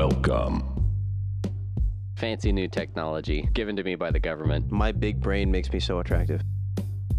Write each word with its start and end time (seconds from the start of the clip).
Welcome. 0.00 0.64
Fancy 2.16 2.52
new 2.52 2.68
technology 2.68 3.46
given 3.52 3.76
to 3.76 3.84
me 3.84 3.96
by 3.96 4.10
the 4.10 4.18
government. 4.18 4.70
My 4.72 4.92
big 4.92 5.20
brain 5.20 5.50
makes 5.50 5.70
me 5.70 5.78
so 5.78 5.98
attractive. 5.98 6.40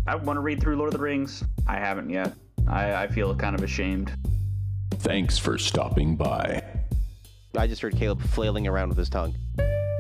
I 0.08 0.16
want 0.16 0.38
to 0.38 0.42
read 0.42 0.60
through 0.60 0.78
Lord 0.78 0.88
of 0.88 0.98
the 0.98 1.04
Rings. 1.04 1.44
I 1.68 1.76
haven't 1.76 2.10
yet. 2.10 2.34
I, 2.68 3.04
I 3.04 3.08
feel 3.08 3.36
kind 3.36 3.56
of 3.56 3.62
ashamed. 3.62 4.12
Thanks 4.96 5.38
for 5.38 5.60
stopping 5.60 6.16
by. 6.16 6.64
I 7.56 7.68
just 7.68 7.84
heard 7.84 7.96
Caleb 7.96 8.20
flailing 8.20 8.66
around 8.66 8.90
with 8.90 8.98
his 8.98 9.12
tongue. 9.12 9.36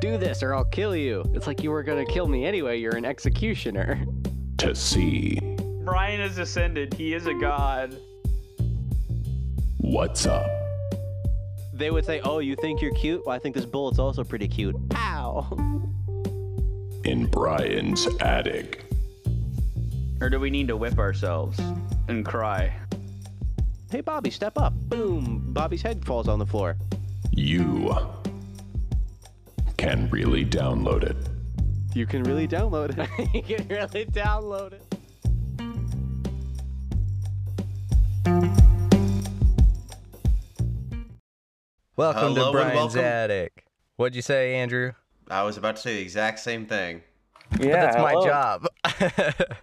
Do 0.02 0.18
this 0.18 0.42
or 0.42 0.56
I'll 0.56 0.66
kill 0.66 0.96
you. 0.96 1.24
It's 1.36 1.46
like 1.46 1.62
you 1.62 1.70
were 1.70 1.84
gonna 1.84 2.08
kill 2.08 2.28
me 2.28 2.46
anyway. 2.48 2.80
You're 2.80 2.96
an 2.96 3.06
executioner. 3.06 4.04
To 4.58 4.74
see 4.74 5.38
Brian 5.84 6.20
has 6.20 6.40
ascended. 6.40 6.96
He 6.96 7.14
is 7.14 7.28
a 7.28 7.36
god. 7.36 7.96
what's 9.78 10.26
up. 10.26 10.61
They 11.82 11.90
would 11.90 12.06
say, 12.06 12.20
"Oh, 12.20 12.38
you 12.38 12.56
think 12.56 12.80
you're 12.80 12.94
cute? 12.94 13.26
Well, 13.26 13.36
I 13.36 13.40
think 13.40 13.56
this 13.56 13.66
bullet's 13.66 13.98
also 13.98 14.24
pretty 14.24 14.48
cute." 14.48 14.76
Pow! 14.90 15.48
in 17.04 17.26
Brian's 17.26 18.08
attic. 18.20 18.86
Or 20.22 20.30
do 20.30 20.40
we 20.40 20.52
need 20.52 20.68
to 20.68 20.78
whip 20.78 21.00
ourselves 21.00 21.60
and 22.08 22.24
cry? 22.24 22.72
Hey, 23.90 24.02
Bobby, 24.02 24.30
step 24.30 24.60
up! 24.60 24.74
Boom! 24.90 25.42
Bobby's 25.54 25.82
head 25.82 26.06
falls 26.06 26.28
on 26.28 26.38
the 26.38 26.46
floor. 26.46 26.78
You 27.32 27.96
can 29.78 30.08
really 30.12 30.46
download 30.46 31.02
it. 31.02 31.18
You 31.96 32.06
can 32.06 32.22
really 32.22 32.48
download 32.48 32.96
it. 32.96 33.34
you 33.50 33.56
can 33.58 33.68
really 33.70 34.06
download 34.06 34.74
it. 34.74 34.96
Welcome 41.98 42.34
Hello 42.34 42.46
to 42.48 42.58
Brian's 42.58 42.76
welcome. 42.96 43.00
Attic. 43.02 43.66
What'd 43.98 44.16
you 44.16 44.22
say, 44.22 44.56
Andrew? 44.56 44.94
I 45.30 45.44
was 45.44 45.58
about 45.58 45.76
to 45.76 45.82
say 45.82 45.96
the 45.96 46.02
exact 46.02 46.40
same 46.40 46.66
thing. 46.66 47.02
Yeah, 47.60 47.92
that's 47.92 47.98
my 47.98 48.14
job. 48.14 48.68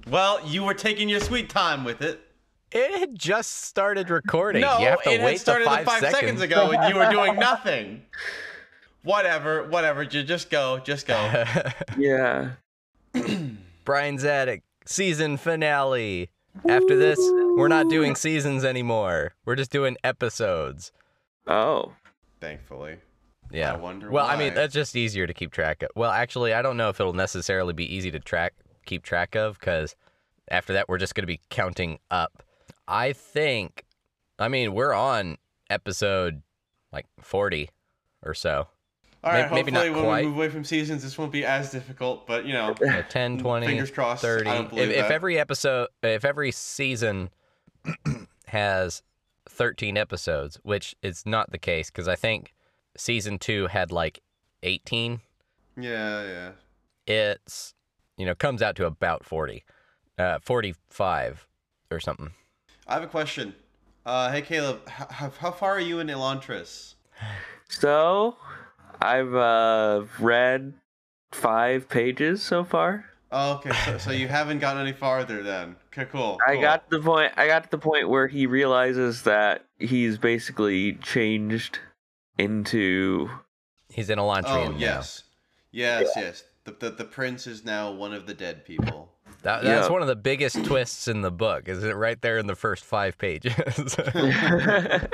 Well, 0.11 0.41
you 0.47 0.65
were 0.65 0.75
taking 0.75 1.09
your 1.09 1.21
sweet 1.21 1.51
time 1.51 1.85
with 1.85 2.01
it. 2.03 2.21
it 2.73 2.99
had 2.99 3.19
just 3.19 3.63
started 3.65 4.09
recording. 4.11 4.63
No, 4.63 4.79
you 4.79 4.87
have 4.87 5.03
to 5.03 5.11
it 5.11 5.21
wait 5.23 5.33
had 5.33 5.41
started 5.41 5.65
five, 5.67 5.85
five 5.87 6.01
seconds. 6.03 6.41
ago, 6.41 6.71
and 6.71 6.89
you 6.93 6.99
were 6.99 7.11
doing 7.11 7.37
nothing. 7.37 8.03
Whatever, 9.03 9.65
whatever. 9.69 10.05
ju- 10.05 10.23
Just 10.25 10.51
go, 10.51 10.79
just 10.79 11.07
go. 11.07 11.45
Yeah. 11.99 12.53
Brian's 13.85 14.25
Attic 14.25 14.63
season 14.87 15.37
finale. 15.37 16.31
After 16.69 16.97
this, 16.97 17.19
we're 17.21 17.69
not 17.69 17.89
doing 17.89 18.15
seasons 18.17 18.65
anymore. 18.65 19.35
We're 19.45 19.57
just 19.57 19.71
doing 19.71 19.97
episodes. 20.03 20.91
Oh. 21.47 21.93
Thankfully. 22.41 22.97
Yeah. 23.51 23.73
I 23.73 23.77
wonder 23.77 24.11
well, 24.11 24.27
I 24.27 24.37
mean, 24.37 24.53
that's 24.55 24.75
just 24.75 24.95
easier 24.95 25.27
to 25.27 25.33
keep 25.35 25.53
track 25.53 25.83
of. 25.83 25.89
Well, 25.97 26.11
actually, 26.11 26.53
I 26.53 26.61
don't 26.63 26.77
know 26.77 26.91
if 26.91 27.01
it'll 27.01 27.13
necessarily 27.15 27.73
be 27.73 27.93
easy 27.95 28.11
to 28.11 28.21
track 28.21 28.55
keep 28.85 29.03
track 29.03 29.35
of 29.35 29.59
because 29.59 29.97
after 30.51 30.73
that, 30.75 30.89
we're 30.89 30.99
just 30.99 31.15
going 31.15 31.23
to 31.23 31.27
be 31.27 31.41
counting 31.51 31.99
up. 32.11 32.43
I 32.87 33.13
think, 33.13 33.85
I 34.39 34.49
mean, 34.49 34.73
we're 34.75 34.93
on 34.95 35.37
episode 35.71 36.43
like 36.93 37.07
40 37.21 37.69
or 38.23 38.35
so. 38.35 38.69
All 39.25 39.33
right, 39.33 39.51
Maybe- 39.51 39.71
maybe 39.73 39.73
hopefully 39.73 39.91
when 39.91 40.05
quite. 40.05 40.21
we 40.25 40.29
move 40.29 40.37
away 40.37 40.49
from 40.49 40.63
seasons, 40.65 41.03
this 41.03 41.19
won't 41.19 41.33
be 41.33 41.45
as 41.45 41.71
difficult. 41.73 42.27
But 42.27 42.45
you 42.45 42.53
know, 42.53 42.75
Yeah, 42.81 43.03
10, 43.03 43.39
20, 43.39 43.67
Fingers 43.67 43.91
crossed. 43.91 44.25
I 44.25 44.29
30. 44.29 44.45
don't 44.45 44.73
If, 44.79 44.91
if 44.91 45.11
every 45.11 45.39
episode, 45.39 45.89
if 46.03 46.25
every 46.25 46.53
season 46.53 47.31
has 48.47 49.03
13 49.49 49.97
episodes, 49.97 50.59
which 50.63 50.95
is 51.03 51.25
not 51.27 51.51
the 51.51 51.59
case 51.59 51.91
because 51.91 52.09
I 52.09 52.17
think 52.17 52.55
season 52.97 53.39
two 53.39 53.67
had 53.69 53.91
like 53.93 54.21
18, 54.63 55.21
yeah, 55.77 56.25
yeah. 56.27 56.51
it's, 57.07 57.75
you 58.17 58.27
know, 58.27 58.35
comes 58.35 58.63
out 58.63 58.77
to 58.77 58.87
about 58.87 59.25
40, 59.25 59.65
uh, 60.19 60.39
45 60.41 61.47
or 61.91 62.01
something. 62.01 62.31
I 62.87 62.95
have 62.95 63.03
a 63.03 63.07
question. 63.09 63.55
Uh, 64.05 64.33
hey 64.33 64.43
Caleb, 64.43 64.81
h- 64.87 65.09
how, 65.11 65.31
how 65.31 65.51
far 65.51 65.73
are 65.73 65.81
you 65.81 66.01
in 66.01 66.09
Elantris? 66.09 66.95
So, 67.69 68.37
I've 69.01 69.35
uh, 69.35 70.05
read 70.19 70.75
five 71.33 71.89
pages 71.89 72.43
so 72.43 72.65
far. 72.65 73.05
Oh, 73.31 73.57
okay, 73.57 73.73
so, 73.85 73.99
so 73.99 74.11
you 74.11 74.27
haven't 74.29 74.61
gotten 74.61 74.81
any 74.81 74.93
farther 74.95 75.43
then. 75.43 75.77
Okay, 75.99 76.09
cool. 76.13 76.39
I 76.47 76.61
got 76.61 76.89
the 76.91 77.01
point. 77.01 77.33
I 77.37 77.47
got 77.49 77.65
to 77.65 77.71
the 77.71 77.79
point 77.79 78.09
where 78.09 78.29
he 78.29 78.47
realizes 78.47 79.23
that 79.23 79.65
he's 79.79 80.17
basically 80.19 80.95
changed 80.95 81.81
into. 82.39 83.29
He's 83.91 84.11
in 84.11 84.19
Elantrian 84.19 84.69
Oh 84.69 84.73
now. 84.73 84.79
yes, 84.79 85.25
yes, 85.73 86.09
yes. 86.15 86.45
The, 86.65 86.73
the 86.73 86.91
the 86.91 87.05
prince 87.05 87.47
is 87.49 87.65
now 87.65 87.91
one 87.91 88.13
of 88.13 88.27
the 88.27 88.35
dead 88.35 88.65
people. 88.65 89.11
That, 89.43 89.63
that's 89.63 89.87
Yeah. 89.87 89.93
one 89.93 90.03
of 90.03 90.09
the 90.09 90.17
biggest 90.17 90.65
twists 90.65 91.09
in 91.09 91.23
the 91.23 91.31
book, 91.31 91.69
is 91.69 91.83
it 91.85 91.95
right 91.97 92.21
there 92.23 92.39
in 92.39 92.47
the 92.47 92.57
first 92.57 92.85
five 92.85 93.17
pages? 93.19 93.55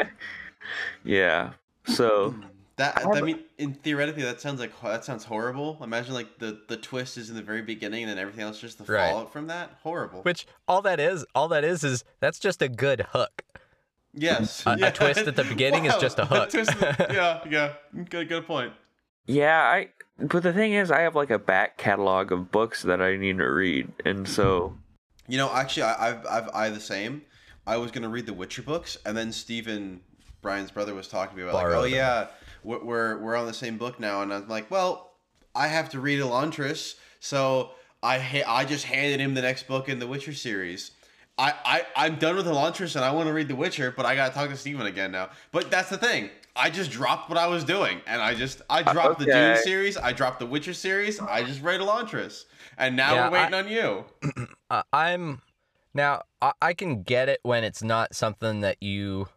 yeah. 1.04 1.52
So 1.86 2.34
That 2.76 2.98
I 3.06 3.18
I 3.18 3.20
mean, 3.20 3.38
in 3.58 3.74
theoretically, 3.74 4.24
that 4.24 4.40
sounds 4.40 4.58
like 4.58 4.72
that 4.82 5.04
sounds 5.04 5.24
horrible. 5.24 5.78
Imagine 5.82 6.12
like 6.14 6.38
the 6.38 6.60
the 6.68 6.76
twist 6.76 7.16
is 7.16 7.30
in 7.30 7.36
the 7.36 7.42
very 7.42 7.62
beginning, 7.62 8.02
and 8.02 8.10
then 8.10 8.18
everything 8.18 8.42
else 8.42 8.60
just 8.60 8.78
the 8.84 8.92
Right. 8.92 9.10
fallout 9.10 9.32
from 9.32 9.46
that. 9.46 9.78
Horrible. 9.84 10.22
Which 10.22 10.46
all 10.66 10.82
that 10.82 10.98
is, 10.98 11.24
all 11.36 11.46
that 11.48 11.62
is, 11.62 11.84
is 11.84 12.02
that's 12.20 12.40
just 12.40 12.60
a 12.62 12.68
good 12.68 13.06
hook. 13.12 13.42
yes, 14.12 14.64
A- 14.66 14.76
a 14.82 14.90
twist 14.90 15.20
at 15.20 15.36
the 15.36 15.44
beginning 15.54 15.84
is 15.86 15.94
just 15.96 16.18
a 16.18 16.24
hook. 16.24 16.50
twist 16.50 16.70
at- 16.82 17.12
yeah, 17.12 17.40
yeah. 17.48 17.72
Good, 18.10 18.28
good 18.28 18.46
point. 18.46 18.72
yeah, 19.26 19.60
I. 19.62 19.88
But 20.18 20.42
the 20.44 20.52
thing 20.52 20.72
is, 20.74 20.90
I 20.92 21.00
have 21.00 21.14
like 21.16 21.30
a 21.30 21.38
back 21.38 21.76
catalog 21.76 22.30
of 22.32 22.50
books 22.52 22.82
that 22.82 23.00
I 23.00 23.16
need 23.16 23.38
to 23.38 23.44
read, 23.48 23.90
and 24.04 24.28
so 24.28 24.76
You 25.28 25.38
know, 25.38 25.50
actually, 25.52 25.84
I, 25.84 26.08
I've 26.10 26.26
I've 26.26 26.48
I 26.54 26.68
the 26.70 26.80
same. 26.80 27.22
I 27.66 27.76
was 27.78 27.90
gonna 27.92 28.08
read 28.08 28.26
the 28.26 28.34
Witcher 28.34 28.62
books, 28.62 28.96
and 29.06 29.16
then 29.16 29.32
Stephen, 29.32 30.00
Brian's 30.42 30.70
brother, 30.70 30.92
was 30.94 31.08
talking 31.08 31.36
to 31.36 31.42
me 31.42 31.48
about 31.48 31.64
like, 31.64 31.74
oh 31.74 31.82
them. 31.82 31.92
yeah, 31.92 32.26
we're 32.64 32.82
we're 32.82 33.18
we're 33.18 33.36
on 33.36 33.46
the 33.46 33.54
same 33.54 33.78
book 33.78 34.00
now, 34.00 34.22
and 34.22 34.32
I'm 34.32 34.48
like, 34.48 34.70
well, 34.70 35.12
I 35.54 35.68
have 35.68 35.90
to 35.90 36.00
read 36.00 36.20
Elantris, 36.20 36.94
so 37.20 37.70
I 38.02 38.18
ha- 38.18 38.44
I 38.46 38.64
just 38.64 38.84
handed 38.86 39.20
him 39.20 39.34
the 39.34 39.42
next 39.42 39.68
book 39.68 39.88
in 39.88 39.98
the 39.98 40.06
Witcher 40.06 40.32
series. 40.34 40.90
I, 41.36 41.52
I 41.64 41.82
I'm 41.96 42.16
done 42.16 42.36
with 42.36 42.46
Elantris 42.46 42.94
and 42.96 43.04
I 43.04 43.10
want 43.12 43.26
to 43.26 43.32
read 43.32 43.48
The 43.48 43.56
Witcher, 43.56 43.92
but 43.96 44.06
I 44.06 44.14
gotta 44.14 44.32
talk 44.32 44.50
to 44.50 44.56
Steven 44.56 44.86
again 44.86 45.10
now. 45.12 45.30
But 45.52 45.70
that's 45.70 45.90
the 45.90 45.98
thing. 45.98 46.30
I 46.56 46.70
just 46.70 46.92
dropped 46.92 47.28
what 47.28 47.36
I 47.38 47.48
was 47.48 47.64
doing, 47.64 48.00
and 48.06 48.22
I 48.22 48.34
just 48.34 48.62
I 48.70 48.82
dropped 48.84 49.18
the 49.18 49.24
Dune 49.26 49.56
series, 49.58 49.96
I 49.96 50.12
dropped 50.12 50.38
the 50.38 50.46
Witcher 50.46 50.72
series, 50.74 51.18
I 51.20 51.42
just 51.42 51.60
read 51.62 51.80
Elantris, 51.80 52.44
and 52.78 52.94
now 52.96 53.14
Yeah, 53.14 53.28
we're 53.28 53.38
waiting 53.40 53.54
I- 53.54 53.58
on 53.58 53.68
you. 53.68 54.04
Uh, 54.70 54.82
I'm 54.92 55.42
now 55.92 56.22
I, 56.40 56.52
I 56.62 56.74
can 56.74 57.02
get 57.02 57.28
it 57.28 57.38
when 57.42 57.64
it's 57.64 57.82
not 57.82 58.14
something 58.14 58.60
that 58.62 58.82
you 58.82 59.28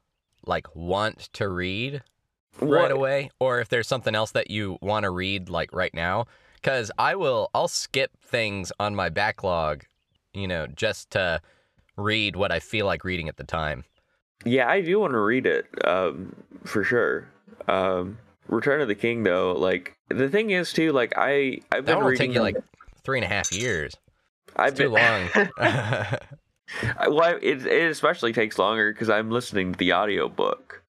like 0.46 0.74
want 0.76 1.30
to 1.34 1.48
read 1.50 2.02
right 2.60 2.84
What- 2.84 2.92
away, 2.92 3.30
or 3.40 3.60
if 3.60 3.70
there's 3.70 3.88
something 3.88 4.16
else 4.16 4.32
that 4.32 4.50
you 4.52 4.78
want 4.82 5.04
to 5.04 5.10
read 5.10 5.50
like 5.50 5.74
right 5.74 5.94
now. 5.94 6.26
Because 6.56 6.92
I 6.98 7.16
will, 7.16 7.50
I'll 7.54 7.68
skip 7.68 8.12
things 8.22 8.72
on 8.80 8.96
my 8.96 9.10
backlog, 9.10 9.84
you 10.34 10.48
know, 10.48 10.66
just 10.68 11.12
to 11.12 11.40
read 11.96 12.36
what 12.36 12.52
I 12.52 12.60
feel 12.60 12.86
like 12.88 13.04
reading 13.04 13.30
at 13.30 13.38
the 13.38 13.44
time. 13.44 13.84
Yeah, 14.44 14.68
I 14.68 14.82
do 14.82 15.00
want 15.00 15.14
to 15.14 15.20
read 15.20 15.46
it, 15.46 15.66
um, 15.86 16.36
for 16.66 16.84
sure. 16.84 17.28
Um, 17.68 18.18
Return 18.48 18.82
of 18.82 18.88
the 18.88 18.96
King, 18.96 19.24
though, 19.24 19.52
like 19.54 19.96
the 20.10 20.30
thing 20.30 20.50
is 20.52 20.72
too, 20.74 20.92
like 20.94 21.14
I 21.18 21.60
I've 21.72 21.86
That 21.86 21.98
been 21.98 22.06
reading. 22.06 22.30
take 22.30 22.36
you 22.36 22.42
like 22.42 22.58
three 23.04 23.18
and 23.20 23.26
a 23.26 23.28
half 23.28 23.52
years. 23.52 23.96
I've 24.56 24.70
It's 24.70 24.80
too 24.80 24.90
been, 24.94 25.30
long. 25.60 26.18
Well, 27.10 27.38
it 27.42 27.66
it 27.66 27.92
especially 27.92 28.34
takes 28.34 28.58
longer 28.58 28.92
because 28.92 29.10
I'm 29.10 29.32
listening 29.32 29.74
to 29.74 29.78
the 29.78 29.94
audiobook. 29.94 30.82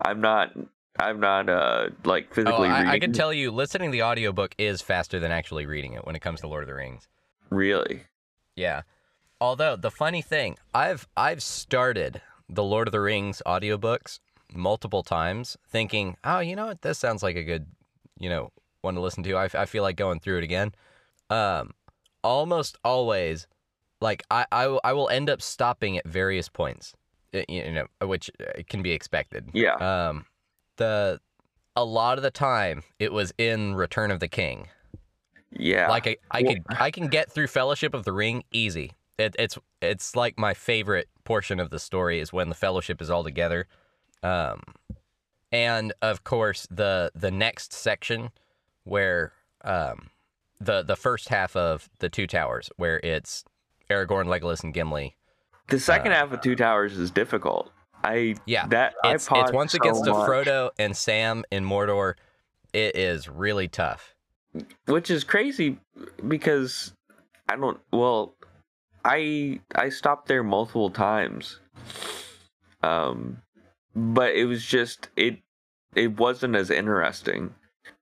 I'm 0.00 0.20
not. 0.20 0.52
I'm 0.98 1.18
not 1.20 1.48
uh 1.48 1.88
like 2.04 2.28
oh, 2.30 2.34
physically 2.34 2.68
reading. 2.68 2.86
I, 2.86 2.92
I 2.92 2.98
can 2.98 3.12
tell 3.12 3.32
you, 3.32 3.50
listening 3.50 3.90
to 3.90 3.92
the 3.92 4.02
audiobook 4.02 4.54
is 4.58 4.80
faster 4.80 5.18
than 5.18 5.32
actually 5.32 5.66
reading 5.66 5.94
it 5.94 6.04
when 6.06 6.14
it 6.14 6.20
comes 6.20 6.40
to 6.40 6.48
Lord 6.48 6.62
of 6.62 6.68
the 6.68 6.74
Rings. 6.74 7.08
Really. 7.50 8.02
Yeah. 8.56 8.82
Although 9.40 9.76
the 9.76 9.90
funny 9.90 10.22
thing, 10.22 10.56
I've 10.72 11.08
I've 11.16 11.42
started 11.42 12.22
the 12.48 12.62
Lord 12.62 12.88
of 12.88 12.92
the 12.92 13.00
Rings 13.00 13.42
audiobooks 13.44 14.20
multiple 14.52 15.02
times 15.02 15.56
thinking, 15.68 16.16
"Oh, 16.22 16.38
you 16.40 16.54
know 16.54 16.66
what? 16.66 16.82
This 16.82 16.98
sounds 16.98 17.22
like 17.22 17.36
a 17.36 17.42
good, 17.42 17.66
you 18.18 18.28
know, 18.28 18.52
one 18.82 18.94
to 18.94 19.00
listen 19.00 19.22
to. 19.24 19.36
I, 19.36 19.48
I 19.54 19.64
feel 19.66 19.82
like 19.82 19.96
going 19.96 20.20
through 20.20 20.38
it 20.38 20.44
again." 20.44 20.72
Um 21.30 21.72
almost 22.22 22.78
always 22.84 23.46
like 24.00 24.22
I 24.30 24.46
I, 24.52 24.66
will- 24.68 24.80
I 24.84 24.92
will 24.92 25.08
end 25.08 25.28
up 25.28 25.42
stopping 25.42 25.98
at 25.98 26.06
various 26.06 26.48
points, 26.48 26.94
you 27.48 27.72
know, 27.72 27.86
which 28.06 28.30
uh, 28.40 28.62
can 28.68 28.82
be 28.82 28.92
expected. 28.92 29.50
Yeah. 29.52 29.74
Um 29.74 30.26
the 30.76 31.20
a 31.76 31.84
lot 31.84 32.18
of 32.18 32.22
the 32.22 32.30
time 32.30 32.82
it 32.98 33.12
was 33.12 33.32
in 33.38 33.74
Return 33.74 34.10
of 34.10 34.20
the 34.20 34.28
King. 34.28 34.68
Yeah. 35.50 35.88
Like 35.88 36.06
I, 36.06 36.16
I 36.30 36.42
Well- 36.42 36.54
could 36.54 36.62
I 36.80 36.90
can 36.90 37.08
get 37.08 37.30
through 37.30 37.46
Fellowship 37.48 37.94
of 37.94 38.04
the 38.04 38.12
Ring 38.12 38.44
easy. 38.52 38.92
It, 39.18 39.36
it's 39.38 39.58
it's 39.80 40.16
like 40.16 40.38
my 40.38 40.54
favorite 40.54 41.08
portion 41.24 41.60
of 41.60 41.70
the 41.70 41.78
story 41.78 42.18
is 42.20 42.32
when 42.32 42.48
the 42.48 42.54
Fellowship 42.56 43.00
is 43.00 43.10
all 43.10 43.22
together, 43.22 43.66
um, 44.24 44.62
and 45.52 45.92
of 46.02 46.24
course 46.24 46.66
the 46.70 47.12
the 47.14 47.30
next 47.30 47.72
section 47.72 48.30
where 48.82 49.32
um 49.62 50.10
the 50.60 50.82
the 50.82 50.96
first 50.96 51.28
half 51.28 51.54
of 51.54 51.88
the 52.00 52.08
Two 52.08 52.26
Towers 52.26 52.70
where 52.76 52.98
it's 53.04 53.44
Aragorn, 53.90 54.26
Legolas, 54.26 54.64
and 54.64 54.74
Gimli. 54.74 55.14
The 55.68 55.78
second 55.78 56.12
half 56.12 56.32
of 56.32 56.40
Two 56.40 56.56
Towers 56.56 56.98
is 56.98 57.10
difficult. 57.10 57.70
I 58.04 58.36
Yeah, 58.46 58.66
that 58.68 58.94
It's 59.04 59.28
it's 59.30 59.52
once 59.52 59.72
so 59.72 59.76
it 59.76 59.82
gets 59.82 60.00
to 60.02 60.10
much, 60.12 60.28
Frodo 60.28 60.70
and 60.78 60.96
Sam 60.96 61.44
in 61.50 61.64
Mordor, 61.64 62.14
it 62.72 62.96
is 62.96 63.28
really 63.28 63.66
tough. 63.66 64.14
which 64.86 65.10
is 65.10 65.24
crazy 65.24 65.78
because 66.28 66.92
I 67.48 67.56
don't. 67.56 67.80
Well, 67.92 68.34
I 69.04 69.60
I 69.74 69.88
stopped 69.88 70.28
there 70.28 70.42
multiple 70.42 70.90
times, 70.90 71.60
um, 72.82 73.38
but 73.96 74.34
it 74.34 74.44
was 74.44 74.64
just 74.64 75.08
it 75.16 75.38
it 75.94 76.18
wasn't 76.18 76.56
as 76.56 76.70
interesting. 76.70 77.54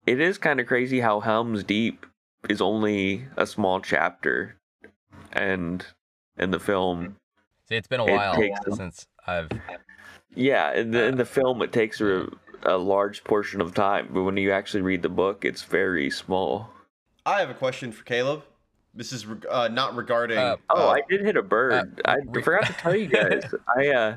It 0.06 0.20
is 0.20 0.36
kind 0.36 0.58
of 0.60 0.66
crazy 0.66 0.98
how 1.00 1.20
Helm's 1.20 1.62
Deep 1.62 2.06
is 2.48 2.60
only 2.60 3.24
a 3.36 3.46
small 3.46 3.80
chapter, 3.80 4.56
and 5.32 5.84
in 6.38 6.50
the 6.50 6.58
film, 6.58 7.16
See, 7.68 7.76
it's 7.76 7.86
been 7.86 8.00
a 8.00 8.06
It 8.06 8.10
while 8.10 8.36
since 8.72 9.06
I've 9.26 9.48
yeah, 10.34 10.72
in 10.74 10.90
the 10.90 11.04
in 11.04 11.16
the 11.16 11.24
film 11.24 11.62
it 11.62 11.72
takes 11.72 12.00
a 12.00 12.28
a 12.64 12.76
large 12.76 13.24
portion 13.24 13.60
of 13.60 13.74
time, 13.74 14.08
but 14.12 14.22
when 14.22 14.36
you 14.36 14.52
actually 14.52 14.82
read 14.82 15.02
the 15.02 15.08
book, 15.08 15.44
it's 15.44 15.62
very 15.62 16.10
small. 16.10 16.70
I 17.26 17.40
have 17.40 17.50
a 17.50 17.54
question 17.54 17.92
for 17.92 18.04
Caleb. 18.04 18.42
This 18.94 19.12
is 19.12 19.26
reg- 19.26 19.46
uh, 19.50 19.68
not 19.68 19.94
regarding. 19.96 20.38
Uh, 20.38 20.56
Oh, 20.70 20.88
uh, 20.88 20.92
I 20.92 21.00
did 21.08 21.22
hit 21.22 21.36
a 21.36 21.42
bird. 21.42 22.00
I 22.04 22.16
we- 22.26 22.42
forgot 22.42 22.66
to 22.66 22.72
tell 22.74 22.94
you 22.94 23.06
guys. 23.08 23.42
I 23.76 23.88
uh 23.88 24.16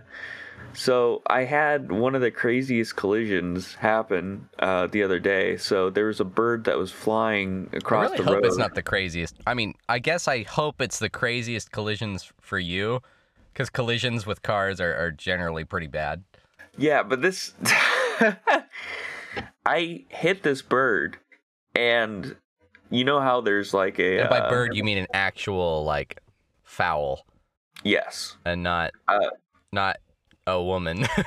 so 0.74 1.22
I 1.28 1.44
had 1.46 1.92
one 1.92 2.16
of 2.16 2.22
the 2.22 2.32
craziest 2.32 2.96
collisions 2.96 3.76
happen 3.76 4.50
uh 4.60 4.88
the 4.88 5.04
other 5.04 5.20
day. 5.20 5.58
So 5.58 5.90
there 5.90 6.06
was 6.08 6.20
a 6.20 6.26
bird 6.26 6.66
that 6.66 6.78
was 6.78 6.92
flying 6.92 7.70
across 7.74 8.12
I 8.12 8.16
across 8.16 8.18
really 8.18 8.18
the 8.18 8.24
hope 8.24 8.34
road. 8.36 8.46
it's 8.46 8.58
not 8.58 8.76
the 8.76 8.84
craziest. 8.84 9.36
I 9.48 9.54
mean, 9.54 9.74
I 9.90 10.00
guess 10.00 10.28
I 10.28 10.44
hope 10.44 10.82
it's 10.82 11.00
the 11.00 11.10
craziest 11.10 11.72
collisions 11.72 12.32
for 12.42 12.60
you, 12.60 13.02
because 13.56 13.70
collisions 13.70 14.26
with 14.26 14.42
cars 14.42 14.82
are, 14.82 14.94
are 14.94 15.12
generally 15.12 15.64
pretty 15.64 15.88
bad. 15.88 16.26
Yeah, 16.78 17.04
but 17.04 17.22
this 17.22 17.54
I 19.66 20.04
hit 20.10 20.44
this 20.44 20.62
bird 20.62 21.18
and 21.74 22.36
you 22.90 23.06
know 23.06 23.22
how 23.22 23.40
there's 23.42 23.74
like 23.74 23.98
a 23.98 24.20
And 24.20 24.30
by 24.30 24.40
uh, 24.40 24.50
bird, 24.50 24.76
you 24.76 24.84
mean 24.84 24.98
an 24.98 25.08
actual 25.14 25.86
like 25.86 26.20
fowl, 26.64 27.26
Yes. 27.84 28.36
and 28.46 28.62
not 28.62 28.92
Uh, 29.08 29.30
not 29.72 29.98
a 30.46 30.62
woman. 30.62 31.08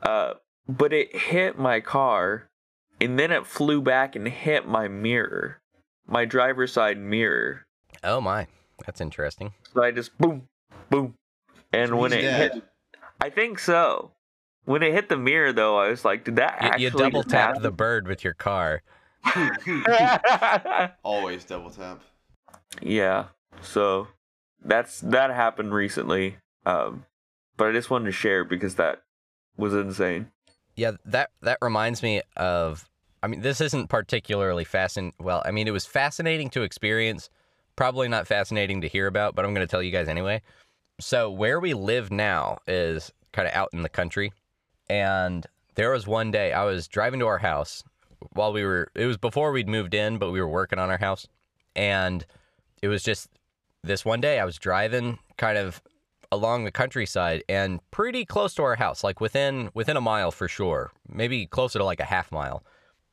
Uh, 0.00 0.34
but 0.68 0.92
it 0.92 1.14
hit 1.14 1.58
my 1.58 1.80
car, 1.80 2.48
and 3.00 3.18
then 3.18 3.32
it 3.32 3.44
flew 3.44 3.82
back 3.82 4.14
and 4.14 4.28
hit 4.28 4.64
my 4.66 4.86
mirror, 4.86 5.60
my 6.06 6.24
driver's 6.24 6.72
side 6.72 6.96
mirror. 6.96 7.66
oh 8.04 8.20
my, 8.20 8.46
that's 8.86 9.00
interesting. 9.00 9.52
So 9.74 9.82
I 9.82 9.90
just 9.90 10.16
boom, 10.16 10.46
boom, 10.90 11.14
and 11.72 11.90
so 11.90 11.96
when 11.96 12.12
it 12.12 12.22
dead. 12.22 12.54
hit, 12.54 12.62
I 13.20 13.30
think 13.30 13.58
so. 13.58 14.12
When 14.64 14.82
it 14.82 14.92
hit 14.92 15.08
the 15.08 15.16
mirror, 15.16 15.52
though, 15.52 15.78
I 15.78 15.88
was 15.88 16.04
like, 16.04 16.24
"Did 16.24 16.36
that 16.36 16.58
You, 16.60 16.68
actually?" 16.68 16.84
you 16.84 16.90
double 16.90 17.22
just 17.22 17.30
tapped 17.30 17.62
the 17.62 17.70
bird 17.70 18.06
with 18.06 18.22
your 18.24 18.34
car. 18.34 18.82
Always 21.02 21.44
double 21.44 21.70
tap. 21.70 22.00
yeah. 22.82 23.26
So 23.62 24.08
that's 24.64 25.00
that 25.00 25.30
happened 25.30 25.72
recently. 25.72 26.36
Um, 26.66 27.04
but 27.56 27.68
I 27.68 27.72
just 27.72 27.90
wanted 27.90 28.06
to 28.06 28.12
share 28.12 28.44
because 28.44 28.76
that 28.76 29.02
was 29.56 29.74
insane. 29.74 30.30
Yeah, 30.76 30.92
that 31.04 31.30
that 31.42 31.58
reminds 31.60 32.02
me 32.02 32.22
of. 32.36 32.88
I 33.20 33.26
mean, 33.26 33.40
this 33.40 33.60
isn't 33.60 33.88
particularly 33.88 34.64
fascinating. 34.64 35.14
Well, 35.18 35.42
I 35.44 35.50
mean, 35.50 35.66
it 35.66 35.72
was 35.72 35.84
fascinating 35.86 36.50
to 36.50 36.62
experience. 36.62 37.30
Probably 37.78 38.08
not 38.08 38.26
fascinating 38.26 38.80
to 38.80 38.88
hear 38.88 39.06
about, 39.06 39.36
but 39.36 39.44
I'm 39.44 39.54
going 39.54 39.64
to 39.64 39.70
tell 39.70 39.84
you 39.84 39.92
guys 39.92 40.08
anyway. 40.08 40.42
So 40.98 41.30
where 41.30 41.60
we 41.60 41.74
live 41.74 42.10
now 42.10 42.58
is 42.66 43.12
kind 43.32 43.46
of 43.46 43.54
out 43.54 43.68
in 43.72 43.82
the 43.82 43.88
country, 43.88 44.32
and 44.90 45.46
there 45.76 45.92
was 45.92 46.04
one 46.04 46.32
day 46.32 46.52
I 46.52 46.64
was 46.64 46.88
driving 46.88 47.20
to 47.20 47.28
our 47.28 47.38
house 47.38 47.84
while 48.32 48.52
we 48.52 48.64
were. 48.64 48.88
It 48.96 49.06
was 49.06 49.16
before 49.16 49.52
we'd 49.52 49.68
moved 49.68 49.94
in, 49.94 50.18
but 50.18 50.32
we 50.32 50.40
were 50.40 50.48
working 50.48 50.80
on 50.80 50.90
our 50.90 50.98
house, 50.98 51.28
and 51.76 52.26
it 52.82 52.88
was 52.88 53.04
just 53.04 53.28
this 53.84 54.04
one 54.04 54.20
day 54.20 54.40
I 54.40 54.44
was 54.44 54.58
driving 54.58 55.20
kind 55.36 55.56
of 55.56 55.80
along 56.32 56.64
the 56.64 56.72
countryside 56.72 57.44
and 57.48 57.78
pretty 57.92 58.24
close 58.24 58.54
to 58.54 58.64
our 58.64 58.74
house, 58.74 59.04
like 59.04 59.20
within 59.20 59.70
within 59.72 59.96
a 59.96 60.00
mile 60.00 60.32
for 60.32 60.48
sure, 60.48 60.90
maybe 61.08 61.46
closer 61.46 61.78
to 61.78 61.84
like 61.84 62.00
a 62.00 62.06
half 62.06 62.32
mile. 62.32 62.64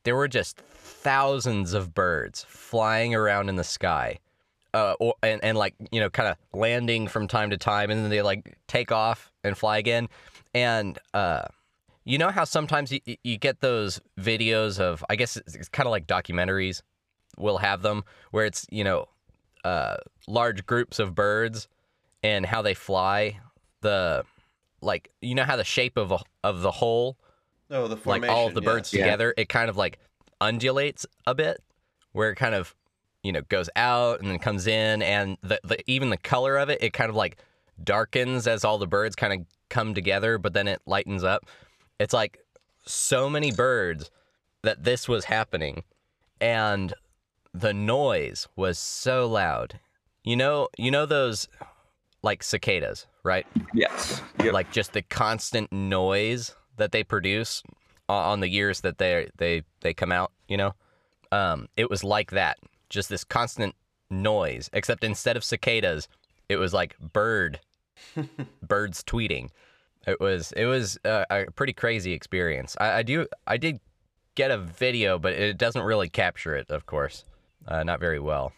There 0.06 0.16
were 0.16 0.28
just 0.28 0.58
thousands 0.58 1.74
of 1.74 1.94
birds 1.94 2.44
flying 2.50 3.14
around 3.14 3.50
in 3.50 3.58
the 3.58 3.64
sky, 3.64 4.18
uh, 4.76 4.96
or, 5.00 5.16
and 5.24 5.44
and 5.44 5.58
like 5.58 5.74
you 5.92 6.00
know, 6.02 6.10
kind 6.10 6.30
of 6.30 6.38
landing 6.54 7.08
from 7.08 7.28
time 7.28 7.50
to 7.52 7.58
time, 7.58 7.90
and 7.90 8.04
then 8.04 8.10
they 8.10 8.22
like 8.22 8.58
take 8.68 8.92
off 8.92 9.32
and 9.44 9.58
fly 9.58 9.78
again. 9.78 10.10
And 10.54 11.00
uh, 11.14 11.46
you 12.04 12.18
know 12.18 12.30
how 12.30 12.44
sometimes 12.44 12.92
you, 12.92 13.00
you 13.24 13.38
get 13.38 13.62
those 13.62 14.02
videos 14.20 14.80
of, 14.80 15.04
I 15.10 15.16
guess 15.16 15.38
it's, 15.38 15.56
it's 15.56 15.70
kind 15.70 15.88
of 15.88 15.92
like 15.92 16.08
documentaries. 16.08 16.82
We'll 17.38 17.58
have 17.58 17.82
them 17.82 18.04
where 18.32 18.46
it's 18.46 18.68
you 18.70 18.84
know, 18.84 19.08
uh, 19.64 19.98
large 20.28 20.66
groups 20.66 21.00
of 21.00 21.16
birds 21.16 21.68
and 22.24 22.46
how 22.46 22.62
they 22.62 22.74
fly 22.74 23.40
the 23.82 24.24
like 24.82 25.10
you 25.22 25.36
know 25.36 25.44
how 25.44 25.56
the 25.56 25.64
shape 25.64 25.98
of 25.98 26.12
a, 26.12 26.20
of 26.44 26.62
the 26.62 26.72
whole 26.72 27.18
Oh, 27.72 27.88
the 27.88 27.96
like 27.96 28.04
formation. 28.04 28.36
all 28.36 28.48
of 28.48 28.54
the 28.54 28.62
yes. 28.62 28.72
birds 28.72 28.92
together 28.92 29.34
it 29.38 29.50
kind 29.50 29.70
of 29.70 29.78
like 29.78 29.98
undulates 30.40 31.06
a 31.26 31.34
bit 31.34 31.64
where 32.12 32.30
it 32.32 32.36
kind 32.36 32.54
of 32.56 32.76
you 33.26 33.32
know 33.32 33.42
goes 33.50 33.70
out 33.76 34.22
and 34.22 34.30
then 34.30 34.38
comes 34.38 34.68
in 34.68 35.02
and 35.02 35.38
the, 35.42 35.60
the 35.64 35.78
even 35.90 36.12
the 36.12 36.18
color 36.18 36.58
of 36.58 36.70
it 36.70 36.82
it 36.84 36.94
kind 36.94 37.10
of 37.10 37.16
like 37.16 37.38
darkens 37.84 38.46
as 38.46 38.64
all 38.64 38.78
the 38.78 38.88
birds 38.88 39.16
kind 39.16 39.34
of 39.34 39.40
come 39.68 39.96
together 39.96 40.38
but 40.38 40.54
then 40.54 40.68
it 40.68 40.80
lightens 40.86 41.24
up. 41.24 41.46
It's 42.00 42.14
like 42.14 42.40
so 42.86 43.30
many 43.30 43.52
birds 43.52 44.12
that 44.62 44.84
this 44.84 45.10
was 45.10 45.26
happening 45.26 45.84
and 46.40 46.94
the 47.54 47.74
noise 47.74 48.48
was 48.56 48.78
so 48.78 49.28
loud. 49.28 49.80
You 50.24 50.36
know 50.36 50.70
you 50.78 50.92
know 50.92 51.08
those 51.08 51.48
like 52.22 52.44
cicadas 52.44 53.08
right? 53.24 53.48
Yes. 53.74 54.22
Yep. 54.44 54.54
like 54.54 54.72
just 54.72 54.94
the 54.94 55.02
constant 55.02 55.72
noise 55.72 56.56
that 56.78 56.92
they 56.92 57.04
produce 57.04 57.64
on 58.08 58.40
the 58.40 58.50
years 58.50 58.82
that 58.82 59.00
they 59.00 59.30
they 59.38 59.64
they 59.82 59.96
come 59.96 60.12
out 60.12 60.32
you 60.48 60.58
know? 60.58 60.76
Um 61.32 61.70
it 61.76 61.90
was 61.90 62.04
like 62.04 62.30
that 62.32 62.60
just 62.96 63.10
this 63.10 63.24
constant 63.24 63.76
noise 64.10 64.70
except 64.74 65.04
instead 65.04 65.38
of 65.38 65.44
cicadas 65.44 66.08
it 66.50 66.58
was 66.58 66.74
like 66.74 66.98
bird 67.00 67.60
birds 68.68 69.04
tweeting. 69.04 69.50
It 70.08 70.20
was 70.20 70.52
it 70.54 70.66
was 70.66 70.98
a, 71.04 71.26
a 71.30 71.46
pretty 71.52 71.74
crazy 71.74 72.14
experience. 72.14 72.76
I, 72.80 72.92
I 73.00 73.04
do 73.04 73.28
i 73.48 73.58
did 73.58 73.80
get 74.36 74.52
a 74.52 74.58
video 74.58 75.18
but 75.18 75.34
it 75.34 75.58
doesn't 75.58 75.82
really 75.82 76.10
capture 76.10 76.56
it 76.56 76.70
of 76.70 76.86
course. 76.86 77.26
Uh, 77.68 77.84
not 77.84 78.00
very 78.00 78.20
well. 78.20 78.54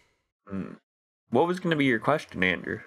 What 1.30 1.48
was 1.48 1.60
going 1.60 1.72
to 1.72 1.78
be 1.78 1.86
your 1.86 2.00
question, 2.00 2.44
Andrew? 2.44 2.80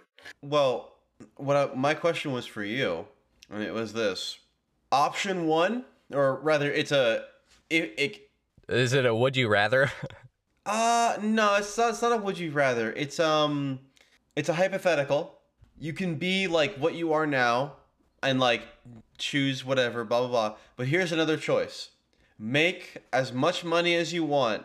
Well, 0.42 0.92
what 1.36 1.56
I, 1.56 1.74
my 1.74 1.94
question 1.94 2.32
was 2.32 2.46
for 2.46 2.62
you, 2.62 3.06
and 3.50 3.62
it 3.62 3.72
was 3.72 3.92
this: 3.92 4.38
option 4.92 5.46
one, 5.46 5.84
or 6.12 6.36
rather, 6.36 6.70
it's 6.70 6.92
a 6.92 7.24
it, 7.70 7.94
it 7.96 8.30
is 8.68 8.92
it 8.92 9.06
a 9.06 9.14
would 9.14 9.36
you 9.36 9.48
rather 9.48 9.90
Uh 10.66 11.16
no, 11.22 11.56
it's 11.56 11.76
not, 11.76 11.90
it's 11.90 12.02
not 12.02 12.12
a 12.12 12.16
would 12.16 12.38
you 12.38 12.50
rather. 12.50 12.92
It's 12.92 13.18
um 13.18 13.80
it's 14.36 14.48
a 14.48 14.54
hypothetical. 14.54 15.38
You 15.78 15.92
can 15.92 16.16
be 16.16 16.46
like 16.46 16.76
what 16.76 16.94
you 16.94 17.12
are 17.12 17.26
now 17.26 17.74
and 18.22 18.38
like 18.38 18.62
choose 19.18 19.64
whatever, 19.64 20.04
blah 20.04 20.20
blah 20.20 20.28
blah. 20.28 20.56
But 20.76 20.88
here's 20.88 21.12
another 21.12 21.36
choice. 21.36 21.90
Make 22.38 22.98
as 23.12 23.32
much 23.32 23.64
money 23.64 23.94
as 23.94 24.12
you 24.12 24.24
want 24.24 24.64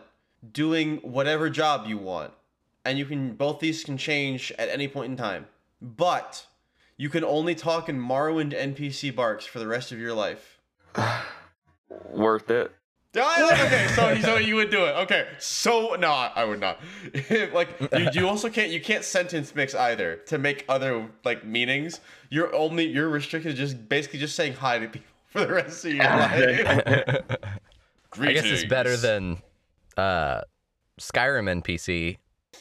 doing 0.52 0.98
whatever 0.98 1.50
job 1.50 1.86
you 1.86 1.98
want. 1.98 2.32
And 2.84 2.98
you 2.98 3.06
can 3.06 3.34
both 3.34 3.60
these 3.60 3.84
can 3.84 3.96
change 3.96 4.52
at 4.58 4.68
any 4.68 4.88
point 4.88 5.10
in 5.10 5.16
time. 5.16 5.46
But 5.80 6.46
you 6.96 7.08
can 7.08 7.24
only 7.24 7.54
talk 7.54 7.88
in 7.88 7.98
Morrowind 8.00 8.52
NPC 8.52 9.14
barks 9.14 9.44
for 9.44 9.58
the 9.58 9.66
rest 9.66 9.92
of 9.92 9.98
your 9.98 10.14
life. 10.14 10.58
Worth 12.10 12.50
it. 12.50 12.72
Okay, 13.14 13.86
so 13.94 14.14
so 14.20 14.36
you 14.36 14.56
would 14.56 14.70
do 14.70 14.84
it. 14.84 14.94
Okay, 15.04 15.26
so 15.38 15.94
no, 15.98 16.10
I 16.10 16.44
would 16.44 16.60
not. 16.60 16.80
like 17.52 17.68
you, 17.96 18.08
you 18.12 18.28
also 18.28 18.48
can't 18.50 18.70
you 18.70 18.80
can't 18.80 19.04
sentence 19.04 19.54
mix 19.54 19.74
either 19.74 20.16
to 20.26 20.38
make 20.38 20.64
other 20.68 21.08
like 21.24 21.44
meanings. 21.44 22.00
You're 22.30 22.54
only 22.54 22.84
you're 22.86 23.08
restricted 23.08 23.52
to 23.52 23.56
just 23.56 23.88
basically 23.88 24.18
just 24.18 24.36
saying 24.36 24.54
hi 24.54 24.78
to 24.78 24.88
people 24.88 25.06
for 25.30 25.40
the 25.46 25.52
rest 25.52 25.84
of 25.84 25.92
your 25.92 26.04
life. 26.04 27.20
i 28.18 28.32
guess 28.32 28.44
it's 28.44 28.64
better 28.64 28.96
than 28.96 29.38
uh 29.96 30.40
skyrim 31.00 31.62
npc 31.62 32.16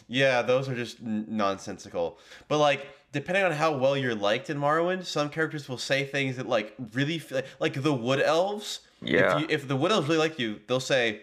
Yeah, 0.07 0.41
those 0.41 0.67
are 0.67 0.75
just 0.75 0.99
n- 1.01 1.25
nonsensical. 1.29 2.17
But 2.49 2.57
like, 2.59 2.85
depending 3.13 3.43
on 3.45 3.51
how 3.53 3.77
well 3.77 3.95
you're 3.95 4.15
liked 4.15 4.49
in 4.49 4.57
Morrowind, 4.57 5.05
some 5.05 5.29
characters 5.29 5.69
will 5.69 5.77
say 5.77 6.03
things 6.05 6.35
that 6.37 6.47
like 6.47 6.73
really 6.93 7.17
feel 7.19 7.41
like 7.59 7.81
the 7.81 7.93
Wood 7.93 8.19
Elves. 8.21 8.81
Yeah. 9.05 9.35
If, 9.35 9.41
you, 9.41 9.47
if 9.49 9.67
the 9.67 9.75
widows 9.75 10.05
really 10.07 10.17
like 10.19 10.39
you, 10.39 10.59
they'll 10.67 10.79
say, 10.79 11.21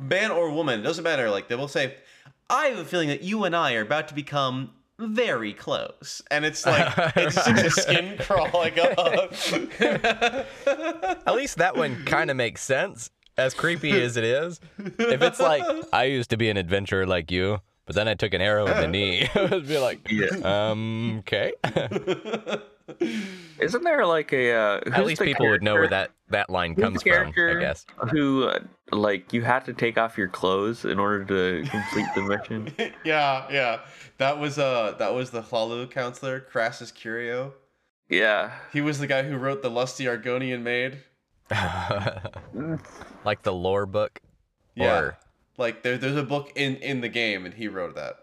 man 0.00 0.30
or 0.30 0.50
woman, 0.50 0.82
doesn't 0.82 1.04
matter. 1.04 1.30
Like 1.30 1.48
they 1.48 1.54
will 1.54 1.68
say, 1.68 1.94
I 2.50 2.66
have 2.66 2.78
a 2.78 2.84
feeling 2.84 3.08
that 3.08 3.22
you 3.22 3.44
and 3.44 3.54
I 3.56 3.74
are 3.74 3.82
about 3.82 4.08
to 4.08 4.14
become 4.14 4.70
very 5.00 5.52
close, 5.52 6.20
and 6.30 6.44
it's 6.44 6.66
like 6.66 6.92
it's 7.16 7.36
just 7.36 7.48
a 7.64 7.70
skin 7.70 8.18
crawling 8.18 8.78
up. 8.80 9.32
At 11.26 11.34
least 11.36 11.58
that 11.58 11.76
one 11.76 12.04
kind 12.04 12.30
of 12.30 12.36
makes 12.36 12.62
sense, 12.62 13.10
as 13.36 13.54
creepy 13.54 13.92
as 14.02 14.16
it 14.16 14.24
is. 14.24 14.60
If 14.98 15.22
it's 15.22 15.38
like, 15.40 15.62
I 15.92 16.04
used 16.04 16.30
to 16.30 16.36
be 16.36 16.50
an 16.50 16.56
adventurer 16.56 17.06
like 17.06 17.30
you, 17.30 17.60
but 17.86 17.94
then 17.94 18.08
I 18.08 18.14
took 18.14 18.34
an 18.34 18.40
arrow 18.40 18.66
in 18.66 18.76
the 18.80 18.88
knee, 18.88 19.28
it 19.34 19.50
would 19.50 19.68
be 19.68 19.78
like, 19.78 20.10
Yeah. 20.10 20.70
um, 20.70 21.18
okay. 21.20 21.52
Isn't 23.60 23.82
there 23.84 24.06
like 24.06 24.32
a? 24.32 24.52
Uh, 24.52 24.80
At 24.92 25.06
least 25.06 25.20
the 25.20 25.26
people 25.26 25.48
would 25.48 25.62
know 25.62 25.74
where 25.74 25.88
that, 25.88 26.10
that 26.30 26.48
line 26.50 26.74
who's 26.74 26.84
comes 26.84 27.02
from, 27.02 27.32
I 27.36 27.60
guess. 27.60 27.84
Who, 28.10 28.44
uh, 28.44 28.60
like, 28.92 29.32
you 29.32 29.42
had 29.42 29.64
to 29.66 29.72
take 29.72 29.98
off 29.98 30.16
your 30.16 30.28
clothes 30.28 30.84
in 30.84 30.98
order 30.98 31.24
to 31.24 31.68
complete 31.68 32.06
the 32.14 32.22
mission. 32.22 32.92
yeah, 33.04 33.46
yeah. 33.50 33.80
That 34.18 34.38
was 34.38 34.58
uh 34.58 34.94
that 34.98 35.14
was 35.14 35.30
the 35.30 35.42
Hlaalu 35.42 35.90
counselor, 35.90 36.40
Crassius 36.40 36.92
Curio. 36.92 37.54
Yeah. 38.08 38.52
He 38.72 38.80
was 38.80 38.98
the 38.98 39.06
guy 39.06 39.22
who 39.22 39.36
wrote 39.36 39.62
the 39.62 39.70
Lusty 39.70 40.04
Argonian 40.06 40.62
Maid. 40.62 40.98
like 43.24 43.42
the 43.42 43.52
lore 43.52 43.86
book. 43.86 44.20
Yeah. 44.74 44.98
Or, 44.98 45.18
Like 45.56 45.82
there, 45.82 45.98
there's 45.98 46.16
a 46.16 46.22
book 46.22 46.52
in 46.54 46.76
in 46.76 47.00
the 47.00 47.08
game, 47.08 47.44
and 47.44 47.54
he 47.54 47.68
wrote 47.68 47.94
that. 47.96 48.16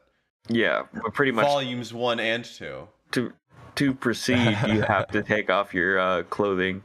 Yeah. 0.47 0.83
But 0.93 1.13
pretty 1.13 1.31
much 1.31 1.45
Volumes 1.45 1.93
one 1.93 2.19
and 2.19 2.43
two. 2.45 2.87
to 3.11 3.33
to 3.75 3.93
proceed, 3.93 4.57
you 4.67 4.81
have 4.87 5.07
to 5.09 5.23
take 5.23 5.49
off 5.49 5.73
your 5.73 5.99
uh, 5.99 6.23
clothing 6.23 6.83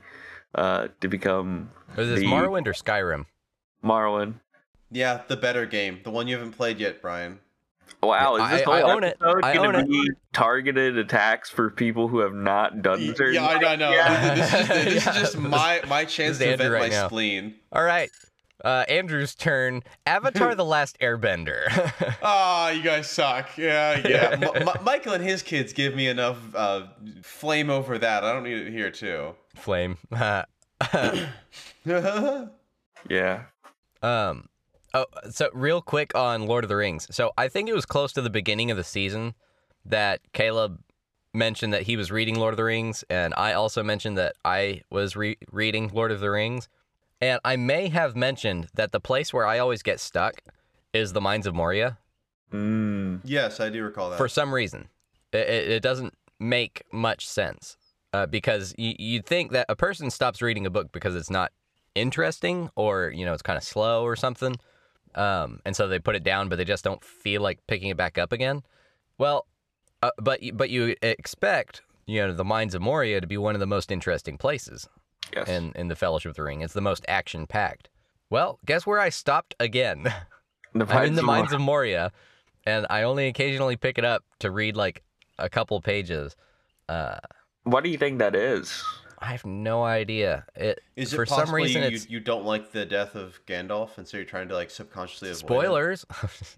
uh, 0.54 0.88
to 1.00 1.08
become 1.08 1.70
was 1.96 2.08
this 2.08 2.20
the 2.20 2.26
Morrowind 2.26 2.66
or 2.66 2.72
Skyrim? 2.72 3.26
Morrowind. 3.84 4.34
Yeah, 4.90 5.22
the 5.28 5.36
better 5.36 5.66
game, 5.66 6.00
the 6.04 6.10
one 6.10 6.26
you 6.28 6.36
haven't 6.36 6.52
played 6.52 6.78
yet, 6.80 7.00
Brian. 7.00 7.38
Wow, 8.02 8.36
is 8.36 8.50
this 8.50 8.62
I- 8.62 8.64
whole 8.64 8.74
I 8.74 8.82
own 8.94 9.04
it. 9.04 9.16
episode 9.20 9.44
I 9.44 9.54
gonna 9.54 9.78
own 9.78 9.84
it. 9.84 9.88
be 9.88 10.10
targeted 10.32 10.96
attacks 10.96 11.50
for 11.50 11.70
people 11.70 12.08
who 12.08 12.20
have 12.20 12.32
not 12.34 12.82
done 12.82 13.00
Y- 13.00 13.12
certain? 13.14 13.34
Yeah, 13.34 13.46
I 13.46 13.58
know. 13.58 13.68
I 13.68 13.76
know. 13.76 13.90
Yeah. 13.92 14.34
This 14.34 14.54
is, 14.54 14.68
this 14.68 14.94
is 14.96 15.04
just 15.04 15.38
my 15.38 15.82
my 15.88 16.04
chance 16.04 16.38
This 16.38 16.48
to 16.52 16.56
vent 16.56 16.72
right 16.72 16.82
my 16.82 16.88
now. 16.88 17.06
spleen. 17.08 17.56
All 17.72 17.82
right. 17.82 18.10
Uh, 18.64 18.84
Andrew's 18.88 19.34
turn. 19.34 19.82
Avatar 20.06 20.54
The 20.54 20.64
Last 20.64 20.98
Airbender. 21.00 21.66
Ah, 22.22 22.68
you 22.70 22.82
guys 22.82 23.08
suck. 23.08 23.56
Yeah, 23.56 24.06
yeah. 24.06 24.30
M- 24.54 24.68
M- 24.68 24.84
Michael 24.84 25.14
and 25.14 25.24
his 25.24 25.42
kids 25.42 25.72
give 25.72 25.94
me 25.94 26.06
enough 26.06 26.36
uh, 26.54 26.86
flame 27.22 27.70
over 27.70 27.96
that. 27.98 28.24
I 28.24 28.32
don't 28.32 28.44
need 28.44 28.58
it 28.58 28.70
here 28.70 28.90
too. 28.90 29.34
Flame. 29.54 29.96
yeah. 33.08 33.42
Um, 34.02 34.48
oh, 34.94 35.06
so 35.30 35.48
real 35.52 35.80
quick 35.82 36.14
on 36.14 36.46
Lord 36.46 36.64
of 36.64 36.68
the 36.68 36.76
Rings. 36.76 37.06
So 37.10 37.32
I 37.38 37.48
think 37.48 37.68
it 37.68 37.74
was 37.74 37.86
close 37.86 38.12
to 38.12 38.22
the 38.22 38.30
beginning 38.30 38.70
of 38.70 38.76
the 38.76 38.84
season 38.84 39.34
that 39.84 40.20
Caleb 40.32 40.80
mentioned 41.32 41.72
that 41.72 41.82
he 41.82 41.96
was 41.96 42.10
reading 42.10 42.34
Lord 42.38 42.52
of 42.52 42.56
the 42.58 42.64
Rings, 42.64 43.04
and 43.08 43.32
I 43.36 43.52
also 43.52 43.82
mentioned 43.82 44.18
that 44.18 44.34
I 44.44 44.82
was 44.90 45.16
re- 45.16 45.38
reading 45.52 45.90
Lord 45.92 46.10
of 46.12 46.20
the 46.20 46.30
Rings. 46.30 46.68
And 47.20 47.38
I 47.44 47.56
may 47.56 47.88
have 47.88 48.16
mentioned 48.16 48.68
that 48.74 48.92
the 48.92 49.00
place 49.00 49.32
where 49.32 49.46
I 49.46 49.58
always 49.58 49.82
get 49.82 50.00
stuck 50.00 50.40
is 50.92 51.12
the 51.12 51.20
Mines 51.20 51.46
of 51.46 51.54
Moria 51.54 51.98
Mm. 52.52 53.20
yes, 53.22 53.60
I 53.60 53.68
do 53.70 53.84
recall 53.84 54.10
that. 54.10 54.16
for 54.16 54.28
some 54.28 54.52
reason. 54.52 54.88
It, 55.32 55.48
it, 55.48 55.68
it 55.70 55.82
doesn't 55.84 56.14
make 56.40 56.82
much 56.92 57.28
sense 57.28 57.76
uh, 58.12 58.26
because 58.26 58.74
y- 58.76 58.96
you'd 58.98 59.24
think 59.24 59.52
that 59.52 59.66
a 59.68 59.76
person 59.76 60.10
stops 60.10 60.42
reading 60.42 60.66
a 60.66 60.70
book 60.70 60.90
because 60.90 61.14
it's 61.14 61.30
not 61.30 61.52
interesting 61.94 62.68
or 62.74 63.10
you 63.14 63.24
know 63.24 63.32
it's 63.34 63.42
kind 63.42 63.56
of 63.56 63.62
slow 63.62 64.02
or 64.02 64.16
something, 64.16 64.56
um, 65.14 65.60
and 65.64 65.76
so 65.76 65.86
they 65.86 66.00
put 66.00 66.16
it 66.16 66.24
down, 66.24 66.48
but 66.48 66.56
they 66.56 66.64
just 66.64 66.82
don't 66.82 67.04
feel 67.04 67.40
like 67.40 67.60
picking 67.68 67.88
it 67.88 67.96
back 67.96 68.18
up 68.18 68.32
again. 68.32 68.62
Well, 69.16 69.46
uh, 70.02 70.10
but 70.18 70.40
but 70.54 70.70
you 70.70 70.96
expect 71.02 71.82
you 72.06 72.20
know 72.26 72.32
the 72.34 72.44
Mines 72.44 72.74
of 72.74 72.82
Moria 72.82 73.20
to 73.20 73.28
be 73.28 73.36
one 73.36 73.54
of 73.54 73.60
the 73.60 73.66
most 73.66 73.92
interesting 73.92 74.36
places 74.38 74.88
Yes. 75.34 75.48
in 75.48 75.72
in 75.74 75.88
the 75.88 75.96
Fellowship 75.96 76.30
of 76.30 76.36
the 76.36 76.42
Ring. 76.42 76.60
It's 76.60 76.74
the 76.74 76.80
most 76.80 77.04
action 77.08 77.46
packed. 77.46 77.88
Well, 78.30 78.58
guess 78.64 78.86
where 78.86 79.00
I 79.00 79.08
stopped 79.08 79.54
again? 79.60 80.04
the 80.74 80.86
I'm 80.88 81.06
in 81.06 81.14
the 81.14 81.20
of 81.22 81.26
Mines 81.26 81.52
of 81.52 81.60
Moria, 81.60 82.12
and 82.64 82.86
I 82.90 83.02
only 83.02 83.26
occasionally 83.26 83.76
pick 83.76 83.98
it 83.98 84.04
up 84.04 84.24
to 84.40 84.50
read 84.50 84.76
like 84.76 85.02
a 85.38 85.48
couple 85.48 85.80
pages. 85.80 86.36
Uh, 86.88 87.18
What 87.64 87.84
do 87.84 87.90
you 87.90 87.98
think 87.98 88.18
that 88.18 88.34
is? 88.34 88.82
I 89.22 89.26
have 89.26 89.44
no 89.44 89.84
idea. 89.84 90.46
It 90.56 90.80
is 90.96 91.12
it 91.12 91.16
for 91.16 91.26
some 91.26 91.54
reason 91.54 91.92
you, 91.92 91.98
you 92.08 92.20
don't 92.20 92.46
like 92.46 92.72
the 92.72 92.86
death 92.86 93.14
of 93.14 93.38
Gandalf, 93.46 93.98
and 93.98 94.08
so 94.08 94.16
you're 94.16 94.24
trying 94.24 94.48
to 94.48 94.54
like 94.54 94.70
subconsciously 94.70 95.28
avoid 95.28 95.38
spoilers. 95.38 96.06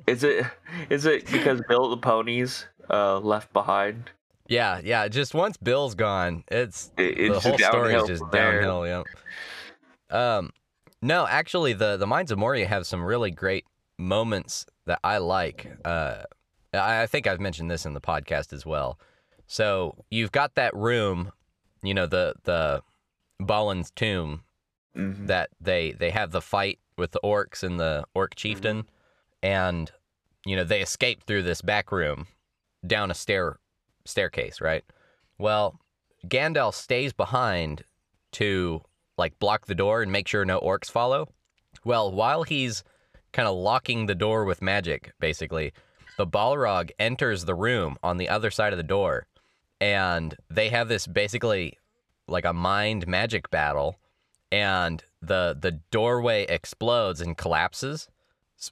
Is 0.06 0.22
it 0.22 0.46
is 0.88 1.04
it 1.04 1.30
because 1.30 1.60
Bill 1.68 1.90
the 1.90 1.96
ponies 1.96 2.66
uh, 2.88 3.18
left 3.18 3.52
behind? 3.52 4.10
Yeah, 4.52 4.80
yeah. 4.84 5.08
Just 5.08 5.34
once 5.34 5.56
Bill's 5.56 5.94
gone, 5.94 6.44
it's 6.50 6.90
It- 6.98 7.32
the 7.32 7.40
whole 7.40 7.58
story 7.58 7.94
is 7.94 8.06
just 8.06 8.30
downhill. 8.30 8.86
Yeah. 8.86 9.02
Um, 10.10 10.50
no, 11.00 11.26
actually, 11.26 11.72
the 11.72 11.96
the 11.96 12.06
Mines 12.06 12.30
of 12.30 12.38
Moria 12.38 12.66
have 12.66 12.86
some 12.86 13.02
really 13.04 13.30
great 13.30 13.64
moments 13.98 14.66
that 14.86 14.98
I 15.02 15.18
like. 15.18 15.70
Uh, 15.84 16.22
I, 16.74 17.02
I 17.02 17.06
think 17.06 17.26
I've 17.26 17.40
mentioned 17.40 17.70
this 17.70 17.86
in 17.86 17.94
the 17.94 18.00
podcast 18.00 18.52
as 18.52 18.64
well. 18.66 18.98
So 19.46 20.04
you've 20.10 20.32
got 20.32 20.54
that 20.54 20.74
room, 20.74 21.32
you 21.82 21.94
know, 21.94 22.06
the 22.06 22.34
the 22.44 22.82
Balin's 23.40 23.90
tomb 23.90 24.42
Mhm. 24.96 25.26
that 25.26 25.48
they 25.60 25.92
they 25.92 26.10
have 26.10 26.30
the 26.30 26.42
fight 26.42 26.78
with 26.98 27.12
the 27.12 27.20
orcs 27.24 27.62
and 27.62 27.80
the 27.80 28.04
orc 28.14 28.34
chieftain, 28.34 28.84
and 29.42 29.90
you 30.44 30.54
know 30.56 30.64
they 30.64 30.82
escape 30.82 31.22
through 31.24 31.42
this 31.42 31.62
back 31.62 31.90
room 31.90 32.26
down 32.86 33.10
a 33.10 33.14
stair 33.14 33.58
staircase, 34.04 34.60
right? 34.60 34.84
Well, 35.38 35.78
Gandalf 36.26 36.74
stays 36.74 37.12
behind 37.12 37.84
to 38.32 38.82
like 39.18 39.38
block 39.38 39.66
the 39.66 39.74
door 39.74 40.02
and 40.02 40.10
make 40.10 40.28
sure 40.28 40.44
no 40.44 40.60
orcs 40.60 40.90
follow. 40.90 41.28
Well, 41.84 42.12
while 42.12 42.42
he's 42.44 42.84
kind 43.32 43.48
of 43.48 43.56
locking 43.56 44.06
the 44.06 44.14
door 44.14 44.44
with 44.44 44.62
magic, 44.62 45.12
basically, 45.20 45.72
the 46.16 46.26
Balrog 46.26 46.90
enters 46.98 47.44
the 47.44 47.54
room 47.54 47.96
on 48.02 48.18
the 48.18 48.28
other 48.28 48.50
side 48.50 48.72
of 48.72 48.76
the 48.76 48.82
door, 48.82 49.26
and 49.80 50.36
they 50.50 50.68
have 50.68 50.88
this 50.88 51.06
basically 51.06 51.78
like 52.28 52.44
a 52.44 52.52
mind 52.52 53.06
magic 53.06 53.50
battle, 53.50 53.96
and 54.50 55.02
the 55.20 55.56
the 55.58 55.72
doorway 55.90 56.44
explodes 56.48 57.20
and 57.20 57.36
collapses, 57.36 58.08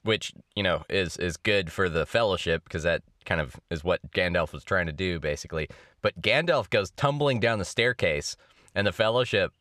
which 0.03 0.33
you 0.55 0.63
know 0.63 0.85
is 0.89 1.17
is 1.17 1.37
good 1.37 1.73
for 1.73 1.89
the 1.89 2.07
Fellowship 2.07 2.65
because 2.65 2.83
that 2.83 3.03
kind 3.25 3.41
of 3.41 3.59
is 3.71 3.85
what 3.85 4.11
Gandalf 4.13 4.53
was 4.53 4.65
trying 4.65 4.87
to 4.87 4.93
do, 4.93 5.21
basically. 5.21 5.69
But 6.03 6.21
Gandalf 6.21 6.71
goes 6.71 6.91
tumbling 6.93 7.41
down 7.41 7.59
the 7.59 7.65
staircase, 7.65 8.37
and 8.75 8.87
the 8.87 8.93
Fellowship 8.93 9.53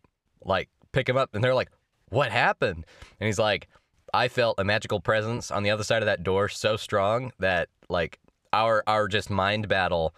like 0.44 0.70
pick 0.92 1.08
him 1.10 1.18
up, 1.18 1.34
and 1.34 1.44
they're 1.44 1.56
like, 1.56 1.70
"What 2.10 2.32
happened?" 2.32 2.86
And 3.20 3.28
he's 3.28 3.40
like, 3.40 3.68
"I 4.14 4.28
felt 4.28 4.60
a 4.60 4.64
magical 4.64 5.00
presence 5.00 5.52
on 5.52 5.64
the 5.64 5.72
other 5.72 5.84
side 5.84 6.02
of 6.02 6.08
that 6.08 6.24
door 6.24 6.50
so 6.50 6.78
strong 6.78 7.32
that 7.40 7.70
like 7.90 8.20
our 8.54 8.84
our 8.88 9.08
just 9.08 9.30
mind 9.30 9.68
battle 9.68 10.14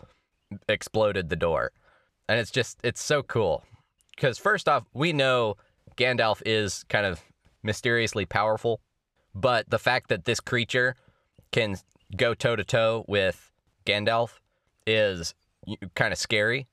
exploded 0.69 1.29
the 1.29 1.35
door." 1.35 1.71
And 2.29 2.39
it's 2.39 2.51
just 2.51 2.79
it's 2.83 3.01
so 3.01 3.23
cool 3.23 3.63
because 4.15 4.37
first 4.37 4.69
off, 4.69 4.85
we 4.93 5.13
know 5.13 5.57
Gandalf 5.97 6.41
is 6.45 6.83
kind 6.89 7.05
of 7.05 7.21
mysteriously 7.63 8.25
powerful, 8.25 8.79
but 9.33 9.69
the 9.69 9.79
fact 9.79 10.09
that 10.09 10.25
this 10.25 10.39
creature 10.39 10.95
can 11.51 11.75
go 12.15 12.33
toe 12.33 12.55
to 12.55 12.63
toe 12.63 13.05
with 13.07 13.51
Gandalf 13.85 14.39
is 14.85 15.33
kind 15.95 16.11
of 16.11 16.19
scary. 16.19 16.67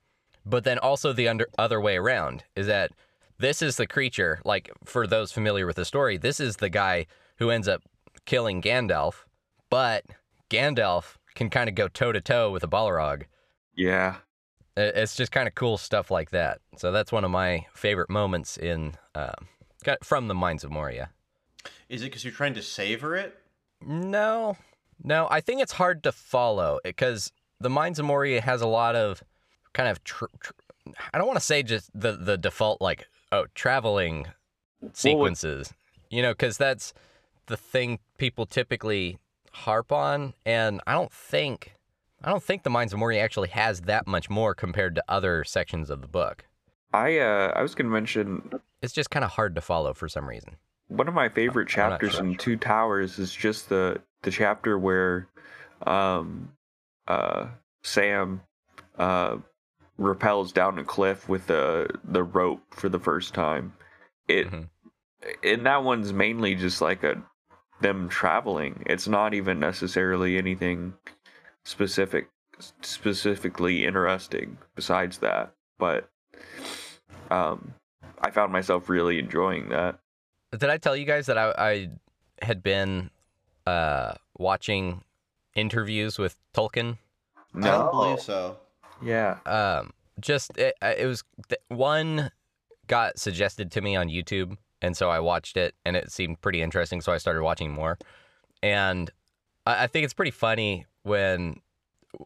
But 0.45 0.65
then 0.65 0.79
also 0.79 1.13
the 1.13 1.29
under, 1.29 1.47
other 1.59 1.81
way 1.81 1.97
around 1.97 2.45
is 2.57 2.67
that 2.69 2.91
this 3.39 3.61
is 3.63 3.77
the 3.77 3.87
creature, 3.87 4.41
like 4.45 4.71
for 4.85 5.07
those 5.07 5.31
familiar 5.31 5.67
with 5.67 5.77
the 5.77 5.85
story, 5.85 6.17
this 6.17 6.41
is 6.41 6.57
the 6.57 6.71
guy 6.71 7.07
who 7.37 7.51
ends 7.51 7.69
up 7.69 7.83
killing 8.25 8.63
Gandalf, 8.63 9.25
but 9.71 10.05
Gandalf 10.51 11.17
can 11.35 11.51
kind 11.51 11.69
of 11.69 11.75
go 11.75 11.87
toe 11.87 12.13
to 12.13 12.21
toe 12.21 12.51
with 12.51 12.65
a 12.65 12.69
Balrog. 12.69 13.25
Yeah. 13.77 14.17
It's 14.77 15.17
just 15.17 15.33
kind 15.33 15.47
of 15.47 15.55
cool 15.55 15.77
stuff 15.77 16.11
like 16.11 16.31
that. 16.31 16.61
So 16.77 16.93
that's 16.93 17.13
one 17.13 17.25
of 17.25 17.31
my 17.31 17.67
favorite 17.75 18.11
moments 18.11 18.57
in 18.57 18.95
um, 19.15 19.49
got- 19.85 20.05
from 20.05 20.29
the 20.29 20.35
Mines 20.35 20.65
of 20.65 20.71
Moria. 20.71 21.11
Is 21.89 22.03
it 22.03 22.07
because 22.07 22.25
you're 22.25 22.33
trying 22.33 22.55
to 22.55 22.63
savor 22.63 23.17
it? 23.17 23.37
No, 23.81 24.57
no, 25.03 25.29
I 25.31 25.41
think 25.41 25.63
it's 25.63 25.73
hard 25.73 26.03
to 26.05 26.13
follow 26.13 26.79
because 26.85 27.33
the 27.61 27.71
Mines 27.71 27.99
of 27.99 28.05
Moria 28.05 28.41
has 28.41 28.61
a 28.61 28.67
lot 28.67 28.97
of 28.97 29.23
kind 29.73 29.89
of. 29.89 30.03
Tr- 30.05 30.27
tr- 30.41 30.53
I 31.13 31.19
don't 31.19 31.27
want 31.27 31.39
to 31.39 31.45
say 31.45 31.63
just 31.63 31.91
the 31.95 32.13
the 32.13 32.39
default 32.39 32.81
like 32.81 33.07
oh 33.33 33.47
traveling 33.55 34.27
sequences, 34.93 35.73
you 36.11 36.23
know, 36.23 36.33
because 36.33 36.57
that's 36.57 36.95
the 37.47 37.57
thing 37.57 37.99
people 38.17 38.47
typically 38.47 39.19
harp 39.53 39.93
on, 39.93 40.35
and 40.47 40.81
I 40.87 40.93
don't 40.93 41.13
think 41.13 41.75
I 42.23 42.31
don't 42.31 42.43
think 42.43 42.63
the 42.63 42.71
Mines 42.71 42.93
of 42.93 42.99
Moria 42.99 43.23
actually 43.23 43.49
has 43.49 43.83
that 43.83 44.07
much 44.07 44.29
more 44.29 44.55
compared 44.55 44.95
to 44.97 45.05
other 45.09 45.45
sections 45.45 45.91
of 45.91 46.01
the 46.01 46.09
book. 46.09 46.45
I 46.93 47.19
uh 47.19 47.53
I 47.55 47.63
was 47.63 47.75
gonna 47.75 47.91
mention 47.91 48.51
it's 48.83 48.93
just 48.93 49.11
kind 49.11 49.25
of 49.25 49.31
hard 49.33 49.55
to 49.55 49.61
follow 49.61 49.95
for 49.95 50.09
some 50.09 50.29
reason. 50.29 50.57
One 50.89 51.07
of 51.07 51.15
my 51.15 51.29
favorite 51.29 51.69
chapters 51.69 52.13
sure. 52.13 52.25
in 52.25 52.37
Two 52.37 52.57
Towers 52.57 53.19
is 53.19 53.35
just 53.35 53.69
the 53.69 54.01
the 54.23 54.31
chapter 54.31 54.79
where 54.79 55.29
um 55.87 56.53
uh 57.07 57.47
Sam 57.83 58.43
uh 58.99 59.39
rappels 59.99 60.53
down 60.53 60.79
a 60.79 60.85
cliff 60.85 61.29
with 61.29 61.47
the 61.47 61.89
the 62.05 62.23
rope 62.23 62.63
for 62.71 62.89
the 62.89 62.99
first 62.99 63.35
time. 63.35 63.73
It 64.27 64.51
Mhm. 64.51 64.69
and 65.43 65.67
that 65.67 65.83
one's 65.83 66.13
mainly 66.13 66.55
just 66.55 66.81
like 66.81 67.03
a 67.05 67.23
them 67.81 68.09
traveling. 68.09 68.83
It's 68.87 69.07
not 69.09 69.35
even 69.35 69.61
necessarily 69.61 70.37
anything 70.37 70.95
specific 71.65 72.29
specifically 72.83 73.85
interesting 73.85 74.59
besides 74.75 75.19
that. 75.19 75.53
But 75.79 76.11
um 77.31 77.75
I 78.21 78.31
found 78.31 78.53
myself 78.53 78.89
really 78.89 79.19
enjoying 79.19 79.69
that. 79.69 80.01
Did 80.51 80.71
I 80.71 80.79
tell 80.79 80.97
you 80.97 81.05
guys 81.05 81.27
that 81.27 81.39
I, 81.39 81.53
I 81.57 81.91
had 82.43 82.63
been 82.63 83.11
uh, 83.69 84.15
watching 84.39 85.03
interviews 85.55 86.19
with 86.19 86.37
Tolkien? 86.55 86.99
I 87.55 87.61
don't 87.61 87.91
believe 87.91 88.21
so. 88.21 88.57
Yeah. 89.03 89.39
Um, 89.47 89.93
just 90.21 90.57
it, 90.57 90.75
it 90.83 91.07
was 91.07 91.23
th- 91.49 91.61
one 91.69 92.31
got 92.87 93.19
suggested 93.19 93.71
to 93.73 93.81
me 93.81 93.95
on 93.95 94.09
YouTube, 94.09 94.57
and 94.83 94.97
so 94.97 95.11
I 95.11 95.21
watched 95.21 95.57
it, 95.57 95.75
and 95.85 95.97
it 95.97 96.11
seemed 96.11 96.41
pretty 96.41 96.63
interesting. 96.63 97.01
So 97.01 97.13
I 97.13 97.19
started 97.19 97.43
watching 97.43 97.73
more, 97.73 97.99
and 98.63 99.11
I, 99.67 99.85
I 99.85 99.87
think 99.87 100.05
it's 100.05 100.15
pretty 100.15 100.31
funny 100.33 100.87
when, 101.03 101.61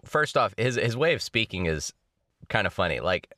first 0.05 0.37
off, 0.37 0.55
his 0.57 0.77
his 0.77 0.97
way 0.97 1.13
of 1.15 1.23
speaking 1.23 1.67
is 1.67 1.93
kind 2.49 2.67
of 2.67 2.73
funny. 2.73 3.01
Like 3.01 3.35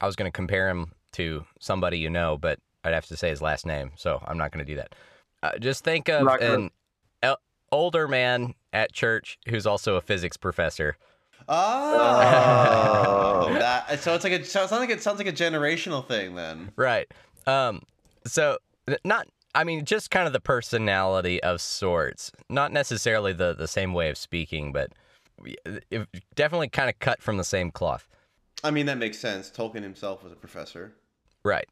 I 0.00 0.06
was 0.06 0.16
going 0.16 0.30
to 0.30 0.36
compare 0.36 0.68
him 0.68 0.92
to 1.12 1.44
somebody 1.60 1.98
you 1.98 2.10
know, 2.10 2.38
but 2.38 2.58
I'd 2.82 2.94
have 2.94 3.06
to 3.06 3.16
say 3.16 3.28
his 3.28 3.42
last 3.42 3.66
name, 3.66 3.92
so 3.96 4.22
I'm 4.26 4.38
not 4.38 4.50
going 4.50 4.64
to 4.64 4.72
do 4.72 4.76
that. 4.76 4.94
Uh, 5.42 5.58
just 5.58 5.84
think 5.84 6.08
of 6.08 6.24
Not 6.24 6.42
an 6.42 6.62
el- 6.64 6.70
older 7.72 8.06
man 8.06 8.54
at 8.72 8.92
church 8.92 9.38
who's 9.48 9.66
also 9.66 9.96
a 9.96 10.00
physics 10.00 10.36
professor. 10.36 10.96
Oh, 11.48 13.50
that, 13.58 14.00
so 14.00 14.14
it's 14.14 14.24
like 14.24 14.32
a 14.32 14.44
so 14.44 14.62
it 14.62 14.68
sounds 14.68 14.80
like 14.80 14.90
it 14.90 15.02
sounds 15.02 15.18
like 15.18 15.26
a 15.26 15.32
generational 15.32 16.06
thing 16.06 16.34
then. 16.34 16.72
Right. 16.76 17.10
Um. 17.46 17.82
So 18.24 18.58
not. 19.04 19.28
I 19.54 19.64
mean, 19.64 19.84
just 19.84 20.10
kind 20.10 20.26
of 20.26 20.32
the 20.32 20.40
personality 20.40 21.42
of 21.42 21.60
sorts. 21.60 22.32
Not 22.48 22.72
necessarily 22.72 23.32
the 23.32 23.54
the 23.54 23.68
same 23.68 23.92
way 23.92 24.08
of 24.08 24.16
speaking, 24.16 24.72
but 24.72 24.92
it, 25.90 26.08
definitely 26.34 26.68
kind 26.68 26.88
of 26.88 26.98
cut 27.00 27.20
from 27.20 27.36
the 27.36 27.44
same 27.44 27.70
cloth. 27.70 28.08
I 28.64 28.70
mean, 28.70 28.86
that 28.86 28.98
makes 28.98 29.18
sense. 29.18 29.50
Tolkien 29.50 29.82
himself 29.82 30.22
was 30.22 30.32
a 30.32 30.36
professor. 30.36 30.94
Right. 31.44 31.68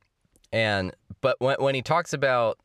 And 0.52 0.92
but 1.21 1.40
when 1.40 1.57
when 1.59 1.75
he 1.75 1.83
talks 1.83 2.12
about 2.12 2.59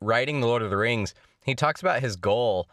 writing 0.00 0.40
the 0.40 0.46
Lord 0.46 0.62
of 0.62 0.70
the 0.70 0.76
Rings, 0.76 1.14
he 1.44 1.54
talks 1.54 1.80
about 1.80 2.00
his 2.00 2.16
goal 2.16 2.68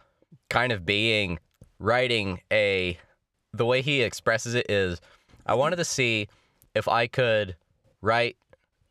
kind 0.50 0.72
of 0.72 0.86
being 0.86 1.40
writing 1.80 2.42
a 2.52 2.98
the 3.54 3.66
way 3.66 3.82
he 3.82 4.02
expresses 4.02 4.54
it 4.54 4.66
is 4.70 5.02
I 5.46 5.56
wanted 5.56 5.78
to 5.78 5.86
see 5.86 6.28
if 6.76 6.88
I 6.88 7.08
could 7.08 7.56
write 8.02 8.38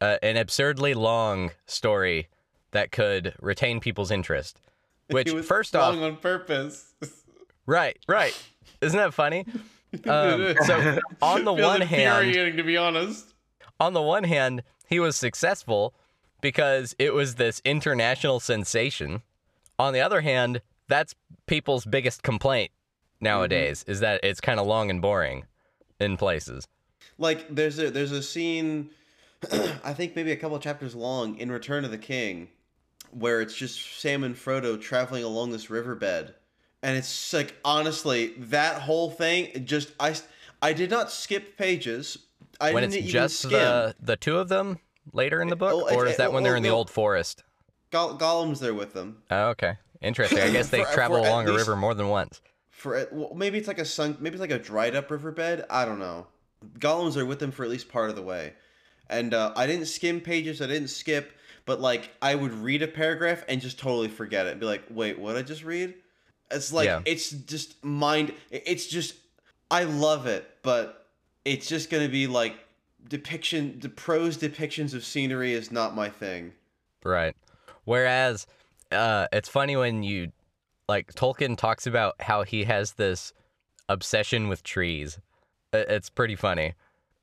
uh, 0.01 0.17
an 0.23 0.37
absurdly 0.37 0.95
long 0.95 1.51
story 1.67 2.29
that 2.73 2.91
could 2.93 3.35
retain 3.41 3.81
people's 3.81 4.11
interest. 4.11 4.61
Which 5.11 5.31
first 5.31 5.75
off, 5.75 5.97
on 5.97 6.17
purpose. 6.17 6.93
right, 7.67 7.99
right. 8.09 8.37
Isn't 8.81 8.99
that 8.99 9.15
funny? 9.15 9.47
Um, 10.05 10.55
so 10.67 10.99
on 11.23 11.47
the 11.47 11.53
one 11.55 11.81
hand, 11.81 12.35
to 12.35 12.63
be 12.63 12.77
honest. 12.77 13.33
on 13.81 13.95
the 13.95 14.03
one 14.03 14.25
hand, 14.25 14.63
he 14.87 15.01
was 15.01 15.17
successful 15.17 15.95
because 16.43 16.95
it 16.99 17.15
was 17.15 17.37
this 17.37 17.63
international 17.65 18.39
sensation. 18.39 19.23
On 19.79 19.95
the 19.95 20.01
other 20.03 20.21
hand, 20.21 20.61
that's 20.89 21.15
people's 21.47 21.85
biggest 21.85 22.23
complaint 22.23 22.71
nowadays 23.21 23.83
mm-hmm. 23.83 23.93
is 23.93 24.01
that 24.01 24.21
it's 24.23 24.41
kind 24.41 24.61
of 24.61 24.67
long 24.67 24.91
and 24.91 25.01
boring 25.01 25.45
in 26.01 26.17
places. 26.17 26.67
Like 27.19 27.55
there's 27.55 27.79
a 27.79 27.91
there's 27.91 28.13
a 28.13 28.23
scene, 28.23 28.91
I 29.85 29.93
think 29.93 30.17
maybe 30.17 30.33
a 30.33 30.37
couple 30.37 30.57
of 30.57 30.63
chapters 30.63 30.95
long 30.95 31.37
in 31.39 31.51
Return 31.51 31.85
of 31.85 31.91
the 31.91 31.99
King, 31.99 32.49
where 33.11 33.41
it's 33.41 33.55
just 33.55 34.01
Sam 34.01 34.25
and 34.25 34.37
Frodo 34.37 34.81
traveling 34.81 35.25
along 35.25 35.51
this 35.53 35.71
riverbed, 35.71 36.35
and 36.83 36.97
it's 36.97 37.33
like 37.33 37.55
honestly 37.65 38.35
that 38.39 38.83
whole 38.83 39.11
thing 39.11 39.65
just 39.65 39.93
I 39.99 40.15
I 40.63 40.73
did 40.73 40.91
not 40.91 41.11
skip 41.11 41.57
pages. 41.57 42.19
I 42.61 42.73
when 42.73 42.83
didn't 42.83 42.95
it's 42.95 43.09
even 43.09 43.11
just 43.11 43.41
skim. 43.41 43.51
the 43.51 43.95
the 44.01 44.17
two 44.17 44.39
of 44.39 44.49
them 44.49 44.79
later 45.13 45.43
in 45.43 45.49
the 45.49 45.57
book, 45.57 45.89
oh, 45.91 45.95
or 45.95 46.07
is 46.07 46.17
that 46.17 46.33
when 46.33 46.43
they're 46.43 46.55
oh, 46.55 46.59
in 46.59 46.63
the 46.63 46.71
old 46.71 46.91
forest? 46.91 47.43
Goll- 47.91 48.19
Gollum's 48.19 48.61
there 48.61 48.75
with 48.75 48.93
them. 48.93 49.23
Oh, 49.31 49.49
okay, 49.49 49.77
interesting. 50.01 50.39
I 50.41 50.51
guess 50.53 50.69
they 50.69 50.85
For- 50.85 50.93
travel 50.93 51.23
for 51.23 51.29
along 51.29 51.49
a 51.49 51.53
river 51.53 51.77
more 51.77 51.95
than 51.95 52.09
once. 52.09 52.41
For 52.71 52.95
it- 52.97 53.13
well, 53.13 53.33
maybe 53.35 53.59
it's 53.59 53.69
like 53.69 53.79
a 53.79 53.85
sunk, 53.85 54.21
maybe 54.21 54.35
it's 54.35 54.41
like 54.41 54.51
a 54.51 54.59
dried 54.59 54.95
up 54.95 55.11
riverbed. 55.11 55.65
I 55.71 55.85
don't 55.85 55.99
know. 55.99 56.27
Gollum's 56.79 57.17
are 57.17 57.25
with 57.27 57.39
them 57.39 57.51
for 57.53 57.65
at 57.65 57.71
least 57.71 57.89
part 57.89 58.11
of 58.11 58.17
the 58.17 58.23
way, 58.23 58.53
and 59.09 59.33
uh, 59.35 59.53
I 59.57 59.67
didn't 59.67 59.87
skim 59.87 60.21
pages. 60.21 60.61
I 60.61 60.67
didn't 60.67 60.89
skip, 60.89 61.33
but 61.67 61.81
like 61.81 62.11
I 62.21 62.35
would 62.35 62.53
read 62.53 62.83
a 62.83 62.89
paragraph 62.89 63.45
and 63.49 63.61
just 63.61 63.79
totally 63.79 64.09
forget 64.09 64.47
it. 64.47 64.51
And 64.53 64.61
be 64.61 64.67
like, 64.67 64.83
wait, 64.91 65.19
what 65.19 65.35
did 65.35 65.39
I 65.39 65.43
just 65.43 65.63
read? 65.65 65.95
It's 66.51 66.73
like 66.73 66.87
Yeah. 66.87 67.03
it's 67.05 67.31
just 67.31 67.85
mind. 67.85 68.33
It's 68.51 68.87
just 68.87 69.15
I 69.71 69.85
love 69.85 70.27
it, 70.27 70.49
but 70.63 71.07
it's 71.45 71.69
just 71.69 71.91
gonna 71.91 72.09
be 72.09 72.27
like 72.27 72.57
depiction. 73.09 73.79
The 73.81 73.89
prose 73.89 74.37
depictions 74.37 74.95
of 74.95 75.05
scenery 75.05 75.53
is 75.53 75.71
not 75.71 75.95
my 75.95 76.09
thing. 76.09 76.53
Right. 77.05 77.37
Whereas, 77.85 78.47
uh, 78.93 79.27
it's 79.33 79.49
funny 79.49 79.77
when 79.77 80.03
you, 80.03 80.33
like, 80.89 81.13
Tolkien 81.15 81.57
talks 81.57 81.87
about 81.87 82.15
how 82.21 82.43
he 82.43 82.65
has 82.65 82.93
this 82.93 83.33
obsession 83.89 84.49
with 84.49 84.63
trees. 84.63 85.19
It's 85.73 86.09
pretty 86.11 86.37
funny 86.37 86.75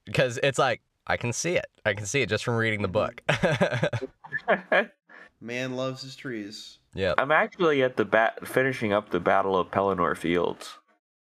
because 0.06 0.39
it's 0.43 0.60
like, 0.60 0.82
I 1.08 1.17
can 1.17 1.34
see 1.34 1.56
it. 1.56 1.65
I 1.86 1.93
can 1.93 2.06
see 2.06 2.21
it 2.21 2.30
just 2.30 2.43
from 2.43 2.56
reading 2.56 2.82
the 2.82 2.88
book. 2.88 3.21
Man 5.41 5.75
loves 5.75 6.01
his 6.01 6.15
trees. 6.15 6.80
yeah. 6.93 7.13
I'm 7.17 7.32
actually 7.32 7.84
at 7.84 7.97
the 7.97 8.06
bat 8.06 8.47
finishing 8.47 8.93
up 8.93 9.10
the 9.10 9.19
Battle 9.19 9.58
of 9.58 9.69
Pelennor 9.71 10.15
Fields. 10.17 10.78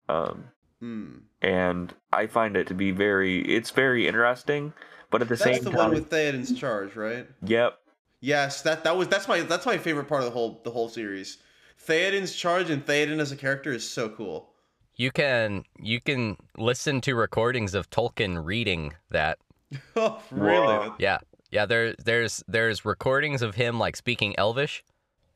Um 0.10 0.46
Hmm. 0.80 1.20
and 1.42 1.94
I 2.12 2.28
find 2.28 2.58
it 2.58 2.68
to 2.68 2.74
be 2.74 2.92
very 2.92 3.40
it's 3.42 3.70
very 3.72 4.06
interesting, 4.06 4.74
but 5.10 5.22
at 5.22 5.30
the 5.30 5.36
That's 5.36 5.44
same 5.44 5.64
the 5.64 5.72
time 5.72 5.72
That's 5.72 5.76
the 5.76 5.78
one 5.88 5.92
with 5.94 6.10
Theoden's 6.10 6.60
charge, 6.60 6.96
right? 6.98 7.26
Yep. 7.46 7.80
Yes, 8.24 8.62
that 8.62 8.86
that 8.86 8.96
was 8.96 9.10
that's 9.10 9.28
my 9.28 9.42
that's 9.42 9.66
my 9.66 9.78
favorite 9.78 10.08
part 10.08 10.22
of 10.22 10.26
the 10.26 10.32
whole 10.32 10.62
the 10.64 10.72
whole 10.72 10.88
series. 10.88 11.40
Theoden's 11.86 12.34
charge 12.34 12.70
and 12.70 12.86
Theoden 12.86 13.20
as 13.20 13.34
a 13.34 13.36
character 13.36 13.74
is 13.74 13.88
so 13.88 14.08
cool. 14.08 14.54
You 14.96 15.12
can 15.12 15.66
you 15.78 16.00
can 16.00 16.38
listen 16.58 17.02
to 17.02 17.16
recordings 17.16 17.74
of 17.74 17.90
Tolkien 17.90 18.46
reading 18.46 18.94
that. 19.12 19.40
Oh, 19.98 20.22
really? 20.32 20.68
Whoa. 20.68 20.96
Yeah. 21.00 21.18
Yeah, 21.52 21.66
there 21.66 21.96
there's 21.96 22.42
there's 22.48 22.86
recordings 22.86 23.42
of 23.42 23.56
him 23.56 23.78
like 23.78 23.98
speaking 23.98 24.36
Elvish 24.38 24.86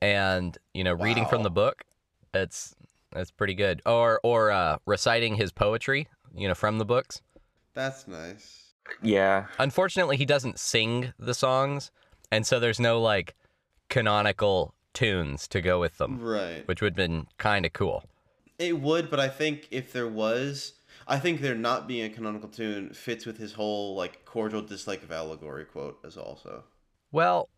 and, 0.01 0.57
you 0.73 0.85
know, 0.85 0.93
reading 0.93 1.25
from 1.25 1.43
the 1.43 1.49
book. 1.51 1.83
It's 2.33 2.73
it's 3.13 3.31
pretty 3.31 3.53
good. 3.53 3.81
Or 3.85 4.21
or 4.23 4.49
uh 4.49 4.77
reciting 4.85 5.35
his 5.35 5.51
poetry, 5.51 6.07
you 6.33 6.47
know, 6.47 6.55
from 6.55 6.77
the 6.77 6.85
books. 6.85 7.21
That's 7.73 8.07
nice. 8.07 8.71
Yeah. 9.01 9.47
Unfortunately, 9.59 10.15
he 10.15 10.25
doesn't 10.25 10.57
sing 10.57 11.13
the 11.19 11.33
songs, 11.33 11.91
and 12.31 12.45
so 12.45 12.59
there's 12.59 12.79
no 12.79 13.01
like 13.01 13.35
canonical 13.89 14.73
tunes 14.93 15.47
to 15.49 15.61
go 15.61 15.79
with 15.79 15.97
them, 15.97 16.19
Right. 16.21 16.67
which 16.67 16.81
would 16.81 16.93
have 16.93 16.97
been 17.09 17.27
kind 17.37 17.65
of 17.65 17.73
cool. 17.73 18.03
It 18.59 18.79
would, 18.79 19.09
but 19.09 19.19
I 19.19 19.29
think 19.29 19.67
if 19.71 19.93
there 19.93 20.07
was, 20.07 20.73
I 21.07 21.19
think 21.19 21.41
there 21.41 21.55
not 21.55 21.87
being 21.87 22.05
a 22.05 22.09
canonical 22.09 22.49
tune 22.49 22.89
fits 22.93 23.25
with 23.25 23.37
his 23.37 23.53
whole 23.53 23.95
like 23.95 24.25
cordial 24.25 24.61
dislike 24.61 25.03
of 25.03 25.11
allegory 25.11 25.65
quote 25.65 25.99
as 26.05 26.17
also. 26.17 26.63
Well, 27.11 27.49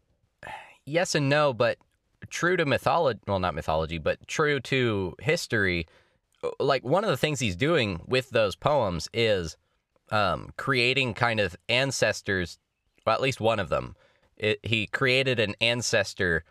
yes 0.86 1.16
and 1.16 1.30
no, 1.30 1.54
but 1.54 1.78
true 2.30 2.58
to 2.58 2.66
mythology, 2.66 3.20
well, 3.28 3.40
not 3.40 3.56
mythology, 3.56 3.98
but 3.98 4.28
true 4.28 4.60
to 4.60 5.16
history, 5.22 5.88
like 6.60 6.84
one 6.84 7.04
of 7.06 7.10
the 7.10 7.18
things 7.18 7.40
he's 7.40 7.56
doing 7.56 8.02
with 8.06 8.30
those 8.32 8.56
poems 8.58 9.08
is 9.14 9.56
um, 10.12 10.50
creating 10.58 11.14
kind 11.14 11.40
of 11.40 11.56
ancestors, 11.70 12.60
well, 13.06 13.16
at 13.16 13.22
least 13.22 13.40
one 13.40 13.60
of 13.60 13.70
them. 13.70 13.96
It, 14.40 14.60
he 14.64 14.88
created 14.88 15.40
an 15.40 15.56
ancestor 15.62 16.44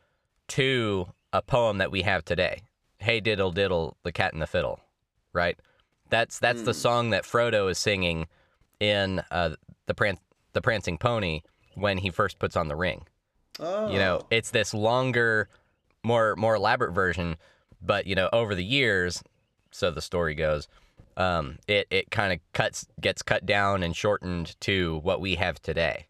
to 0.48 1.08
a 1.32 1.42
poem 1.42 1.78
that 1.78 1.90
we 1.90 2.02
have 2.02 2.24
today. 2.24 2.62
Hey 2.98 3.20
diddle 3.20 3.52
diddle, 3.52 3.96
the 4.02 4.12
cat 4.12 4.32
and 4.32 4.42
the 4.42 4.46
fiddle, 4.46 4.80
right? 5.32 5.58
That's 6.10 6.38
that's 6.38 6.62
the 6.62 6.74
song 6.74 7.10
that 7.10 7.24
Frodo 7.24 7.70
is 7.70 7.78
singing 7.78 8.26
in 8.80 9.22
uh, 9.30 9.56
the 9.86 9.94
Pran- 9.94 10.18
the 10.52 10.62
Prancing 10.62 10.98
Pony 10.98 11.42
when 11.74 11.98
he 11.98 12.10
first 12.10 12.38
puts 12.38 12.56
on 12.56 12.68
the 12.68 12.76
ring. 12.76 13.06
Oh. 13.60 13.90
You 13.90 13.98
know, 13.98 14.22
it's 14.30 14.50
this 14.50 14.74
longer, 14.74 15.48
more 16.02 16.34
more 16.36 16.56
elaborate 16.56 16.92
version, 16.92 17.36
but 17.80 18.06
you 18.06 18.14
know, 18.14 18.28
over 18.32 18.54
the 18.54 18.64
years, 18.64 19.22
so 19.70 19.90
the 19.90 20.00
story 20.00 20.34
goes, 20.34 20.66
um, 21.16 21.58
it 21.66 21.86
it 21.90 22.10
kind 22.10 22.32
of 22.32 22.40
cuts 22.52 22.86
gets 23.00 23.22
cut 23.22 23.46
down 23.46 23.82
and 23.82 23.94
shortened 23.94 24.58
to 24.62 25.00
what 25.02 25.20
we 25.20 25.36
have 25.36 25.60
today. 25.60 26.06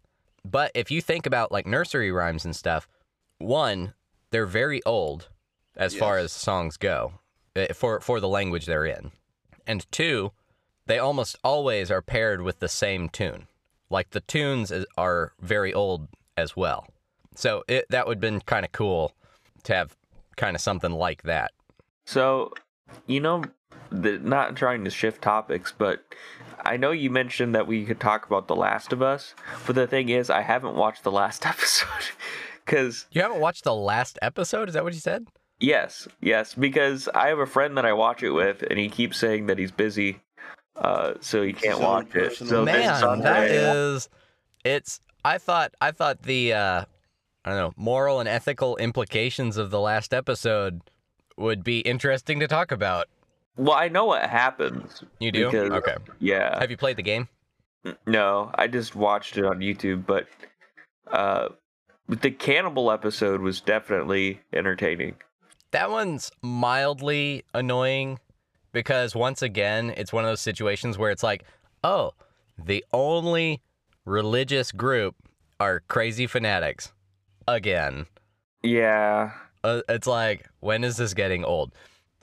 But 0.50 0.70
if 0.74 0.90
you 0.90 1.00
think 1.00 1.26
about 1.26 1.52
like 1.52 1.66
nursery 1.66 2.10
rhymes 2.10 2.44
and 2.44 2.56
stuff, 2.56 2.88
one, 3.38 3.94
they're 4.30 4.46
very 4.46 4.82
old 4.84 5.28
as 5.76 5.94
far 5.94 6.18
as 6.18 6.32
songs 6.32 6.76
go 6.76 7.14
eh, 7.54 7.72
for 7.72 8.00
for 8.00 8.20
the 8.20 8.28
language 8.28 8.66
they're 8.66 8.86
in. 8.86 9.12
And 9.66 9.90
two, 9.92 10.32
they 10.86 10.98
almost 10.98 11.36
always 11.44 11.90
are 11.90 12.02
paired 12.02 12.42
with 12.42 12.60
the 12.60 12.68
same 12.68 13.08
tune. 13.08 13.46
Like 13.90 14.10
the 14.10 14.20
tunes 14.20 14.70
is, 14.70 14.86
are 14.96 15.32
very 15.40 15.72
old 15.72 16.08
as 16.36 16.56
well. 16.56 16.86
So 17.34 17.62
it 17.68 17.86
that 17.90 18.06
would 18.06 18.16
have 18.16 18.20
been 18.20 18.40
kind 18.40 18.64
of 18.64 18.72
cool 18.72 19.12
to 19.64 19.74
have 19.74 19.96
kind 20.36 20.56
of 20.56 20.62
something 20.62 20.92
like 20.92 21.22
that. 21.22 21.52
So, 22.06 22.52
you 23.06 23.20
know, 23.20 23.44
the, 23.90 24.18
not 24.18 24.56
trying 24.56 24.84
to 24.84 24.90
shift 24.90 25.22
topics, 25.22 25.72
but 25.76 26.02
I 26.64 26.76
know 26.76 26.90
you 26.90 27.10
mentioned 27.10 27.54
that 27.54 27.66
we 27.66 27.84
could 27.84 28.00
talk 28.00 28.26
about 28.26 28.48
The 28.48 28.56
Last 28.56 28.92
of 28.92 29.02
Us. 29.02 29.34
But 29.66 29.74
the 29.76 29.86
thing 29.86 30.08
is, 30.08 30.30
I 30.30 30.42
haven't 30.42 30.74
watched 30.74 31.04
the 31.04 31.12
last 31.12 31.46
episode. 31.54 31.88
Because, 32.64 33.06
You 33.12 33.22
haven't 33.22 33.40
watched 33.40 33.64
the 33.64 33.74
last 33.74 34.18
episode? 34.20 34.68
Is 34.68 34.74
that 34.74 34.84
what 34.84 34.92
you 34.94 35.00
said? 35.00 35.26
yes, 35.60 36.06
yes, 36.20 36.54
because 36.54 37.08
I 37.14 37.28
have 37.28 37.38
a 37.40 37.46
friend 37.46 37.76
that 37.78 37.84
I 37.84 37.92
watch 37.92 38.22
it 38.22 38.30
with, 38.30 38.62
and 38.62 38.78
he 38.78 38.88
keeps 38.88 39.16
saying 39.18 39.46
that 39.46 39.58
he's 39.58 39.72
busy. 39.72 40.20
Uh, 40.76 41.14
so 41.20 41.42
he 41.42 41.52
can't 41.52 41.74
His 41.74 41.78
own 41.78 41.82
watch 41.82 42.14
it. 42.14 42.36
So 42.36 42.64
Man, 42.64 43.00
Sunday, 43.00 43.24
that 43.24 43.50
is 43.50 44.08
it's 44.64 45.00
I 45.24 45.38
thought 45.38 45.74
I 45.80 45.90
thought 45.90 46.22
the 46.22 46.52
uh 46.52 46.84
I 47.44 47.50
don't 47.50 47.58
know, 47.58 47.72
moral 47.76 48.20
and 48.20 48.28
ethical 48.28 48.76
implications 48.76 49.56
of 49.56 49.70
the 49.70 49.80
last 49.80 50.14
episode 50.14 50.82
would 51.36 51.64
be 51.64 51.80
interesting 51.80 52.38
to 52.38 52.46
talk 52.46 52.70
about. 52.70 53.08
Well, 53.58 53.76
I 53.76 53.88
know 53.88 54.06
what 54.06 54.22
happens. 54.28 55.02
You 55.18 55.30
do? 55.32 55.46
Because- 55.50 55.70
okay. 55.72 55.96
Yeah. 56.20 56.58
Have 56.58 56.70
you 56.70 56.76
played 56.78 56.96
the 56.96 57.02
game? 57.02 57.28
No, 58.06 58.50
I 58.54 58.66
just 58.66 58.96
watched 58.96 59.36
it 59.38 59.44
on 59.44 59.60
YouTube, 59.60 60.04
but 60.06 60.26
uh, 61.10 61.48
the 62.08 62.30
cannibal 62.30 62.90
episode 62.90 63.40
was 63.40 63.60
definitely 63.60 64.40
entertaining. 64.52 65.14
That 65.70 65.90
one's 65.90 66.30
mildly 66.42 67.44
annoying 67.54 68.18
because 68.72 69.14
once 69.14 69.42
again, 69.42 69.92
it's 69.96 70.12
one 70.12 70.24
of 70.24 70.30
those 70.30 70.40
situations 70.40 70.98
where 70.98 71.10
it's 71.10 71.22
like, 71.22 71.44
oh, 71.84 72.12
the 72.62 72.84
only 72.92 73.60
religious 74.04 74.72
group 74.72 75.14
are 75.60 75.80
crazy 75.88 76.26
fanatics. 76.26 76.92
Again. 77.46 78.06
Yeah, 78.62 79.30
Uh, 79.64 79.82
it's 79.88 80.06
like, 80.06 80.48
when 80.60 80.84
is 80.84 80.96
this 80.96 81.14
getting 81.14 81.44
old? 81.44 81.72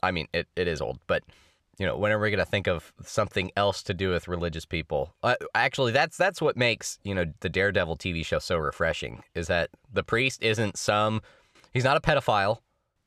I 0.03 0.11
mean, 0.11 0.27
it, 0.33 0.47
it 0.55 0.67
is 0.67 0.81
old, 0.81 0.99
but 1.07 1.23
you 1.77 1.85
know, 1.85 1.97
when 1.97 2.11
are 2.11 2.19
we 2.19 2.31
gonna 2.31 2.45
think 2.45 2.67
of 2.67 2.93
something 3.03 3.51
else 3.57 3.83
to 3.83 3.93
do 3.93 4.09
with 4.09 4.27
religious 4.27 4.65
people? 4.65 5.13
Uh, 5.23 5.35
actually, 5.53 5.91
that's 5.91 6.15
that's 6.17 6.41
what 6.41 6.55
makes 6.55 6.99
you 7.03 7.13
know 7.13 7.25
the 7.41 7.49
Daredevil 7.49 7.97
TV 7.97 8.25
show 8.25 8.39
so 8.39 8.57
refreshing. 8.57 9.23
Is 9.33 9.47
that 9.47 9.69
the 9.91 10.03
priest 10.03 10.41
isn't 10.41 10.77
some, 10.77 11.21
he's 11.73 11.83
not 11.83 11.97
a 11.97 11.99
pedophile, 12.01 12.59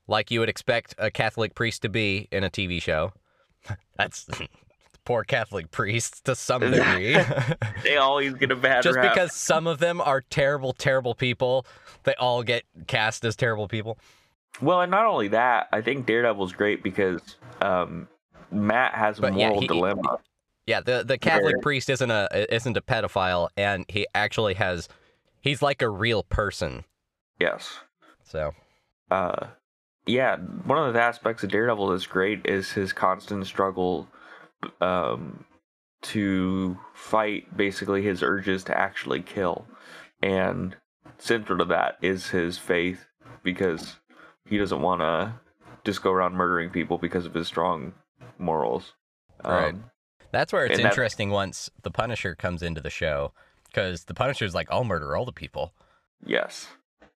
like 0.06 0.30
you 0.30 0.40
would 0.40 0.48
expect 0.50 0.94
a 0.98 1.10
Catholic 1.10 1.54
priest 1.54 1.82
to 1.82 1.88
be 1.88 2.28
in 2.30 2.44
a 2.44 2.50
TV 2.50 2.80
show. 2.82 3.12
that's 3.96 4.26
poor 5.04 5.24
Catholic 5.24 5.70
priests 5.70 6.20
to 6.22 6.34
some 6.34 6.60
degree. 6.70 7.16
they 7.82 7.96
always 7.96 8.34
get 8.34 8.50
a 8.50 8.56
bad 8.56 8.82
Just 8.82 8.96
rap. 8.96 9.14
because 9.14 9.32
some 9.32 9.66
of 9.66 9.78
them 9.78 10.02
are 10.02 10.20
terrible, 10.28 10.74
terrible 10.74 11.14
people, 11.14 11.64
they 12.04 12.14
all 12.16 12.42
get 12.42 12.64
cast 12.86 13.24
as 13.24 13.34
terrible 13.34 13.66
people. 13.68 13.98
Well, 14.60 14.80
and 14.80 14.90
not 14.90 15.06
only 15.06 15.28
that, 15.28 15.68
I 15.72 15.80
think 15.82 16.06
Daredevil's 16.06 16.52
great 16.52 16.82
because 16.82 17.36
um, 17.62 18.08
Matt 18.50 18.94
has 18.94 19.18
a 19.18 19.22
But 19.22 19.34
yeah, 19.36 19.48
moral 19.48 19.60
he- 19.60 19.66
dilemma. 19.68 20.18
Yeah, 20.66 20.80
the 20.80 21.02
the 21.02 21.16
Catholic 21.16 21.54
Where- 21.54 21.62
priest 21.62 21.88
isn't 21.88 22.10
a 22.10 22.28
isn't 22.54 22.76
a 22.76 22.82
pedophile, 22.82 23.48
and 23.56 23.84
he 23.88 24.06
actually 24.14 24.54
has 24.54 24.88
he's 25.40 25.62
like 25.62 25.80
a 25.80 25.88
real 25.88 26.22
person. 26.24 26.84
Yes. 27.40 27.78
So 28.24 28.52
Uh, 29.10 29.46
yeah, 30.06 30.36
one 30.36 30.76
of 30.86 30.92
the 30.92 31.00
aspects 31.00 31.42
of 31.42 31.50
Daredevil 31.50 31.88
that's 31.88 32.06
great 32.06 32.44
is 32.44 32.72
his 32.72 32.92
constant 32.92 33.46
struggle 33.46 34.08
um, 34.82 35.44
to 36.02 36.76
fight 36.94 37.56
basically 37.56 38.02
his 38.02 38.22
urges 38.22 38.64
to 38.64 38.76
actually 38.76 39.22
kill. 39.22 39.66
And 40.22 40.76
central 41.18 41.58
to 41.58 41.64
that 41.66 41.96
is 42.02 42.28
his 42.28 42.58
faith 42.58 43.06
because 43.42 43.96
he 44.48 44.58
doesn't 44.58 44.80
want 44.80 45.00
to 45.00 45.34
just 45.84 46.02
go 46.02 46.10
around 46.12 46.34
murdering 46.34 46.70
people 46.70 46.98
because 46.98 47.26
of 47.26 47.34
his 47.34 47.46
strong 47.46 47.92
morals. 48.38 48.92
Right. 49.44 49.70
Um, 49.74 49.84
that's 50.32 50.52
where 50.52 50.66
it's 50.66 50.78
that- 50.78 50.86
interesting 50.86 51.30
once 51.30 51.70
the 51.82 51.90
Punisher 51.90 52.34
comes 52.34 52.62
into 52.62 52.80
the 52.80 52.90
show, 52.90 53.32
because 53.66 54.04
the 54.04 54.14
Punisher's 54.14 54.54
like, 54.54 54.68
"I'll 54.70 54.84
murder 54.84 55.16
all 55.16 55.24
the 55.24 55.32
people," 55.32 55.72
yes. 56.24 56.68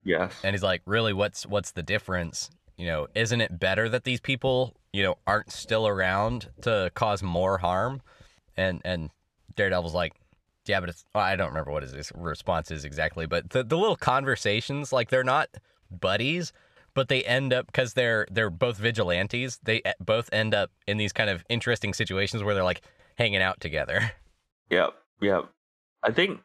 Yes. 0.05 0.41
and 0.43 0.55
he's 0.55 0.63
like, 0.63 0.83
"Really? 0.87 1.13
What's 1.13 1.47
what's 1.47 1.73
the 1.73 1.83
difference? 1.83 2.51
You 2.77 2.87
know, 2.87 3.07
isn't 3.15 3.41
it 3.41 3.59
better 3.61 3.89
that 3.89 4.05
these 4.05 4.21
people, 4.21 4.75
you 4.93 5.03
know, 5.03 5.17
aren't 5.27 5.53
still 5.53 5.87
around 5.87 6.49
to 6.63 6.91
cause 6.95 7.23
more 7.23 7.59
harm?" 7.59 8.03
And 8.57 8.81
and 8.85 9.11
Daredevil's 9.55 9.95
like, 9.95 10.15
"Yeah, 10.67 10.81
but 10.81 10.89
it's 10.89 11.05
well, 11.15 11.25
I 11.25 11.37
don't 11.37 11.49
remember 11.49 11.71
what 11.71 11.83
his 11.83 12.11
response 12.15 12.71
is 12.71 12.85
exactly, 12.85 13.27
but 13.27 13.51
the 13.51 13.63
the 13.63 13.77
little 13.77 13.97
conversations, 13.97 14.93
like 14.93 15.11
they're 15.11 15.23
not 15.25 15.51
buddies." 15.91 16.53
But 16.95 17.09
they 17.09 17.23
end 17.25 17.53
up 17.53 17.67
because 17.67 17.95
they're 17.95 18.27
they're 18.31 18.51
both 18.51 18.79
vigilantes. 18.79 19.59
They 19.63 19.77
e- 19.79 19.93
both 20.01 20.29
end 20.33 20.55
up 20.55 20.71
in 20.87 20.97
these 20.99 21.13
kind 21.13 21.31
of 21.31 21.45
interesting 21.49 21.95
situations 21.95 22.43
where 22.43 22.55
they're 22.55 22.65
like 22.65 22.83
hanging 23.17 23.43
out 23.43 23.61
together. 23.61 24.13
Yep, 24.71 24.95
yep. 25.21 25.45
I 26.03 26.13
think 26.13 26.41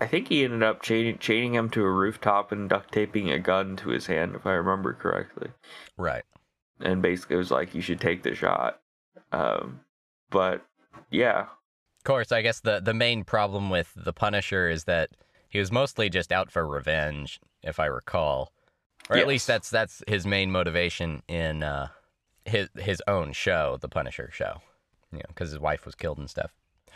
I 0.00 0.06
think 0.06 0.28
he 0.28 0.44
ended 0.44 0.62
up 0.62 0.82
chaining, 0.82 1.18
chaining 1.18 1.54
him 1.54 1.68
to 1.70 1.82
a 1.82 1.90
rooftop 1.90 2.52
and 2.52 2.68
duct 2.68 2.92
taping 2.92 3.30
a 3.30 3.38
gun 3.38 3.76
to 3.76 3.88
his 3.88 4.06
hand, 4.06 4.34
if 4.36 4.46
I 4.46 4.52
remember 4.52 4.92
correctly. 4.92 5.48
Right. 5.96 6.24
And 6.80 7.02
basically, 7.02 7.36
it 7.36 7.38
was 7.38 7.50
like 7.50 7.74
you 7.74 7.80
should 7.80 8.00
take 8.00 8.22
the 8.22 8.34
shot. 8.34 8.80
Um, 9.32 9.80
but 10.30 10.64
yeah, 11.10 11.40
Of 11.98 12.04
course, 12.04 12.30
I 12.32 12.42
guess 12.42 12.60
the 12.60 12.80
the 12.80 12.94
main 12.94 13.24
problem 13.24 13.70
with 13.70 13.92
the 13.96 14.12
Punisher 14.12 14.68
is 14.68 14.84
that 14.84 15.10
he 15.48 15.58
was 15.58 15.72
mostly 15.72 16.10
just 16.10 16.30
out 16.32 16.50
for 16.50 16.66
revenge, 16.66 17.40
if 17.62 17.80
I 17.80 17.86
recall, 17.86 18.52
or 19.10 19.16
at 19.16 19.26
least 19.26 19.46
that's 19.46 19.70
that's 19.70 20.02
his 20.06 20.26
main 20.26 20.50
motivation 20.50 21.22
in 21.28 21.62
uh, 21.62 21.88
his 22.44 22.68
his 22.76 23.02
own 23.06 23.32
show, 23.32 23.78
the 23.80 23.88
Punisher 23.88 24.30
show. 24.32 24.60
You 25.12 25.18
know, 25.18 25.24
because 25.28 25.50
his 25.50 25.60
wife 25.60 25.86
was 25.86 25.94
killed 25.94 26.18
and 26.18 26.28
stuff. 26.28 26.52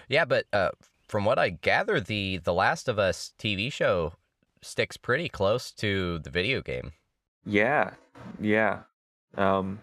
Yeah, 0.09 0.25
but 0.25 0.47
uh, 0.53 0.71
from 1.09 1.25
what 1.25 1.39
I 1.39 1.51
gather, 1.51 2.01
the 2.01 2.39
the 2.39 2.55
Last 2.55 2.89
of 2.89 2.99
Us 2.99 3.33
TV 3.39 3.73
show 3.73 4.15
sticks 4.63 4.97
pretty 4.97 5.29
close 5.29 5.71
to 5.73 6.19
the 6.19 6.31
video 6.31 6.61
game. 6.63 6.93
yeah, 7.47 7.93
yeah. 8.41 8.81
Um, 9.37 9.81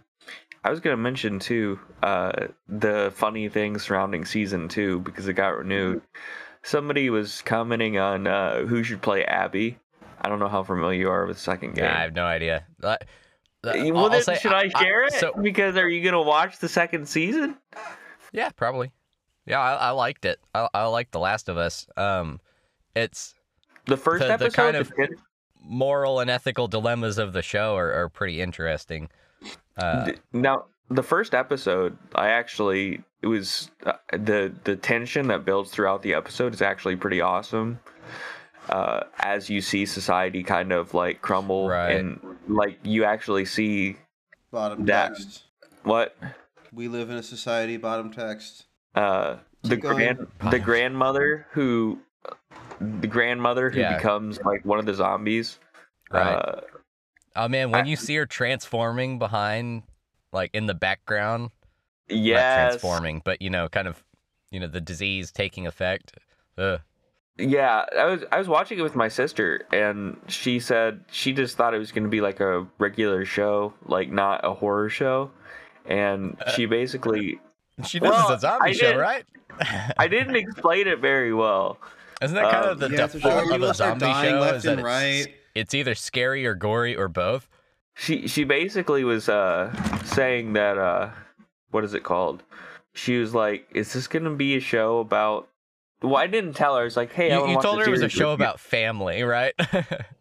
I 0.64 0.70
was 0.70 0.80
gonna 0.82 0.98
mention 0.98 1.40
too 1.40 1.80
uh, 2.04 2.48
the 2.68 3.12
funny 3.16 3.48
thing 3.50 3.80
surrounding 3.80 4.26
season 4.26 4.68
two 4.68 5.00
because 5.00 5.28
it 5.28 5.34
got 5.34 5.58
renewed. 5.58 6.02
Somebody 6.64 7.10
was 7.10 7.42
commenting 7.44 7.98
on 7.98 8.28
uh, 8.28 8.66
who 8.66 8.84
should 8.84 9.02
play 9.02 9.24
Abby. 9.24 9.80
I 10.22 10.30
don't 10.30 10.40
know 10.40 10.48
how 10.48 10.64
familiar 10.64 11.00
you 11.00 11.10
are 11.10 11.26
with 11.26 11.38
second 11.40 11.76
game. 11.76 11.86
Yeah, 11.86 11.98
I 11.98 12.02
have 12.02 12.14
no 12.16 12.26
idea. 12.26 12.66
Well, 12.82 14.10
then, 14.10 14.24
say- 14.24 14.38
should 14.38 14.54
I 14.54 14.70
share 14.70 15.04
it? 15.04 15.14
So 15.14 15.34
because 15.42 15.76
are 15.78 15.90
you 15.90 16.04
gonna 16.04 16.22
watch 16.22 16.60
the 16.60 16.70
second 16.70 17.08
season? 17.08 17.58
yeah, 18.32 18.50
probably. 18.56 18.92
Yeah, 19.46 19.60
I, 19.60 19.74
I 19.76 19.90
liked 19.92 20.26
it. 20.26 20.40
I, 20.54 20.68
I 20.74 20.86
liked 20.86 21.12
The 21.14 21.20
Last 21.20 21.48
of 21.50 21.58
Us. 21.58 21.88
Um, 21.96 22.40
it's 22.96 23.34
The 23.86 23.98
first 23.98 24.20
The- 24.22 24.28
the 24.28 24.34
episode, 24.34 24.54
kind 24.54 24.76
of- 24.76 24.92
moral 25.62 26.20
and 26.22 26.30
ethical 26.30 26.68
dilemmas 26.68 27.18
of 27.18 27.34
the 27.34 27.42
show 27.42 27.76
are, 27.76 27.92
are 27.92 28.10
pretty 28.10 28.42
interesting. 28.42 29.10
Uh, 29.78 30.12
now 30.34 30.66
the 30.90 31.04
first 31.04 31.34
episode, 31.34 31.98
I 32.16 32.30
actually 32.30 33.04
it 33.22 33.28
was 33.28 33.70
uh, 33.86 33.94
the 34.12 34.54
the 34.64 34.76
tension 34.76 35.28
that 35.28 35.44
builds 35.46 35.72
throughout 35.72 36.02
the 36.04 36.14
episode 36.14 36.54
is 36.54 36.62
actually 36.62 36.96
pretty 36.96 37.20
awesome. 37.22 37.80
Uh, 38.70 39.04
as 39.20 39.50
you 39.50 39.62
see 39.62 39.86
society 39.86 40.44
kind 40.44 40.72
of 40.72 40.94
like 40.94 41.22
crumble, 41.22 41.68
Right. 41.70 41.92
and 41.96 42.20
like 42.48 42.80
you 42.84 43.04
actually 43.06 43.46
see 43.46 43.98
Bottom 44.52 44.86
That- 44.86 45.10
text. 45.16 45.44
what 45.84 46.16
We 46.74 46.88
live 46.88 47.10
in 47.10 47.16
a 47.18 47.24
society. 47.24 47.78
Bottom 47.78 48.12
text. 48.12 48.66
uh, 48.96 49.38
the 49.64 49.76
going. 49.78 49.96
grand 49.96 50.28
the 50.52 50.60
grandmother 50.60 51.46
who 51.52 52.00
the 52.80 53.08
grandmother 53.08 53.70
who 53.70 53.80
Yeah. 53.80 53.96
becomes 53.98 54.40
like 54.42 54.64
one 54.66 54.80
of 54.80 54.86
the 54.86 54.94
zombies. 54.94 55.60
Right. 56.12 56.22
Uh, 56.34 56.62
oh 57.36 57.48
man, 57.48 57.72
when 57.72 57.86
I- 57.86 57.88
you 57.90 57.96
see 57.96 58.16
her 58.16 58.26
transforming 58.26 59.18
behind, 59.20 59.84
like 60.32 60.52
in 60.54 60.66
the 60.66 60.74
background, 60.74 61.52
yeah, 62.10 62.68
transforming, 62.68 63.22
but 63.24 63.42
you 63.42 63.50
know, 63.50 63.68
kind 63.70 63.88
of, 63.88 64.04
you 64.52 64.60
know, 64.60 64.68
the 64.68 64.82
disease 64.82 65.32
taking 65.32 65.68
effect. 65.68 66.14
Ugh. 66.58 66.80
Yeah, 67.38 67.86
I 67.98 68.06
was 68.06 68.24
I 68.32 68.38
was 68.40 68.48
watching 68.48 68.80
it 68.80 68.82
with 68.82 68.96
my 68.96 69.08
sister, 69.08 69.66
and 69.72 70.18
she 70.28 70.60
said 70.60 71.02
she 71.12 71.34
just 71.34 71.56
thought 71.56 71.74
it 71.74 71.78
was 71.78 71.92
going 71.92 72.04
to 72.04 72.10
be 72.10 72.22
like 72.22 72.40
a 72.40 72.66
regular 72.80 73.26
show, 73.26 73.74
like 73.86 74.12
not 74.12 74.44
a 74.44 74.54
horror 74.54 74.90
show, 74.90 75.30
and 75.86 76.36
she 76.56 76.66
basically 76.66 77.40
She 77.86 78.00
knows 78.00 78.12
Well, 78.14 78.34
it's 78.34 78.44
a 78.44 78.48
zombie 78.48 78.74
show, 78.74 78.98
right? 78.98 79.24
I 79.98 80.08
didn't 80.08 80.36
explain 80.36 80.88
it 80.88 81.00
very 81.00 81.34
well. 81.34 81.78
Isn't 82.22 82.36
that 82.36 82.52
kind 82.52 82.66
Um, 82.66 82.72
of 82.72 82.80
the 82.80 82.90
yeah, 82.90 83.06
for 83.08 83.20
sure. 83.20 83.32
default 83.32 83.52
of 83.52 83.62
a 83.62 83.74
zombie 83.76 84.06
show? 84.06 84.40
left 84.40 84.58
Is 84.58 84.64
that 84.64 84.72
and 84.72 84.80
it's, 84.80 84.86
right. 84.86 85.28
it's 85.54 85.74
either 85.76 85.94
scary 85.94 86.46
or 86.46 86.56
gory 86.56 86.96
or 86.96 87.08
both? 87.08 87.48
She 87.94 88.28
she 88.28 88.44
basically 88.46 89.04
was 89.04 89.30
uh 89.30 89.72
saying 90.04 90.54
that 90.54 90.78
uh 90.80 91.10
what 91.70 91.84
is 91.84 91.94
it 91.94 92.04
called? 92.04 92.42
She 92.94 93.20
was 93.20 93.36
like, 93.36 93.68
"Is 93.76 93.94
this 93.94 94.08
gonna 94.08 94.32
be 94.32 94.56
a 94.56 94.60
show 94.60 95.00
about?" 95.00 95.48
Well, 96.02 96.18
I 96.18 96.28
didn't 96.28 96.54
tell 96.54 96.76
her. 96.76 96.82
I 96.82 96.84
was 96.86 96.96
like, 96.98 97.12
"Hey, 97.12 97.32
I 97.32 97.38
You, 97.40 97.48
you 97.48 97.56
watch 97.56 97.64
told 97.64 97.80
her 97.80 97.86
it 97.86 97.90
was 97.92 98.02
a 98.04 98.10
show 98.10 98.32
with 98.32 98.40
you." 98.40 98.46
about 98.46 98.60
family, 98.60 99.24
right? 99.24 99.54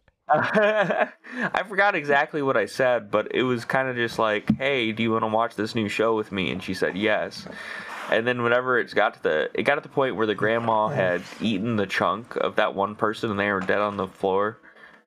I 0.29 1.63
forgot 1.67 1.95
exactly 1.95 2.41
what 2.41 2.57
I 2.57 2.65
said, 2.65 3.09
but 3.11 3.33
it 3.33 3.43
was 3.43 3.63
kind 3.65 3.87
of 3.87 3.95
just 3.95 4.19
like, 4.19 4.49
"Hey, 4.57 4.91
do 4.91 5.03
you 5.03 5.11
want 5.11 5.23
to 5.23 5.27
watch 5.27 5.55
this 5.55 5.75
new 5.75 5.87
show 5.87 6.15
with 6.15 6.31
me?" 6.31 6.51
And 6.51 6.61
she 6.61 6.73
said 6.73 6.97
yes. 6.97 7.47
And 8.11 8.25
then 8.25 8.41
whenever 8.43 8.79
it's 8.79 8.93
got 8.93 9.15
to 9.15 9.23
the, 9.23 9.49
it 9.53 9.63
got 9.63 9.75
to 9.75 9.81
the 9.81 9.89
point 9.89 10.15
where 10.15 10.25
the 10.27 10.35
grandma 10.35 10.87
had 10.87 11.21
eaten 11.41 11.75
the 11.75 11.85
chunk 11.85 12.35
of 12.37 12.55
that 12.55 12.73
one 12.73 12.95
person 12.95 13.29
and 13.31 13.39
they 13.39 13.51
were 13.51 13.59
dead 13.59 13.79
on 13.79 13.97
the 13.97 14.07
floor. 14.07 14.59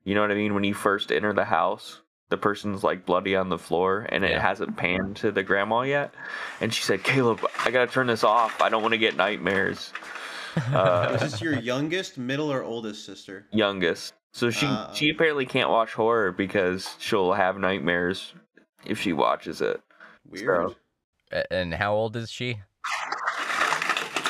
You 0.04 0.14
know 0.14 0.20
what 0.20 0.30
I 0.30 0.34
mean? 0.34 0.54
When 0.54 0.64
you 0.64 0.74
first 0.74 1.10
enter 1.10 1.32
the 1.32 1.44
house, 1.46 2.00
the 2.28 2.36
person's 2.36 2.84
like 2.84 3.06
bloody 3.06 3.34
on 3.36 3.48
the 3.48 3.58
floor 3.58 4.06
and 4.10 4.22
it 4.24 4.32
Yeah. 4.32 4.40
hasn't 4.40 4.76
panned 4.76 5.16
to 5.16 5.32
the 5.32 5.42
grandma 5.42 5.80
yet. 5.82 6.12
And 6.60 6.72
she 6.72 6.82
said, 6.82 7.02
"Caleb, 7.02 7.40
I 7.64 7.70
gotta 7.70 7.90
turn 7.90 8.06
this 8.06 8.22
off. 8.24 8.60
I 8.60 8.68
don't 8.68 8.82
want 8.82 8.92
to 8.92 8.98
get 8.98 9.16
nightmares." 9.16 9.92
Uh, 10.72 11.12
Is 11.20 11.32
this 11.32 11.40
your 11.40 11.58
youngest, 11.58 12.18
middle, 12.18 12.52
or 12.52 12.62
oldest 12.62 13.04
sister? 13.04 13.46
youngest. 13.52 14.14
So 14.32 14.50
she 14.50 14.66
Uh. 14.66 14.92
she 14.92 15.10
apparently 15.10 15.46
can't 15.46 15.70
watch 15.70 15.92
horror 15.94 16.30
because 16.32 16.94
she'll 16.98 17.32
have 17.32 17.58
nightmares 17.58 18.32
if 18.84 19.00
she 19.00 19.12
watches 19.12 19.60
it. 19.60 19.80
Weird. 20.28 20.74
A- 21.32 21.52
and 21.52 21.74
how 21.74 21.94
old 21.94 22.16
is 22.16 22.30
she? 22.30 22.60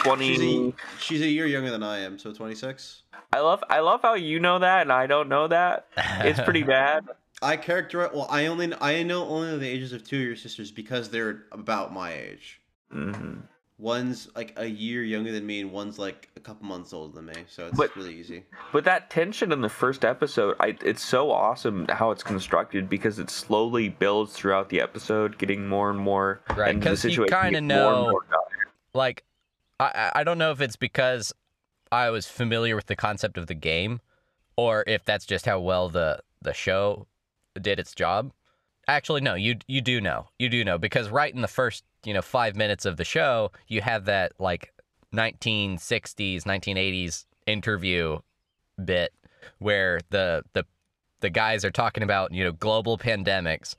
Twenty. 0.02 0.28
She's 0.34 0.40
a, 0.42 0.72
she's 0.98 1.20
a 1.22 1.28
year 1.28 1.46
younger 1.46 1.70
than 1.70 1.82
I 1.82 1.98
am, 1.98 2.18
so 2.18 2.32
26. 2.32 3.02
I 3.32 3.40
love 3.40 3.62
I 3.68 3.80
love 3.80 4.00
how 4.02 4.14
you 4.14 4.40
know 4.40 4.58
that 4.58 4.82
and 4.82 4.92
I 4.92 5.06
don't 5.06 5.28
know 5.28 5.46
that. 5.48 5.86
It's 5.96 6.40
pretty 6.40 6.62
bad. 6.78 7.04
I 7.42 7.56
characterize. 7.58 8.10
Well, 8.14 8.26
I 8.30 8.46
only 8.46 8.72
I 8.80 9.02
know 9.02 9.26
only 9.28 9.58
the 9.58 9.68
ages 9.68 9.92
of 9.92 10.02
two 10.04 10.16
of 10.16 10.22
your 10.22 10.36
sisters 10.36 10.70
because 10.70 11.10
they're 11.10 11.44
about 11.52 11.92
my 11.92 12.12
age. 12.14 12.60
hmm 12.90 13.40
One's 13.80 14.28
like 14.36 14.52
a 14.56 14.66
year 14.66 15.02
younger 15.02 15.32
than 15.32 15.46
me, 15.46 15.60
and 15.62 15.72
one's 15.72 15.98
like 15.98 16.28
a 16.36 16.40
couple 16.40 16.66
months 16.66 16.92
older 16.92 17.14
than 17.14 17.26
me. 17.26 17.32
So 17.48 17.66
it's 17.68 17.78
But- 17.78 17.96
really 17.96 18.14
easy. 18.14 18.44
But 18.72 18.84
that 18.84 19.08
tension 19.08 19.52
in 19.52 19.62
the 19.62 19.70
first 19.70 20.04
episode, 20.04 20.54
I, 20.60 20.76
it's 20.84 21.02
so 21.02 21.30
awesome 21.30 21.86
how 21.88 22.10
it's 22.10 22.22
constructed 22.22 22.90
because 22.90 23.18
it 23.18 23.30
slowly 23.30 23.88
builds 23.88 24.34
throughout 24.34 24.68
the 24.68 24.82
episode, 24.82 25.38
getting 25.38 25.66
more 25.66 25.88
and 25.88 25.98
more. 25.98 26.42
Right, 26.54 26.78
because 26.78 27.00
the 27.02 27.08
'cause 27.08 27.16
you 27.16 27.24
kinda 27.26 27.50
gets 27.52 27.60
more 27.62 27.66
know- 27.68 28.10
more 28.10 28.24
like 28.92 29.24
I 29.80 29.84
I- 30.14 30.20
I 30.20 30.24
don't 30.24 30.36
know 30.38 30.50
if 30.52 30.60
it's 30.60 30.76
because 30.76 31.32
I 31.90 32.10
was 32.10 32.26
familiar 32.28 32.76
with 32.76 32.86
the 32.86 32.96
concept 32.96 33.38
of 33.38 33.46
the 33.46 33.54
game 33.54 34.00
or 34.56 34.84
if 34.86 35.04
that's 35.06 35.24
just 35.24 35.46
how 35.46 35.58
well 35.58 35.88
the 35.88 36.20
the 36.42 36.52
show 36.52 37.06
did 37.60 37.78
its 37.80 37.94
job. 37.94 38.32
Actually 38.86 39.22
no, 39.22 39.34
you 39.34 39.56
you 39.66 39.80
do 39.80 40.00
know. 40.02 40.28
You 40.38 40.50
do 40.50 40.64
know 40.64 40.76
because 40.76 41.08
right 41.08 41.34
in 41.34 41.40
the 41.40 41.48
first, 41.48 41.82
you 42.04 42.14
know, 42.14 42.22
5 42.22 42.56
minutes 42.56 42.84
of 42.84 42.96
the 42.96 43.04
show, 43.04 43.52
you 43.68 43.80
have 43.82 44.04
that 44.06 44.32
like 44.38 44.72
1960s, 45.14 46.44
1980s 46.44 47.26
interview 47.46 48.18
bit 48.82 49.12
where 49.58 50.00
the 50.10 50.44
the 50.52 50.64
the 51.20 51.30
guys 51.30 51.64
are 51.64 51.70
talking 51.70 52.02
about, 52.02 52.32
you 52.32 52.44
know, 52.44 52.52
global 52.52 52.96
pandemics. 52.98 53.76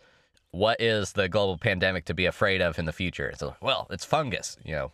What 0.52 0.80
is 0.80 1.14
the 1.14 1.30
global 1.30 1.58
pandemic 1.58 2.06
to 2.06 2.14
be 2.14 2.26
afraid 2.26 2.62
of 2.62 2.78
in 2.78 2.86
the 2.86 2.92
future? 2.92 3.34
So, 3.38 3.56
well, 3.62 3.88
it's 3.90 4.06
fungus, 4.06 4.58
you 4.64 4.74
know. 4.74 4.92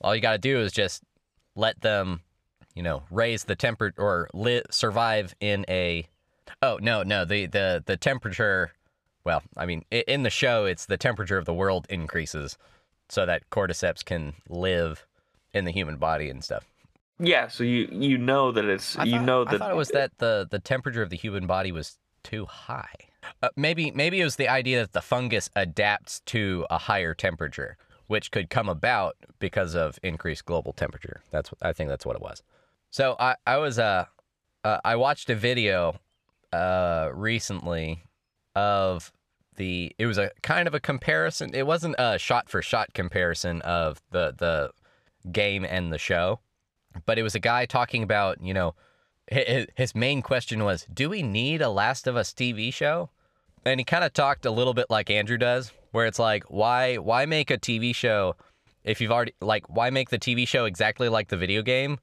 All 0.00 0.14
you 0.14 0.20
got 0.20 0.32
to 0.32 0.38
do 0.38 0.60
is 0.60 0.70
just 0.70 1.02
let 1.56 1.80
them, 1.80 2.20
you 2.74 2.82
know, 2.82 3.02
raise 3.10 3.44
the 3.44 3.56
temper 3.56 3.92
or 3.96 4.28
li- 4.32 4.62
survive 4.70 5.34
in 5.40 5.64
a. 5.68 6.06
Oh 6.62 6.78
no, 6.80 7.02
no, 7.02 7.24
the 7.24 7.46
the 7.46 7.82
the 7.84 7.96
temperature. 7.96 8.72
Well, 9.28 9.42
I 9.58 9.66
mean, 9.66 9.84
in 9.90 10.22
the 10.22 10.30
show, 10.30 10.64
it's 10.64 10.86
the 10.86 10.96
temperature 10.96 11.36
of 11.36 11.44
the 11.44 11.52
world 11.52 11.86
increases, 11.90 12.56
so 13.10 13.26
that 13.26 13.50
cordyceps 13.50 14.02
can 14.02 14.32
live 14.48 15.06
in 15.52 15.66
the 15.66 15.70
human 15.70 15.96
body 15.98 16.30
and 16.30 16.42
stuff. 16.42 16.64
Yeah, 17.18 17.48
so 17.48 17.62
you 17.62 17.90
you 17.92 18.16
know 18.16 18.52
that 18.52 18.64
it's 18.64 18.96
I 18.96 19.04
you 19.04 19.16
thought, 19.18 19.24
know 19.26 19.42
I 19.42 19.50
that 19.50 19.58
thought 19.58 19.70
it 19.72 19.76
was 19.76 19.88
that 19.88 20.12
the 20.16 20.48
the 20.50 20.58
temperature 20.58 21.02
of 21.02 21.10
the 21.10 21.16
human 21.16 21.46
body 21.46 21.72
was 21.72 21.98
too 22.22 22.46
high. 22.46 22.94
Uh, 23.42 23.50
maybe 23.54 23.90
maybe 23.90 24.18
it 24.18 24.24
was 24.24 24.36
the 24.36 24.48
idea 24.48 24.80
that 24.80 24.94
the 24.94 25.02
fungus 25.02 25.50
adapts 25.54 26.20
to 26.20 26.64
a 26.70 26.78
higher 26.78 27.12
temperature, 27.12 27.76
which 28.06 28.30
could 28.30 28.48
come 28.48 28.70
about 28.70 29.14
because 29.40 29.74
of 29.74 29.98
increased 30.02 30.46
global 30.46 30.72
temperature. 30.72 31.20
That's 31.32 31.52
what 31.52 31.58
I 31.60 31.74
think 31.74 31.90
that's 31.90 32.06
what 32.06 32.16
it 32.16 32.22
was. 32.22 32.42
So 32.88 33.14
I 33.20 33.34
I 33.46 33.58
was 33.58 33.78
uh, 33.78 34.06
uh 34.64 34.78
I 34.86 34.96
watched 34.96 35.28
a 35.28 35.34
video 35.34 36.00
uh 36.50 37.10
recently 37.12 38.04
of 38.56 39.12
the 39.58 39.94
it 39.98 40.06
was 40.06 40.16
a 40.16 40.30
kind 40.42 40.66
of 40.66 40.74
a 40.74 40.80
comparison. 40.80 41.54
It 41.54 41.66
wasn't 41.66 41.96
a 41.98 42.18
shot 42.18 42.48
for 42.48 42.62
shot 42.62 42.94
comparison 42.94 43.60
of 43.62 44.00
the 44.10 44.34
the 44.36 44.70
game 45.30 45.64
and 45.64 45.92
the 45.92 45.98
show 45.98 46.40
but 47.06 47.18
it 47.18 47.22
was 47.22 47.34
a 47.34 47.40
guy 47.40 47.66
talking 47.66 48.02
about, 48.02 48.42
you 48.42 48.54
know, 48.54 48.74
his, 49.30 49.94
main 49.94 50.22
question 50.22 50.64
was, 50.64 50.86
do 50.92 51.10
we 51.10 51.22
need 51.22 51.60
a 51.60 51.68
Last 51.68 52.06
of 52.06 52.16
Us 52.16 52.32
TV 52.32 52.72
show? 52.72 53.10
And 53.64 53.78
he 53.78 53.84
kind 53.84 54.04
of 54.04 54.12
talked 54.14 54.46
a 54.46 54.50
little 54.50 54.72
bit 54.72 54.86
like 54.88 55.10
Andrew 55.10 55.36
does, 55.36 55.72
where 55.92 56.06
it's 56.06 56.18
like, 56.18 56.44
why 56.44 56.96
why 56.96 57.26
make 57.26 57.50
a 57.50 57.58
TV 57.58 57.94
show 57.94 58.36
if 58.84 59.00
you've 59.00 59.10
already 59.10 59.34
like 59.40 59.68
why 59.68 59.90
make 59.90 60.08
the 60.08 60.18
TV 60.18 60.48
show 60.48 60.64
exactly 60.64 61.08
like 61.08 61.28
the 61.28 61.36
video 61.36 61.60
game 61.60 61.98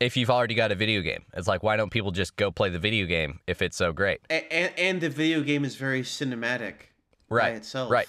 if 0.00 0.16
you've 0.16 0.30
already 0.30 0.54
got 0.54 0.72
a 0.72 0.74
video 0.74 1.02
game? 1.02 1.24
It's 1.34 1.48
like 1.48 1.62
why 1.62 1.76
don't 1.76 1.90
people 1.90 2.12
just 2.12 2.36
go 2.36 2.50
play 2.50 2.70
the 2.70 2.78
video 2.78 3.04
game 3.06 3.40
if 3.46 3.60
it's 3.60 3.76
so 3.76 3.92
great? 3.92 4.20
And, 4.30 4.44
and, 4.50 4.72
and 4.78 5.00
the 5.02 5.10
video 5.10 5.42
game 5.42 5.64
is 5.66 5.76
very 5.76 6.02
cinematic 6.02 6.91
by 7.32 7.48
Right, 7.48 7.54
itself. 7.56 7.90
right. 7.90 8.08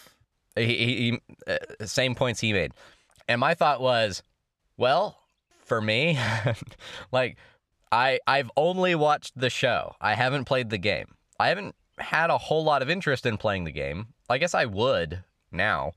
He, 0.55 0.65
he, 0.65 0.95
he 0.95 1.19
uh, 1.47 1.85
same 1.85 2.13
points 2.15 2.39
he 2.39 2.53
made, 2.53 2.73
and 3.27 3.39
my 3.39 3.55
thought 3.55 3.81
was, 3.81 4.21
well, 4.77 5.17
for 5.65 5.81
me, 5.81 6.19
like 7.11 7.37
I 7.91 8.19
I've 8.27 8.51
only 8.55 8.93
watched 8.95 9.37
the 9.39 9.49
show. 9.49 9.95
I 9.99 10.13
haven't 10.13 10.45
played 10.45 10.69
the 10.69 10.77
game. 10.77 11.15
I 11.39 11.47
haven't 11.49 11.75
had 11.97 12.29
a 12.29 12.37
whole 12.37 12.63
lot 12.63 12.81
of 12.81 12.89
interest 12.89 13.25
in 13.25 13.37
playing 13.37 13.63
the 13.63 13.71
game. 13.71 14.07
I 14.29 14.37
guess 14.37 14.53
I 14.53 14.65
would 14.65 15.23
now. 15.51 15.93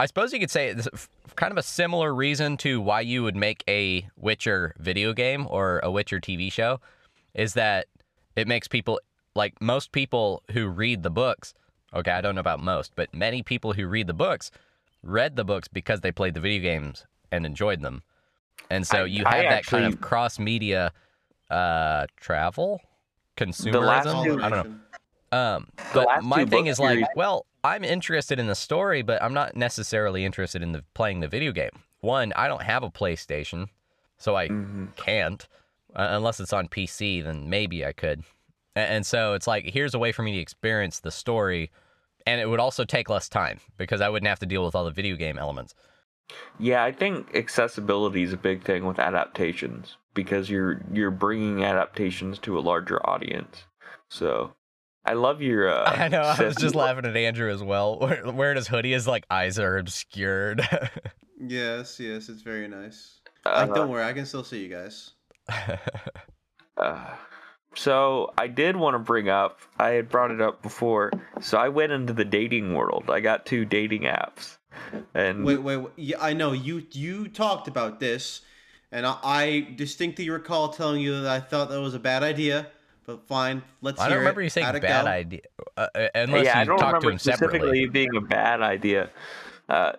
I 0.00 0.06
suppose 0.06 0.32
you 0.32 0.40
could 0.40 0.50
say 0.50 0.68
it's 0.68 0.88
kind 1.36 1.52
of 1.52 1.58
a 1.58 1.62
similar 1.62 2.12
reason 2.12 2.56
to 2.58 2.80
why 2.80 3.02
you 3.02 3.22
would 3.22 3.36
make 3.36 3.62
a 3.68 4.08
Witcher 4.16 4.74
video 4.78 5.12
game 5.12 5.46
or 5.48 5.78
a 5.84 5.90
Witcher 5.92 6.18
TV 6.18 6.50
show 6.50 6.80
is 7.34 7.54
that 7.54 7.86
it 8.34 8.48
makes 8.48 8.66
people 8.66 9.00
like 9.36 9.60
most 9.60 9.92
people 9.92 10.42
who 10.52 10.66
read 10.66 11.02
the 11.04 11.10
books. 11.10 11.54
Okay, 11.94 12.10
I 12.10 12.20
don't 12.20 12.34
know 12.34 12.40
about 12.40 12.60
most, 12.60 12.92
but 12.96 13.12
many 13.14 13.42
people 13.42 13.72
who 13.74 13.86
read 13.86 14.06
the 14.06 14.14
books 14.14 14.50
read 15.02 15.36
the 15.36 15.44
books 15.44 15.68
because 15.68 16.00
they 16.00 16.12
played 16.12 16.34
the 16.34 16.40
video 16.40 16.62
games 16.62 17.06
and 17.30 17.44
enjoyed 17.44 17.80
them. 17.82 18.02
And 18.70 18.86
so 18.86 19.02
I- 19.02 19.06
you 19.06 19.24
I 19.26 19.36
have 19.36 19.44
that 19.50 19.66
kind 19.66 19.84
of 19.84 20.00
cross 20.00 20.38
media 20.38 20.92
uh 21.50 22.06
travel 22.16 22.80
consumerism. 23.36 23.82
last 23.86 24.06
I 24.44 24.48
don't 24.48 24.66
know. 25.32 25.36
Um, 25.38 25.68
but 25.92 26.22
my 26.22 26.44
thing 26.44 26.66
is 26.66 26.78
like, 26.78 27.16
well, 27.16 27.46
I'm 27.64 27.84
interested 27.84 28.38
in 28.38 28.46
the 28.46 28.54
story, 28.54 29.02
but 29.02 29.22
I'm 29.22 29.34
not 29.34 29.56
necessarily 29.56 30.24
interested 30.24 30.62
in 30.62 30.72
the 30.72 30.84
playing 30.94 31.20
the 31.20 31.28
video 31.28 31.52
game. 31.52 31.70
One, 32.00 32.32
I 32.36 32.48
don't 32.48 32.62
have 32.62 32.82
a 32.82 32.90
PlayStation, 32.90 33.68
so 34.18 34.36
I 34.36 34.48
Mm-hmm. 34.48 34.86
can't 34.96 35.46
uh, 35.94 36.08
unless 36.10 36.40
it's 36.40 36.52
on 36.52 36.68
PC. 36.68 37.22
Then 37.22 37.48
maybe 37.50 37.84
I 37.84 37.92
could. 37.92 38.24
A- 38.76 38.80
And 38.80 39.06
so 39.06 39.34
it's 39.34 39.46
like 39.46 39.66
here's 39.66 39.94
a 39.94 39.98
way 39.98 40.12
for 40.12 40.22
me 40.22 40.32
to 40.32 40.38
experience 40.40 41.00
the 41.00 41.10
story, 41.10 41.70
and 42.26 42.40
it 42.40 42.48
would 42.48 42.60
also 42.60 42.84
take 42.84 43.08
less 43.08 43.28
time 43.28 43.60
because 43.76 44.00
I 44.00 44.08
wouldn't 44.08 44.28
have 44.28 44.38
to 44.40 44.46
deal 44.46 44.64
with 44.64 44.74
all 44.74 44.84
the 44.84 44.90
video 44.90 45.16
game 45.16 45.38
elements. 45.38 45.74
Yeah, 46.58 46.82
I 46.84 46.92
think 46.92 47.34
accessibility 47.34 48.22
is 48.22 48.32
a 48.32 48.36
big 48.36 48.62
thing 48.64 48.86
with 48.86 48.98
adaptations 48.98 49.96
because 50.14 50.48
you're 50.48 50.82
you're 50.92 51.10
bringing 51.10 51.64
adaptations 51.64 52.38
to 52.40 52.58
a 52.58 52.60
larger 52.60 53.04
audience. 53.08 53.64
So, 54.08 54.52
I 55.04 55.14
love 55.14 55.42
your. 55.42 55.68
Uh, 55.68 55.84
I 55.90 56.08
know. 56.08 56.22
I 56.22 56.42
was 56.42 56.56
just 56.56 56.74
laughing 56.76 57.04
at 57.04 57.16
Andrew 57.16 57.50
as 57.50 57.62
well. 57.62 57.98
Wear- 58.00 58.30
Wearing 58.32 58.56
his 58.56 58.68
hoodie, 58.68 58.92
is 58.94 59.06
like 59.06 59.26
eyes 59.30 59.58
are 59.58 59.76
obscured. 59.78 60.66
Yes, 61.44 61.98
yes, 61.98 62.28
it's 62.28 62.42
very 62.42 62.68
nice. 62.68 63.20
Uh, 63.44 63.64
like, 63.66 63.74
don't 63.74 63.88
worry, 63.90 64.04
I 64.04 64.12
can 64.12 64.24
still 64.26 64.44
see 64.44 64.62
you 64.62 64.68
guys. 64.68 65.10
Uh, 66.76 67.16
so 67.74 68.32
I 68.38 68.46
did 68.48 68.76
want 68.76 68.94
to 68.94 68.98
bring 68.98 69.28
up. 69.28 69.60
I 69.78 69.90
had 69.90 70.08
brought 70.08 70.30
it 70.30 70.40
up 70.40 70.62
before. 70.62 71.10
So 71.40 71.58
I 71.58 71.68
went 71.68 71.92
into 71.92 72.12
the 72.12 72.24
dating 72.24 72.74
world. 72.74 73.04
I 73.10 73.20
got 73.20 73.46
two 73.46 73.64
dating 73.64 74.02
apps, 74.02 74.58
and 75.14 75.44
Wait, 75.44 75.62
wait, 75.62 75.76
wait. 75.78 75.92
Yeah, 75.96 76.16
I 76.20 76.32
know 76.32 76.52
you. 76.52 76.84
You 76.92 77.28
talked 77.28 77.68
about 77.68 78.00
this, 78.00 78.42
and 78.90 79.06
I, 79.06 79.16
I 79.22 79.68
distinctly 79.76 80.28
recall 80.30 80.68
telling 80.70 81.00
you 81.00 81.20
that 81.22 81.30
I 81.30 81.40
thought 81.40 81.68
that 81.70 81.80
was 81.80 81.94
a 81.94 81.98
bad 82.00 82.22
idea. 82.22 82.68
But 83.04 83.26
fine, 83.26 83.62
let's 83.80 84.00
I 84.00 84.04
hear 84.04 84.10
don't 84.10 84.18
remember 84.20 84.40
it. 84.42 84.44
you 84.44 84.50
saying 84.50 84.66
How'd 84.66 84.76
it 84.76 84.82
bad 84.82 85.04
go? 85.04 85.10
idea, 85.10 85.40
uh, 85.76 85.88
uh, 85.94 86.08
unless 86.14 86.44
yeah, 86.44 86.58
I 86.58 86.60
you 86.60 86.66
don't 86.66 86.78
talked 86.78 87.00
to 87.00 87.08
remember 87.08 87.10
him 87.10 87.18
specifically 87.18 87.58
separately. 87.58 87.86
being 87.88 88.14
a 88.16 88.20
bad 88.20 88.62
idea. 88.62 89.10
Uh, 89.68 89.92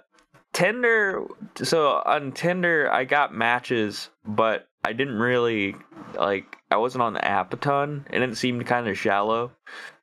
Tinder. 0.54 1.26
So 1.56 2.02
on 2.06 2.32
Tinder, 2.32 2.90
I 2.92 3.04
got 3.06 3.34
matches, 3.34 4.10
but 4.26 4.68
I 4.84 4.94
didn't 4.94 5.18
really 5.18 5.76
like. 6.16 6.58
I 6.70 6.78
wasn't 6.78 7.04
on 7.04 7.14
the 7.14 7.26
app 7.26 7.54
a 7.54 7.58
ton, 7.58 8.06
and 8.10 8.24
it 8.24 8.38
seemed 8.38 8.66
kind 8.66 8.88
of 8.88 8.98
shallow. 8.98 9.52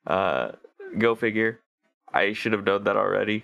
Uh, 0.07 0.51
go 0.97 1.15
figure. 1.15 1.59
I 2.13 2.33
should 2.33 2.53
have 2.53 2.65
known 2.65 2.83
that 2.85 2.97
already. 2.97 3.43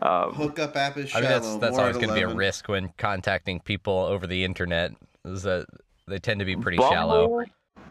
Um, 0.00 0.32
Hookup 0.32 0.76
app 0.76 0.96
is 0.96 1.10
shallow. 1.10 1.26
I 1.26 1.28
mean, 1.28 1.42
that's 1.42 1.56
that's 1.56 1.78
always 1.78 1.96
going 1.96 2.08
to 2.08 2.14
be 2.14 2.22
a 2.22 2.34
risk 2.34 2.68
when 2.68 2.92
contacting 2.96 3.60
people 3.60 3.94
over 3.94 4.26
the 4.26 4.44
internet. 4.44 4.92
Is 5.24 5.42
that 5.42 5.66
they 6.06 6.18
tend 6.18 6.40
to 6.40 6.46
be 6.46 6.56
pretty 6.56 6.78
shallow. 6.78 7.28
Bumble, 7.28 7.44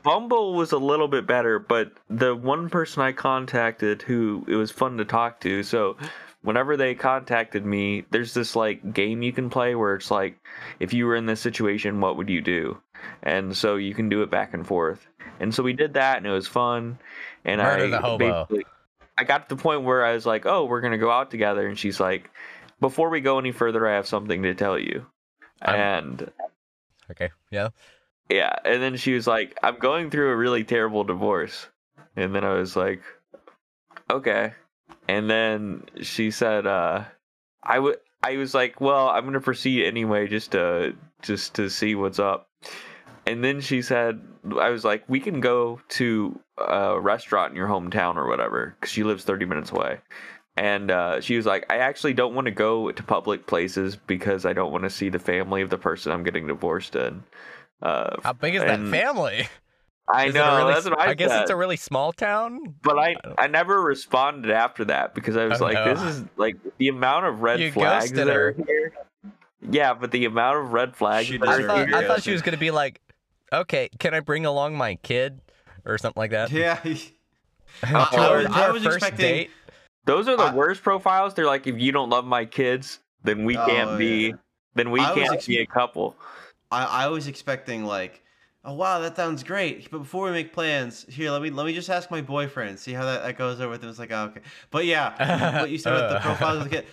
Bumble 0.04 0.54
was 0.56 0.72
a 0.72 0.78
little 0.78 1.08
bit 1.08 1.28
better, 1.28 1.60
but 1.60 1.92
the 2.10 2.36
one 2.36 2.70
person 2.70 3.04
I 3.04 3.12
contacted 3.12 4.02
who 4.02 4.46
it 4.48 4.56
was 4.56 4.72
fun 4.72 4.98
to 4.98 5.06
talk 5.06 5.40
to. 5.42 5.64
So 5.64 5.98
whenever 6.48 6.78
they 6.78 6.96
contacted 6.96 7.66
me, 7.66 8.06
there's 8.10 8.34
this 8.34 8.56
like 8.56 8.94
game 8.94 9.22
you 9.22 9.34
can 9.34 9.50
play 9.50 9.76
where 9.76 9.96
it's 9.96 10.10
like, 10.10 10.40
if 10.80 10.94
you 10.94 11.06
were 11.06 11.18
in 11.18 11.26
this 11.26 11.42
situation, 11.42 12.00
what 12.00 12.16
would 12.16 12.30
you 12.30 12.40
do? 12.40 12.82
And 13.22 13.54
so 13.54 13.76
you 13.76 13.94
can 13.94 14.08
do 14.08 14.22
it 14.24 14.32
back 14.32 14.54
and 14.54 14.66
forth. 14.66 15.06
And 15.42 15.54
so 15.54 15.62
we 15.62 15.74
did 15.74 15.96
that, 15.96 16.16
and 16.18 16.26
it 16.26 16.32
was 16.32 16.48
fun. 16.48 17.00
And 17.44 17.60
Murder 17.62 17.84
I 17.84 17.90
the 17.90 18.00
hobo. 18.00 18.46
basically- 18.46 18.66
I 19.18 19.26
got 19.26 19.50
to 19.50 19.56
the 19.56 19.62
point 19.62 19.82
where 19.82 20.06
I 20.06 20.14
was 20.14 20.26
like, 20.26 20.46
oh, 20.46 20.64
we're 20.64 20.80
gonna 20.80 20.98
go 20.98 21.12
out 21.12 21.30
together, 21.32 21.68
and 21.68 21.78
she's 21.78 22.00
like, 22.00 22.32
before 22.80 23.10
we 23.10 23.20
go 23.20 23.40
any 23.40 23.52
further, 23.52 23.86
I 23.86 23.96
have 23.96 24.08
something 24.08 24.44
to 24.44 24.54
tell 24.56 24.80
you. 24.80 25.06
I'm- 25.62 25.76
and 25.76 26.32
Okay, 27.12 27.30
yeah. 27.52 27.70
yeah, 28.30 28.56
and 28.64 28.82
then 28.82 28.96
she 28.96 29.14
was 29.14 29.28
like, 29.28 29.58
"I'm 29.64 29.80
going 29.80 30.10
through 30.12 30.32
a 30.32 30.36
really 30.38 30.64
terrible 30.64 31.04
divorce," 31.04 31.68
and 32.16 32.34
then 32.34 32.44
I 32.46 32.54
was 32.54 32.76
like, 32.78 33.02
"Okay," 34.10 34.54
and 35.08 35.30
then 35.30 35.84
she 36.02 36.32
said, 36.32 36.68
"Uh, 36.68 37.04
I 37.64 37.80
would." 37.80 37.98
I 38.24 38.38
was 38.38 38.54
like, 38.54 38.82
"Well, 38.82 39.10
I'm 39.10 39.26
gonna 39.26 39.40
proceed 39.42 39.86
anyway, 39.86 40.28
just 40.28 40.52
to 40.52 40.96
just 41.22 41.54
to 41.56 41.70
see 41.70 41.96
what's 41.96 42.20
up." 42.20 42.48
And 43.26 43.44
then 43.44 43.62
she 43.62 43.82
said, 43.82 44.22
"I 44.60 44.70
was 44.70 44.84
like, 44.86 45.04
we 45.08 45.20
can 45.20 45.40
go 45.42 45.82
to 45.90 46.40
a 46.58 47.00
restaurant 47.00 47.52
in 47.52 47.58
your 47.58 47.68
hometown 47.68 48.16
or 48.16 48.28
whatever, 48.28 48.76
because 48.80 48.92
she 48.92 49.04
lives 49.04 49.24
30 49.24 49.46
minutes 49.46 49.72
away." 49.72 50.00
And 50.56 50.90
uh, 50.90 51.22
she 51.22 51.36
was 51.38 51.46
like, 51.46 51.68
I 51.72 51.78
actually 51.78 52.14
don't 52.14 52.34
want 52.34 52.46
to 52.46 52.52
go 52.52 52.92
to 52.92 53.04
public 53.04 53.46
places 53.46 53.96
because 53.96 54.44
I 54.44 54.54
don't 54.54 54.72
want 54.72 54.86
to 54.86 54.90
see 54.90 55.10
the 55.10 55.20
family 55.20 55.62
of 55.62 55.70
the 55.70 55.78
person 55.78 56.12
I'm 56.12 56.24
getting 56.24 56.48
divorced 56.48 56.96
in. 56.96 57.24
Uh, 57.80 58.16
How 58.24 58.34
big 58.34 58.56
is 58.56 58.64
And- 58.64 58.88
that 58.88 58.90
family? 59.06 59.48
I 60.10 60.28
Is 60.28 60.34
know 60.36 60.58
really 60.58 60.74
that's 60.74 60.86
what 60.90 61.00
I, 61.00 61.08
I 61.10 61.14
guess 61.16 61.30
said. 61.32 61.42
it's 61.42 61.52
a 61.52 61.56
really 61.56 61.76
small 61.76 62.14
town. 62.14 62.76
but 62.82 62.98
I 62.98 63.14
don't- 63.16 63.36
I 63.38 63.48
never 63.48 63.82
responded 63.82 64.52
after 64.52 64.86
that 64.86 65.14
because 65.14 65.36
I 65.36 65.46
was 65.46 65.62
Oh, 65.62 65.66
like, 65.66 65.74
no. 65.76 65.94
this 65.94 66.02
is 66.16 66.24
like 66.38 66.56
the 66.78 66.88
amount 66.88 67.26
of 67.26 67.42
red 67.42 67.60
You 67.60 67.72
flags 67.72 68.06
ghosted 68.12 68.18
that 68.28 68.30
are 68.36 68.52
here. 68.66 68.94
Yeah, 69.70 69.94
but 69.94 70.12
the 70.12 70.26
amount 70.26 70.60
of 70.60 70.72
red 70.72 70.96
flags 70.96 71.28
She 71.28 71.40
I 71.42 71.46
are 71.46 71.64
thought, 71.68 71.90
it. 71.90 71.94
I 71.94 72.08
thought 72.08 72.24
she 72.24 72.32
was 72.32 72.42
gonna 72.42 72.56
be 72.58 72.72
like, 72.72 73.02
okay, 73.52 73.90
can 74.00 74.14
I 74.14 74.22
bring 74.22 74.46
along 74.46 74.78
my 74.78 74.96
kid 74.96 75.42
or 75.86 75.98
something 75.98 76.20
like 76.22 76.32
that? 76.32 76.52
Yeah. 76.52 76.76
to 76.84 76.92
uh, 77.84 78.08
I 78.12 78.18
our, 78.18 78.38
was- 78.38 78.46
I 78.48 78.64
our 78.68 78.74
was 78.74 78.84
first 78.84 78.98
expecting- 78.98 79.26
date. 79.26 79.52
Those 80.06 80.30
are 80.30 80.38
the 80.38 80.44
I- 80.44 80.54
worst 80.54 80.84
profiles. 80.84 81.34
They're 81.34 81.46
like, 81.48 81.68
if 81.68 81.78
you 81.78 81.92
don't 81.92 82.10
love 82.10 82.24
my 82.24 82.46
kids, 82.46 83.00
then 83.24 83.44
we 83.44 83.58
Oh, 83.58 83.66
can't 83.66 83.98
be. 83.98 84.28
yeah. 84.28 84.34
Then 84.76 84.92
we 84.92 85.02
I 85.02 85.14
can't 85.14 85.34
ex- 85.34 85.48
be 85.48 85.58
a 85.58 85.66
couple. 85.66 86.16
I, 86.72 86.86
I 86.86 87.08
was 87.08 87.28
expecting 87.28 87.84
like, 87.84 88.24
oh 88.68 88.74
wow, 88.74 89.00
that 89.00 89.16
sounds 89.16 89.42
great. 89.44 89.90
But 89.90 90.00
before 90.00 90.26
we 90.26 90.32
make 90.32 90.54
plans, 90.54 91.06
here 91.10 91.32
let 91.32 91.42
me 91.42 91.50
let 91.50 91.66
me 91.66 91.74
just 91.74 91.90
ask 91.90 92.12
my 92.12 92.22
boyfriend, 92.22 92.78
see 92.78 92.94
how 92.94 93.06
that, 93.06 93.24
that 93.24 93.38
goes 93.38 93.60
over 93.60 93.72
with 93.72 93.84
him. 93.84 93.90
It's 93.90 93.98
like, 93.98 94.12
oh, 94.12 94.26
okay. 94.26 94.42
But 94.70 94.86
yeah, 94.86 95.62
what 95.62 95.72
you 95.72 95.80
said 95.80 95.94
about 95.94 96.10
the 96.10 96.18
uh. 96.18 96.22
profiles 96.22 96.58
of 96.58 96.64
the 96.66 96.70
kid. 96.70 96.86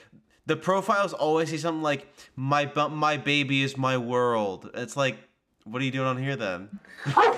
The 0.47 0.57
profiles 0.57 1.15
always 1.15 1.49
say 1.49 1.57
something 1.57 1.83
like, 1.83 2.07
my 2.37 2.71
my 2.91 3.17
baby 3.17 3.63
is 3.63 3.77
my 3.77 3.99
world. 3.99 4.71
It's 4.75 4.97
like, 4.97 5.19
what 5.65 5.81
are 5.81 5.85
you 5.85 5.91
doing 5.91 6.07
on 6.07 6.19
here 6.19 6.37
then? 6.37 6.81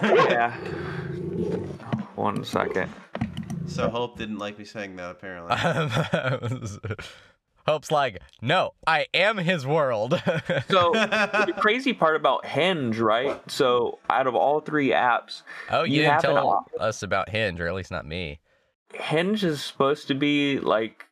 yeah. 0.02 0.56
One 2.16 2.44
second. 2.44 2.90
So 3.68 3.88
Hope 3.88 4.18
didn't 4.18 4.38
like 4.38 4.58
me 4.58 4.64
saying 4.64 4.96
that 4.96 5.10
apparently. 5.10 5.56
Hope's 7.66 7.90
like, 7.90 8.20
no, 8.40 8.74
I 8.86 9.06
am 9.12 9.38
his 9.38 9.66
world. 9.66 10.20
So 10.68 10.92
the 10.92 11.54
crazy 11.58 11.92
part 11.92 12.16
about 12.16 12.46
Hinge, 12.46 12.98
right? 12.98 13.40
So 13.50 13.98
out 14.10 14.26
of 14.26 14.34
all 14.34 14.60
three 14.60 14.90
apps, 14.90 15.42
oh, 15.70 15.82
you, 15.84 15.96
You 15.96 16.02
didn't 16.02 16.20
tell 16.20 16.48
op- 16.48 16.70
us 16.78 17.02
about 17.02 17.28
Hinge, 17.28 17.60
or 17.60 17.66
at 17.68 17.74
least 17.74 17.90
not 17.90 18.06
me. 18.06 18.40
Hinge 18.92 19.44
is 19.44 19.62
supposed 19.62 20.08
to 20.08 20.14
be 20.14 20.58
like 20.60 21.06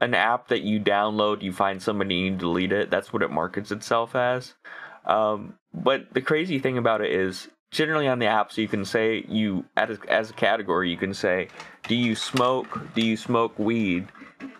an 0.00 0.14
app 0.14 0.48
that 0.48 0.62
you 0.62 0.78
download, 0.80 1.42
you 1.42 1.52
find 1.52 1.82
somebody, 1.82 2.26
and 2.26 2.34
you 2.34 2.38
delete 2.38 2.72
it. 2.72 2.90
That's 2.90 3.12
what 3.12 3.22
it 3.22 3.30
markets 3.30 3.70
itself 3.70 4.14
as. 4.14 4.54
Um, 5.06 5.54
but 5.72 6.12
the 6.12 6.20
crazy 6.20 6.58
thing 6.58 6.78
about 6.78 7.00
it 7.00 7.12
is, 7.12 7.48
generally 7.70 8.08
on 8.08 8.18
the 8.18 8.26
apps, 8.26 8.56
you 8.56 8.68
can 8.68 8.84
say 8.84 9.24
you 9.28 9.64
as 9.76 9.98
as 10.08 10.30
a 10.30 10.34
category, 10.34 10.90
you 10.90 10.96
can 10.96 11.14
say, 11.14 11.48
do 11.88 11.94
you 11.94 12.14
smoke? 12.14 12.80
Do 12.94 13.04
you 13.04 13.16
smoke 13.16 13.58
weed? 13.58 14.08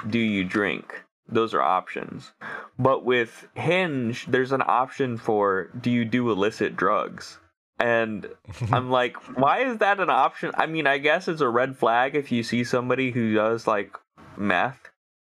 Do 0.08 0.18
you 0.18 0.44
drink? 0.44 1.02
Those 1.28 1.54
are 1.54 1.62
options. 1.62 2.32
But 2.78 3.04
with 3.04 3.48
Hinge, 3.54 4.26
there's 4.26 4.52
an 4.52 4.62
option 4.64 5.16
for 5.16 5.70
do 5.80 5.90
you 5.90 6.04
do 6.04 6.30
illicit 6.30 6.76
drugs? 6.76 7.38
And 7.78 8.26
I'm 8.72 8.90
like, 8.90 9.16
why 9.38 9.64
is 9.64 9.78
that 9.78 10.00
an 10.00 10.08
option? 10.10 10.52
I 10.54 10.66
mean, 10.66 10.86
I 10.86 10.98
guess 10.98 11.28
it's 11.28 11.40
a 11.40 11.48
red 11.48 11.76
flag 11.76 12.14
if 12.14 12.30
you 12.32 12.42
see 12.42 12.64
somebody 12.64 13.10
who 13.10 13.34
does 13.34 13.66
like 13.66 13.92
meth. 14.36 14.78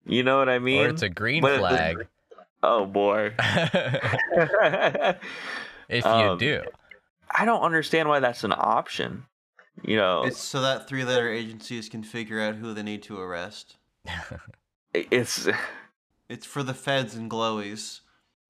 You 0.06 0.24
know 0.24 0.40
what 0.40 0.50
I 0.50 0.58
mean? 0.60 0.82
or 0.86 0.90
it's 0.90 1.04
a 1.04 1.10
green 1.10 1.42
But 1.42 1.54
it- 1.54 1.60
flag. 1.60 2.08
Oh 2.64 2.86
boy. 2.86 3.34
if 5.90 6.06
you 6.06 6.10
Um, 6.12 6.38
do. 6.38 6.62
I 7.32 7.44
don't 7.46 7.62
understand 7.64 8.08
why 8.10 8.20
that's 8.20 8.44
an 8.44 8.54
option. 8.56 9.26
You 9.84 9.96
know, 9.98 10.24
it's 10.26 10.38
so 10.40 10.62
that 10.62 10.88
three 10.88 11.04
letter 11.04 11.28
agencies 11.32 11.90
can 11.90 12.04
figure 12.04 12.40
out 12.40 12.56
who 12.56 12.74
they 12.76 12.84
need 12.84 13.02
to 13.04 13.20
arrest. 13.20 13.78
it's 14.94 15.48
It's 16.32 16.46
for 16.46 16.64
the 16.64 16.74
feds 16.74 17.14
and 17.14 17.30
glowies. 17.30 18.00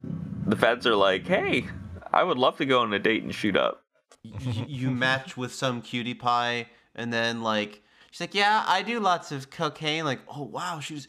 the 0.03 0.55
feds 0.55 0.85
are 0.85 0.95
like, 0.95 1.25
hey, 1.25 1.65
I 2.13 2.23
would 2.23 2.37
love 2.37 2.57
to 2.57 2.65
go 2.67 2.81
on 2.81 2.93
a 2.93 2.99
date 2.99 3.23
and 3.23 3.33
shoot 3.33 3.57
up. 3.57 3.83
you, 4.21 4.65
you 4.67 4.91
match 4.91 5.35
with 5.35 5.51
some 5.51 5.81
cutie 5.81 6.13
pie, 6.13 6.67
and 6.93 7.11
then 7.11 7.41
like 7.41 7.81
she's 8.11 8.21
like, 8.21 8.35
"Yeah, 8.35 8.63
I 8.67 8.83
do 8.83 8.99
lots 8.99 9.31
of 9.31 9.49
cocaine." 9.49 10.05
Like, 10.05 10.19
"Oh 10.27 10.43
wow, 10.43 10.79
she's. 10.79 11.07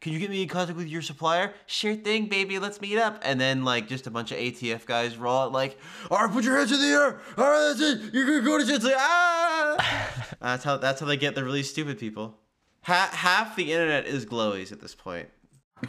Can 0.00 0.12
you 0.12 0.20
get 0.20 0.30
me 0.30 0.42
in 0.42 0.48
contact 0.48 0.76
with 0.76 0.86
your 0.86 1.02
supplier? 1.02 1.54
Sure 1.66 1.96
thing, 1.96 2.26
baby. 2.26 2.60
Let's 2.60 2.80
meet 2.80 2.98
up." 2.98 3.20
And 3.24 3.40
then 3.40 3.64
like 3.64 3.88
just 3.88 4.06
a 4.06 4.10
bunch 4.12 4.30
of 4.30 4.38
ATF 4.38 4.86
guys 4.86 5.16
roll 5.16 5.40
out 5.40 5.50
like, 5.50 5.76
"All 6.08 6.18
right, 6.18 6.32
put 6.32 6.44
your 6.44 6.56
hands 6.56 6.70
in 6.70 6.80
the 6.80 6.86
air. 6.86 7.20
All 7.36 7.50
right, 7.50 7.74
that's 7.76 7.80
it. 7.80 8.14
You're 8.14 8.26
gonna 8.26 8.42
go 8.42 8.58
to 8.58 8.64
jail." 8.64 8.78
Like, 8.78 8.94
ah. 8.96 10.26
that's 10.40 10.62
how 10.62 10.76
that's 10.76 11.00
how 11.00 11.06
they 11.06 11.16
get 11.16 11.34
the 11.34 11.42
really 11.42 11.64
stupid 11.64 11.98
people. 11.98 12.38
Ha- 12.82 13.10
half 13.12 13.56
the 13.56 13.72
internet 13.72 14.06
is 14.06 14.24
glowies 14.24 14.70
at 14.70 14.80
this 14.80 14.94
point. 14.94 15.28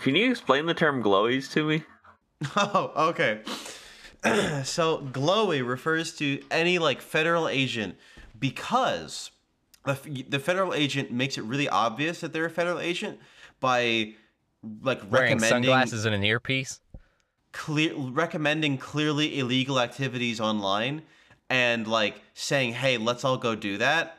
Can 0.01 0.15
you 0.15 0.29
explain 0.31 0.65
the 0.65 0.73
term 0.73 1.03
glowies 1.03 1.51
to 1.53 1.65
me? 1.65 1.83
Oh, 2.57 2.91
okay. 3.09 3.41
so 4.65 4.97
glowy 5.11 5.65
refers 5.65 6.13
to 6.17 6.41
any 6.51 6.77
like 6.77 6.99
federal 7.01 7.47
agent 7.47 7.95
because 8.37 9.31
the, 9.85 9.97
the 10.27 10.39
federal 10.39 10.73
agent 10.73 11.09
makes 11.11 11.37
it 11.37 11.43
really 11.45 11.69
obvious 11.69 12.19
that 12.19 12.33
they're 12.33 12.45
a 12.45 12.49
federal 12.49 12.79
agent 12.79 13.19
by 13.61 14.13
like 14.81 14.99
Wearing 15.09 15.33
recommending 15.35 15.49
sunglasses 15.69 16.03
and 16.05 16.13
an 16.13 16.23
earpiece. 16.23 16.81
clear 17.53 17.93
recommending 17.95 18.77
clearly 18.77 19.39
illegal 19.39 19.79
activities 19.79 20.41
online 20.41 21.01
and 21.49 21.87
like 21.87 22.21
saying 22.33 22.73
hey 22.73 22.97
let's 22.97 23.23
all 23.23 23.37
go 23.37 23.55
do 23.55 23.77
that 23.77 24.17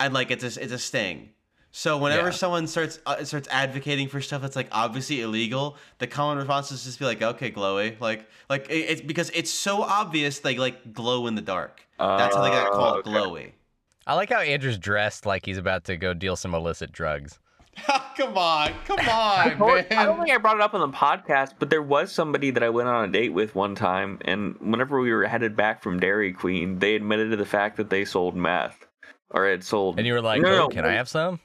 and 0.00 0.14
like 0.14 0.30
it's 0.30 0.44
a, 0.44 0.62
it's 0.62 0.72
a 0.72 0.78
sting 0.78 1.30
so 1.78 1.98
whenever 1.98 2.28
Yeah. 2.28 2.34
someone 2.42 2.66
starts 2.66 3.00
uh, 3.04 3.22
starts 3.24 3.48
advocating 3.50 4.08
for 4.08 4.22
stuff 4.22 4.40
that's 4.40 4.56
like 4.56 4.68
obviously 4.72 5.20
illegal 5.20 5.76
the 5.98 6.06
common 6.06 6.38
response 6.38 6.72
is 6.72 6.84
just 6.84 6.98
be 6.98 7.04
like 7.04 7.20
okay 7.20 7.50
glowy 7.50 8.00
like 8.00 8.26
like 8.48 8.70
it, 8.70 8.74
it's 8.90 9.00
because 9.02 9.28
it's 9.34 9.50
so 9.50 9.82
obvious 9.82 10.38
they 10.38 10.56
like 10.56 10.94
glow 10.94 11.26
in 11.26 11.34
the 11.34 11.42
dark 11.42 11.86
that's 11.98 12.34
how 12.34 12.42
they 12.42 12.48
got 12.48 12.68
Oh, 12.68 12.76
called 12.76 12.96
okay. 13.00 13.10
glowy 13.10 13.52
I 14.06 14.14
like 14.14 14.30
how 14.30 14.40
Andrew's 14.40 14.78
dressed 14.78 15.26
like 15.26 15.44
he's 15.44 15.58
about 15.58 15.84
to 15.84 15.96
go 15.96 16.14
deal 16.14 16.36
some 16.36 16.54
illicit 16.54 16.92
drugs. 16.92 17.40
come 18.16 18.38
on 18.38 18.72
come 18.86 18.98
I, 19.00 19.50
on 19.52 19.58
told- 19.58 19.84
I 19.90 20.04
don't 20.06 20.18
think 20.18 20.30
I 20.34 20.38
brought 20.38 20.56
it 20.56 20.62
up 20.62 20.72
on 20.74 20.80
the 20.80 20.96
podcast, 20.96 21.54
but 21.58 21.68
there 21.70 21.82
was 21.82 22.10
somebody 22.10 22.50
that 22.52 22.62
I 22.62 22.70
went 22.70 22.88
on 22.88 23.06
a 23.06 23.12
date 23.12 23.34
with 23.34 23.54
one 23.54 23.74
time, 23.74 24.18
and 24.24 24.56
whenever 24.60 24.98
we 25.00 25.12
were 25.12 25.24
headed 25.26 25.56
back 25.56 25.82
from 25.82 26.00
Dairy 26.00 26.32
Queen, 26.32 26.78
they 26.78 26.94
admitted 26.94 27.30
to 27.32 27.36
the 27.36 27.44
fact 27.44 27.76
that 27.76 27.90
they 27.90 28.06
sold 28.06 28.34
meth, 28.34 28.86
or 29.30 29.46
had 29.46 29.62
sold. 29.62 29.98
And 29.98 30.06
you 30.06 30.14
were 30.14 30.22
like, 30.22 30.40
no, 30.40 30.48
oh, 30.48 30.56
no, 30.56 30.68
can 30.68 30.86
I 30.86 30.92
have 30.92 31.08
some? 31.08 31.38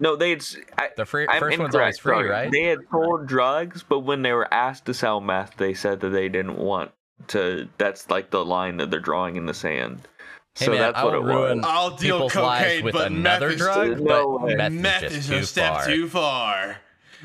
No, 0.00 0.14
they 0.16 0.30
had. 0.30 0.38
s- 0.38 0.56
I, 0.76 0.90
The 0.96 1.04
free, 1.04 1.26
I'm 1.28 1.40
first 1.40 1.58
one's 1.58 1.74
always 1.74 1.98
free, 1.98 2.14
sorry. 2.14 2.28
right? 2.28 2.50
They 2.52 2.62
had 2.62 2.78
sold 2.90 3.26
drugs, 3.26 3.82
but 3.82 4.00
when 4.00 4.22
they 4.22 4.32
were 4.32 4.52
asked 4.52 4.86
to 4.86 4.94
sell 4.94 5.20
meth, 5.20 5.56
they 5.56 5.74
said 5.74 6.00
that 6.00 6.10
they 6.10 6.28
didn't 6.28 6.56
want 6.58 6.92
to. 7.28 7.68
That's 7.78 8.08
like 8.08 8.30
the 8.30 8.44
line 8.44 8.76
that 8.76 8.90
they're 8.90 9.00
drawing 9.00 9.36
in 9.36 9.46
the 9.46 9.54
sand. 9.54 10.06
Hey, 10.56 10.66
so 10.66 10.70
man, 10.72 10.80
that's 10.80 10.98
I 10.98 11.04
what 11.04 11.14
it 11.14 11.18
ruin 11.22 11.58
was. 11.58 11.66
I'll 11.68 11.96
deal 11.96 12.16
people's 12.16 12.32
cocaine, 12.32 12.84
with 12.84 12.94
but 12.94 13.08
another 13.12 13.46
meth 13.48 13.54
is 13.54 13.60
drug, 13.60 14.00
no 14.00 14.38
but 14.38 14.42
way. 14.46 14.54
meth, 14.56 14.72
Meth 14.72 15.02
is 15.04 15.12
is 15.12 15.26
just 15.28 15.30
too 15.40 15.44
step 15.60 15.72
far. 15.74 15.86
too 15.86 16.08
far. 16.08 16.76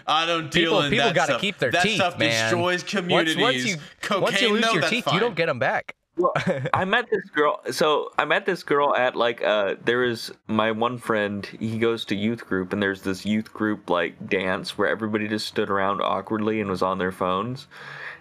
I 0.05 0.25
don't 0.25 0.51
deal 0.51 0.71
People, 0.71 0.81
in 0.81 0.89
people 0.91 1.05
that 1.05 1.15
gotta 1.15 1.31
stuff. 1.33 1.41
keep 1.41 1.57
their 1.59 1.71
that 1.71 1.83
teeth, 1.83 1.95
stuff 1.95 2.17
man. 2.17 2.29
destroys 2.51 2.81
Once, 2.81 2.83
communities. 2.83 3.37
once 3.37 3.65
you, 3.65 3.77
Cocaine, 4.01 4.21
once 4.23 4.41
you 4.41 4.49
lose 4.49 4.61
no, 4.61 4.73
your 4.73 4.81
teeth, 4.89 5.05
fine. 5.05 5.13
you 5.13 5.19
don't 5.19 5.35
get 5.35 5.45
them 5.45 5.59
back. 5.59 5.95
Well, 6.17 6.33
I 6.73 6.85
met 6.85 7.09
this 7.09 7.27
girl. 7.29 7.61
So 7.71 8.09
I 8.19 8.25
met 8.25 8.45
this 8.45 8.63
girl 8.63 8.95
at 8.95 9.15
like 9.15 9.43
uh 9.43 9.75
there 9.83 9.99
was 9.99 10.31
my 10.47 10.71
one 10.71 10.97
friend. 10.97 11.45
He 11.59 11.77
goes 11.79 12.05
to 12.05 12.15
youth 12.15 12.45
group, 12.45 12.71
and 12.73 12.81
there's 12.81 13.01
this 13.01 13.25
youth 13.25 13.51
group 13.51 13.89
like 13.89 14.29
dance 14.29 14.77
where 14.77 14.87
everybody 14.87 15.27
just 15.27 15.47
stood 15.47 15.69
around 15.69 16.01
awkwardly 16.01 16.61
and 16.61 16.69
was 16.69 16.81
on 16.81 16.97
their 16.99 17.11
phones. 17.11 17.67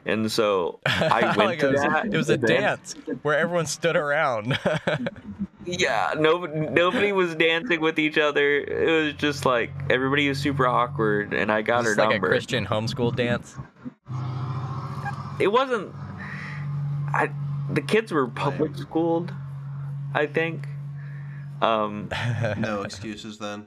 And 0.07 0.33
so 0.33 0.81
I 0.87 1.21
went 1.37 1.39
Like 1.39 1.59
to 1.61 1.69
it 1.69 1.73
was, 1.73 1.83
that. 1.83 2.07
it 2.07 2.17
was 2.17 2.31
a 2.31 2.37
then- 2.37 2.61
dance 2.63 2.95
where 3.23 3.39
everyone 3.39 3.67
stood 3.67 3.95
around. 3.97 4.59
Yeah, 5.65 6.15
no, 6.19 6.45
nobody 6.47 7.13
was 7.13 7.37
dancing 7.37 7.81
with 7.81 7.97
each 8.01 8.19
other. 8.19 8.59
It 8.59 9.05
was 9.05 9.15
just 9.15 9.47
like 9.47 9.71
everybody 9.91 10.29
was 10.29 10.39
super 10.41 10.67
awkward, 10.67 11.33
and 11.35 11.53
I 11.53 11.63
got 11.63 11.85
her 11.85 11.95
like 11.95 12.11
number. 12.11 12.27
a 12.27 12.31
Christian 12.31 12.67
homeschool 12.67 13.15
dance. 13.15 13.55
It 15.39 15.47
wasn't. 15.53 15.95
I 17.15 17.31
the 17.71 17.81
kids 17.83 18.13
were 18.13 18.29
public 18.29 18.77
schooled, 18.77 19.33
I 20.15 20.27
think. 20.27 20.67
Um, 21.61 22.09
No 22.59 22.83
excuses 22.83 23.39
then. 23.39 23.67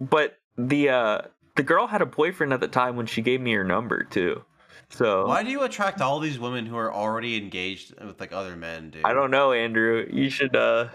but 0.00 0.38
the 0.56 0.88
uh 0.88 1.20
the 1.56 1.62
girl 1.62 1.86
had 1.86 2.00
a 2.02 2.06
boyfriend 2.06 2.52
at 2.52 2.60
the 2.60 2.68
time 2.68 2.96
when 2.96 3.06
she 3.06 3.20
gave 3.22 3.40
me 3.40 3.52
her 3.52 3.64
number 3.64 4.02
too. 4.04 4.42
So 4.90 5.26
Why 5.26 5.42
do 5.42 5.50
you 5.50 5.62
attract 5.62 6.00
all 6.00 6.20
these 6.20 6.38
women 6.38 6.66
who 6.66 6.76
are 6.76 6.92
already 6.92 7.36
engaged 7.36 7.94
with 8.00 8.18
like 8.20 8.32
other 8.32 8.54
men, 8.56 8.90
dude? 8.90 9.04
I 9.04 9.12
don't 9.12 9.30
know, 9.30 9.52
Andrew. 9.52 10.06
You 10.10 10.30
should 10.30 10.54
uh 10.56 10.88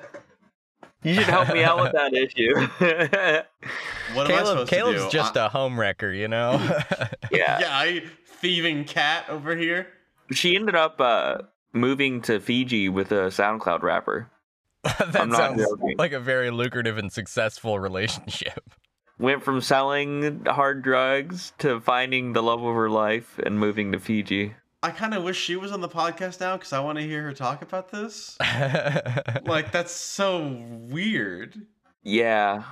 you 1.03 1.13
should 1.13 1.25
help 1.25 1.53
me 1.53 1.63
out 1.63 1.81
with 1.81 1.93
that 1.93 2.13
issue. 2.13 2.55
What 4.15 4.29
am 4.31 4.39
I 4.39 4.43
supposed 4.43 4.69
Caleb's 4.71 4.99
to 4.99 5.05
do? 5.05 5.11
just 5.11 5.37
I- 5.37 5.45
a 5.45 5.49
home 5.49 5.79
wrecker, 5.79 6.11
you 6.11 6.27
know. 6.27 6.53
yeah. 7.31 7.59
yeah, 7.59 7.67
I 7.71 8.03
thieving 8.41 8.85
cat 8.85 9.25
over 9.29 9.55
here. 9.55 9.87
She 10.31 10.55
ended 10.55 10.75
up 10.75 10.99
uh 10.99 11.37
moving 11.74 12.22
to 12.22 12.39
Fiji 12.39 12.89
with 12.89 13.11
a 13.11 13.28
SoundCloud 13.28 13.82
rapper. 13.82 14.30
that 14.84 15.20
I'm 15.20 15.32
sounds 15.32 15.61
joking. 15.61 15.95
like 15.97 16.13
a 16.13 16.20
very 16.20 16.51
lucrative 16.51 16.97
and 16.97 17.11
successful 17.11 17.80
relationship. 17.80 18.63
Went 19.20 19.43
from 19.43 19.59
selling 19.59 20.45
hard 20.45 20.82
drugs 20.82 21.51
to 21.57 21.82
finding 21.82 22.32
the 22.32 22.41
love 22.41 22.63
of 22.63 22.74
her 22.74 22.89
life 22.89 23.38
and 23.39 23.59
moving 23.59 23.91
to 23.91 23.99
Fiji. 23.99 24.53
I 24.82 24.91
kind 24.91 25.13
of 25.13 25.24
wish 25.24 25.38
she 25.38 25.57
was 25.57 25.74
on 25.74 25.82
the 25.82 25.89
podcast 25.89 26.39
now 26.39 26.55
because 26.55 26.72
I 26.72 26.80
want 26.80 26.99
to 26.99 27.03
hear 27.03 27.24
her 27.24 27.34
talk 27.34 27.61
about 27.61 27.91
this. 27.91 28.38
like 29.43 29.74
that's 29.74 29.91
so 29.91 30.47
weird. 30.89 31.67
Yeah. 32.01 32.63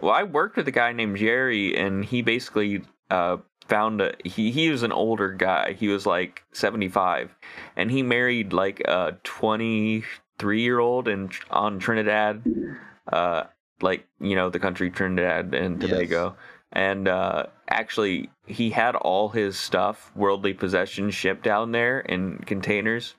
Well, 0.00 0.12
I 0.12 0.24
worked 0.24 0.56
with 0.56 0.68
a 0.68 0.72
guy 0.72 0.92
named 0.92 1.16
Jerry, 1.16 1.74
and 1.74 2.04
he 2.04 2.20
basically 2.20 2.82
uh, 3.10 3.38
found 3.68 4.00
a. 4.00 4.14
He, 4.24 4.50
he 4.50 4.70
was 4.70 4.82
an 4.82 4.92
older 4.92 5.32
guy. 5.32 5.72
He 5.72 5.88
was 5.88 6.06
like 6.06 6.42
75, 6.52 7.34
and 7.76 7.90
he 7.90 8.02
married 8.02 8.52
like 8.52 8.80
a 8.80 9.16
23 9.24 10.60
year 10.62 10.78
old 10.78 11.08
in 11.08 11.30
on 11.50 11.78
Trinidad, 11.78 12.42
uh, 13.12 13.44
like 13.80 14.06
you 14.20 14.36
know 14.36 14.50
the 14.50 14.58
country 14.58 14.90
Trinidad 14.90 15.54
and 15.54 15.80
Yes. 15.80 15.90
Tobago. 15.90 16.36
And 16.72 17.06
uh, 17.06 17.46
actually, 17.68 18.30
he 18.46 18.70
had 18.70 18.96
all 18.96 19.28
his 19.28 19.56
stuff, 19.56 20.10
worldly 20.16 20.54
possessions, 20.54 21.14
shipped 21.14 21.44
down 21.44 21.70
there 21.70 22.00
in 22.00 22.38
containers. 22.38 23.14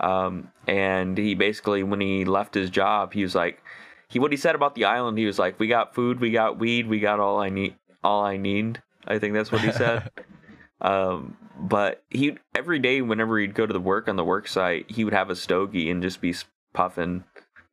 Um, 0.00 0.50
and 0.66 1.16
he 1.18 1.34
basically, 1.34 1.82
when 1.82 2.00
he 2.00 2.24
left 2.24 2.54
his 2.54 2.70
job, 2.70 3.12
he 3.12 3.22
was 3.22 3.34
like, 3.34 3.62
he 4.08 4.18
what 4.18 4.30
he 4.32 4.38
said 4.38 4.54
about 4.54 4.74
the 4.74 4.86
island. 4.86 5.18
He 5.18 5.26
was 5.26 5.38
like, 5.38 5.58
"We 5.60 5.66
got 5.66 5.94
food, 5.94 6.20
we 6.20 6.30
got 6.30 6.58
weed, 6.58 6.86
we 6.88 6.98
got 7.00 7.20
all 7.20 7.38
I 7.40 7.50
need, 7.50 7.76
all 8.02 8.24
I 8.24 8.36
need." 8.38 8.80
I 9.06 9.18
think 9.18 9.34
that's 9.34 9.52
what 9.52 9.60
he 9.60 9.72
said. 9.72 10.10
um, 10.80 11.36
but 11.58 12.02
he 12.10 12.36
every 12.54 12.78
day, 12.78 13.02
whenever 13.02 13.38
he'd 13.38 13.54
go 13.54 13.66
to 13.66 13.72
the 13.72 13.80
work 13.80 14.08
on 14.08 14.16
the 14.16 14.24
work 14.24 14.48
site, 14.48 14.90
he 14.90 15.04
would 15.04 15.14
have 15.14 15.30
a 15.30 15.36
stogie 15.36 15.90
and 15.90 16.02
just 16.02 16.20
be 16.20 16.34
puffing, 16.72 17.24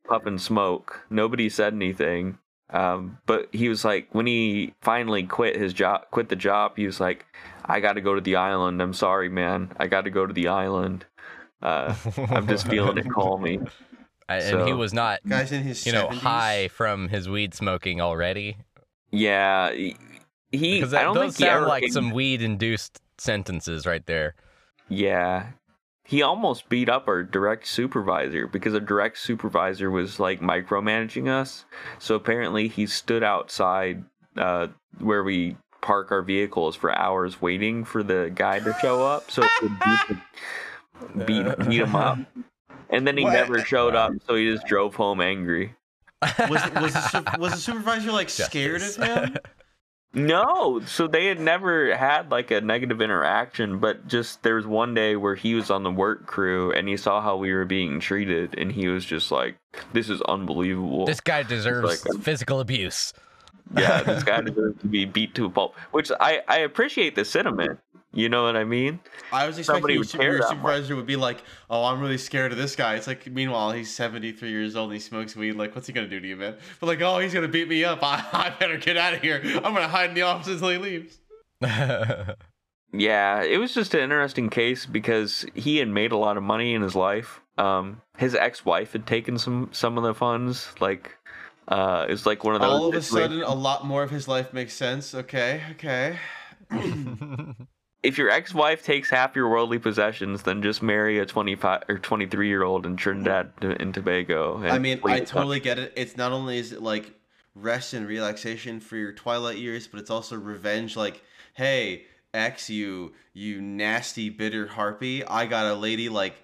puffing 0.08 0.38
smoke. 0.38 1.00
Nobody 1.10 1.48
said 1.48 1.74
anything. 1.74 2.38
Um, 2.70 3.18
but 3.26 3.48
he 3.52 3.68
was 3.68 3.84
like, 3.84 4.08
when 4.12 4.26
he 4.26 4.74
finally 4.80 5.24
quit 5.24 5.56
his 5.56 5.74
job, 5.74 6.06
quit 6.10 6.30
the 6.30 6.36
job, 6.36 6.72
he 6.76 6.86
was 6.86 7.00
like, 7.00 7.26
"I 7.64 7.80
got 7.80 7.94
to 7.94 8.00
go 8.00 8.14
to 8.14 8.20
the 8.20 8.36
island. 8.36 8.80
I'm 8.80 8.94
sorry, 8.94 9.28
man. 9.28 9.72
I 9.78 9.88
got 9.88 10.02
to 10.02 10.10
go 10.10 10.26
to 10.26 10.32
the 10.32 10.48
island. 10.48 11.04
Uh, 11.60 11.94
I'm 12.30 12.46
just 12.48 12.66
feeling 12.66 12.96
it 12.96 13.10
call 13.10 13.38
me." 13.38 13.60
and 14.28 14.66
he 14.66 14.72
was 14.72 14.92
not, 14.92 15.20
Guys 15.28 15.52
in 15.52 15.62
his 15.62 15.84
you 15.84 15.92
know, 15.92 16.08
high 16.08 16.68
from 16.68 17.08
his 17.08 17.28
weed 17.28 17.54
smoking 17.54 18.00
already. 18.00 18.56
Yeah, 19.10 19.70
he. 20.52 20.58
he 20.58 20.74
Because 20.76 20.94
I 20.94 20.98
that 20.98 21.04
don't 21.04 21.14
those 21.14 21.24
think 21.36 21.36
he 21.38 21.44
sound 21.44 21.56
ever 21.62 21.66
like 21.66 21.82
came- 21.82 21.92
some 21.92 22.10
weed-induced 22.12 23.00
sentences 23.18 23.86
right 23.86 24.04
there. 24.06 24.34
Yeah. 24.88 25.46
He 26.04 26.20
almost 26.22 26.68
beat 26.68 26.88
up 26.88 27.08
our 27.08 27.22
direct 27.22 27.66
supervisor 27.66 28.46
because 28.46 28.74
our 28.74 28.80
direct 28.80 29.18
supervisor 29.18 29.90
was 29.90 30.18
like 30.20 30.40
micromanaging 30.40 31.28
us. 31.28 31.64
So 31.98 32.14
apparently 32.16 32.68
he 32.68 32.86
stood 32.86 33.22
outside 33.22 34.04
uh, 34.36 34.66
where 34.98 35.22
we 35.24 35.56
park 35.80 36.10
our 36.12 36.22
vehicles 36.22 36.76
for 36.76 36.92
hours 36.96 37.40
waiting 37.40 37.84
for 37.84 38.02
the 38.02 38.30
guy 38.34 38.58
to 38.60 38.76
show 38.80 39.06
up 39.06 39.30
so 39.30 39.42
he 39.42 39.48
could 39.60 39.78
beat, 39.78 40.18
the- 41.16 41.24
beat, 41.24 41.68
beat 41.68 41.80
him 41.80 41.96
up. 41.96 42.18
And 42.90 43.06
then 43.06 43.16
he 43.16 43.24
What? 43.24 43.32
never 43.32 43.60
showed 43.64 43.94
up, 43.94 44.12
so 44.26 44.34
he 44.34 44.50
just 44.52 44.66
drove 44.66 44.94
home 44.94 45.20
angry. 45.20 45.74
was 46.20 46.62
was 46.74 46.92
the, 46.92 47.36
was 47.38 47.52
the 47.52 47.58
supervisor 47.58 48.12
like 48.12 48.28
scared 48.28 48.82
of 48.82 48.96
him? 48.96 49.36
No, 50.14 50.80
so 50.86 51.06
they 51.06 51.26
had 51.26 51.40
never 51.40 51.96
had 51.96 52.30
like 52.30 52.50
a 52.50 52.60
negative 52.60 53.00
interaction, 53.00 53.78
but 53.78 54.06
just 54.06 54.42
there 54.42 54.56
was 54.56 54.66
one 54.66 54.92
day 54.92 55.16
where 55.16 55.34
he 55.34 55.54
was 55.54 55.70
on 55.70 55.82
the 55.84 55.90
work 55.90 56.26
crew 56.26 56.70
and 56.72 56.86
he 56.86 56.98
saw 56.98 57.22
how 57.22 57.36
we 57.36 57.52
were 57.52 57.64
being 57.64 57.98
treated, 57.98 58.54
and 58.58 58.70
he 58.70 58.88
was 58.88 59.06
just 59.06 59.30
like, 59.30 59.56
"This 59.94 60.10
is 60.10 60.20
unbelievable." 60.22 61.06
This 61.06 61.20
guy 61.20 61.42
deserves 61.44 62.04
like- 62.04 62.14
um, 62.14 62.20
physical 62.20 62.60
abuse. 62.60 63.14
yeah, 63.74 64.02
this 64.02 64.22
guy 64.22 64.40
deserves 64.42 64.78
to 64.82 64.86
be 64.86 65.06
beat 65.06 65.34
to 65.36 65.46
a 65.46 65.50
pulp. 65.50 65.74
Which 65.92 66.10
I 66.20 66.42
I 66.46 66.58
appreciate 66.58 67.14
the 67.14 67.24
sentiment. 67.24 67.78
You 68.14 68.28
know 68.28 68.44
what 68.44 68.56
I 68.56 68.64
mean? 68.64 69.00
I 69.32 69.46
was 69.46 69.56
Somebody 69.64 69.94
expecting 69.94 69.94
your, 69.94 70.00
would 70.00 70.12
your 70.14 70.32
that 70.34 70.44
much. 70.44 70.48
supervisor 70.50 70.96
would 70.96 71.06
be 71.06 71.16
like, 71.16 71.42
"Oh, 71.70 71.84
I'm 71.84 71.98
really 72.00 72.18
scared 72.18 72.52
of 72.52 72.58
this 72.58 72.76
guy." 72.76 72.96
It's 72.96 73.06
like, 73.06 73.26
meanwhile, 73.26 73.72
he's 73.72 73.90
73 73.94 74.50
years 74.50 74.76
old 74.76 74.90
and 74.90 74.94
he 74.94 75.00
smokes 75.00 75.34
weed. 75.34 75.52
Like, 75.52 75.74
what's 75.74 75.86
he 75.86 75.94
gonna 75.94 76.08
do 76.08 76.20
to 76.20 76.28
you, 76.28 76.36
man? 76.36 76.56
But 76.78 76.86
like, 76.88 77.00
oh, 77.00 77.18
he's 77.20 77.32
gonna 77.32 77.48
beat 77.48 77.68
me 77.68 77.84
up. 77.84 78.00
I, 78.02 78.22
I 78.32 78.50
better 78.58 78.76
get 78.76 78.96
out 78.98 79.14
of 79.14 79.22
here. 79.22 79.40
I'm 79.42 79.72
gonna 79.72 79.88
hide 79.88 80.10
in 80.10 80.14
the 80.14 80.22
office 80.22 80.48
until 80.48 80.68
he 80.70 80.78
leaves. 80.78 81.18
Yeah, 82.94 83.42
it 83.42 83.56
was 83.56 83.72
just 83.72 83.94
an 83.94 84.00
interesting 84.00 84.50
case 84.50 84.84
because 84.84 85.46
he 85.54 85.78
had 85.78 85.88
made 85.88 86.12
a 86.12 86.16
lot 86.18 86.36
of 86.36 86.42
money 86.42 86.74
in 86.74 86.82
his 86.82 86.94
life. 86.94 87.40
Um, 87.56 88.02
his 88.18 88.34
ex-wife 88.34 88.92
had 88.92 89.06
taken 89.06 89.38
some 89.38 89.70
some 89.72 89.96
of 89.96 90.04
the 90.04 90.12
funds. 90.12 90.68
Like, 90.78 91.16
uh, 91.68 92.04
it's 92.10 92.26
like 92.26 92.44
one 92.44 92.54
of 92.54 92.60
those. 92.60 92.70
All 92.70 92.88
of 92.90 92.94
a 92.94 93.00
situations- 93.00 93.40
sudden, 93.40 93.50
a 93.50 93.54
lot 93.58 93.86
more 93.86 94.02
of 94.02 94.10
his 94.10 94.28
life 94.28 94.52
makes 94.52 94.74
sense. 94.74 95.14
Okay, 95.14 95.62
okay. 95.70 96.18
if 98.02 98.18
your 98.18 98.30
ex-wife 98.30 98.84
takes 98.84 99.10
half 99.10 99.36
your 99.36 99.48
worldly 99.48 99.78
possessions, 99.78 100.42
then 100.42 100.62
just 100.62 100.82
marry 100.82 101.18
a 101.18 101.26
25 101.26 101.84
or 101.88 101.98
23 101.98 102.48
year 102.48 102.62
old 102.62 102.84
in 102.84 102.96
Trinidad 102.96 103.52
and 103.60 103.94
Tobago. 103.94 104.56
and 104.58 104.70
I 104.70 104.78
mean, 104.78 105.00
I 105.04 105.20
totally 105.20 105.60
get 105.60 105.78
it. 105.78 105.92
It's 105.96 106.16
not 106.16 106.32
only 106.32 106.58
is 106.58 106.72
it 106.72 106.82
like 106.82 107.12
rest 107.54 107.94
and 107.94 108.06
relaxation 108.06 108.80
for 108.80 108.96
your 108.96 109.12
twilight 109.12 109.58
years, 109.58 109.86
but 109.86 110.00
it's 110.00 110.10
also 110.10 110.36
revenge. 110.36 110.96
Like, 110.96 111.22
hey, 111.54 112.06
ex, 112.34 112.68
you 112.68 113.12
you 113.32 113.60
nasty 113.60 114.30
bitter 114.30 114.66
harpy. 114.66 115.24
I 115.24 115.46
got 115.46 115.66
a 115.66 115.74
lady 115.74 116.08
like 116.08 116.34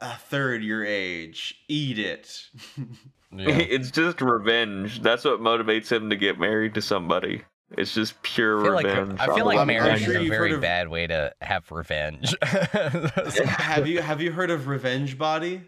a 0.00 0.16
third 0.16 0.62
your 0.62 0.84
age. 0.84 1.62
Eat 1.68 1.98
it. 1.98 2.48
Yeah. 3.32 3.48
It's 3.58 3.92
just 3.92 4.20
revenge. 4.20 5.02
That's 5.02 5.24
what 5.24 5.40
motivates 5.40 5.92
him 5.92 6.10
to 6.10 6.16
get 6.16 6.40
married 6.40 6.74
to 6.74 6.82
somebody. 6.82 7.42
It's 7.78 7.94
just 7.94 8.20
pure 8.22 8.60
I 8.60 8.64
feel 8.64 8.74
like, 8.74 8.86
revenge. 8.86 9.20
I 9.20 9.34
feel 9.34 9.46
like 9.46 9.66
marriage 9.66 10.02
sure 10.02 10.16
is 10.16 10.26
a 10.26 10.28
very 10.28 10.50
heard 10.50 10.56
of- 10.56 10.60
bad 10.60 10.88
way 10.88 11.06
to 11.06 11.32
have 11.40 11.70
revenge. 11.70 12.34
have 12.42 13.86
you 13.86 14.00
have 14.00 14.20
you 14.20 14.32
heard 14.32 14.50
of 14.50 14.66
revenge 14.66 15.16
body? 15.16 15.62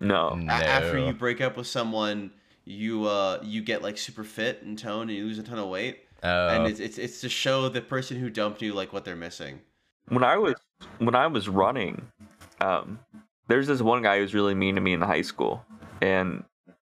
no. 0.00 0.38
A- 0.48 0.52
after 0.52 0.98
you 0.98 1.12
break 1.12 1.40
up 1.40 1.56
with 1.56 1.66
someone, 1.66 2.32
you 2.64 3.06
uh 3.06 3.38
you 3.42 3.62
get 3.62 3.82
like 3.82 3.98
super 3.98 4.24
fit 4.24 4.62
and 4.62 4.78
toned 4.78 5.10
and 5.10 5.18
you 5.18 5.24
lose 5.26 5.38
a 5.38 5.42
ton 5.42 5.58
of 5.58 5.68
weight. 5.68 6.00
Oh. 6.22 6.48
And 6.48 6.66
it's, 6.66 6.80
it's 6.80 6.98
it's 6.98 7.20
to 7.20 7.28
show 7.28 7.68
the 7.68 7.80
person 7.80 8.18
who 8.18 8.30
dumped 8.30 8.62
you 8.62 8.72
like 8.72 8.92
what 8.92 9.04
they're 9.04 9.16
missing. 9.16 9.60
When 10.08 10.24
I 10.24 10.36
was 10.36 10.54
when 10.98 11.14
I 11.14 11.26
was 11.26 11.48
running, 11.48 12.08
um, 12.60 12.98
there's 13.48 13.66
this 13.66 13.82
one 13.82 14.02
guy 14.02 14.16
who 14.16 14.22
was 14.22 14.34
really 14.34 14.54
mean 14.54 14.76
to 14.76 14.80
me 14.80 14.92
in 14.92 15.00
high 15.02 15.22
school, 15.22 15.64
and 16.00 16.44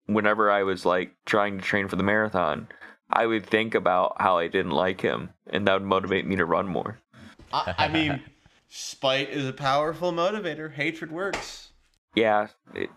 whenever 0.06 0.52
I 0.52 0.64
was 0.64 0.86
like 0.86 1.16
trying 1.26 1.58
to 1.58 1.64
train 1.64 1.88
for 1.88 1.96
the 1.96 2.04
marathon, 2.04 2.68
I 3.14 3.26
would 3.26 3.46
think 3.46 3.76
about 3.76 4.16
how 4.20 4.38
I 4.38 4.48
didn't 4.48 4.72
like 4.72 5.02
him, 5.02 5.30
and 5.48 5.68
that 5.68 5.74
would 5.74 5.84
motivate 5.84 6.26
me 6.26 6.36
to 6.38 6.46
run 6.46 6.68
more. 6.68 7.00
I, 7.54 7.76
I 7.78 7.88
mean, 7.88 8.22
spite 8.70 9.30
is 9.30 9.48
a 9.48 9.54
powerful 9.54 10.12
motivator. 10.12 10.72
Hatred 10.74 11.12
works. 11.12 11.72
yeah 12.16 12.48
it, 12.76 12.90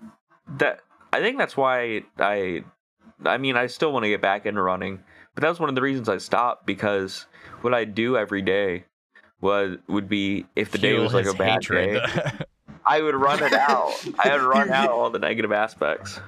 that 0.58 0.80
i 1.12 1.20
think 1.20 1.38
that's 1.38 1.56
why 1.56 2.02
i 2.18 2.62
i 3.24 3.38
mean 3.38 3.56
i 3.56 3.66
still 3.66 3.92
want 3.92 4.02
to 4.04 4.08
get 4.08 4.20
back 4.20 4.44
into 4.44 4.60
running 4.60 4.98
but 5.34 5.42
that 5.42 5.48
was 5.48 5.60
one 5.60 5.68
of 5.68 5.74
the 5.76 5.80
reasons 5.80 6.08
i 6.08 6.18
stopped 6.18 6.66
because 6.66 7.26
what 7.60 7.72
i 7.72 7.84
do 7.84 8.16
every 8.16 8.42
day 8.42 8.84
was 9.40 9.78
would 9.88 10.08
be 10.08 10.44
if 10.56 10.72
the 10.72 10.78
day 10.78 10.98
was 10.98 11.14
like 11.14 11.26
a 11.26 11.34
bad 11.34 11.62
hatred. 11.62 12.02
day 12.04 12.30
I 12.86 13.00
would 13.00 13.14
run 13.14 13.42
it 13.42 13.54
out. 13.54 13.94
I 14.18 14.36
would 14.36 14.42
run 14.42 14.70
out 14.80 14.90
all 14.90 15.08
the 15.08 15.18
negative 15.18 15.52
aspects. 15.52 16.20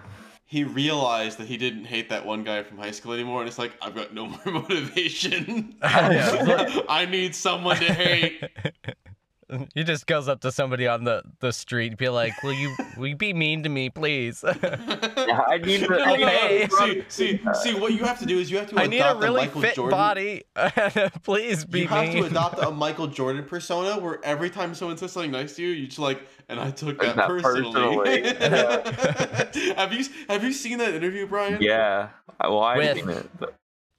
He 0.49 0.63
realized 0.63 1.39
that 1.39 1.49
he 1.49 1.57
didn't 1.57 1.87
hate 1.87 2.09
that 2.11 2.25
one 2.25 2.45
guy 2.45 2.63
from 2.63 2.79
high 2.79 2.93
school 2.93 3.13
anymore, 3.13 3.41
and 3.41 3.49
it's 3.49 3.59
like 3.59 3.73
I've 3.83 3.97
got 3.97 4.15
no 4.15 4.27
more 4.45 4.63
motivation. 4.63 5.75
I 5.83 7.07
need 7.11 7.35
someone 7.35 7.77
to 7.77 7.93
hate. 7.93 8.43
He 9.75 9.85
just 9.85 10.07
goes 10.07 10.29
up 10.29 10.41
to 10.41 10.51
somebody 10.51 10.87
on 10.89 11.05
the, 11.05 11.23
the 11.41 11.53
street, 11.53 11.97
be 11.97 12.09
like, 12.09 12.33
"Will 12.43 12.53
you 12.53 12.75
will 12.97 13.07
you 13.07 13.17
be 13.17 13.33
mean 13.33 13.63
to 13.63 13.69
me, 13.69 13.91
please? 13.91 14.43
I 14.45 15.59
need 15.63 15.81
to. 15.81 15.89
No, 15.89 15.99
I 16.05 16.17
no, 16.17 16.27
no, 16.27 16.49
need 16.49 16.71
no. 16.71 16.79
See, 16.79 17.05
see, 17.09 17.41
see. 17.55 17.75
What 17.79 17.93
you 17.93 18.05
have 18.05 18.19
to 18.19 18.27
do 18.27 18.39
is 18.39 18.51
you 18.51 18.59
have 18.59 18.69
to 18.71 18.81
I 18.81 18.87
need 18.87 19.01
a 19.01 19.15
really 19.17 19.43
Michael 19.43 19.61
fit 19.61 19.77
Jordan. 19.77 19.91
body. 19.97 20.45
please 21.23 21.65
be 21.65 21.83
You 21.83 21.89
have 21.89 22.09
mean." 22.09 22.23
to 22.25 22.31
adopt 22.31 22.63
a 22.63 22.71
Michael 22.71 23.07
Jordan 23.07 23.45
persona 23.45 24.01
where 24.01 24.19
every 24.25 24.51
time 24.51 24.75
someone 24.75 24.97
says 24.97 25.13
something 25.13 25.31
nice 25.31 25.55
to 25.57 25.63
you, 25.63 25.69
you 25.69 25.87
just 25.87 25.99
like, 25.99 26.23
and 26.49 26.59
I 26.59 26.71
took 26.73 27.01
that 27.03 27.17
Not 27.17 27.29
personally. 27.29 27.73
personally. 27.73 28.23
have 29.77 29.93
you 29.93 30.05
have 30.29 30.43
you 30.45 30.53
seen 30.53 30.79
that 30.79 30.95
interview, 30.95 31.27
Brian? 31.27 31.61
Yeah. 31.63 32.09
Well, 32.41 32.61
I've 32.63 32.79
With- 32.79 32.97
seen 32.97 33.11
it. 33.11 33.31
But 33.39 33.55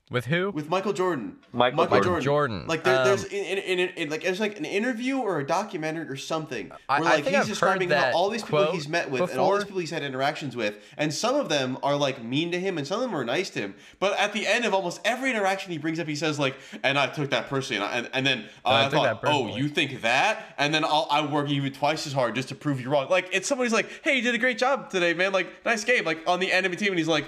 With 0.10 0.26
who? 0.28 0.52
With 0.52 0.70
Michael 0.70 0.94
Jordan. 0.94 1.36
Michael, 1.52 1.76
Michael 1.78 2.00
Jordan. 2.02 2.24
Jordan. 2.24 2.66
Like 2.68 2.86
there, 2.86 3.04
there's 3.04 3.26
Um, 3.26 3.32
in, 3.32 3.58
in, 3.58 3.80
in, 3.80 3.90
in 3.90 4.10
like 4.10 4.24
it's 4.24 4.40
like 4.40 4.58
an 4.58 4.64
interview 4.64 5.18
or 5.18 5.40
a 5.40 5.46
documentary 5.46 6.08
or 6.08 6.16
something 6.16 6.70
where 6.70 6.78
I- 6.88 6.96
I 6.96 7.00
like 7.00 7.14
think 7.26 7.28
he's 7.28 7.36
I've 7.40 7.48
describing 7.48 7.90
heard 7.90 7.98
how 7.98 8.02
that 8.06 8.14
all 8.14 8.30
these 8.30 8.42
people 8.44 8.72
he's 8.72 8.88
met 8.88 9.12
with 9.12 9.30
and 9.30 9.38
all 9.38 9.54
these 9.56 9.66
people 9.66 9.82
he's 9.82 9.90
had 9.92 10.04
interactions 10.04 10.56
with, 10.56 10.76
and 10.96 11.14
some 11.14 11.36
of 11.36 11.50
them 11.50 11.78
are 11.84 11.98
like 11.98 12.24
mean 12.24 12.52
to 12.52 12.60
him 12.60 12.78
and 12.78 12.88
some 12.88 13.02
of 13.02 13.10
them 13.10 13.20
are 13.20 13.26
nice 13.26 13.50
to 13.50 13.60
him. 13.60 13.76
But 14.00 14.18
at 14.18 14.32
the 14.32 14.48
end 14.48 14.64
of 14.64 14.74
almost 14.74 15.02
every 15.04 15.30
interaction 15.30 15.74
he 15.74 15.78
brings 15.78 16.00
up, 16.00 16.08
he 16.08 16.16
says 16.16 16.40
like, 16.40 16.56
"And 16.84 16.98
I 16.98 17.08
took 17.08 17.32
that 17.32 17.50
personally," 17.50 17.84
and, 17.84 17.94
I, 17.94 17.98
and, 17.98 18.10
and 18.14 18.26
then 18.26 18.46
uh, 18.64 18.70
I 18.70 18.86
I, 18.86 18.90
thought, 18.90 19.20
"Oh, 19.26 19.58
you 19.58 19.68
think 19.68 20.02
that?" 20.04 20.56
And 20.58 20.74
then 20.74 20.86
I'll 20.86 21.10
I 21.12 21.26
work 21.26 21.50
even 21.50 21.74
twice 21.74 22.08
as 22.08 22.14
hard 22.14 22.34
just 22.36 22.48
to 22.48 22.56
prove 22.56 22.80
you 22.80 22.90
wrong. 22.90 23.10
Like 23.10 23.28
it's 23.34 23.46
somebody's 23.50 23.74
like, 23.74 23.90
"Hey, 24.06 24.16
you 24.16 24.22
did 24.22 24.36
a 24.36 24.40
great 24.40 24.58
job 24.58 24.90
today, 24.90 25.14
man. 25.14 25.34
Like 25.34 25.66
nice 25.66 25.84
game." 25.84 26.06
Like 26.06 26.20
on 26.28 26.40
the 26.40 26.50
enemy 26.54 26.78
team, 26.78 26.90
and 26.94 26.98
he's 26.98 27.10
like, 27.10 27.26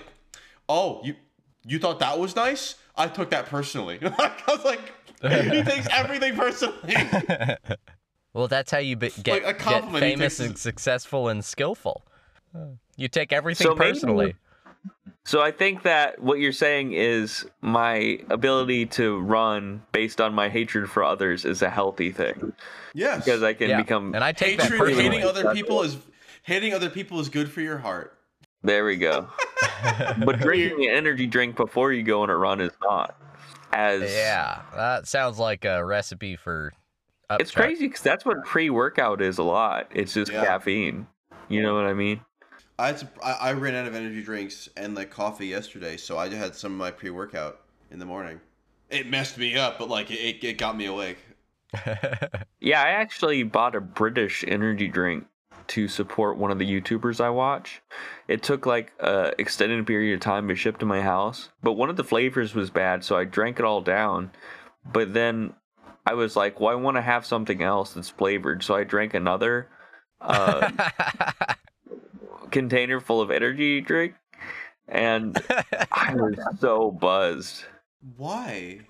"Oh, 0.69 1.01
you 1.03 1.15
you 1.65 1.79
thought 1.79 1.99
that 1.99 2.17
was 2.19 2.35
nice?" 2.35 2.75
I 2.95 3.07
took 3.07 3.29
that 3.29 3.45
personally. 3.45 3.97
I 4.03 4.31
was 4.47 4.65
like, 4.65 4.93
he 5.21 5.63
takes 5.63 5.87
everything 5.91 6.35
personally. 6.35 6.95
well, 8.33 8.47
that's 8.47 8.71
how 8.71 8.77
you 8.79 8.97
be- 8.97 9.11
get, 9.23 9.43
Like, 9.43 9.63
get 9.63 9.91
famous 9.91 10.37
takes 10.37 10.49
and 10.49 10.57
successful 10.57 11.29
and 11.29 11.43
skillful. 11.43 12.03
You 12.97 13.07
take 13.07 13.31
everything 13.31 13.67
So 13.67 13.75
personally. 13.75 14.35
So 15.23 15.41
I 15.41 15.51
think 15.51 15.83
that 15.83 16.21
what 16.21 16.39
you're 16.39 16.51
saying 16.51 16.93
is 16.93 17.45
my 17.61 18.19
ability 18.29 18.87
to 18.87 19.19
run 19.19 19.83
based 19.91 20.19
on 20.19 20.33
my 20.33 20.49
hatred 20.49 20.89
for 20.89 21.03
others 21.03 21.45
is 21.45 21.61
a 21.61 21.69
healthy 21.69 22.11
thing 22.11 22.53
yes. 22.93 23.23
because 23.23 23.43
I 23.43 23.53
can 23.53 23.69
yeah. 23.69 23.81
become. 23.81 24.15
and 24.15 24.23
I 24.23 24.31
take 24.31 24.57
that 24.57 24.63
Hatred, 24.63 24.79
personally. 24.79 25.03
hating 25.03 25.23
other 25.23 25.53
people 25.53 25.83
is 25.83 25.97
hating 26.43 26.73
other 26.73 26.89
people 26.89 27.19
is 27.19 27.29
good 27.29 27.51
for 27.51 27.61
your 27.61 27.77
heart. 27.77 28.17
There 28.63 28.83
we 28.83 28.97
go. 28.97 29.27
but 30.25 30.39
drinking 30.39 30.85
an 30.85 30.95
energy 30.95 31.27
drink 31.27 31.55
before 31.55 31.91
you 31.93 32.03
go 32.03 32.23
on 32.23 32.29
a 32.29 32.35
run 32.35 32.61
is 32.61 32.71
not. 32.81 33.15
As 33.71 34.11
yeah, 34.11 34.61
that 34.75 35.07
sounds 35.07 35.37
like 35.37 35.65
a 35.65 35.85
recipe 35.85 36.35
for. 36.35 36.73
it's 37.31 37.51
crazy 37.51 37.87
because 37.87 38.01
that's 38.01 38.25
what 38.25 38.43
pre-workout 38.43 39.21
is 39.21 39.37
a 39.37 39.43
lot. 39.43 39.87
It's 39.91 40.13
just 40.13 40.31
Yeah. 40.31 40.45
caffeine. 40.45 41.07
You 41.47 41.61
know 41.63 41.75
what 41.75 41.85
I 41.85 41.93
mean? 41.93 42.21
I 42.77 42.87
had 42.87 42.97
to, 42.99 43.07
I, 43.23 43.31
I 43.31 43.53
ran 43.53 43.75
out 43.75 43.87
of 43.87 43.95
energy 43.95 44.23
drinks 44.23 44.69
and 44.77 44.95
like 44.95 45.09
coffee 45.09 45.47
yesterday, 45.47 45.97
so 45.97 46.17
I 46.17 46.29
had 46.29 46.55
some 46.55 46.71
of 46.71 46.77
my 46.77 46.91
pre 46.91 47.09
workout 47.09 47.61
in 47.91 47.99
the 47.99 48.05
morning. 48.05 48.39
It 48.89 49.07
messed 49.07 49.37
me 49.37 49.57
up, 49.57 49.77
but 49.77 49.89
like 49.89 50.09
it, 50.09 50.43
it 50.43 50.57
got 50.57 50.75
me 50.77 50.85
awake. 50.85 51.17
Yeah, 52.61 52.81
I 52.81 52.89
actually 52.89 53.43
bought 53.43 53.75
a 53.75 53.81
British 53.81 54.43
energy 54.47 54.87
drink 54.87 55.25
to 55.69 55.87
support 55.87 56.37
one 56.37 56.51
of 56.51 56.59
the 56.59 56.65
YouTubers 56.65 57.21
I 57.21 57.29
watch. 57.29 57.81
It 58.27 58.43
took 58.43 58.65
like 58.65 58.91
a 58.99 59.33
extended 59.37 59.85
period 59.87 60.15
of 60.15 60.19
time 60.19 60.47
to 60.47 60.55
ship 60.55 60.77
to 60.79 60.85
my 60.85 61.01
house, 61.01 61.49
but 61.63 61.73
one 61.73 61.89
of 61.89 61.95
the 61.95 62.03
flavors 62.03 62.53
was 62.53 62.69
bad, 62.69 63.03
so 63.03 63.15
I 63.15 63.23
drank 63.23 63.59
it 63.59 63.65
all 63.65 63.81
down. 63.81 64.31
But 64.91 65.13
then 65.13 65.53
I 66.05 66.13
was 66.15 66.35
like, 66.35 66.59
"Well, 66.59 66.71
I 66.71 66.75
want 66.75 66.97
to 66.97 67.01
have 67.01 67.25
something 67.25 67.61
else 67.61 67.93
that's 67.93 68.09
flavored," 68.09 68.63
so 68.63 68.75
I 68.75 68.83
drank 68.83 69.13
another 69.13 69.69
uh, 70.21 70.71
container 72.51 72.99
full 72.99 73.21
of 73.21 73.31
energy 73.31 73.81
drink, 73.81 74.15
and 74.87 75.37
I 75.91 76.15
was 76.15 76.37
so 76.59 76.91
buzzed. 76.91 77.63
Why? 78.17 78.81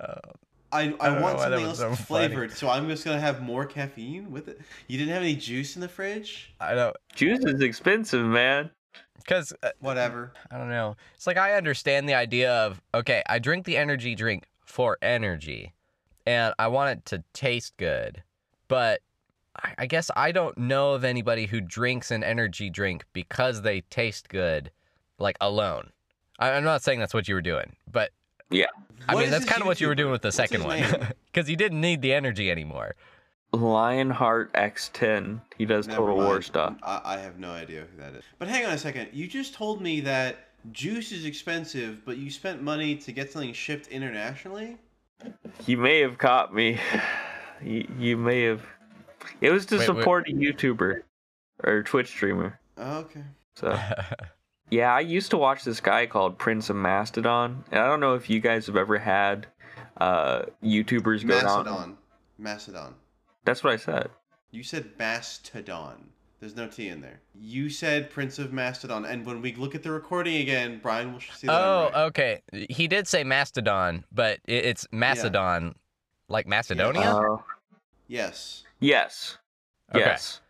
Uh, 0.00 0.18
I, 0.74 0.92
I, 0.98 1.08
don't 1.08 1.22
want 1.22 1.38
something 1.38 1.64
else 1.64 1.78
so 1.78 1.94
funny. 1.94 1.96
flavored, 1.96 2.52
so 2.52 2.68
I'm 2.68 2.88
just 2.88 3.04
gonna 3.04 3.20
have 3.20 3.40
more 3.40 3.64
caffeine 3.64 4.30
with 4.32 4.48
it. 4.48 4.60
You 4.88 4.98
didn't 4.98 5.14
have 5.14 5.22
any 5.22 5.36
juice 5.36 5.76
in 5.76 5.80
the 5.80 5.88
fridge? 5.88 6.52
I 6.60 6.74
don't, 6.74 6.96
Juice 7.14 7.44
is 7.44 7.60
expensive, 7.60 8.26
man. 8.26 8.70
because 9.18 9.52
uh, 9.62 9.70
Whatever. 9.78 10.32
I 10.50 10.58
don't 10.58 10.70
know. 10.70 10.96
It's 11.14 11.28
like 11.28 11.36
I 11.36 11.54
understand 11.54 12.08
the 12.08 12.14
idea 12.14 12.52
of 12.52 12.82
okay, 12.92 13.22
I 13.28 13.38
drink 13.38 13.66
the 13.66 13.76
energy 13.76 14.16
drink 14.16 14.48
for 14.64 14.98
energy, 15.00 15.74
and 16.26 16.52
I 16.58 16.66
want 16.66 16.98
it 16.98 17.04
to 17.06 17.22
taste 17.32 17.76
good, 17.76 18.24
but 18.66 19.00
I, 19.56 19.74
I 19.78 19.86
guess 19.86 20.10
I 20.16 20.32
don't 20.32 20.58
know 20.58 20.94
of 20.94 21.04
anybody 21.04 21.46
who 21.46 21.60
drinks 21.60 22.10
an 22.10 22.24
energy 22.24 22.68
drink 22.68 23.04
because 23.12 23.62
they 23.62 23.82
taste 23.82 24.28
good, 24.28 24.72
like 25.20 25.36
alone. 25.40 25.90
I, 26.40 26.50
I'm 26.50 26.64
not 26.64 26.82
saying 26.82 26.98
that's 26.98 27.14
what 27.14 27.28
you 27.28 27.36
were 27.36 27.42
doing, 27.42 27.76
but 27.90 28.10
Yeah. 28.50 28.66
I 29.08 29.14
What 29.14 29.22
mean 29.22 29.30
that's 29.30 29.44
kind 29.44 29.60
of 29.60 29.66
what 29.66 29.80
you 29.80 29.88
were 29.88 29.94
doing 29.94 30.12
with 30.12 30.22
the 30.22 30.28
What's 30.28 30.36
second 30.36 30.64
one, 30.64 30.82
because 31.32 31.48
you 31.50 31.56
didn't 31.56 31.80
need 31.80 32.00
the 32.02 32.14
energy 32.14 32.50
anymore. 32.50 32.94
Lionheart 33.52 34.52
X10. 34.54 35.40
He 35.56 35.64
does 35.64 35.86
Never 35.86 36.00
Total 36.00 36.16
War 36.16 36.42
stuff. 36.42 36.76
I, 36.82 37.00
I 37.04 37.18
have 37.18 37.38
no 37.38 37.50
idea 37.50 37.86
who 37.90 38.00
that 38.00 38.14
is. 38.14 38.24
But 38.38 38.48
hang 38.48 38.66
on 38.66 38.72
a 38.72 38.78
second. 38.78 39.10
You 39.12 39.28
just 39.28 39.54
told 39.54 39.80
me 39.80 40.00
that 40.00 40.48
juice 40.72 41.12
is 41.12 41.24
expensive, 41.24 42.04
but 42.04 42.16
you 42.16 42.30
spent 42.30 42.62
money 42.62 42.96
to 42.96 43.12
get 43.12 43.30
something 43.30 43.52
shipped 43.52 43.88
internationally? 43.88 44.78
You 45.66 45.76
may 45.76 46.00
have 46.00 46.18
caught 46.18 46.54
me. 46.54 46.78
You, 47.62 47.88
you 47.98 48.16
may 48.16 48.42
have. 48.42 48.66
It 49.40 49.50
was 49.50 49.64
to 49.66 49.76
Wait, 49.78 49.88
wait. 49.88 49.96
support 49.98 50.28
a 50.28 50.32
YouTuber 50.32 51.02
or 51.62 51.82
Twitch 51.84 52.08
streamer. 52.08 52.58
Oh, 52.76 52.98
okay. 52.98 53.22
So 53.54 53.78
yeah, 54.70 54.94
I 54.94 55.00
used 55.00 55.30
to 55.30 55.36
watch 55.36 55.64
this 55.64 55.80
guy 55.80 56.06
called 56.06 56.38
Prince 56.38 56.70
of 56.70 56.76
Mastodon, 56.76 57.64
and 57.70 57.80
I 57.80 57.86
don't 57.86 58.00
know 58.00 58.14
if 58.14 58.28
you 58.28 58.40
guys 58.40 58.66
have 58.66 58.76
ever 58.76 58.98
had 58.98 59.46
uh 59.98 60.42
YouTubers 60.62 61.26
go 61.26 61.40
down. 61.40 61.44
Mastodon. 61.44 61.96
Macedon. 62.38 62.94
That's 63.44 63.62
what 63.62 63.72
I 63.72 63.76
said. 63.76 64.10
You 64.50 64.62
said 64.62 64.90
Mastodon. 64.98 66.10
There's 66.40 66.56
no 66.56 66.68
T 66.68 66.88
in 66.88 67.00
there. 67.00 67.20
You 67.40 67.70
said 67.70 68.10
Prince 68.10 68.38
of 68.38 68.52
Mastodon, 68.52 69.04
and 69.04 69.24
when 69.24 69.40
we 69.40 69.54
look 69.54 69.74
at 69.74 69.82
the 69.82 69.90
recording 69.90 70.36
again, 70.36 70.78
Brian 70.82 71.12
will 71.12 71.20
see 71.20 71.46
that. 71.46 71.54
I'm 71.54 71.62
oh, 71.62 71.84
right. 71.84 72.04
okay. 72.06 72.42
He 72.68 72.86
did 72.86 73.08
say 73.08 73.24
Mastodon, 73.24 74.04
but 74.12 74.40
it's 74.46 74.86
Macedon, 74.92 75.74
like 76.28 76.46
Macedonia. 76.46 77.00
Uh, 77.00 77.36
yes. 78.08 78.64
yes. 78.78 79.38
Okay. 79.94 80.04
Yes. 80.04 80.40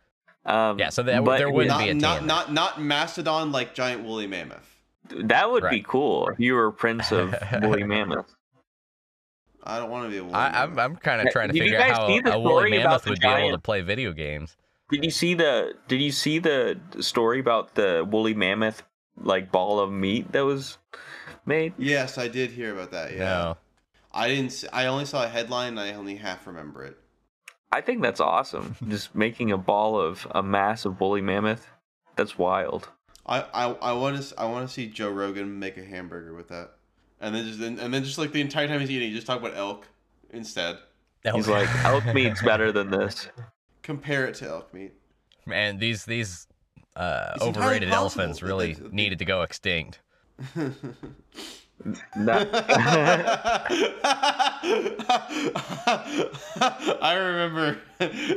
Um, 0.45 0.77
Yeah, 0.79 0.89
so 0.89 1.01
there- 1.03 1.21
but 1.21 1.37
there 1.37 1.49
wouldn't 1.49 1.69
Not, 1.69 1.83
be 1.83 1.89
a 1.89 1.93
T 1.93 1.99
not, 1.99 2.25
not, 2.25 2.53
not 2.53 2.81
Mastodon 2.81 3.51
like 3.51 3.73
giant 3.73 4.03
woolly 4.03 4.27
mammoth. 4.27 4.75
that 5.09 5.49
would 5.49 5.69
be 5.69 5.81
cool 5.81 6.29
if 6.29 6.39
you 6.39 6.53
were 6.53 6.71
Prince 6.71 7.11
of 7.11 7.35
Woolly 7.61 7.83
Mammoth. 7.83 8.33
I 9.63 9.79
don't 9.79 9.89
want 9.89 10.05
to 10.05 10.09
be 10.11 10.17
a 10.17 10.23
woolly 10.23 10.35
I, 10.35 10.63
I'm. 10.63 10.77
I'm 10.77 10.95
kind 10.95 11.25
of 11.25 11.31
trying 11.33 11.47
to 11.49 11.53
did 11.53 11.63
figure 11.63 11.79
out 11.79 12.07
how 12.23 12.33
a 12.33 12.39
woolly 12.39 12.69
mammoth 12.71 13.03
the 13.03 13.09
would 13.11 13.19
be 13.19 13.27
able 13.27 13.51
to 13.51 13.57
play 13.57 13.81
video 13.81 14.13
games. 14.13 14.55
Did 14.91 15.03
you 15.03 15.09
see 15.09 15.33
the 15.33 15.73
Did 15.87 16.01
you 16.01 16.11
see 16.11 16.37
the 16.37 16.77
story 16.99 17.39
about 17.39 17.73
the 17.73 18.07
woolly 18.07 18.35
mammoth 18.35 18.83
like 19.17 19.51
ball 19.51 19.79
of 19.79 19.91
meat 19.91 20.31
that 20.33 20.45
was 20.45 20.77
made? 21.47 21.73
Yes, 21.79 22.19
I 22.19 22.27
did 22.27 22.51
hear 22.51 22.73
about 22.73 22.91
that. 22.91 23.13
Yeah. 23.13 23.17
No. 23.25 23.57
I 24.13 24.27
didn't. 24.27 24.45
s- 24.51 24.65
I 24.71 24.85
only 24.85 25.05
saw 25.05 25.23
a 25.23 25.27
headline. 25.27 25.69
and 25.69 25.79
I 25.79 25.93
only 25.93 26.15
half 26.15 26.45
remember 26.45 26.83
it. 26.83 26.97
I 27.75 27.81
think 27.81 28.01
that's 28.01 28.21
awesome. 28.21 28.77
Just 28.87 29.13
making 29.13 29.51
a 29.51 29.57
ball 29.57 29.99
of 29.99 30.25
a 30.31 30.41
massive 30.41 31.01
woolly 31.01 31.19
mammoth. 31.19 31.67
That's 32.15 32.37
wild. 32.37 32.87
I 33.25 33.41
I, 33.41 33.65
I 33.65 33.93
want 33.93 34.21
to 34.21 34.39
I 34.39 34.45
want 34.45 34.65
to 34.65 34.73
see 34.73 34.87
Joe 34.87 35.09
Rogan 35.09 35.59
make 35.59 35.75
a 35.75 35.83
hamburger 35.83 36.33
with 36.33 36.47
that, 36.47 36.71
and 37.19 37.35
then 37.35 37.45
just 37.45 37.59
and 37.59 37.93
then 37.93 38.03
just 38.05 38.17
like 38.17 38.31
the 38.31 38.39
entire 38.39 38.67
time 38.69 38.79
he's 38.79 38.89
eating, 38.89 39.09
he 39.09 39.15
just 39.15 39.27
talk 39.27 39.39
about 39.39 39.57
elk 39.57 39.87
instead. 40.29 40.77
He's 41.33 41.49
like, 41.49 41.67
elk 41.83 42.05
meat's 42.13 42.41
better 42.41 42.71
than 42.71 42.91
this. 42.91 43.27
Compare 43.81 44.27
it 44.27 44.35
to 44.35 44.47
elk 44.47 44.73
meat. 44.73 44.93
man, 45.45 45.77
these 45.77 46.05
these 46.05 46.47
uh, 46.95 47.35
overrated 47.41 47.89
elephants 47.89 48.41
really 48.41 48.77
needed 48.91 49.19
to 49.19 49.25
go 49.25 49.41
extinct. 49.41 49.99
That- 52.15 52.49
I 57.01 57.13
remember, 57.15 57.77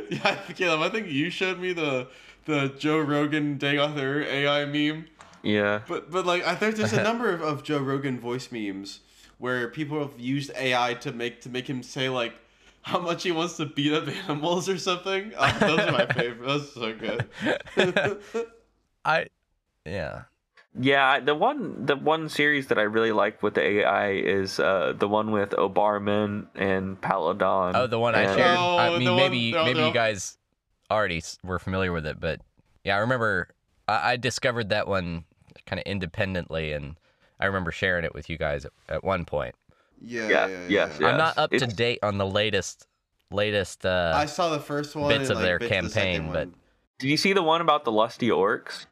yeah, 0.09 0.35
Caleb. 0.55 0.81
I 0.81 0.89
think 0.89 1.07
you 1.07 1.29
showed 1.29 1.59
me 1.59 1.71
the 1.73 2.07
the 2.45 2.73
Joe 2.77 2.99
Rogan 2.99 3.57
Day 3.57 3.77
Author 3.79 4.21
AI 4.23 4.65
meme. 4.65 5.05
yeah. 5.43 5.81
But 5.87 6.11
but 6.11 6.25
like 6.25 6.45
I 6.45 6.55
think 6.55 6.75
there's 6.75 6.93
a 6.93 7.03
number 7.09 7.33
of, 7.33 7.41
of 7.41 7.63
Joe 7.63 7.79
Rogan 7.79 8.19
voice 8.19 8.51
memes 8.51 8.99
where 9.37 9.67
people 9.69 9.99
have 9.99 10.19
used 10.19 10.51
AI 10.55 10.95
to 10.95 11.11
make 11.11 11.41
to 11.41 11.49
make 11.49 11.67
him 11.69 11.83
say 11.83 12.09
like 12.09 12.33
how 12.81 12.99
much 12.99 13.23
he 13.23 13.31
wants 13.31 13.57
to 13.57 13.65
beat 13.65 13.93
up 13.93 14.07
animals 14.07 14.67
or 14.69 14.77
something. 14.77 15.33
Oh, 15.37 15.57
those 15.59 15.79
are 15.79 15.91
my 15.91 16.05
favorite. 16.13 16.47
Those 16.47 16.77
are 16.77 16.81
so 16.81 16.93
good. 16.95 17.27
I, 19.05 19.27
yeah. 19.85 20.23
Yeah, 20.79 21.19
the 21.19 21.33
one 21.33 21.85
the 21.85 21.95
one 21.95 22.29
series 22.29 22.67
that 22.67 22.77
I 22.77 22.83
really 22.83 23.11
like 23.11 23.41
with 23.41 23.55
the 23.55 23.61
AI 23.61 24.11
is 24.11 24.59
uh, 24.59 24.93
the 24.97 25.07
one 25.07 25.31
with 25.31 25.49
Obarman 25.51 26.47
and 26.55 26.99
Paladon. 27.01 27.71
Oh, 27.75 27.87
the 27.87 27.97
one 27.99 28.13
I 28.15 28.25
shared. 28.35 28.57
Oh, 28.59 28.77
I 28.77 28.91
the 28.91 28.99
mean, 28.99 29.07
one- 29.09 29.17
maybe 29.17 29.51
no, 29.51 29.65
maybe 29.65 29.79
no. 29.79 29.87
you 29.87 29.93
guys 29.93 30.37
already 30.91 31.23
were 31.43 31.59
familiar 31.59 31.91
with 31.91 32.05
it, 32.05 32.19
but 32.19 32.41
yeah, 32.83 32.95
I 32.95 32.99
remember 32.99 33.49
I, 33.87 34.11
I 34.11 34.17
discovered 34.17 34.69
that 34.69 34.87
one 34.87 35.25
kind 35.65 35.79
of 35.79 35.83
independently, 35.85 36.71
and 36.73 36.95
I 37.39 37.47
remember 37.47 37.71
sharing 37.71 38.05
it 38.05 38.13
with 38.13 38.29
you 38.29 38.37
guys 38.37 38.65
at, 38.65 38.71
at 38.87 39.03
one 39.03 39.25
point. 39.25 39.55
Yeah, 40.01 40.27
Yeah, 40.29 40.29
yeah, 40.29 40.47
yeah. 40.47 40.57
yes, 40.67 40.67
yeah. 40.69 40.97
yeah. 41.07 41.07
I'm 41.11 41.17
not 41.17 41.37
up 41.37 41.49
to 41.51 41.65
date 41.67 41.99
on 42.03 42.17
the 42.19 42.27
latest 42.27 42.85
latest. 43.31 43.85
Uh, 43.85 44.13
I 44.15 44.25
saw 44.27 44.49
the 44.49 44.59
first 44.59 44.95
one. 44.95 45.09
bits 45.09 45.23
and, 45.29 45.31
of 45.31 45.37
like, 45.37 45.45
their 45.45 45.59
bits 45.59 45.71
of 45.71 45.93
the 45.93 45.99
campaign, 45.99 46.31
but- 46.31 46.49
Did 46.99 47.07
you 47.09 47.17
see 47.17 47.33
the 47.33 47.43
one 47.43 47.59
about 47.61 47.85
the 47.85 47.91
lusty 47.91 48.29
orcs? 48.29 48.85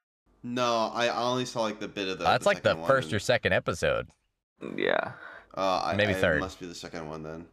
No, 0.54 0.92
I 0.94 1.10
only 1.10 1.46
saw 1.46 1.62
like 1.62 1.80
the 1.80 1.88
bit 1.88 2.08
of 2.08 2.18
the. 2.20 2.24
that's 2.26 2.44
the 2.44 2.50
like 2.50 2.64
the 2.64 2.76
first 2.88 3.08
and, 3.08 3.16
or 3.16 3.20
second 3.20 3.54
episode. 3.54 4.08
Yeah, 4.76 5.12
uh, 5.56 5.82
I, 5.86 5.96
maybe 5.96 6.12
I- 6.14 6.16
third. 6.16 6.38
It 6.38 6.42
must 6.42 6.60
be 6.60 6.66
the 6.68 6.76
second 6.76 7.08
one 7.10 7.24
then. 7.24 7.46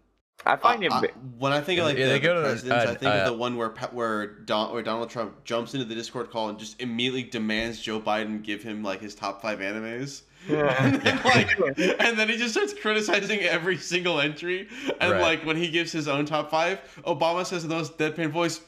I 0.47 0.57
find 0.57 0.83
it. 0.85 0.93
I- 0.93 0.99
I- 0.99 1.09
when 1.39 1.53
I 1.53 1.61
think 1.61 1.81
of 1.81 1.87
like 1.87 1.97
Yeah, 1.97 2.07
the, 2.07 2.13
they 2.13 2.19
the 2.19 2.25
go 2.27 2.35
to, 2.35 2.41
presidents, 2.43 2.87
uh, 2.87 2.91
I 2.91 2.95
think 2.95 3.13
uh, 3.15 3.19
of 3.19 3.27
the 3.27 3.33
one 3.39 3.57
where 3.57 3.71
Pa- 3.71 3.89
where 3.93 4.27
Don, 4.27 4.73
where 4.73 4.83
Donald 4.83 5.09
Trump 5.11 5.45
jumps 5.45 5.75
into 5.75 5.87
the 5.87 5.95
Discord 5.95 6.31
call 6.31 6.49
and 6.49 6.59
just 6.59 6.81
immediately 6.81 7.23
demands 7.23 7.81
Joe 7.81 8.01
Biden 8.01 8.43
give 8.43 8.63
him 8.63 8.83
like 8.83 9.01
his 9.01 9.15
top 9.15 9.41
five 9.41 9.61
animes. 9.61 10.23
Yeah. 10.49 10.75
and, 10.85 10.97
then, 11.01 11.21
like, 11.25 11.59
and 12.01 12.19
then 12.19 12.29
he 12.29 12.37
just 12.37 12.53
starts 12.53 12.75
criticizing 12.75 13.41
every 13.41 13.79
single 13.79 14.21
entry. 14.21 14.69
And 15.01 15.13
Right. 15.13 15.21
like 15.23 15.47
when 15.47 15.57
he 15.57 15.71
gives 15.71 15.91
his 15.93 16.07
own 16.09 16.27
top 16.27 16.51
five, 16.51 16.81
Obama 17.07 17.47
says 17.47 17.65
in 17.65 17.71
those 17.71 17.91
deadpan 17.91 18.31
voice, 18.31 18.61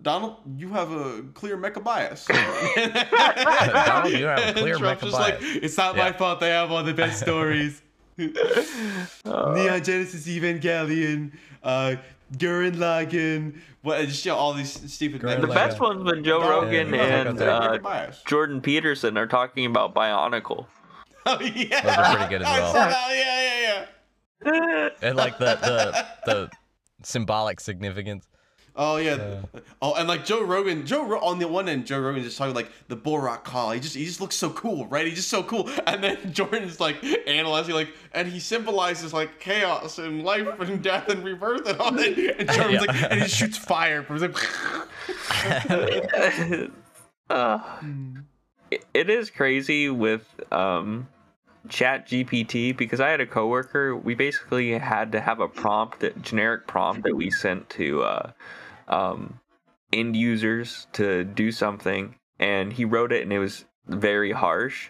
"Donald, 0.00 0.36
you 0.56 0.68
have 0.70 0.90
a 0.90 1.22
clear 1.34 1.56
mecha 1.56 1.82
bias." 1.82 2.24
Donald, 2.26 4.12
you 4.12 4.26
have 4.26 4.38
a 4.38 4.42
And 4.42 4.56
clear 4.56 4.76
Trump's 4.76 5.02
mecha 5.02 5.06
just 5.06 5.18
like, 5.18 5.38
"It's 5.40 5.76
not 5.76 5.96
my 5.96 6.12
fault. 6.12 6.40
They 6.40 6.50
have 6.50 6.70
all 6.72 6.82
the 6.82 6.94
best 6.94 7.20
stories." 7.22 7.82
Neon 8.16 9.82
Genesis 9.82 10.26
Evangelion, 10.28 11.32
uh, 11.62 11.96
Gurren 12.36 12.76
Lagann, 12.76 13.58
what? 13.82 14.06
Just 14.06 14.24
you 14.24 14.30
know, 14.32 14.38
all 14.38 14.54
these 14.54 14.92
stupid. 14.92 15.22
Gurren 15.22 15.40
the 15.40 15.46
best 15.48 15.80
one's 15.80 16.04
when 16.04 16.22
Joe 16.24 16.40
Rogan 16.40 16.92
you 16.92 17.00
have 17.00 17.26
a 17.26 17.30
and 17.30 17.84
uh. 17.84 18.10
Jordan 18.26 18.60
Peterson 18.60 19.16
are 19.18 19.26
talking 19.26 19.66
about 19.66 19.94
Bionicle. 19.94 20.66
Oh 21.24 21.38
yeah, 21.40 21.80
Those 21.82 21.96
are 21.96 22.16
pretty 22.16 22.30
good 22.30 22.42
as 22.42 22.48
well. 22.48 22.72
saw 22.72 22.88
that. 22.88 23.06
Yeah, 23.12 23.86
yeah, 24.42 24.66
yeah. 24.82 24.88
and 25.02 25.16
like 25.16 25.38
the 25.38 25.54
the 25.54 26.06
the 26.26 26.50
symbolic 27.04 27.60
significance. 27.60 28.26
Oh 28.74 28.96
yeah. 28.96 29.42
Oh, 29.82 29.94
and 29.94 30.08
like 30.08 30.24
Joe 30.24 30.42
Rogan, 30.42 30.86
Joe 30.86 31.06
Ro- 31.06 31.20
on 31.20 31.38
the 31.38 31.46
one 31.46 31.68
end, 31.68 31.86
Joe 31.86 32.00
Rogan 32.00 32.22
just 32.22 32.38
talking 32.38 32.54
like 32.54 32.70
the 32.88 32.96
Borat 32.96 33.44
call. 33.44 33.70
He 33.72 33.80
just 33.80 33.94
he 33.94 34.04
just 34.06 34.20
looks 34.20 34.34
so 34.34 34.48
cool, 34.50 34.86
right? 34.86 35.06
He's 35.06 35.16
just 35.16 35.28
so 35.28 35.42
cool. 35.42 35.68
And 35.86 36.02
then 36.02 36.32
Jordan's 36.32 36.80
like 36.80 36.96
analyzing 37.28 37.74
like, 37.74 37.90
and 38.12 38.26
he 38.26 38.40
symbolizes 38.40 39.12
like 39.12 39.38
chaos 39.40 39.98
and 39.98 40.24
life 40.24 40.48
and 40.60 40.82
death 40.82 41.08
and 41.10 41.22
rebirth 41.22 41.68
and 41.68 41.78
all 41.78 41.92
that. 41.92 42.18
And 42.38 42.48
Jordan's 42.50 42.72
Yeah. 42.72 42.80
like, 42.80 43.12
and 43.12 43.22
he 43.22 43.28
shoots 43.28 43.58
fire 43.58 44.02
from 44.02 44.18
like. 44.18 44.36
uh, 47.30 47.58
it- 48.70 48.84
it 48.94 49.10
is 49.10 49.30
crazy 49.30 49.90
with 49.90 50.26
um, 50.50 51.06
Chat 51.68 52.08
GPT 52.08 52.74
because 52.74 53.00
I 53.00 53.10
had 53.10 53.20
a 53.20 53.26
coworker. 53.26 53.94
We 53.94 54.14
basically 54.14 54.72
had 54.78 55.12
to 55.12 55.20
have 55.20 55.40
a 55.40 55.48
prompt, 55.48 56.00
that 56.00 56.22
generic 56.22 56.66
prompt 56.66 57.02
that 57.02 57.14
we 57.14 57.30
sent 57.30 57.68
to 57.70 58.02
uh, 58.02 58.30
um, 58.88 59.40
end 59.92 60.16
users 60.16 60.86
to 60.94 61.24
do 61.24 61.52
something, 61.52 62.16
and 62.38 62.72
he 62.72 62.84
wrote 62.84 63.12
it, 63.12 63.22
and 63.22 63.32
it 63.32 63.38
was 63.38 63.64
very 63.86 64.32
harsh. 64.32 64.88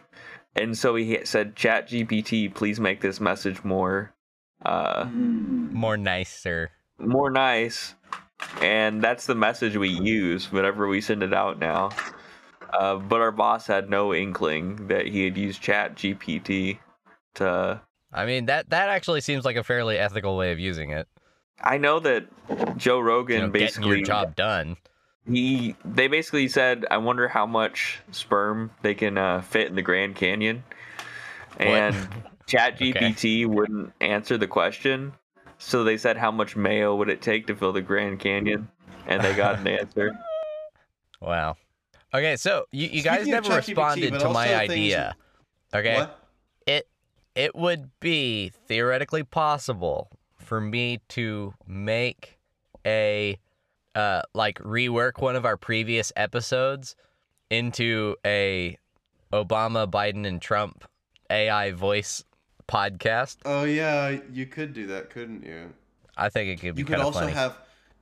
And 0.55 0.77
so 0.77 0.95
he 0.97 1.19
said, 1.25 1.57
"Chat 1.57 1.89
GPT, 1.89 2.53
please 2.55 2.79
make 2.81 3.01
this 3.01 3.21
message 3.21 3.65
more." 3.65 4.13
Uh, 4.65 5.07
More 5.13 5.97
nicer. 5.97 6.71
more 6.99 7.31
nice 7.31 7.97
and 8.61 9.03
that's 9.03 9.27
the 9.27 9.35
message 9.35 9.77
we 9.77 9.89
use 9.89 10.53
whenever 10.53 10.87
we 10.87 11.01
send 11.01 11.23
it 11.25 11.35
out 11.35 11.59
now 11.59 11.91
uh, 12.73 12.95
but 12.95 13.21
our 13.21 13.33
boss 13.33 13.67
had 13.67 13.91
no 13.91 14.15
inkling 14.15 14.87
that 14.87 15.07
he 15.09 15.25
had 15.25 15.37
used 15.37 15.61
chat 15.61 15.97
gpt 15.97 16.79
to 17.35 17.81
I 18.13 18.25
mean 18.25 18.47
that 18.47 18.71
that 18.71 18.89
actually 18.89 19.21
seems 19.21 19.45
like 19.45 19.57
a 19.57 19.65
fairly 19.65 19.99
ethical 19.99 20.37
way 20.37 20.53
of 20.53 20.61
using 20.61 20.91
it. 20.91 21.09
I 21.65 21.79
know 21.79 21.99
that 22.01 22.25
joe 22.77 22.99
rogan 23.01 23.37
You 23.37 23.43
know, 23.43 23.49
getting 23.49 23.67
basically 23.67 23.97
your 23.99 24.07
job 24.07 24.37
done. 24.37 24.77
he 25.31 25.75
they 25.85 26.09
basically 26.09 26.49
said 26.49 26.85
i 26.91 26.97
wonder 26.99 27.29
how 27.29 27.47
much 27.47 28.01
sperm 28.11 28.71
they 28.83 28.95
can 28.95 29.17
uh, 29.19 29.41
fit 29.43 29.69
in 29.69 29.75
the 29.77 29.83
grand 29.83 30.17
canyon 30.17 30.65
and 31.59 31.95
chat 32.47 32.79
gpt 32.79 33.47
wouldn't 33.47 33.93
answer 34.01 34.37
the 34.37 34.47
question 34.49 35.13
so 35.59 35.85
they 35.85 35.97
said 35.97 36.17
how 36.17 36.31
much 36.31 36.57
mayo 36.57 36.95
would 36.97 37.09
it 37.09 37.23
take 37.23 37.47
to 37.47 37.55
fill 37.55 37.73
the 37.73 37.81
grand 37.83 38.19
canyon 38.19 38.69
and 39.07 39.23
they 39.23 39.35
got 39.35 39.59
an 39.59 39.67
answer 39.67 40.13
Wow. 41.21 41.55
Okay, 42.13 42.35
so 42.35 42.65
you, 42.73 42.89
you 42.89 43.01
guys 43.01 43.21
Speaking 43.21 43.33
never 43.35 43.55
responded 43.55 44.11
but 44.11 44.19
to 44.19 44.29
my 44.31 44.53
also 44.55 44.59
things- 44.67 44.71
idea. 44.73 45.15
Okay. 45.73 45.95
What? 45.95 46.19
It 46.67 46.89
it 47.37 47.55
would 47.55 47.91
be 48.01 48.51
theoretically 48.67 49.23
possible 49.23 50.11
for 50.53 50.61
me 50.61 51.01
to 51.09 51.55
make 51.67 52.39
a 52.85 53.39
uh 53.95 54.21
like 54.35 54.59
rework 54.59 55.19
one 55.19 55.35
of 55.35 55.47
our 55.47 55.57
previous 55.57 56.13
episodes 56.15 56.95
into 57.49 58.17
a 58.27 58.77
Obama, 59.33 59.91
Biden, 59.91 60.27
and 60.27 60.43
Trump 60.43 60.85
AI 61.31 61.71
voice 61.71 62.23
podcast. 62.69 63.39
Oh 63.47 63.65
yeah, 63.65 64.19
you 64.31 64.45
could 64.45 64.75
do 64.75 64.89
that, 64.89 65.09
couldn't 65.09 65.43
you? 65.43 65.73
I 66.19 66.29
think 66.29 66.51
it 66.51 66.61
could 66.61 66.75
be 66.75 66.81
You 66.81 66.85
could 66.85 66.99
also 66.99 67.21
funny. 67.21 67.33
have, 67.33 67.57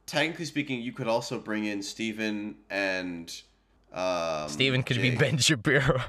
technically 0.06 0.46
speaking, 0.46 0.80
you 0.80 0.90
could 0.90 1.06
also 1.06 1.38
bring 1.38 1.66
in 1.66 1.84
Stephen 1.84 2.56
and. 2.68 3.32
Um, 3.92 4.48
Steven 4.48 4.82
could 4.82 4.96
be 4.96 5.10
Jake. 5.10 5.20
Ben 5.20 5.38
Shapiro. 5.38 6.00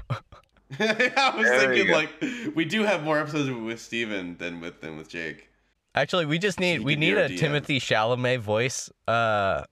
I 0.80 1.34
was 1.36 1.46
There 1.46 1.72
thinking 1.72 1.92
like 1.92 2.10
we 2.56 2.64
do 2.64 2.82
have 2.82 3.04
more 3.04 3.20
episodes 3.20 3.48
with 3.48 3.80
Stephen 3.80 4.38
than 4.38 4.60
with 4.60 4.80
than 4.80 4.96
with 4.96 5.08
Jake. 5.08 5.50
Actually, 5.94 6.26
we 6.26 6.38
just 6.38 6.58
need 6.58 6.80
we 6.80 6.96
need 6.96 7.18
a 7.18 7.28
DM. 7.28 7.38
Timothy 7.38 7.78
Chalamet 7.78 8.40
voice 8.40 8.90
uh 9.06 9.64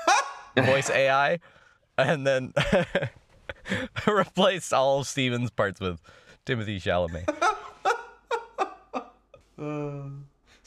voice 0.56 0.90
AI 0.90 1.38
and 1.96 2.26
then 2.26 2.52
replace 4.08 4.72
all 4.72 5.00
of 5.00 5.06
Steven's 5.06 5.50
parts 5.50 5.80
with 5.80 6.00
Timothy 6.44 6.80
Chalamet. 6.80 7.28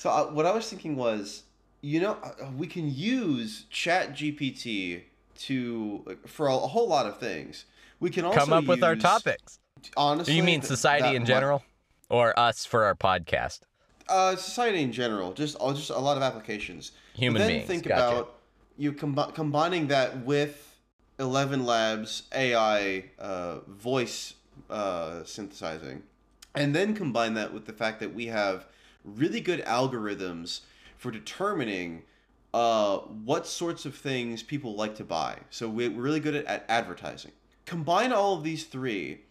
So 0.04 0.10
uh, 0.10 0.26
what 0.26 0.46
I 0.46 0.52
was 0.52 0.70
thinking 0.70 0.98
was, 0.98 1.44
you 1.80 2.02
know, 2.02 2.18
uh, 2.22 2.48
we 2.58 2.68
can 2.68 2.94
use 2.94 3.66
Chat 3.70 4.12
GPT 4.14 5.04
to 5.40 6.18
for 6.28 6.48
a, 6.48 6.54
a 6.54 6.68
whole 6.68 6.90
lot 6.90 7.06
of 7.06 7.20
things. 7.20 7.64
We 8.02 8.10
can 8.10 8.26
also 8.26 8.38
Come 8.38 8.52
up 8.52 8.66
with 8.66 8.84
our 8.84 8.98
topics. 8.98 9.60
Honestly, 9.96 10.34
you 10.36 10.44
mean 10.44 10.62
society 10.62 11.08
that 11.08 11.16
in 11.16 11.26
general 11.26 11.64
or 12.10 12.38
us 12.38 12.66
for 12.66 12.84
our 12.84 12.96
podcast? 12.96 13.62
Uh, 14.10 14.36
society 14.36 14.82
in 14.82 14.92
general, 14.92 15.32
just 15.34 15.56
uh, 15.60 15.74
just 15.74 15.90
a 15.90 15.98
lot 15.98 16.18
of 16.18 16.24
applications. 16.24 16.92
Human 17.14 17.42
then 17.42 17.50
beings, 17.50 17.68
think 17.68 17.88
gotcha. 17.88 18.16
about 18.18 18.40
you 18.78 18.92
combi- 18.94 19.34
combining 19.34 19.88
that 19.88 20.26
with 20.26 20.78
Eleven 21.20 21.66
Labs 21.66 22.24
AI 22.34 23.06
uh, 23.20 23.60
voice 23.68 24.34
uh, 24.70 25.24
synthesizing, 25.24 26.04
and 26.54 26.76
then 26.76 26.94
combine 26.94 27.34
that 27.36 27.54
with 27.54 27.66
the 27.66 27.74
fact 27.74 28.00
that 28.02 28.14
we 28.14 28.28
have 28.28 28.66
really 29.06 29.40
good 29.40 29.64
algorithms 29.66 30.62
for 30.98 31.12
determining 31.12 32.04
uh, 32.54 32.98
what 32.98 33.48
sorts 33.48 33.86
of 33.86 33.96
things 33.96 34.44
people 34.44 34.76
like 34.76 34.96
to 34.96 35.04
buy. 35.04 35.38
So 35.50 35.68
we- 35.70 35.88
we're 35.90 36.02
really 36.02 36.20
good 36.20 36.36
at, 36.36 36.46
at 36.46 36.66
advertising. 36.70 37.32
Combine 37.66 38.12
all 38.12 38.36
of 38.38 38.44
these 38.44 38.66
three, 38.66 39.22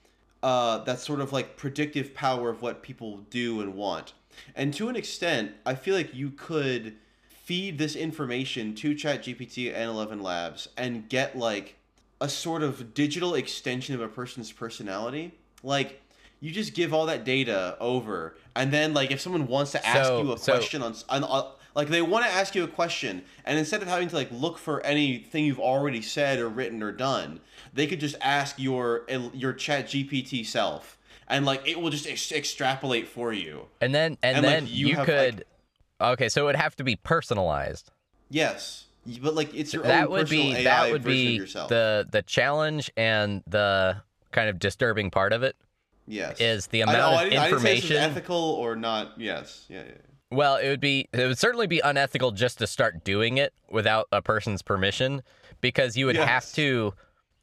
uh, 0.43 0.79
that 0.79 0.99
sort 0.99 1.21
of 1.21 1.33
like 1.33 1.57
predictive 1.57 2.15
power 2.15 2.51
of 2.51 2.63
what 2.63 2.83
people 2.83 3.19
do 3.31 3.61
and 3.61 3.75
want. 3.75 4.15
And 4.55 4.73
to 4.75 4.89
an 4.89 4.97
extent, 4.97 5.53
I 5.67 5.75
feel 5.75 5.95
like 5.95 6.15
you 6.15 6.31
could 6.31 6.97
feed 7.29 7.79
this 7.79 7.97
information 7.97 8.75
to 8.77 8.95
ChatGPT 8.95 9.73
and 9.75 9.91
Eleven 9.91 10.23
Labs 10.23 10.69
and 10.77 11.09
get 11.09 11.37
like 11.37 11.77
a 12.21 12.29
sort 12.29 12.63
of 12.63 12.95
digital 12.95 13.35
extension 13.35 13.95
of 13.95 14.01
a 14.01 14.09
person's 14.09 14.53
personality. 14.53 15.33
Like 15.63 16.01
you 16.41 16.51
just 16.51 16.75
give 16.75 16.93
all 16.95 17.07
that 17.07 17.25
data 17.25 17.77
over, 17.81 18.37
and 18.57 18.73
then 18.73 18.95
like 18.95 19.11
if 19.11 19.21
someone 19.21 19.47
wants 19.47 19.73
to 19.73 19.87
ask 19.87 20.07
So- 20.09 20.23
you 20.23 20.33
a 20.33 20.39
so- 20.39 20.53
question 20.53 20.83
on, 20.83 20.95
on, 21.09 21.25
on 21.25 21.53
like 21.75 21.89
they 21.89 22.03
want 22.03 22.25
to 22.27 22.31
ask 22.31 22.55
you 22.55 22.65
a 22.65 22.69
question, 22.69 23.23
and 23.47 23.59
instead 23.59 23.81
of 23.81 23.89
having 23.89 24.07
to 24.09 24.15
like 24.15 24.31
look 24.31 24.59
for 24.59 24.85
anything 24.85 25.47
you've 25.47 25.59
already 25.59 26.03
said 26.03 26.39
or 26.39 26.49
written 26.49 26.83
or 26.83 26.93
done, 26.93 27.41
they 27.73 27.87
could 27.87 27.99
just 28.01 28.17
ask 28.21 28.59
your 28.59 29.07
your 29.33 29.53
Chat 29.55 29.87
GPT 29.87 30.45
self, 30.45 30.99
and 31.33 31.45
like 31.45 31.67
it 31.67 31.81
will 31.81 31.91
just 31.91 32.07
ex- 32.07 32.33
extrapolate 32.33 33.09
for 33.09 33.33
you. 33.33 33.67
And 33.81 33.95
then 33.95 34.19
and, 34.23 34.37
And, 34.37 34.47
like, 34.47 34.55
then 34.55 34.67
you 34.67 34.89
you, 34.89 34.97
have, 34.97 35.07
could 35.07 35.37
like- 35.37 35.47
Okay, 36.13 36.29
so 36.29 36.43
it 36.43 36.45
would 36.47 36.57
have 36.57 36.75
to 36.77 36.85
be 36.85 36.97
personalized. 36.97 37.91
Yes, 38.29 38.87
but 39.21 39.35
like 39.35 39.55
it's 39.55 39.73
your 39.73 39.83
that 39.85 40.07
own 40.07 40.13
would 40.13 40.21
personal 40.23 40.45
be 40.45 40.57
AI 40.57 40.65
that 40.65 40.91
would 40.91 41.05
be 41.05 41.39
the 41.39 42.07
the 42.11 42.23
challenge 42.23 42.91
and 42.97 43.43
the 43.47 44.03
kind 44.33 44.49
of 44.49 44.59
disturbing 44.59 45.11
part 45.11 45.33
of 45.33 45.43
it 45.43 45.57
yes. 46.07 46.41
is 46.41 46.67
the 46.69 46.83
I, 46.83 46.91
amount 46.91 46.99
oh, 46.99 47.15
of 47.15 47.21
I 47.21 47.25
didn't, 47.25 47.39
I 47.39 47.49
information. 47.51 47.97
ethical 47.97 48.37
or 48.37 48.77
not. 48.77 49.13
Yes. 49.19 49.67
Yeah. 49.69 49.83
yeah. 49.87 49.93
Well, 50.31 50.57
it 50.57 50.69
would 50.69 50.81
be 50.81 51.09
it 51.13 51.27
would 51.27 51.39
certainly 51.39 51.67
be 51.67 51.81
unethical 51.81 52.33
just 52.33 52.59
to 52.59 52.67
start 52.67 53.05
doing 53.05 53.37
it 53.37 53.53
without 53.71 54.09
a 54.13 54.23
person's 54.23 54.63
permission 54.63 55.23
because 55.61 55.97
you 55.97 56.07
would 56.07 56.17
have 56.17 56.51
to 56.55 56.95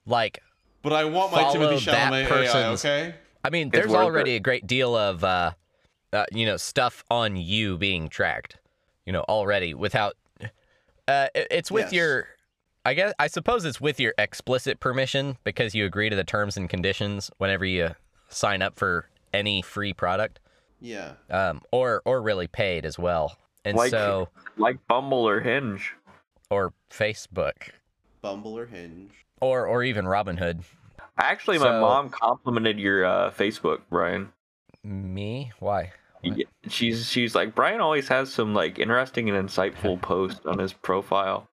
like 0.06 0.42
But 0.82 0.94
I 0.94 1.06
want 1.06 1.32
my 1.32 1.52
Timothy 1.52 1.86
Chalamet 1.86 2.32
AI. 2.32 2.66
Okay. 2.70 3.16
I 3.44 3.50
mean, 3.50 3.70
there's 3.70 3.94
already 3.94 4.34
it. 4.34 4.38
a 4.38 4.40
great 4.42 4.68
deal 4.68 4.96
of 4.96 5.24
uh, 5.24 5.52
uh 6.14 6.26
you 6.32 6.46
know, 6.46 6.58
stuff 6.58 7.04
on 7.10 7.36
you 7.38 7.78
being 7.78 8.10
tracked, 8.10 8.58
you 9.06 9.14
know, 9.14 9.22
already 9.30 9.74
without 9.74 10.16
uh 11.08 11.28
it- 11.34 11.48
it's 11.52 11.72
with 11.72 11.86
Yes. 11.86 11.94
your 11.94 12.28
I 12.86 12.94
guess 12.94 13.14
I 13.20 13.28
suppose 13.28 13.66
it's 13.66 13.80
with 13.82 14.00
your 14.00 14.14
explicit 14.18 14.80
permission 14.80 15.38
because 15.44 15.76
you 15.76 15.86
agree 15.86 16.10
to 16.10 16.16
the 16.16 16.24
terms 16.24 16.58
and 16.58 16.70
conditions 16.70 17.30
whenever 17.38 17.66
you 17.66 17.96
sign 18.30 18.62
up 18.62 18.76
for 18.78 19.08
any 19.34 19.62
free 19.62 19.94
product. 19.94 20.40
Yeah. 20.82 21.14
Um 21.30 21.62
or 21.72 22.02
or 22.06 22.22
really 22.22 22.48
paid 22.48 22.86
as 22.86 22.98
well. 23.00 23.38
And 23.66 23.76
Like- 23.78 23.92
so 23.92 24.30
Like 24.58 24.78
Bumble 24.88 25.28
or 25.28 25.40
Hinge. 25.42 25.94
or 26.50 26.74
Facebook 26.90 27.70
Bumble 28.22 28.58
or 28.58 28.66
Hinge. 28.66 29.12
or 29.42 29.66
or 29.66 29.84
even 29.84 30.06
Robinhood. 30.06 30.64
Actually, 31.20 31.58
my 31.60 31.66
So- 31.66 31.82
mom 31.82 32.10
complimented 32.10 32.80
your 32.80 33.06
uh, 33.06 33.32
Facebook, 33.32 33.82
Brian. 33.90 34.32
Me? 34.84 35.52
Why? 35.60 35.92
Y- 36.24 36.44
She's 36.68 37.10
she's 37.10 37.34
like 37.36 37.56
Brian 37.56 37.80
always 37.82 38.08
has 38.10 38.32
some 38.32 38.54
like 38.54 38.78
interesting 38.80 39.30
and 39.30 39.48
insightful 39.50 40.02
posts 40.02 40.46
on 40.46 40.58
his 40.60 40.74
profile, 40.74 41.48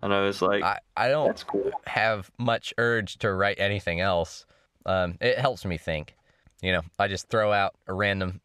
and 0.00 0.12
I 0.14 0.20
was 0.20 0.40
like, 0.42 0.62
I, 0.62 0.78
I 0.96 1.08
don't 1.08 1.26
that's 1.28 1.42
cool. 1.44 1.70
have 1.86 2.30
much 2.38 2.72
urge 2.78 3.18
to 3.18 3.32
write 3.32 3.58
anything 3.60 4.00
else. 4.00 4.46
Um, 4.86 5.16
it 5.20 5.38
helps 5.38 5.64
me 5.64 5.76
think. 5.78 6.14
You 6.60 6.72
know, 6.72 6.82
I 6.98 7.08
just 7.08 7.28
throw 7.28 7.52
out 7.52 7.74
a 7.88 7.94
random 7.94 8.40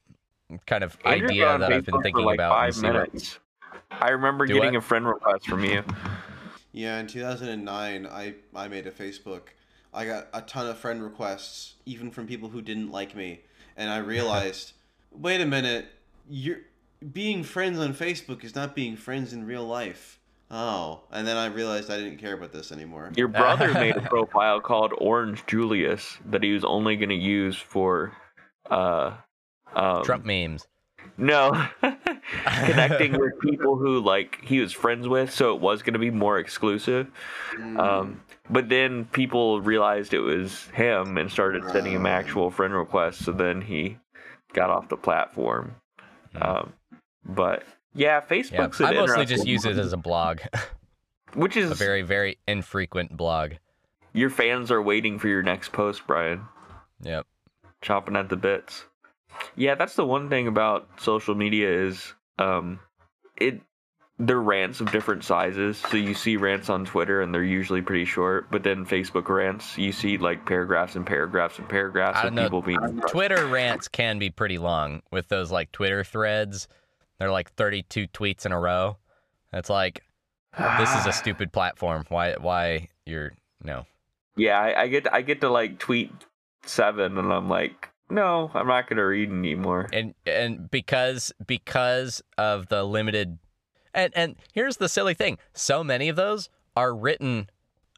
kind 0.66 0.84
of 0.84 0.98
Andrew's 1.06 1.32
idea 1.32 1.48
on 1.48 1.60
that 1.60 1.72
I've 1.72 1.82
Facebook 1.84 1.86
been 1.86 1.94
for, 1.96 2.04
thinking 2.04 2.26
like 2.26 2.36
about. 2.38 2.54
Five 2.54 2.76
see 2.76 2.86
what- 2.88 2.94
minutes. 2.94 3.40
I 3.92 4.10
remember 4.10 4.46
Do 4.46 4.54
getting 4.56 4.74
what? 4.74 4.80
a 4.80 4.82
friend 4.82 5.08
request 5.08 5.48
from 5.48 5.64
you. 5.64 5.84
Yeah, 6.72 7.00
in 7.00 7.08
2009, 7.08 8.06
I 8.08 8.34
I 8.56 8.68
made 8.68 8.86
a 8.88 8.92
Facebook. 8.92 9.42
I 9.98 10.06
got 10.06 10.28
a 10.32 10.42
ton 10.42 10.68
of 10.68 10.78
friend 10.78 11.02
requests, 11.02 11.74
even 11.88 12.12
from 12.12 12.28
people 12.28 12.50
who 12.50 12.62
didn't 12.62 12.92
like 12.92 13.16
me, 13.16 13.42
and 13.76 13.90
I 13.90 13.98
realized, 13.98 14.74
wait 15.12 15.42
a 15.42 15.46
minute, 15.46 15.88
you're 16.30 16.60
being 17.12 17.44
friends 17.44 17.80
on 17.80 17.96
Facebook 17.96 18.44
is 18.44 18.54
not 18.54 18.76
being 18.76 18.96
friends 18.96 19.34
in 19.34 19.48
real 19.48 19.66
life. 19.66 20.20
Oh, 20.52 21.02
and 21.12 21.28
then 21.28 21.36
I 21.36 21.48
realized 21.48 21.90
I 21.90 21.98
didn't 21.98 22.20
care 22.20 22.36
about 22.36 22.54
this 22.54 22.72
anymore. 22.72 23.12
Your 23.16 23.28
brother 23.28 23.74
made 23.74 23.98
a 23.98 24.02
profile 24.10 24.62
called 24.62 24.94
Orange 25.00 25.44
Julius 25.48 26.18
that 26.28 26.44
he 26.44 26.54
was 26.54 26.64
only 26.64 26.96
going 26.96 27.10
to 27.10 27.16
use 27.16 27.58
for, 27.58 28.14
uh, 28.70 29.14
um, 29.76 30.04
Trump 30.04 30.26
memes. 30.26 30.68
No, 31.18 31.68
connecting 32.46 33.18
with 33.18 33.40
people 33.40 33.78
who 33.78 34.00
like 34.00 34.40
he 34.44 34.60
was 34.60 34.74
friends 34.74 35.08
with, 35.08 35.32
so 35.32 35.54
it 35.56 35.62
was 35.62 35.82
going 35.82 35.94
to 35.94 36.00
be 36.00 36.12
more 36.12 36.38
exclusive. 36.40 37.08
Mm, 37.56 37.80
Um, 37.80 38.22
but 38.50 38.70
then 38.70 39.06
people 39.06 39.62
realized 39.62 40.14
it 40.14 40.20
was 40.20 40.66
him 40.74 41.18
and 41.18 41.30
started 41.32 41.64
sending 41.72 41.94
him 41.94 42.06
actual 42.06 42.50
friend 42.50 42.74
requests. 42.74 43.26
So 43.26 43.32
then 43.32 43.62
he 43.62 43.98
got 44.54 44.70
off 44.70 44.88
the 44.90 44.98
platform. 44.98 45.76
Um, 46.42 46.74
but 47.26 47.64
yeah, 47.94 48.22
Yeah, 48.22 48.22
Facebook's 48.22 48.80
I 48.82 48.94
mostly 48.94 49.26
just 49.26 49.46
use 49.48 49.66
it 49.66 49.78
as 49.78 49.92
a 49.94 49.98
blog, 49.98 50.40
which 51.34 51.58
is 51.58 51.72
a 51.72 51.76
very 51.76 52.04
very 52.04 52.38
infrequent 52.48 53.18
blog. 53.18 53.54
your 54.14 54.30
fans 54.30 54.72
are 54.72 54.82
waiting 54.82 55.20
for 55.20 55.28
your 55.28 55.44
next 55.44 55.72
post, 55.72 56.08
Brian. 56.08 56.42
Yep. 57.02 57.26
chopping 57.82 58.16
at 58.16 58.30
the 58.30 58.36
bits. 58.38 58.86
Yeah, 59.56 59.76
that's 59.76 59.96
the 59.96 60.06
one 60.06 60.30
thing 60.30 60.48
about 60.48 60.88
social 61.00 61.36
media 61.36 61.70
is 61.70 62.14
um 62.40 62.80
it 63.36 63.62
they're 64.20 64.42
rants 64.42 64.82
of 64.82 64.92
different 64.92 65.24
sizes. 65.24 65.78
So 65.78 65.98
you 65.98 66.16
see 66.16 66.38
rants 66.38 66.70
on 66.70 66.86
Twitter 66.86 67.22
and 67.22 67.34
they're 67.34 67.44
usually 67.44 67.82
pretty 67.82 68.06
short, 68.06 68.50
but 68.50 68.64
then 68.64 68.86
Facebook 68.86 69.30
rants, 69.30 69.78
you 69.78 69.92
see 69.92 70.18
like 70.18 70.46
paragraphs 70.46 70.96
and 70.96 71.06
paragraphs 71.06 71.60
and 71.60 71.70
paragraphs 71.70 72.20
I 72.24 72.28
of 72.28 72.34
know. 72.34 72.44
people 72.44 72.62
being 72.64 73.02
Twitter 73.10 73.46
rants 73.46 73.88
can 73.88 74.18
be 74.18 74.32
pretty 74.32 74.58
long 74.58 75.04
with 75.12 75.28
those 75.28 75.52
like 75.52 75.72
Twitter 75.72 76.04
threads. 76.04 76.68
They're 77.20 77.32
like 77.32 77.54
32 77.54 78.08
tweets 78.08 78.46
in 78.46 78.52
a 78.52 78.60
row. 78.60 78.98
It's 79.54 79.70
like 79.70 80.04
this 80.58 80.94
is 80.96 81.06
a 81.06 81.14
stupid 81.14 81.54
platform. 81.54 82.06
Why 82.10 82.34
why 82.34 82.90
you're 83.06 83.34
no. 83.64 83.86
Yeah, 84.36 84.60
I, 84.60 84.84
I 84.84 84.88
get 84.88 85.14
I 85.14 85.22
get 85.22 85.42
to 85.42 85.50
like 85.50 85.78
tweet 85.78 86.12
seven 86.66 87.18
and 87.18 87.32
I'm 87.32 87.50
like, 87.50 87.90
no, 88.10 88.50
I'm 88.54 88.68
not 88.68 88.88
gonna 88.88 89.06
read 89.06 89.30
anymore. 89.30 89.88
and 89.94 90.14
and 90.26 90.70
because 90.72 91.32
because 91.46 92.22
of 92.38 92.68
the 92.68 92.84
limited 92.84 93.38
and 93.94 94.14
and 94.16 94.36
here's 94.54 94.78
the 94.78 94.90
silly 94.90 95.14
thing 95.14 95.38
so 95.54 95.84
many 95.84 96.10
of 96.10 96.16
those 96.16 96.50
are 96.76 96.96
written 96.96 97.50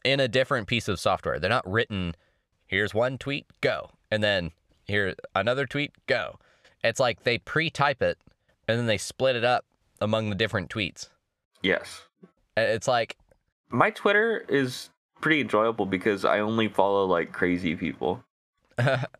in 0.03 0.19
a 0.19 0.27
different 0.27 0.67
piece 0.67 0.87
of 0.87 0.99
software 0.99 1.39
they're 1.39 1.49
not 1.49 1.69
written 1.69 2.15
here's 2.65 2.93
one 2.93 3.17
tweet 3.17 3.45
go 3.61 3.89
and 4.09 4.23
then 4.23 4.51
here 4.85 5.13
another 5.35 5.65
tweet 5.65 5.91
go 6.07 6.37
it's 6.83 6.99
like 6.99 7.23
they 7.23 7.37
pre-type 7.37 8.01
it 8.01 8.17
and 8.67 8.79
then 8.79 8.85
they 8.85 8.97
split 8.97 9.35
it 9.35 9.43
up 9.43 9.65
among 9.99 10.29
the 10.29 10.35
different 10.35 10.69
tweets 10.69 11.09
Yes. 11.61 12.03
It's 12.55 12.87
like 12.87 13.17
My 13.69 13.89
Twitter 13.89 14.45
is 14.47 14.89
pretty 15.19 15.41
enjoyable 15.41 15.85
because 15.85 16.23
I 16.23 16.39
only 16.39 16.69
follow 16.69 17.05
like 17.05 17.33
crazy 17.33 17.75
people. 17.75 18.23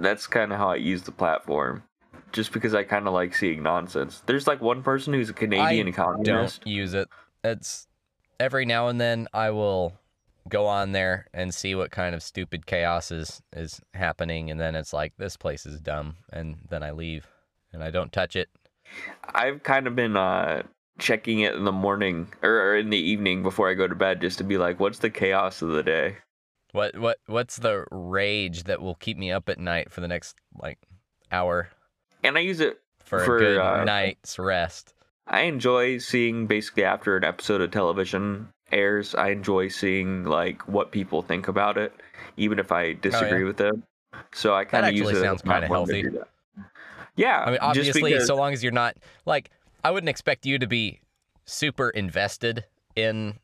that's 0.00 0.26
kind 0.26 0.52
of 0.52 0.58
how 0.58 0.70
I 0.70 0.76
use 0.76 1.02
the 1.02 1.12
platform. 1.12 1.82
Just 2.32 2.52
because 2.52 2.74
I 2.74 2.84
kind 2.84 3.08
of 3.08 3.12
like 3.12 3.34
seeing 3.34 3.62
nonsense. 3.62 4.22
There's 4.26 4.46
like 4.46 4.60
one 4.60 4.82
person 4.82 5.12
who's 5.12 5.30
a 5.30 5.32
Canadian 5.32 5.86
I 5.86 5.90
economist. 5.90 6.24
don't 6.64 6.72
use 6.72 6.94
it. 6.94 7.08
It's 7.42 7.88
every 8.38 8.64
now 8.64 8.86
and 8.86 9.00
then 9.00 9.26
I 9.32 9.50
will 9.50 9.94
go 10.48 10.66
on 10.66 10.92
there 10.92 11.26
and 11.34 11.52
see 11.52 11.74
what 11.74 11.90
kind 11.90 12.14
of 12.14 12.22
stupid 12.22 12.66
chaos 12.66 13.10
is, 13.10 13.42
is 13.52 13.80
happening, 13.94 14.50
and 14.50 14.60
then 14.60 14.74
it's 14.74 14.92
like 14.92 15.12
this 15.16 15.36
place 15.36 15.66
is 15.66 15.80
dumb, 15.80 16.16
and 16.32 16.56
then 16.68 16.82
I 16.82 16.92
leave 16.92 17.26
and 17.72 17.82
I 17.82 17.90
don't 17.90 18.12
touch 18.12 18.36
it. 18.36 18.48
I've 19.24 19.62
kind 19.62 19.86
of 19.86 19.94
been 19.94 20.16
uh, 20.16 20.62
checking 20.98 21.40
it 21.40 21.54
in 21.54 21.64
the 21.64 21.72
morning 21.72 22.28
or, 22.42 22.50
or 22.50 22.76
in 22.76 22.90
the 22.90 22.98
evening 22.98 23.42
before 23.42 23.70
I 23.70 23.74
go 23.74 23.86
to 23.86 23.94
bed 23.94 24.20
just 24.20 24.38
to 24.38 24.44
be 24.44 24.58
like, 24.58 24.80
what's 24.80 24.98
the 24.98 25.10
chaos 25.10 25.62
of 25.62 25.70
the 25.70 25.82
day? 25.82 26.16
What 26.72 26.96
what 26.98 27.18
what's 27.26 27.56
the 27.56 27.84
rage 27.90 28.64
that 28.64 28.80
will 28.80 28.94
keep 28.96 29.16
me 29.18 29.30
up 29.32 29.48
at 29.48 29.58
night 29.58 29.90
for 29.90 30.00
the 30.00 30.08
next 30.08 30.36
like 30.60 30.78
hour 31.32 31.68
And 32.22 32.36
I 32.36 32.40
use 32.40 32.60
it. 32.60 32.80
for, 33.04 33.24
For, 33.24 33.36
a 33.36 33.40
good 33.40 33.58
uh, 33.58 33.84
night's 33.84 34.38
rest? 34.38 34.94
I 35.26 35.42
enjoy 35.42 35.98
seeing 35.98 36.46
basically 36.46 36.84
after 36.84 37.16
an 37.16 37.24
episode 37.24 37.60
of 37.60 37.70
television 37.70 38.48
airs, 38.72 39.14
I 39.14 39.28
enjoy 39.30 39.68
seeing 39.68 40.24
like 40.24 40.66
what 40.68 40.90
people 40.92 41.22
think 41.22 41.48
about 41.48 41.76
it, 41.78 41.92
even 42.36 42.58
if 42.58 42.70
I 42.72 42.94
disagree 42.94 43.44
with 43.44 43.56
them. 43.56 43.82
So 44.32 44.54
I 44.54 44.64
kind 44.64 44.86
of 44.86 44.92
use 44.92 45.02
Oh, 45.02 45.10
actually 45.10 45.20
it. 45.20 45.24
sounds 45.24 45.44
my 45.44 45.54
kinda 45.60 45.66
healthy. 45.68 46.04
Yeah, 47.16 47.42
I 47.44 47.50
mean, 47.50 47.58
obviously, 47.60 48.02
because- 48.12 48.26
so 48.26 48.36
long 48.36 48.52
as 48.52 48.62
you're 48.62 48.72
not 48.72 48.96
like, 49.26 49.50
I 49.84 49.90
wouldn't 49.90 50.08
expect 50.08 50.46
you 50.46 50.58
to 50.58 50.66
be 50.66 51.00
super 51.44 51.90
invested 51.90 52.64
in 52.96 53.38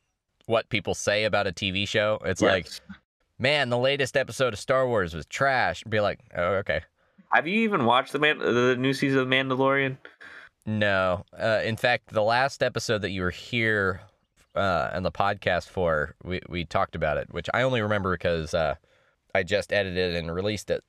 what 0.47 0.69
people 0.69 0.95
say 0.95 1.25
about 1.25 1.47
a 1.47 1.53
TV 1.53 1.87
show. 1.89 2.19
It's 2.25 2.41
like, 2.43 2.67
Yes. 2.67 2.81
Man, 3.39 3.71
the 3.71 3.79
latest 3.79 4.17
episode 4.17 4.53
of 4.53 4.59
Star 4.59 4.87
Wars 4.87 5.15
was 5.15 5.27
trash. 5.27 5.83
Be 5.85 6.01
like, 6.01 6.21
oh, 6.37 6.55
okay. 6.55 6.83
Have 7.31 7.47
you 7.47 7.61
even 7.63 7.85
watched 7.85 8.13
the 8.13 8.19
man 8.19 8.39
the 8.39 8.77
new 8.79 8.93
season 8.93 9.19
of 9.19 9.29
The 9.29 9.35
Mandalorian? 9.35 9.97
No. 10.65 11.25
Uh, 11.39 11.61
in 11.65 11.77
fact, 11.77 12.13
the 12.13 12.23
last 12.23 12.63
episode 12.63 13.03
that 13.03 13.11
you 13.11 13.23
were 13.23 13.31
here 13.31 14.01
uh, 14.55 14.91
on 14.93 15.03
the 15.03 15.13
podcast 15.13 15.69
for, 15.69 16.15
we, 16.25 16.41
we 16.49 16.65
talked 16.65 16.97
about 16.97 17.19
it, 17.19 17.33
which 17.33 17.49
I 17.53 17.63
only 17.63 17.83
remember 17.83 18.15
because 18.15 18.55
uh, 18.55 18.77
I 19.35 19.43
just 19.43 19.73
edited 19.73 20.15
and 20.15 20.35
released 20.35 20.71
it. 20.71 20.83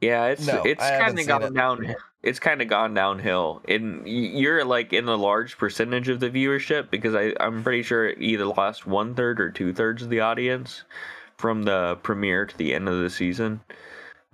Yeah, 0.00 0.26
it's 0.26 0.46
No, 0.46 0.62
it's 0.64 0.82
kind 0.82 1.18
of 1.18 1.26
gone 1.26 1.42
it. 1.44 1.54
down. 1.54 1.94
It's 2.22 2.38
kind 2.38 2.60
of 2.60 2.68
gone 2.68 2.94
downhill, 2.94 3.62
and 3.68 4.06
you're 4.06 4.64
like 4.64 4.92
in 4.92 5.08
a 5.08 5.14
large 5.14 5.56
percentage 5.56 6.08
of 6.08 6.20
the 6.20 6.28
viewership 6.28 6.90
because 6.90 7.14
I 7.14 7.32
I'm 7.38 7.62
pretty 7.62 7.82
sure 7.82 8.08
it 8.08 8.18
either 8.20 8.44
lost 8.44 8.86
one 8.86 9.14
third 9.14 9.40
or 9.40 9.50
two 9.50 9.72
thirds 9.72 10.02
of 10.02 10.10
the 10.10 10.20
audience 10.20 10.82
from 11.36 11.62
the 11.64 11.98
premiere 12.02 12.46
to 12.46 12.56
the 12.58 12.74
end 12.74 12.88
of 12.88 13.00
the 13.00 13.10
season. 13.10 13.60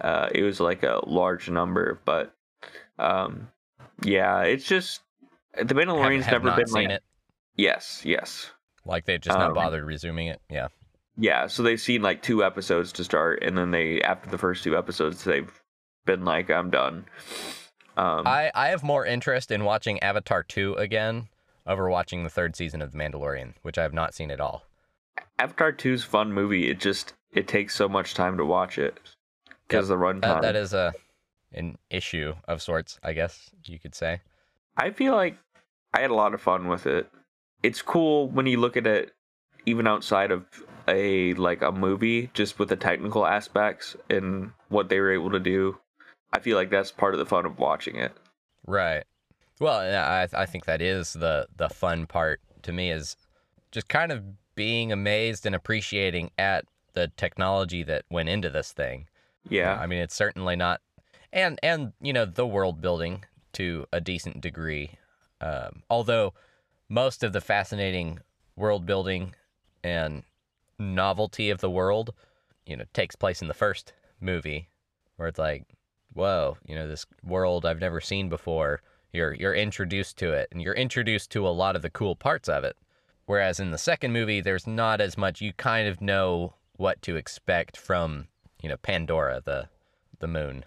Uh, 0.00 0.28
it 0.34 0.42
was 0.42 0.60
like 0.60 0.82
a 0.82 1.00
large 1.06 1.50
number, 1.50 2.00
but 2.04 2.34
um, 2.98 3.48
yeah, 4.02 4.42
it's 4.42 4.64
just 4.64 5.02
the 5.54 5.60
Have, 5.60 5.68
Mandalorian's 5.68 6.24
have 6.26 6.32
never 6.42 6.46
not 6.46 6.56
been 6.58 6.66
seen 6.66 6.74
like 6.88 6.90
it. 6.90 7.02
yes, 7.56 8.02
yes. 8.04 8.50
Like 8.86 9.04
they've 9.04 9.20
just 9.20 9.36
Um, 9.36 9.48
not 9.48 9.54
bothered 9.54 9.84
resuming 9.84 10.28
it. 10.28 10.40
Yeah. 10.48 10.68
Yeah, 11.18 11.48
so 11.48 11.62
they've 11.62 11.80
seen 11.80 12.00
like 12.00 12.22
two 12.22 12.42
episodes 12.42 12.92
to 12.92 13.04
start, 13.04 13.42
and 13.42 13.58
then 13.58 13.72
they 13.72 14.00
after 14.00 14.30
the 14.30 14.38
first 14.38 14.64
two 14.64 14.76
episodes, 14.78 15.22
they've 15.24 15.52
been 16.06 16.24
like, 16.24 16.50
"I'm 16.50 16.70
done." 16.70 17.04
Um, 17.96 18.26
I, 18.26 18.50
I 18.54 18.68
have 18.68 18.82
more 18.82 19.04
interest 19.04 19.50
in 19.50 19.64
watching 19.64 20.00
Avatar 20.02 20.42
2 20.42 20.74
again 20.74 21.28
over 21.66 21.90
watching 21.90 22.22
the 22.24 22.30
third 22.30 22.56
season 22.56 22.80
of 22.80 22.92
The 22.92 22.98
Mandalorian, 22.98 23.52
which 23.60 23.76
I 23.76 23.82
have 23.82 23.92
not 23.92 24.14
seen 24.14 24.30
at 24.30 24.40
all. 24.40 24.62
Avatar 25.38 25.72
2's 25.72 26.04
fun 26.04 26.32
movie. 26.32 26.68
It 26.68 26.80
just 26.80 27.14
it 27.32 27.48
takes 27.48 27.74
so 27.74 27.88
much 27.88 28.14
time 28.14 28.36
to 28.36 28.44
watch 28.44 28.78
it 28.78 28.98
because 29.66 29.88
the 29.88 29.96
runtime. 29.96 30.20
That, 30.20 30.42
that 30.42 30.56
is 30.56 30.74
a 30.74 30.92
an 31.52 31.78
issue 31.90 32.34
of 32.46 32.62
sorts, 32.62 32.98
I 33.02 33.12
guess 33.12 33.50
you 33.64 33.78
could 33.78 33.94
say. 33.94 34.20
I 34.76 34.90
feel 34.90 35.14
like 35.14 35.36
I 35.92 36.00
had 36.00 36.10
a 36.10 36.14
lot 36.14 36.34
of 36.34 36.40
fun 36.40 36.68
with 36.68 36.86
it. 36.86 37.10
It's 37.62 37.82
cool 37.82 38.28
when 38.28 38.46
you 38.46 38.58
look 38.58 38.76
at 38.76 38.86
it 38.86 39.12
even 39.66 39.86
outside 39.86 40.30
of 40.30 40.46
a 40.88 41.34
like 41.34 41.62
a 41.62 41.72
movie 41.72 42.30
just 42.34 42.58
with 42.58 42.68
the 42.68 42.76
technical 42.76 43.26
aspects 43.26 43.96
and 44.08 44.52
what 44.68 44.88
they 44.88 45.00
were 45.00 45.12
able 45.12 45.30
to 45.30 45.40
do. 45.40 45.78
I 46.32 46.38
feel 46.38 46.56
like 46.56 46.70
that's 46.70 46.90
part 46.90 47.14
of 47.14 47.18
the 47.18 47.26
fun 47.26 47.44
of 47.44 47.58
watching 47.58 47.96
it. 47.96 48.12
Right. 48.66 49.04
Well, 49.58 49.80
I 49.80 50.28
I 50.32 50.46
think 50.46 50.64
that 50.66 50.80
is 50.80 51.12
the 51.12 51.48
the 51.56 51.68
fun 51.68 52.06
part 52.06 52.40
to 52.62 52.72
me 52.72 52.90
is 52.90 53.16
just 53.72 53.88
kind 53.88 54.12
of 54.12 54.22
being 54.54 54.92
amazed 54.92 55.46
and 55.46 55.54
appreciating 55.54 56.30
at 56.38 56.64
the 56.92 57.08
technology 57.16 57.82
that 57.84 58.04
went 58.10 58.28
into 58.28 58.50
this 58.50 58.72
thing. 58.72 59.06
Yeah. 59.48 59.78
I 59.80 59.86
mean, 59.86 60.00
it's 60.00 60.14
certainly 60.14 60.56
not, 60.56 60.80
and 61.32 61.58
and 61.62 61.92
you 62.00 62.12
know 62.12 62.24
the 62.24 62.46
world 62.46 62.80
building 62.80 63.24
to 63.54 63.86
a 63.92 64.00
decent 64.00 64.40
degree. 64.40 64.92
Um, 65.40 65.82
although 65.88 66.34
most 66.88 67.22
of 67.22 67.32
the 67.32 67.40
fascinating 67.40 68.18
world 68.56 68.84
building 68.84 69.34
and 69.82 70.22
novelty 70.78 71.50
of 71.50 71.60
the 71.60 71.70
world, 71.70 72.12
you 72.66 72.76
know, 72.76 72.84
takes 72.92 73.16
place 73.16 73.40
in 73.40 73.48
the 73.48 73.54
first 73.54 73.92
movie, 74.20 74.68
where 75.16 75.28
it's 75.28 75.38
like, 75.38 75.64
whoa, 76.12 76.56
you 76.66 76.74
know, 76.74 76.86
this 76.86 77.06
world 77.24 77.64
I've 77.64 77.80
never 77.80 78.00
seen 78.00 78.28
before. 78.28 78.82
You're 79.12 79.34
you're 79.34 79.54
introduced 79.54 80.18
to 80.18 80.32
it, 80.32 80.48
and 80.52 80.60
you're 80.60 80.74
introduced 80.74 81.30
to 81.32 81.46
a 81.46 81.50
lot 81.50 81.76
of 81.76 81.82
the 81.82 81.90
cool 81.90 82.14
parts 82.14 82.48
of 82.48 82.64
it. 82.64 82.76
Whereas 83.30 83.60
in 83.60 83.70
the 83.70 83.78
second 83.78 84.12
movie, 84.12 84.40
there's 84.40 84.66
not 84.66 85.00
as 85.00 85.16
much. 85.16 85.40
You 85.40 85.52
kind 85.52 85.86
of 85.86 86.00
know 86.00 86.54
what 86.78 87.00
to 87.02 87.14
expect 87.14 87.76
from, 87.76 88.26
you 88.60 88.68
know, 88.68 88.76
Pandora, 88.76 89.40
the 89.44 89.68
the 90.18 90.26
moon. 90.26 90.64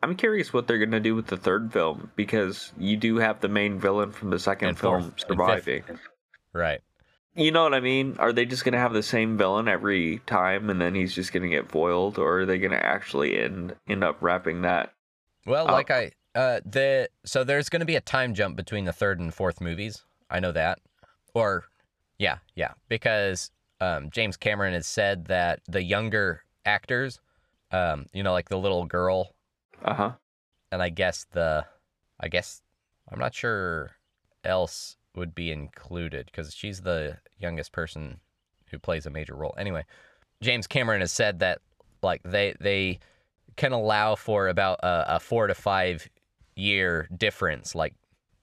I'm 0.00 0.14
curious 0.14 0.52
what 0.52 0.68
they're 0.68 0.78
gonna 0.78 1.00
do 1.00 1.16
with 1.16 1.26
the 1.26 1.36
third 1.36 1.72
film 1.72 2.12
because 2.14 2.70
you 2.78 2.96
do 2.96 3.16
have 3.16 3.40
the 3.40 3.48
main 3.48 3.80
villain 3.80 4.12
from 4.12 4.30
the 4.30 4.38
second 4.38 4.68
And 4.68 4.78
film 4.78 5.02
fourth 5.10 5.24
surviving. 5.26 5.82
Right. 6.52 6.82
You 7.34 7.50
know 7.50 7.64
what 7.64 7.74
I 7.74 7.80
mean? 7.80 8.14
Are 8.20 8.32
they 8.32 8.44
just 8.44 8.64
gonna 8.64 8.78
have 8.78 8.92
the 8.92 9.02
same 9.02 9.36
villain 9.36 9.66
every 9.66 10.18
time 10.24 10.70
and 10.70 10.80
then 10.80 10.94
he's 10.94 11.16
just 11.16 11.32
gonna 11.32 11.48
get 11.48 11.68
foiled, 11.68 12.16
or 12.20 12.42
are 12.42 12.46
they 12.46 12.58
gonna 12.58 12.76
actually 12.76 13.36
end 13.36 13.74
end 13.88 14.04
up 14.04 14.18
wrapping 14.20 14.62
that? 14.62 14.92
Well, 15.46 15.66
Oh. 15.68 15.72
like 15.72 15.90
I 15.90 16.12
uh 16.36 16.60
the 16.64 17.08
so 17.24 17.42
there's 17.42 17.68
going 17.68 17.80
to 17.80 17.86
be 17.86 17.96
a 17.96 18.00
time 18.00 18.34
jump 18.34 18.54
between 18.54 18.84
the 18.84 18.92
third 18.92 19.18
and 19.18 19.34
fourth 19.34 19.60
movies. 19.60 20.04
I 20.30 20.38
know 20.38 20.52
that. 20.52 20.78
Or 21.34 21.64
yeah, 22.18 22.38
yeah, 22.54 22.72
because 22.88 23.50
um 23.80 24.10
James 24.10 24.36
Cameron 24.36 24.74
has 24.74 24.86
said 24.86 25.26
that 25.26 25.60
the 25.68 25.82
younger 25.82 26.42
actors 26.64 27.20
um 27.72 28.06
you 28.12 28.22
know 28.22 28.32
like 28.32 28.48
the 28.48 28.58
little 28.58 28.84
girl 28.86 29.34
Uh 29.84 29.94
huh. 29.94 30.12
and 30.70 30.82
I 30.82 30.88
guess 30.90 31.26
the 31.32 31.66
I 32.20 32.28
guess 32.28 32.62
I'm 33.10 33.18
not 33.18 33.34
sure 33.34 33.92
else 34.44 34.96
would 35.16 35.34
be 35.34 35.50
included 35.50 36.32
cuz 36.32 36.54
she's 36.54 36.82
the 36.82 37.18
youngest 37.38 37.72
person 37.72 38.20
who 38.70 38.78
plays 38.78 39.06
a 39.06 39.10
major 39.10 39.34
role. 39.34 39.54
Anyway, 39.58 39.84
James 40.40 40.66
Cameron 40.66 41.00
has 41.00 41.12
said 41.12 41.40
that 41.40 41.60
like 42.02 42.22
they 42.24 42.54
they 42.60 42.98
can 43.56 43.72
allow 43.72 44.14
for 44.14 44.48
about 44.48 44.80
a, 44.82 45.16
a 45.16 45.20
4 45.20 45.48
to 45.48 45.54
5 45.54 46.08
year 46.56 47.08
difference 47.16 47.74
like 47.74 47.94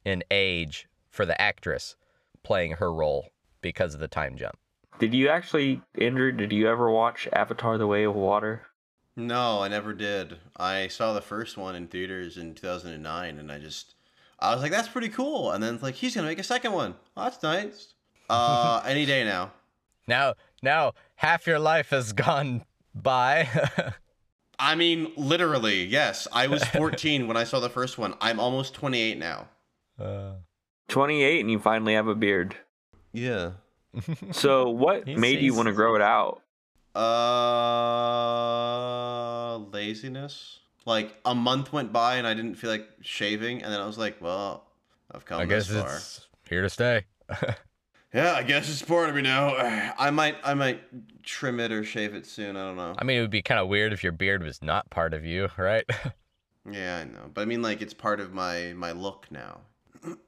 in 0.06 0.24
age 0.32 0.88
for 1.10 1.26
the 1.26 1.40
actress 1.42 1.96
playing 2.44 2.74
her 2.74 2.94
role 2.94 3.30
because 3.62 3.94
of 3.94 4.00
the 4.00 4.08
time 4.08 4.36
jump. 4.38 4.58
Did 5.00 5.14
you 5.14 5.30
actually, 5.30 5.82
Andrew? 6.00 6.32
Did 6.32 6.52
you 6.52 6.68
ever 6.70 6.90
watch 6.90 7.28
Avatar: 7.34 7.78
The 7.78 7.88
Way 7.88 8.04
of 8.04 8.14
Water? 8.16 8.68
No, 9.16 9.62
I 9.62 9.68
never 9.68 9.94
did. 9.94 10.38
I 10.58 10.88
saw 10.88 11.14
the 11.14 11.22
first 11.22 11.58
one 11.58 11.76
in 11.76 11.88
theaters 11.88 12.38
in 12.38 12.56
2009, 12.56 13.38
and 13.40 13.52
I 13.52 13.60
just, 13.60 13.96
I 14.40 14.54
was 14.54 14.62
like, 14.62 14.72
that's 14.72 14.88
pretty 14.88 15.10
cool. 15.10 15.52
And 15.52 15.62
then 15.62 15.74
it's 15.76 15.84
like, 15.84 15.96
he's 15.96 16.16
gonna 16.16 16.28
make 16.28 16.40
a 16.40 16.44
second 16.44 16.72
one. 16.74 16.96
Oh, 17.18 17.24
that's 17.24 17.42
nice. 17.44 17.94
Uh, 18.30 18.82
any 18.86 19.06
day 19.06 19.26
now. 19.26 19.52
Now 20.08 20.36
now 20.64 20.94
half 21.16 21.46
your 21.46 21.60
life 21.60 21.90
has 21.90 22.14
gone 22.14 22.64
by. 22.96 23.50
I 24.60 24.76
mean, 24.76 25.12
literally, 25.18 25.84
yes. 25.84 26.30
I 26.32 26.48
was 26.48 26.64
14 26.78 27.28
when 27.28 27.36
I 27.36 27.44
saw 27.44 27.60
the 27.60 27.70
first 27.70 27.98
one. 27.98 28.14
I'm 28.22 28.40
almost 28.40 28.74
28 28.74 29.18
now. 29.18 29.50
uh, 30.00 30.36
28, 30.88 31.42
and 31.42 31.52
you 31.52 31.60
finally 31.60 31.94
have 31.96 32.08
a 32.08 32.16
beard. 32.16 32.56
Yeah. 33.14 33.52
So, 34.32 34.70
what 34.70 35.06
He's- 35.08 35.20
made 35.20 35.42
you 35.42 35.54
want 35.54 35.68
to 35.68 35.74
grow 35.74 35.96
it 35.96 36.02
out? 36.02 36.42
Uh, 38.22 39.58
laziness. 39.58 40.60
Like 40.86 41.16
a 41.26 41.36
month 41.36 41.72
went 41.72 41.92
by 41.94 42.16
and 42.16 42.26
I 42.26 42.34
didn't 42.34 42.56
feel 42.56 42.70
like 42.70 42.88
shaving, 43.02 43.62
and 43.64 43.72
then 43.72 43.80
I 43.80 43.86
was 43.86 43.98
like, 43.98 44.20
well, 44.22 44.66
I've 45.14 45.26
come 45.26 45.40
I 45.42 45.46
guess 45.46 45.68
this 45.68 45.82
far. 45.84 45.96
it's 45.96 46.28
here 46.50 46.62
to 46.62 46.70
stay. 46.70 47.06
Yeah, 48.14 48.34
I 48.34 48.44
guess 48.44 48.70
it's 48.70 48.82
part 48.82 49.08
of 49.08 49.16
me 49.16 49.22
now. 49.22 49.56
I 49.98 50.10
might, 50.12 50.36
I 50.44 50.54
might 50.54 50.82
trim 51.24 51.62
it 51.62 51.72
or 51.72 51.82
shave 51.86 52.14
it 52.14 52.26
soon. 52.26 52.58
I 52.58 52.64
don't 52.66 52.76
know. 52.76 52.94
I 52.98 53.06
mean, 53.06 53.18
it 53.18 53.22
would 53.22 53.30
be 53.30 53.42
kind 53.42 53.58
of 53.58 53.70
weird 53.70 53.94
if 53.94 54.04
your 54.04 54.12
beard 54.12 54.44
was 54.44 54.62
not 54.62 54.90
part 54.90 55.14
of 55.14 55.24
you, 55.26 55.48
right? 55.58 55.86
Yeah, 56.70 56.98
I 56.98 57.04
know, 57.06 57.32
but 57.34 57.42
I 57.42 57.46
mean, 57.46 57.62
like, 57.62 57.82
it's 57.82 57.94
part 57.94 58.20
of 58.20 58.34
my 58.34 58.74
my 58.76 58.92
look 58.92 59.28
now. 59.32 59.62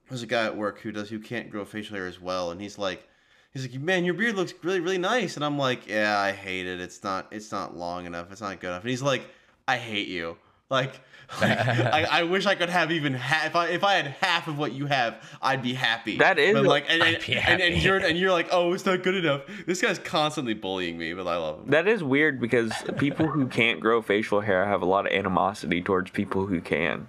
There's 0.10 0.24
a 0.24 0.28
guy 0.28 0.46
at 0.46 0.56
work 0.56 0.80
who 0.80 0.92
does 0.92 1.10
who 1.10 1.20
can't 1.20 1.50
grow 1.50 1.66
facial 1.66 1.96
hair 1.96 2.08
as 2.08 2.22
well, 2.22 2.52
and 2.52 2.62
he's 2.62 2.78
like, 2.78 3.08
he's 3.52 3.64
like, 3.64 3.80
man, 3.82 4.06
your 4.06 4.14
beard 4.14 4.36
looks 4.36 4.54
really 4.64 4.80
really 4.80 4.98
nice, 4.98 5.36
and 5.36 5.44
I'm 5.44 5.58
like, 5.58 5.88
yeah, 5.88 6.20
I 6.20 6.32
hate 6.32 6.68
it. 6.68 6.80
It's 6.80 7.04
not 7.04 7.28
it's 7.32 7.52
not 7.52 7.76
long 7.76 8.06
enough. 8.06 8.32
It's 8.32 8.42
not 8.42 8.60
good 8.60 8.68
enough. 8.68 8.82
And 8.82 8.90
he's 8.90 9.02
like, 9.02 9.24
I 9.68 9.78
hate 9.78 10.08
you. 10.08 10.38
Like, 10.70 10.94
like 11.42 11.60
I, 11.60 12.04
I 12.12 12.24
wish 12.24 12.46
I 12.46 12.56
could 12.56 12.70
have 12.70 12.92
even 12.92 13.14
half. 13.14 13.48
If 13.48 13.56
I 13.56 13.68
if 13.68 13.84
I 13.84 13.94
had 13.94 14.08
half 14.08 14.48
of 14.48 14.58
what 14.58 14.74
you 14.74 14.88
have, 14.88 15.24
I'd 15.42 15.62
be 15.62 15.74
happy. 15.74 16.18
That 16.18 16.40
is 16.40 16.54
but 16.54 16.66
like, 16.66 16.86
and 16.90 17.02
and, 17.02 17.16
I'd 17.16 17.26
be 17.26 17.36
and, 17.36 17.62
and 17.62 17.82
you're 17.82 17.98
and 17.98 18.18
you're 18.18 18.32
like, 18.32 18.48
oh, 18.52 18.74
it's 18.74 18.86
not 18.86 19.04
good 19.04 19.16
enough. 19.16 19.42
This 19.66 19.82
guy's 19.82 20.00
constantly 20.00 20.54
bullying 20.54 20.98
me, 20.98 21.14
but 21.14 21.28
I 21.28 21.38
love 21.38 21.60
him. 21.60 21.70
That 21.70 21.88
is 21.88 22.04
weird 22.04 22.40
because 22.42 22.74
people 22.98 23.28
who 23.28 23.48
can't 23.48 23.80
grow 23.80 24.02
facial 24.02 24.42
hair 24.42 24.66
have 24.66 24.82
a 24.82 24.86
lot 24.86 25.06
of 25.06 25.14
animosity 25.14 25.82
towards 25.82 26.12
people 26.12 26.48
who 26.48 26.60
can. 26.60 27.08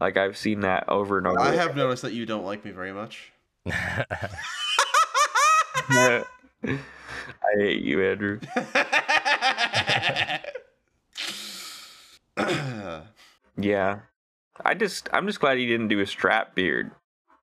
Like, 0.00 0.16
I've 0.16 0.36
seen 0.36 0.60
that 0.60 0.88
over 0.88 1.18
and 1.18 1.26
over. 1.26 1.40
I 1.40 1.54
have 1.54 1.76
noticed 1.76 2.02
that 2.02 2.12
you 2.12 2.26
don't 2.26 2.44
like 2.44 2.64
me 2.64 2.70
very 2.70 2.92
much. 2.92 3.32
I 3.66 4.04
hate 7.56 7.82
you, 7.82 8.04
Andrew. 8.04 8.40
Yeah. 13.58 14.00
I 14.64 14.74
just, 14.74 15.08
I'm 15.12 15.26
just 15.26 15.40
glad 15.40 15.58
he 15.58 15.66
didn't 15.66 15.88
do 15.88 16.00
a 16.00 16.06
strap 16.06 16.54
beard. 16.54 16.90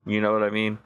You 0.05 0.21
know 0.21 0.33
what 0.33 0.43
I 0.43 0.49
mean? 0.49 0.77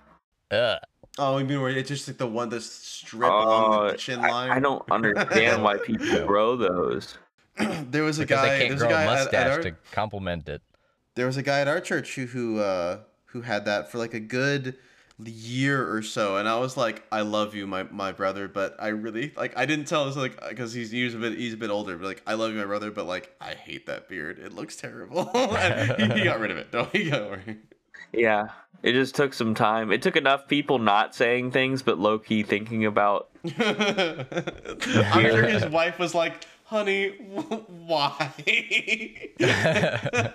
Ugh. 0.51 0.79
oh, 1.17 1.37
you 1.37 1.45
mean 1.45 1.61
where 1.61 1.69
it's 1.71 1.89
just 1.89 2.07
like 2.07 2.17
the 2.17 2.27
one 2.27 2.49
that's 2.49 2.65
strip 2.65 3.29
along 3.29 3.73
Oh, 3.73 3.87
the 3.87 3.93
uh, 3.93 3.97
chin 3.97 4.21
line? 4.21 4.51
I 4.51 4.59
don't 4.59 4.83
understand 4.89 5.63
why 5.63 5.77
people 5.77 6.25
grow 6.25 6.55
those. 6.55 7.17
there 7.57 8.03
was 8.03 8.19
a 8.19 8.21
Because 8.21 8.45
guy. 8.45 8.49
they 8.49 8.59
There 8.59 8.67
can't 8.69 8.81
a 8.81 8.85
grow 8.85 8.87
a 8.87 8.91
guy 8.91 9.03
at, 9.03 9.09
at 9.09 9.15
mustache 9.23 9.51
our, 9.51 9.61
to 9.63 9.71
complement 9.91 10.47
it. 10.47 10.61
There 11.17 11.25
was 11.25 11.35
a 11.35 11.43
guy 11.43 11.59
at 11.59 11.67
our 11.67 11.81
church 11.81 12.15
who 12.15 12.27
who 12.27 12.59
uh, 12.59 12.99
who 13.25 13.41
had 13.41 13.65
that 13.65 13.91
for 13.91 13.97
like 13.97 14.13
a 14.13 14.19
good 14.19 14.77
year 15.19 15.91
or 15.91 16.03
so, 16.03 16.37
and 16.37 16.47
I 16.47 16.59
was 16.59 16.77
like, 16.77 17.03
I 17.11 17.21
love 17.21 17.55
you, 17.55 17.67
my 17.67 17.83
my 17.83 18.11
brother, 18.11 18.47
but 18.47 18.75
I 18.79 18.89
really 18.89 19.33
like 19.35 19.57
I 19.57 19.65
didn't 19.65 19.85
tell 19.85 20.07
us 20.07 20.15
like 20.15 20.39
because 20.47 20.73
he's 20.73 20.91
he's 20.91 21.15
a 21.15 21.17
bit 21.17 21.37
he's 21.37 21.53
a 21.53 21.57
bit 21.57 21.71
older, 21.71 21.97
but 21.97 22.05
like 22.05 22.23
I 22.25 22.35
love 22.35 22.53
you, 22.53 22.59
my 22.59 22.65
brother, 22.65 22.91
but 22.91 23.07
like 23.07 23.35
I 23.41 23.55
hate 23.55 23.87
that 23.87 24.07
beard. 24.07 24.39
It 24.39 24.53
looks 24.53 24.77
terrible. 24.77 25.29
and 25.35 26.13
he, 26.13 26.19
he 26.19 26.23
got 26.23 26.39
rid 26.39 26.51
of 26.51 26.57
it. 26.57 26.71
Don't 26.71 26.95
he 26.95 27.09
got 27.09 27.29
worry. 27.29 27.57
Yeah. 28.13 28.49
It 28.83 28.93
just 28.93 29.15
took 29.15 29.33
some 29.33 29.55
time. 29.55 29.91
It 29.91 30.03
took 30.03 30.15
enough 30.15 30.47
people 30.47 30.77
not 30.77 31.15
saying 31.15 31.51
things, 31.51 31.81
but 31.81 31.97
low 31.97 32.19
key 32.19 32.43
thinking 32.43 32.85
about. 32.85 33.29
I'm 33.43 34.27
sure 35.23 35.47
his 35.47 35.65
wife 35.71 35.97
was 35.97 36.13
like, 36.13 36.45
"Honey, 36.67 37.09
wh- 37.35 37.69
why?" 37.87 38.31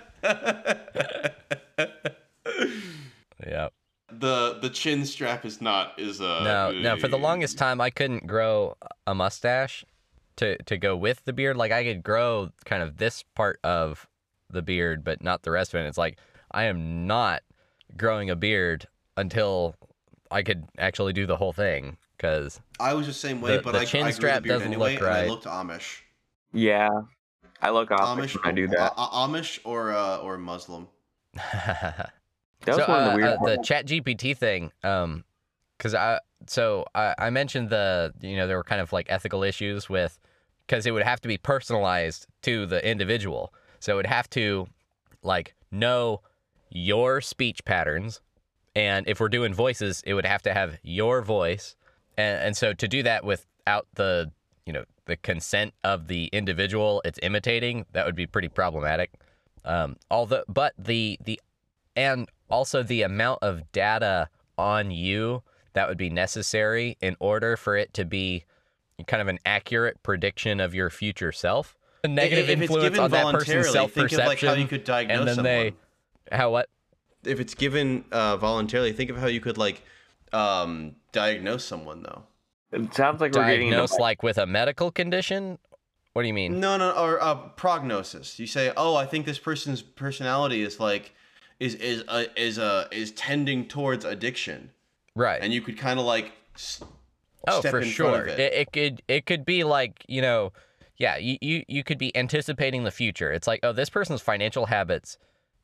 Yeah. 3.45 3.69
the 4.11 4.59
the 4.61 4.69
chin 4.69 5.05
strap 5.05 5.43
is 5.45 5.59
not 5.61 5.99
is 5.99 6.19
a 6.21 6.41
No, 6.43 6.71
no. 6.71 6.97
For 6.97 7.07
the 7.07 7.17
longest 7.17 7.57
time, 7.57 7.81
I 7.81 7.89
couldn't 7.89 8.25
grow 8.27 8.77
a 9.05 9.13
mustache 9.13 9.83
to 10.37 10.57
to 10.63 10.77
go 10.77 10.95
with 10.95 11.25
the 11.25 11.33
beard. 11.33 11.57
Like 11.57 11.71
I 11.71 11.83
could 11.83 12.03
grow 12.03 12.51
kind 12.65 12.81
of 12.83 12.97
this 12.97 13.23
part 13.35 13.59
of 13.63 14.07
the 14.49 14.61
beard, 14.61 15.03
but 15.03 15.21
not 15.23 15.43
the 15.43 15.51
rest 15.51 15.73
of 15.73 15.81
it. 15.81 15.87
It's 15.87 15.97
like 15.97 16.17
I 16.51 16.65
am 16.65 17.05
not 17.07 17.41
growing 17.97 18.29
a 18.29 18.35
beard 18.35 18.87
until 19.17 19.75
I 20.31 20.41
could 20.43 20.65
actually 20.77 21.13
do 21.13 21.25
the 21.25 21.37
whole 21.37 21.53
thing. 21.53 21.97
Because 22.15 22.61
I 22.79 22.93
was 22.93 23.07
the 23.07 23.13
same 23.13 23.41
way, 23.41 23.57
The- 23.57 23.63
but 23.63 23.71
the 23.73 23.79
I, 23.79 23.85
chin 23.85 24.05
I 24.05 24.11
strap 24.11 24.43
doesn't 24.45 24.67
anyway, 24.67 24.93
look 24.93 25.01
and 25.01 25.09
I 25.09 25.19
right. 25.21 25.29
looked 25.29 25.45
Amish. 25.45 26.02
Yeah. 26.53 26.89
I 27.61 27.69
look 27.69 27.89
Amish 27.89 28.17
Amish 28.17 28.43
when 28.43 28.51
I 28.53 28.55
do 28.55 28.67
that. 28.67 28.79
uh, 28.79 28.93
uh, 28.97 29.27
Amish 29.27 29.59
or 29.63 29.91
uh, 29.91 30.17
or 30.17 30.37
Muslim. 30.37 30.87
That 32.65 32.75
was 32.75 32.85
so, 32.85 32.91
one 32.91 33.01
of 33.01 33.07
uh, 33.07 33.11
the 33.11 33.15
weird 33.15 33.29
uh, 33.29 33.45
the. 33.45 33.63
Chat 33.63 33.87
GPT 33.87 34.37
thing, 34.37 34.71
um, 34.83 35.23
because 35.77 35.93
I 35.93 36.19
so 36.47 36.85
I, 36.95 37.13
I 37.17 37.29
mentioned 37.29 37.69
the 37.69 38.13
you 38.21 38.37
know 38.37 38.47
there 38.47 38.57
were 38.57 38.63
kind 38.63 38.81
of 38.81 38.93
like 38.93 39.07
ethical 39.09 39.43
issues 39.43 39.89
with 39.89 40.17
because 40.65 40.85
it 40.85 40.91
would 40.91 41.03
have 41.03 41.19
to 41.21 41.27
be 41.27 41.37
personalized 41.37 42.27
to 42.43 42.65
the 42.65 42.85
individual, 42.87 43.53
so 43.79 43.93
it 43.93 43.95
would 43.97 44.07
have 44.07 44.29
to 44.31 44.67
like 45.23 45.55
know 45.71 46.21
your 46.69 47.21
speech 47.21 47.65
patterns, 47.65 48.21
and 48.75 49.07
if 49.07 49.19
we're 49.19 49.29
doing 49.29 49.53
voices, 49.53 50.01
it 50.05 50.13
would 50.13 50.25
have 50.25 50.41
to 50.43 50.53
have 50.53 50.77
your 50.83 51.21
voice, 51.21 51.75
and 52.17 52.39
and 52.39 52.57
so 52.57 52.73
to 52.73 52.87
do 52.87 53.03
that 53.03 53.25
without 53.25 53.87
the 53.95 54.31
you 54.65 54.73
know 54.73 54.85
the 55.05 55.17
consent 55.17 55.73
of 55.83 56.07
the 56.07 56.27
individual 56.27 57.01
it's 57.05 57.19
imitating, 57.21 57.85
that 57.91 58.05
would 58.05 58.15
be 58.15 58.27
pretty 58.27 58.47
problematic. 58.47 59.11
Um, 59.65 59.97
although, 60.09 60.43
but 60.47 60.73
the 60.77 61.19
the 61.23 61.39
and 61.95 62.27
also 62.49 62.83
the 62.83 63.01
amount 63.01 63.39
of 63.41 63.71
data 63.71 64.29
on 64.57 64.91
you 64.91 65.43
that 65.73 65.87
would 65.87 65.97
be 65.97 66.09
necessary 66.09 66.97
in 67.01 67.15
order 67.19 67.57
for 67.57 67.75
it 67.75 67.93
to 67.93 68.05
be 68.05 68.45
kind 69.07 69.21
of 69.21 69.27
an 69.27 69.39
accurate 69.45 70.01
prediction 70.03 70.59
of 70.59 70.73
your 70.73 70.89
future 70.89 71.31
self. 71.31 71.75
A 72.03 72.07
negative 72.07 72.49
if 72.49 72.61
influence 72.61 72.97
on 72.97 73.11
that 73.11 73.33
person's 73.33 73.69
self 73.69 73.91
think 73.93 74.11
of, 74.11 74.19
like, 74.19 74.25
perception. 74.27 74.49
how 74.49 74.55
you 74.55 74.67
could 74.67 74.83
diagnose 74.83 75.19
and 75.19 75.27
then 75.27 75.43
they, 75.43 75.73
how 76.35 76.51
what? 76.51 76.69
If 77.23 77.39
it's 77.39 77.55
given 77.55 78.03
uh, 78.11 78.37
voluntarily, 78.37 78.91
think 78.91 79.09
of 79.09 79.17
how 79.17 79.27
you 79.27 79.39
could 79.39 79.57
like 79.57 79.81
um, 80.33 80.95
diagnose 81.11 81.63
someone 81.63 82.03
though. 82.03 82.23
It 82.73 82.93
sounds 82.93 83.21
like 83.21 83.33
we're 83.33 83.45
getting 83.45 83.67
into 83.67 83.77
Diagnosed 83.77 83.99
like 83.99 84.23
with 84.23 84.37
a 84.37 84.45
medical 84.45 84.91
condition? 84.91 85.59
What 86.13 86.23
do 86.23 86.27
you 86.27 86.33
mean? 86.33 86.59
No, 86.59 86.77
no, 86.77 86.91
or 86.91 87.21
uh, 87.21 87.35
prognosis. 87.35 88.39
You 88.39 88.47
say, 88.47 88.71
"Oh, 88.75 88.95
I 88.95 89.05
think 89.05 89.25
this 89.25 89.39
person's 89.39 89.81
personality 89.81 90.61
is 90.61 90.79
like 90.79 91.13
is 91.59 91.75
is 91.75 92.03
uh, 92.07 92.25
is 92.35 92.59
uh, 92.59 92.87
is 92.91 93.11
tending 93.11 93.67
towards 93.67 94.05
addiction," 94.05 94.71
Right. 95.15 95.39
and 95.41 95.51
you 95.53 95.61
could 95.61 95.77
kind 95.77 95.99
of 95.99 96.05
like 96.05 96.31
s- 96.55 96.83
Oh, 97.47 97.59
step 97.59 97.71
for 97.71 97.79
in 97.79 97.89
sure. 97.89 98.11
front 98.11 98.29
of 98.29 98.39
it. 98.39 98.39
It. 98.39 98.53
it 98.53 98.71
could 98.71 99.01
it 99.07 99.25
could 99.25 99.45
be 99.45 99.63
like 99.63 100.03
you 100.07 100.21
know, 100.21 100.51
yeah. 100.97 101.17
You, 101.17 101.37
you 101.41 101.63
you 101.67 101.83
could 101.83 101.97
be 101.97 102.15
anticipating 102.15 102.83
the 102.83 102.91
future. 102.91 103.31
It's 103.31 103.47
like 103.47 103.59
oh, 103.63 103.71
this 103.73 103.89
person's 103.89 104.21
financial 104.21 104.67
habits 104.67 105.17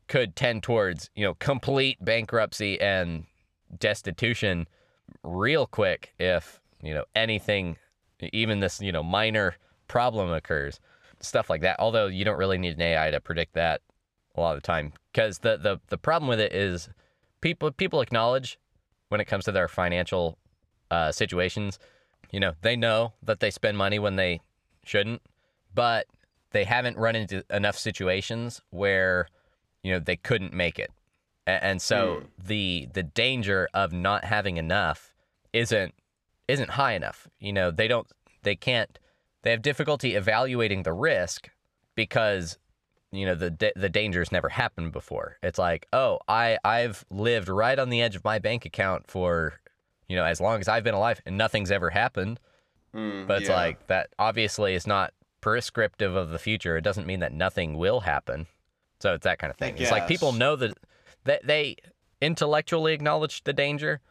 could 0.08 0.36
tend 0.36 0.64
towards 0.64 1.10
you 1.16 1.24
know 1.26 1.36
complete 1.36 2.04
bankruptcy 2.04 2.82
and 2.82 3.26
destitution 3.78 4.68
real 5.24 5.68
quick 5.68 6.14
if 6.20 6.60
you 6.82 6.94
know 6.94 7.06
anything, 7.16 7.78
even 8.34 8.60
this 8.60 8.82
you 8.82 8.92
know 8.92 9.04
minor 9.04 9.56
problem 9.88 10.32
occurs, 10.32 10.80
stuff 11.20 11.50
like 11.50 11.62
that. 11.62 11.78
Although 11.80 12.08
you 12.08 12.26
don't 12.26 12.38
really 12.38 12.58
need 12.58 12.76
an 12.76 12.82
AI 12.82 13.12
to 13.12 13.20
predict 13.20 13.54
that 13.54 13.82
a 14.36 14.42
lot 14.42 14.56
of 14.56 14.62
the 14.62 14.68
time 14.68 14.94
because 15.12 15.40
the 15.40 15.58
the 15.58 15.80
the 15.88 15.98
problem 15.98 16.30
with 16.30 16.40
it 16.40 16.54
is 16.54 16.90
people 17.42 17.72
people 17.72 18.02
acknowledge 18.02 18.58
when 19.10 19.20
it 19.20 19.26
comes 19.26 19.46
to 19.46 19.52
their 19.52 19.68
financial 19.68 20.38
uh, 20.92 21.12
situations. 21.12 21.80
You 22.32 22.40
know, 22.40 22.54
they 22.62 22.76
know 22.76 23.14
that 23.24 23.40
they 23.40 23.52
spend 23.52 23.78
money 23.78 23.98
when 23.98 24.16
they 24.16 24.42
shouldn't, 24.84 25.22
but 25.74 26.06
they 26.52 26.64
haven't 26.64 26.98
run 26.98 27.16
into 27.16 27.44
enough 27.50 27.78
situations 27.78 28.62
where 28.70 29.28
you 29.84 29.92
know 29.92 30.00
they 30.00 30.16
couldn't 30.16 30.54
make 30.54 30.80
it, 30.80 30.92
and 31.48 31.82
so 31.82 32.24
the 32.44 32.88
the 32.94 33.04
danger 33.04 33.68
of 33.74 33.92
not 33.92 34.26
having 34.26 34.58
enough 34.58 35.16
isn't 35.54 35.94
isn't 36.50 36.72
high 36.72 36.94
enough. 36.94 37.28
You 37.40 37.54
know, 37.54 37.72
they 37.72 37.88
don't 37.88 38.08
they 38.44 38.56
can't 38.56 38.98
they 39.44 39.52
have 39.52 39.62
difficulty 39.62 40.16
evaluating 40.16 40.84
the 40.84 40.94
risk 40.94 41.50
because 41.96 42.58
you 43.12 43.26
know 43.26 43.36
the 43.36 43.72
the 43.76 43.90
dangers 43.90 44.32
never 44.32 44.50
happened 44.50 44.92
before. 44.92 45.38
It's 45.42 45.60
like, 45.60 45.88
oh, 45.94 46.20
I 46.28 46.58
I've 46.64 47.06
lived 47.10 47.50
right 47.50 47.78
on 47.80 47.90
the 47.90 48.02
edge 48.02 48.16
of 48.16 48.24
my 48.24 48.40
bank 48.40 48.66
account 48.66 49.10
for 49.10 49.54
you 50.08 50.16
know 50.16 50.26
as 50.26 50.42
long 50.42 50.60
as 50.60 50.68
I've 50.68 50.84
been 50.84 50.94
alive 50.94 51.22
and 51.26 51.38
nothing's 51.38 51.72
ever 51.72 51.90
happened. 51.90 52.40
Mm, 52.96 53.28
But 53.28 53.42
it's 53.42 53.50
yeah. 53.50 53.56
like 53.56 53.88
that 53.88 54.10
obviously 54.18 54.74
is 54.74 54.88
not 54.88 55.14
prescriptive 55.42 56.16
of 56.16 56.32
the 56.32 56.40
future. 56.40 56.76
It 56.76 56.82
doesn't 56.84 57.06
mean 57.08 57.20
that 57.20 57.34
nothing 57.34 57.78
will 57.78 58.02
happen. 58.02 58.48
So 59.00 59.14
it's 59.14 59.24
that 59.24 59.40
kind 59.40 59.52
of 59.52 59.58
thing. 59.58 59.78
It's 59.78 59.92
like 59.92 60.08
people 60.08 60.32
know 60.32 60.56
that 60.56 60.74
that 61.26 61.46
they 61.46 61.76
intellectually 62.22 62.94
acknowledge 62.94 63.44
the 63.44 63.54
danger, 63.54 64.02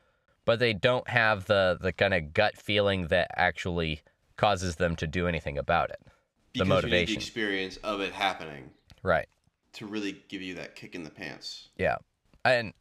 but 0.48 0.58
they 0.60 0.72
don't 0.72 1.06
have 1.10 1.44
the 1.44 1.76
the 1.78 1.92
kind 1.92 2.14
of 2.14 2.32
gut 2.32 2.56
feeling 2.56 3.08
that 3.08 3.30
actually 3.36 4.00
causes 4.38 4.76
them 4.76 4.96
to 4.96 5.06
do 5.06 5.26
anything 5.26 5.58
about 5.58 5.90
it. 5.90 6.00
because 6.00 6.14
the 6.54 6.58
need 6.64 6.70
the 6.70 6.74
motivation. 6.88 7.16
experience 7.16 7.76
of 7.84 8.00
it 8.00 8.14
happening 8.14 8.70
Right. 9.02 9.28
to 9.74 9.84
really 9.86 10.22
give 10.28 10.40
you 10.40 10.54
that 10.54 10.74
kick 10.74 10.94
in 10.94 11.02
the 11.04 11.10
pants. 11.10 11.68
Yeah. 11.76 11.96
And 12.46 12.72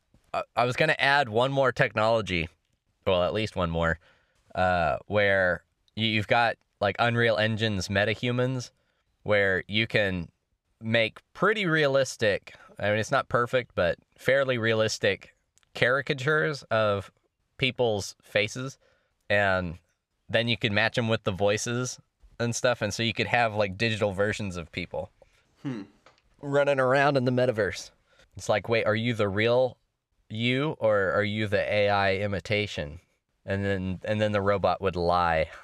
I 0.56 0.64
was 0.64 0.78
going 0.78 0.88
to 0.88 1.02
add 1.02 1.28
one 1.28 1.52
more 1.52 1.74
technology, 1.74 2.48
well, 3.06 3.24
at 3.24 3.34
least 3.34 3.58
one 3.58 3.70
more, 3.70 4.00
uh, 4.56 4.98
where 5.08 5.64
you, 5.98 6.08
you've 6.08 6.28
got 6.28 6.56
like 6.80 6.96
Unreal 7.00 7.36
Engine's 7.36 7.90
metahumans, 7.90 8.72
where 9.24 9.66
you 9.68 9.88
can 9.88 10.30
make 10.82 11.20
pretty 11.34 11.66
realistic, 11.66 12.54
I 12.80 12.92
mean, 12.92 13.00
it's 13.00 13.12
not 13.12 13.28
perfect, 13.28 13.72
but 13.76 13.98
fairly 14.18 14.58
realistic 14.58 15.36
caricatures 15.76 16.64
of 16.72 17.12
people's 17.58 18.16
faces. 18.22 18.78
And 19.30 19.78
then 20.30 20.48
you 20.48 20.58
could 20.58 20.72
match 20.72 20.96
them 20.96 21.08
with 21.08 21.24
the 21.24 21.32
voices 21.32 22.00
and 22.40 22.56
stuff. 22.56 22.82
And 22.82 22.94
so 22.94 23.04
you 23.04 23.14
could 23.14 23.28
have 23.28 23.56
like 23.56 23.78
digital 23.78 24.14
versions 24.14 24.58
of 24.58 24.72
people 24.72 25.12
running 26.42 26.80
around 26.80 27.18
in 27.18 27.26
the 27.26 27.32
metaverse. 27.32 27.92
It's 28.36 28.50
like, 28.50 28.70
wait, 28.70 28.86
are 28.86 28.96
you 28.96 29.14
the 29.14 29.28
real 29.28 29.78
you 30.30 30.76
or 30.80 31.12
are 31.12 31.24
you 31.24 31.48
the 31.48 31.60
AI 31.74 32.16
imitation? 32.16 33.00
And 33.46 33.66
then 33.66 34.00
and 34.04 34.22
then 34.22 34.32
the 34.32 34.42
robot 34.42 34.82
would 34.82 34.96
lie. 34.96 35.50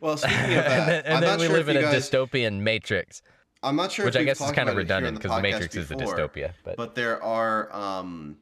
Well, 0.00 0.18
speaking 0.18 0.38
of 0.38 0.50
and 0.66 0.88
then, 0.88 1.04
and 1.06 1.14
I'm 1.14 1.20
then 1.20 1.30
not 1.30 1.40
we 1.40 1.46
sure 1.46 1.56
live 1.56 1.68
in 1.70 1.78
a 1.78 1.82
guys, 1.82 2.10
dystopian 2.10 2.60
matrix, 2.60 3.22
I'm 3.62 3.76
not 3.76 3.92
sure 3.92 4.04
which 4.04 4.14
if 4.16 4.20
I 4.20 4.24
guess 4.24 4.40
is 4.42 4.50
kind 4.52 4.68
of 4.68 4.76
about 4.76 4.82
it 4.82 4.88
here 4.88 4.96
on 5.06 5.14
redundant 5.14 5.16
because 5.22 5.30
the 5.30 5.36
podcast 5.36 5.52
matrix 5.52 5.76
is 5.76 5.90
a 5.90 5.94
dystopia. 5.94 6.52
But, 6.64 6.76
But 6.76 6.94
there 6.94 7.22
are 7.22 7.74
um, 7.74 8.36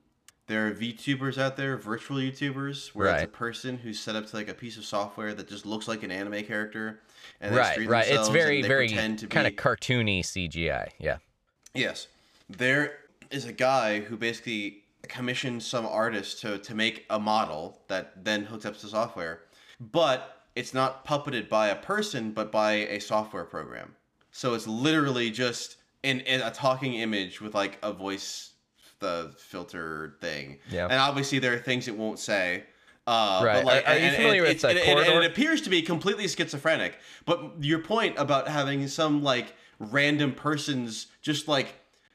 there 0.52 0.66
are 0.66 0.70
VTubers 0.70 1.38
out 1.38 1.56
there, 1.56 1.78
virtual 1.78 2.18
YouTubers, 2.18 2.88
where 2.88 3.14
it's 3.14 3.22
a 3.22 3.26
person 3.26 3.78
who's 3.78 3.98
set 3.98 4.14
up 4.14 4.26
to 4.26 4.36
like 4.36 4.50
a 4.50 4.54
piece 4.54 4.76
of 4.76 4.84
software 4.84 5.32
that 5.32 5.48
just 5.48 5.64
looks 5.64 5.88
like 5.88 6.02
an 6.02 6.10
anime 6.10 6.44
character, 6.44 7.00
and 7.40 7.56
right, 7.56 7.88
right. 7.88 8.06
It's 8.06 8.28
very, 8.28 8.60
very 8.60 8.90
kind 8.90 9.18
be- 9.18 9.24
of 9.24 9.54
cartoony 9.54 10.20
CGI. 10.20 10.90
Yeah. 10.98 11.16
Yes. 11.74 12.08
There 12.50 12.98
is 13.30 13.46
a 13.46 13.52
guy 13.52 14.00
who 14.00 14.18
basically 14.18 14.84
commissioned 15.08 15.62
some 15.62 15.86
artist 15.86 16.42
to, 16.42 16.58
to 16.58 16.74
make 16.74 17.06
a 17.08 17.18
model 17.18 17.80
that 17.88 18.22
then 18.22 18.44
hooks 18.44 18.66
up 18.66 18.76
to 18.80 18.86
software, 18.86 19.44
but 19.80 20.42
it's 20.54 20.74
not 20.74 21.06
puppeted 21.06 21.48
by 21.48 21.68
a 21.68 21.76
person, 21.76 22.30
but 22.30 22.52
by 22.52 22.72
a 22.72 23.00
software 23.00 23.44
program. 23.44 23.96
So 24.32 24.52
it's 24.52 24.66
literally 24.66 25.30
just 25.30 25.78
in, 26.02 26.20
in 26.20 26.42
a 26.42 26.50
talking 26.50 26.92
image 26.92 27.40
with 27.40 27.54
like 27.54 27.78
a 27.82 27.94
voice 27.94 28.51
the 29.02 29.32
filter 29.36 30.16
thing. 30.22 30.58
Yeah. 30.70 30.84
And 30.84 30.94
obviously 30.94 31.38
there 31.38 31.52
are 31.52 31.58
things 31.58 31.86
it 31.88 31.96
won't 31.98 32.18
say. 32.18 32.64
Uh, 33.06 33.42
Right. 33.44 33.54
But 33.56 33.64
like, 33.66 33.84
Are- 33.86 33.90
are 33.90 33.92
you 33.94 33.98
and- 33.98 34.06
and 34.06 34.16
familiar 34.16 34.42
with, 34.42 34.50
it's- 34.52 34.64
uh, 34.64 34.68
and- 34.68 34.78
and- 34.78 34.98
and 35.00 35.24
it 35.24 35.30
appears 35.30 35.60
to 35.62 35.70
be 35.70 35.82
completely 35.82 36.26
schizophrenic. 36.28 36.98
But 37.26 37.42
your 37.60 37.80
point 37.80 38.14
about 38.16 38.48
having 38.48 38.86
some 38.88 39.22
like 39.22 39.54
random 39.78 40.32
person's 40.32 41.08
just 41.20 41.48
like 41.48 41.74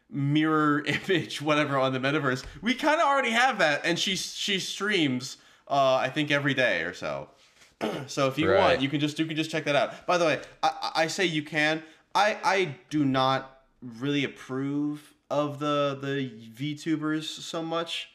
mirror 0.10 0.84
image, 0.88 1.42
whatever, 1.42 1.78
on 1.78 1.92
the 1.94 2.00
metaverse, 2.00 2.44
we 2.62 2.74
kind 2.74 3.00
of 3.02 3.06
already 3.08 3.32
have 3.32 3.60
that, 3.60 3.82
and 3.84 4.00
she 4.00 4.16
she 4.16 4.58
streams, 4.60 5.38
uh, 5.70 5.96
I 5.96 6.10
think 6.10 6.32
every 6.32 6.54
day 6.54 6.82
or 6.84 6.94
so. 6.94 7.30
so 8.08 8.28
if 8.28 8.38
you 8.38 8.50
Right. 8.50 8.58
want, 8.60 8.82
you 8.82 8.88
can 8.90 9.02
just 9.02 9.20
you 9.20 9.26
can 9.26 9.36
just 9.36 9.52
check 9.52 9.66
that 9.66 9.76
out. 9.76 10.08
By 10.08 10.18
the 10.18 10.26
way, 10.26 10.40
I, 10.64 10.70
I 10.82 10.92
I 11.04 11.08
say 11.08 11.26
you 11.26 11.44
can. 11.44 11.84
I 12.16 12.38
I 12.44 12.76
do 12.90 13.04
not 13.04 13.60
really 13.82 14.24
approve 14.24 15.14
of 15.30 15.60
the 15.60 15.98
the 16.02 16.32
VTubers 16.56 17.24
so 17.26 17.62
much. 17.64 18.10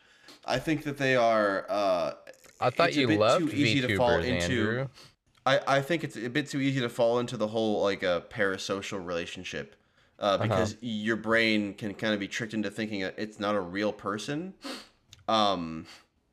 I 0.44 0.58
think 0.58 0.84
that 0.84 0.98
they 0.98 1.16
are. 1.16 1.66
Uh, 1.68 2.12
I 2.60 2.70
thought 2.70 2.94
you 2.94 3.06
loved 3.08 3.50
too 3.50 3.56
easy 3.56 3.80
to 3.86 3.96
fall 3.96 4.10
VTubers, 4.10 4.24
into. 4.24 4.42
Andrew. 4.60 4.88
I, 5.44 5.60
I 5.66 5.80
think 5.80 6.04
it's 6.04 6.16
a 6.16 6.28
bit 6.30 6.46
too 6.48 6.60
easy 6.60 6.80
to 6.80 6.88
fall 6.88 7.18
into 7.18 7.36
the 7.36 7.48
whole 7.48 7.82
like 7.82 8.04
a 8.04 8.24
parasocial 8.30 9.04
relationship 9.04 9.74
uh, 10.20 10.22
Uh-huh. 10.22 10.42
because 10.44 10.76
your 10.80 11.16
brain 11.16 11.74
can 11.74 11.94
kind 11.94 12.14
of 12.14 12.20
be 12.20 12.28
tricked 12.28 12.54
into 12.54 12.70
thinking 12.70 13.00
it's 13.00 13.40
not 13.40 13.56
a 13.56 13.60
real 13.60 13.92
person 13.92 14.54
um 15.28 15.84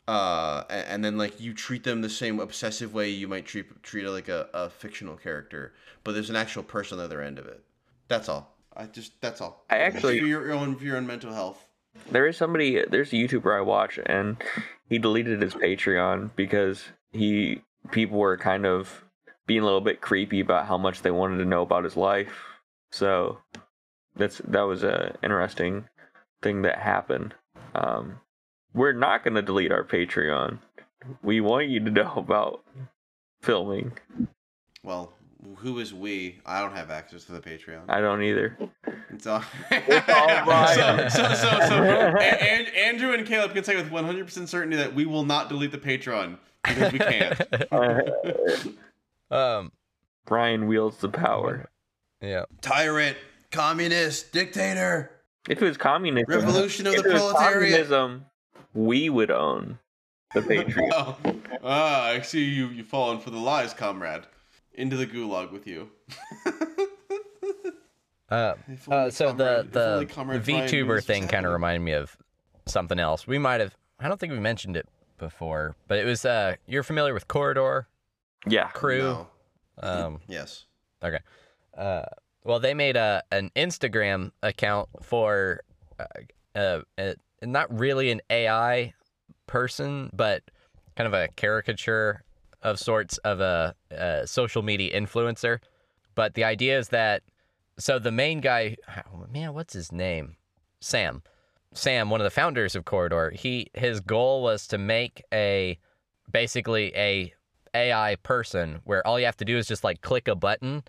uh 0.08 0.64
and 0.70 1.04
then 1.04 1.18
like 1.18 1.40
you 1.42 1.56
treat 1.56 1.84
them 1.84 2.02
the 2.02 2.10
same 2.10 2.40
obsessive 2.40 2.94
way 2.94 3.10
you 3.10 3.28
might 3.28 3.48
treat 3.48 3.82
treat 3.82 4.06
like 4.08 4.28
a, 4.30 4.48
a 4.54 4.70
fictional 4.70 5.16
character 5.16 5.74
but 6.04 6.12
there's 6.12 6.30
an 6.30 6.36
actual 6.36 6.62
person 6.62 6.96
on 6.96 7.00
the 7.00 7.06
other 7.06 7.22
end 7.24 7.40
of 7.40 7.48
it 7.48 7.64
that's 8.08 8.30
all 8.30 8.56
i 8.80 8.86
just 8.86 9.20
that's 9.22 9.42
all 9.42 9.66
I 9.70 9.78
actually- 9.78 10.20
for 10.20 10.26
your, 10.26 10.52
own 10.52 10.76
for 10.76 10.86
your 10.86 10.98
own 10.98 11.06
mental 11.06 11.34
health 11.34 11.66
There 12.12 12.28
is 12.28 12.38
somebody, 12.38 12.86
there's 12.90 13.12
a 13.12 13.18
YouTuber 13.18 13.52
I 13.58 13.62
watch, 13.62 14.00
and 14.06 14.38
he 14.88 14.98
deleted 15.00 15.42
his 15.42 15.54
Patreon 15.54 16.30
because 16.36 16.86
he 17.12 17.62
people 17.92 18.18
were 18.20 18.38
kind 18.38 18.66
of 18.66 19.04
being 19.48 19.62
a 19.62 19.66
little 19.66 19.82
bit 19.82 20.00
creepy 20.00 20.40
about 20.40 20.68
how 20.68 20.78
much 20.78 21.02
they 21.02 21.12
wanted 21.12 21.38
to 21.40 21.46
know 21.46 21.64
about 21.64 21.84
his 21.84 21.98
life. 21.98 22.32
So 22.92 23.40
that's 24.16 24.38
that 24.48 24.62
was 24.72 24.84
uh, 24.84 25.14
interesting. 25.24 25.90
thing 26.42 26.62
that 26.62 26.78
happened. 26.78 27.34
Um, 27.76 28.22
we're 28.74 28.94
not 28.94 29.24
going 29.24 29.36
to 29.36 29.42
delete 29.42 29.72
our 29.72 29.84
Patreon. 29.84 30.60
We 31.24 31.42
want 31.42 31.70
you 31.70 31.80
to 31.84 31.92
know 31.92 32.14
about 32.16 32.64
filming. 33.42 33.94
Well, 34.84 35.12
who 35.58 35.80
is 35.80 35.94
we? 35.94 36.40
I 36.46 36.60
don't 36.62 36.76
have 36.76 36.90
access 36.92 37.24
to 37.26 37.32
the 37.32 37.40
Patreon. 37.40 37.84
I 37.88 38.02
don't 38.02 38.22
either. 38.24 38.58
It's 39.10 39.26
all. 39.26 39.44
all 39.72 39.82
Brian. 40.46 41.10
so, 41.10 41.24
so, 41.24 41.34
so, 41.34 41.60
so 41.68 41.84
a- 41.84 42.20
and, 42.22 42.68
Andrew 42.76 43.14
and 43.14 43.26
Caleb 43.26 43.54
can 43.54 43.64
say 43.64 43.76
with 43.76 43.90
100% 43.90 44.48
certainty 44.48 44.78
that 44.78 44.94
we 44.94 45.06
will 45.06 45.24
not 45.26 45.50
delete 45.50 45.72
the 45.72 45.78
Patreon 45.78 46.38
because 46.66 46.92
we 46.92 47.00
can't. 47.00 47.42
um, 49.32 49.72
Brian 50.26 50.68
wields 50.68 50.98
the 50.98 51.10
power. 51.10 51.70
yeah. 52.22 52.44
Tyrant, 52.62 53.18
communist, 53.52 54.32
dictator, 54.32 55.12
If 55.48 55.62
it 55.62 55.66
was 55.66 55.78
communism, 55.78 56.26
revolution 56.30 56.88
of 56.88 56.96
if 56.96 57.04
the 57.04 57.10
it 57.10 57.14
proletariat. 57.18 57.54
communism, 57.88 58.26
we 58.74 59.10
would 59.10 59.32
own 59.32 59.80
the 60.34 60.42
Patreon. 60.42 60.90
Oh, 60.94 61.18
ah, 61.64 62.08
I 62.10 62.22
see 62.22 62.44
you. 62.44 62.68
You've 62.68 62.88
fallen 62.88 63.20
for 63.20 63.30
the 63.32 63.40
lies, 63.40 63.74
comrade. 63.74 64.24
Into 64.80 64.96
the 64.96 65.06
gulag 65.06 65.52
with 65.52 65.68
you. 65.68 65.90
Uh, 68.32 68.54
uh, 68.92 69.10
so 69.10 69.34
the 69.34 69.44
Comrade- 69.44 69.66
if 69.66 69.72
the, 69.72 70.00
the 70.00 70.06
Comrade 70.06 70.46
Brian 70.46 70.66
knew 70.72 70.86
VTuber 70.86 71.04
thing 71.04 71.28
kind 71.28 71.48
of 71.48 71.52
reminded 71.52 71.80
me 71.80 71.94
of 71.94 72.16
something 72.68 73.00
else. 73.00 73.26
We 73.26 73.40
might 73.40 73.60
have. 73.60 73.76
I 74.00 74.08
don't 74.08 74.20
think 74.20 74.32
we 74.32 74.40
mentioned 74.40 74.78
it 74.78 74.88
before, 75.18 75.76
but 75.88 75.98
it 75.98 76.06
was. 76.06 76.26
Uh, 76.26 76.56
you're 76.68 76.84
familiar 76.84 77.16
with 77.16 77.28
Corridor 77.28 77.88
yeah. 78.48 78.68
Crew? 78.70 79.00
No. 79.02 79.28
Um, 79.82 80.20
Yes. 80.28 80.66
Okay. 81.04 81.20
Uh, 81.76 82.04
well, 82.44 82.60
they 82.60 82.74
made 82.74 82.96
a 82.96 83.24
an 83.32 83.50
Instagram 83.56 84.32
account 84.44 84.90
for 85.02 85.62
uh, 86.00 86.06
uh, 86.56 86.82
uh, 86.98 87.14
not 87.42 87.78
really 87.78 88.12
an 88.12 88.22
AI 88.30 88.94
person, 89.48 90.12
but 90.14 90.44
kind 90.96 91.08
of 91.08 91.14
a 91.14 91.30
caricature 91.30 92.24
of 92.62 92.80
sorts 92.80 93.18
of 93.20 93.40
a, 93.40 93.76
a 93.92 94.28
social 94.28 94.62
media 94.62 95.00
influencer. 95.00 95.60
But 96.16 96.34
the 96.34 96.44
idea 96.44 96.78
is 96.78 96.90
that 96.90 97.24
so 97.80 97.98
the 97.98 98.12
main 98.12 98.42
guy, 98.42 98.76
man, 99.32 99.54
what's 99.54 99.74
his 99.74 99.92
name? 99.92 100.36
Sam. 100.82 101.24
Sam, 101.74 102.10
one 102.10 102.20
of 102.20 102.26
the 102.26 102.32
founders 102.32 102.76
of 102.76 102.86
Corridor, 102.86 103.32
he 103.32 103.68
his 103.74 104.00
goal 104.00 104.42
was 104.42 104.68
to 104.68 104.78
make 104.78 105.24
a 105.34 105.78
basically 106.32 106.92
a 106.96 107.34
AI 107.76 108.16
person 108.24 108.82
where 108.84 109.06
all 109.06 109.20
you 109.20 109.26
have 109.26 109.38
to 109.38 109.46
do 109.46 109.58
is 109.58 109.68
just 109.68 109.84
like 109.84 110.02
click 110.02 110.28
a 110.28 110.36
button 110.36 110.84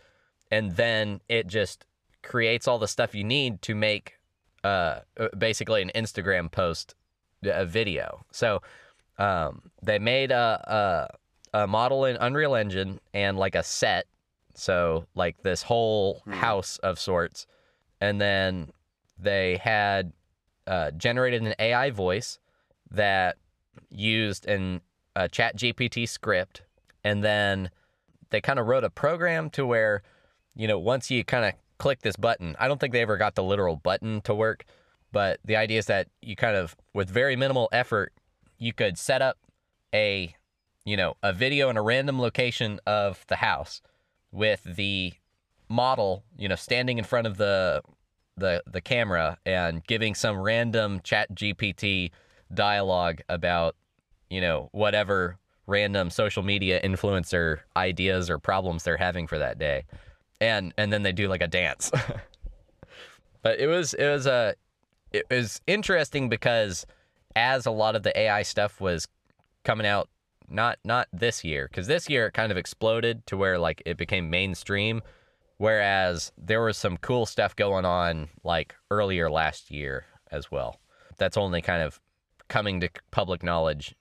and 0.50 0.76
then 0.76 1.20
it 1.28 1.46
just 1.46 1.84
creates 2.22 2.66
all 2.66 2.78
the 2.78 2.88
stuff 2.88 3.14
you 3.14 3.24
need 3.24 3.60
to 3.62 3.74
make 3.74 4.14
uh 4.64 5.00
uh, 5.18 5.28
basically 5.36 5.82
an 5.82 5.90
Instagram 5.94 6.50
post 6.50 6.94
a 7.42 7.66
video. 7.66 8.24
So 8.32 8.62
um 9.18 9.70
they 9.82 9.98
made 9.98 10.30
a 10.30 11.10
a, 11.52 11.66
model 11.66 12.04
in 12.04 12.16
Unreal 12.16 12.54
Engine 12.54 13.00
and 13.14 13.38
like 13.38 13.54
a 13.54 13.62
set. 13.62 14.06
So 14.54 15.06
like 15.14 15.42
this 15.42 15.62
whole 15.62 16.22
house 16.28 16.78
of 16.78 16.98
sorts. 16.98 17.46
And 18.00 18.20
then 18.20 18.70
they 19.18 19.56
had 19.56 20.12
uh, 20.66 20.90
generated 20.92 21.42
an 21.42 21.54
AI 21.58 21.90
voice 21.90 22.38
that 22.90 23.36
used 23.90 24.46
an 24.46 24.80
a 25.16 25.28
chat 25.28 25.56
GPT 25.56 26.08
script. 26.08 26.62
And 27.02 27.24
then 27.24 27.70
they 28.30 28.40
kind 28.40 28.58
of 28.58 28.66
wrote 28.66 28.84
a 28.84 28.90
program 28.90 29.50
to 29.50 29.66
where 29.66 30.02
you 30.54 30.66
know 30.66 30.78
once 30.78 31.10
you 31.10 31.24
kind 31.24 31.44
of 31.44 31.54
click 31.78 32.00
this 32.02 32.16
button 32.16 32.56
i 32.58 32.66
don't 32.66 32.80
think 32.80 32.92
they 32.92 33.02
ever 33.02 33.16
got 33.16 33.34
the 33.34 33.42
literal 33.42 33.76
button 33.76 34.20
to 34.22 34.34
work 34.34 34.64
but 35.12 35.38
the 35.44 35.56
idea 35.56 35.78
is 35.78 35.86
that 35.86 36.08
you 36.22 36.36
kind 36.36 36.56
of 36.56 36.76
with 36.94 37.08
very 37.08 37.36
minimal 37.36 37.68
effort 37.72 38.12
you 38.58 38.72
could 38.72 38.98
set 38.98 39.22
up 39.22 39.38
a 39.94 40.34
you 40.84 40.96
know 40.96 41.14
a 41.22 41.32
video 41.32 41.68
in 41.70 41.76
a 41.76 41.82
random 41.82 42.20
location 42.20 42.80
of 42.86 43.24
the 43.28 43.36
house 43.36 43.80
with 44.32 44.62
the 44.64 45.12
model 45.68 46.24
you 46.36 46.48
know 46.48 46.56
standing 46.56 46.98
in 46.98 47.04
front 47.04 47.26
of 47.26 47.36
the 47.36 47.82
the 48.36 48.62
the 48.66 48.80
camera 48.80 49.38
and 49.44 49.84
giving 49.86 50.14
some 50.14 50.38
random 50.38 51.00
chat 51.02 51.32
gpt 51.34 52.10
dialogue 52.52 53.20
about 53.28 53.76
you 54.28 54.40
know 54.40 54.68
whatever 54.72 55.38
random 55.70 56.10
social 56.10 56.42
media 56.42 56.80
influencer 56.82 57.60
ideas 57.76 58.28
or 58.28 58.38
problems 58.38 58.82
they're 58.82 58.96
having 58.96 59.26
for 59.26 59.38
that 59.38 59.58
day. 59.58 59.84
And 60.40 60.74
and 60.76 60.92
then 60.92 61.02
they 61.02 61.12
do 61.12 61.28
like 61.28 61.40
a 61.40 61.48
dance. 61.48 61.90
But 63.42 63.58
it 63.58 63.68
was 63.68 63.94
it 63.94 64.06
was 64.06 64.26
a 64.26 64.54
it 65.12 65.24
was 65.30 65.62
interesting 65.66 66.28
because 66.28 66.84
as 67.34 67.64
a 67.64 67.70
lot 67.70 67.96
of 67.96 68.02
the 68.02 68.14
ai 68.20 68.42
stuff 68.42 68.82
was 68.82 69.08
coming 69.64 69.86
out 69.86 70.10
not 70.50 70.78
not 70.84 71.08
this 71.12 71.44
year 71.44 71.68
because 71.70 71.86
this 71.86 72.08
year 72.08 72.26
it 72.26 72.34
kind 72.34 72.50
of 72.52 72.58
exploded 72.58 73.26
to 73.26 73.36
where 73.36 73.58
like 73.58 73.82
it 73.86 73.96
became 73.96 74.30
mainstream. 74.30 75.02
Whereas 75.58 76.32
there 76.38 76.62
was 76.62 76.78
some 76.78 76.96
cool 76.96 77.26
stuff 77.26 77.54
going 77.54 77.84
on 77.84 78.28
like 78.44 78.74
earlier 78.90 79.30
last 79.30 79.70
year 79.70 80.06
as 80.30 80.50
well. 80.50 80.80
That's 81.18 81.36
only 81.36 81.60
kind 81.60 81.82
of 81.82 82.00
coming 82.48 82.80
to 82.80 82.88
public 83.10 83.42
knowledge 83.42 83.94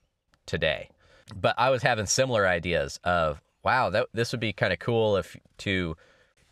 today. 0.46 0.90
But 1.34 1.54
i 1.58 1.70
was 1.70 1.82
having 1.82 2.06
similar 2.06 2.46
ideas 2.46 2.98
of 3.04 3.40
wow 3.62 3.90
that 3.90 4.08
this 4.12 4.32
would 4.32 4.40
be 4.40 4.52
kind 4.52 4.72
of 4.72 4.78
cool 4.78 5.16
if 5.16 5.36
to 5.58 5.96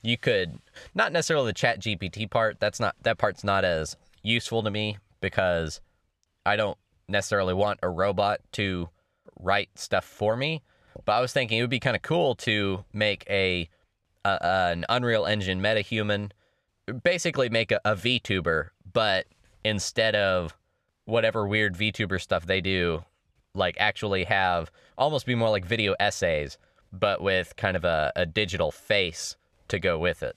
you 0.03 0.17
could 0.17 0.59
not 0.95 1.13
necessarily 1.13 1.47
the 1.47 1.53
chat 1.53 1.81
gpt 1.81 2.31
part 2.31 2.61
that's 2.61 2.79
not 2.79 2.95
that 3.03 3.19
part's 3.19 3.43
not 3.43 3.65
as 3.65 3.97
useful 4.23 4.63
to 4.63 4.71
me 4.71 4.99
because 5.21 5.81
i 6.47 6.55
don't 6.55 6.79
necessarily 7.09 7.55
want 7.55 7.81
a 7.83 7.89
robot 7.89 8.41
to 8.53 8.89
write 9.39 9.70
stuff 9.76 10.05
for 10.05 10.36
me. 10.36 10.62
But 11.05 11.12
i 11.12 11.20
was 11.20 11.32
thinking 11.32 11.59
it 11.59 11.62
would 11.62 11.70
be 11.70 11.80
kind 11.80 11.97
of 11.97 12.03
cool 12.03 12.34
to 12.36 12.84
make 12.93 13.24
a, 13.30 13.68
a 14.24 14.39
an 14.45 14.84
unreal 14.89 15.26
engine 15.26 15.61
metahuman 15.61 16.30
basically 17.03 17.49
make 17.49 17.70
a, 17.70 17.80
a 17.84 17.95
vtuber 17.95 18.70
but 18.93 19.26
instead 19.64 20.14
of 20.14 20.57
whatever 21.05 21.47
weird 21.47 21.74
vtuber 21.74 22.20
stuff 22.20 22.47
they 22.47 22.61
do 22.61 23.05
like 23.55 23.76
actually 23.78 24.24
have 24.24 24.70
almost 24.97 25.26
be 25.26 25.34
more 25.34 25.51
like 25.51 25.64
video 25.64 25.95
essays 26.01 26.59
but 26.93 27.20
with 27.20 27.55
kind 27.57 27.76
of 27.76 27.84
a, 27.84 28.12
a 28.16 28.24
digital 28.24 28.70
face 28.70 29.36
to 29.68 29.78
go 29.78 29.99
with 29.99 30.22
it. 30.22 30.36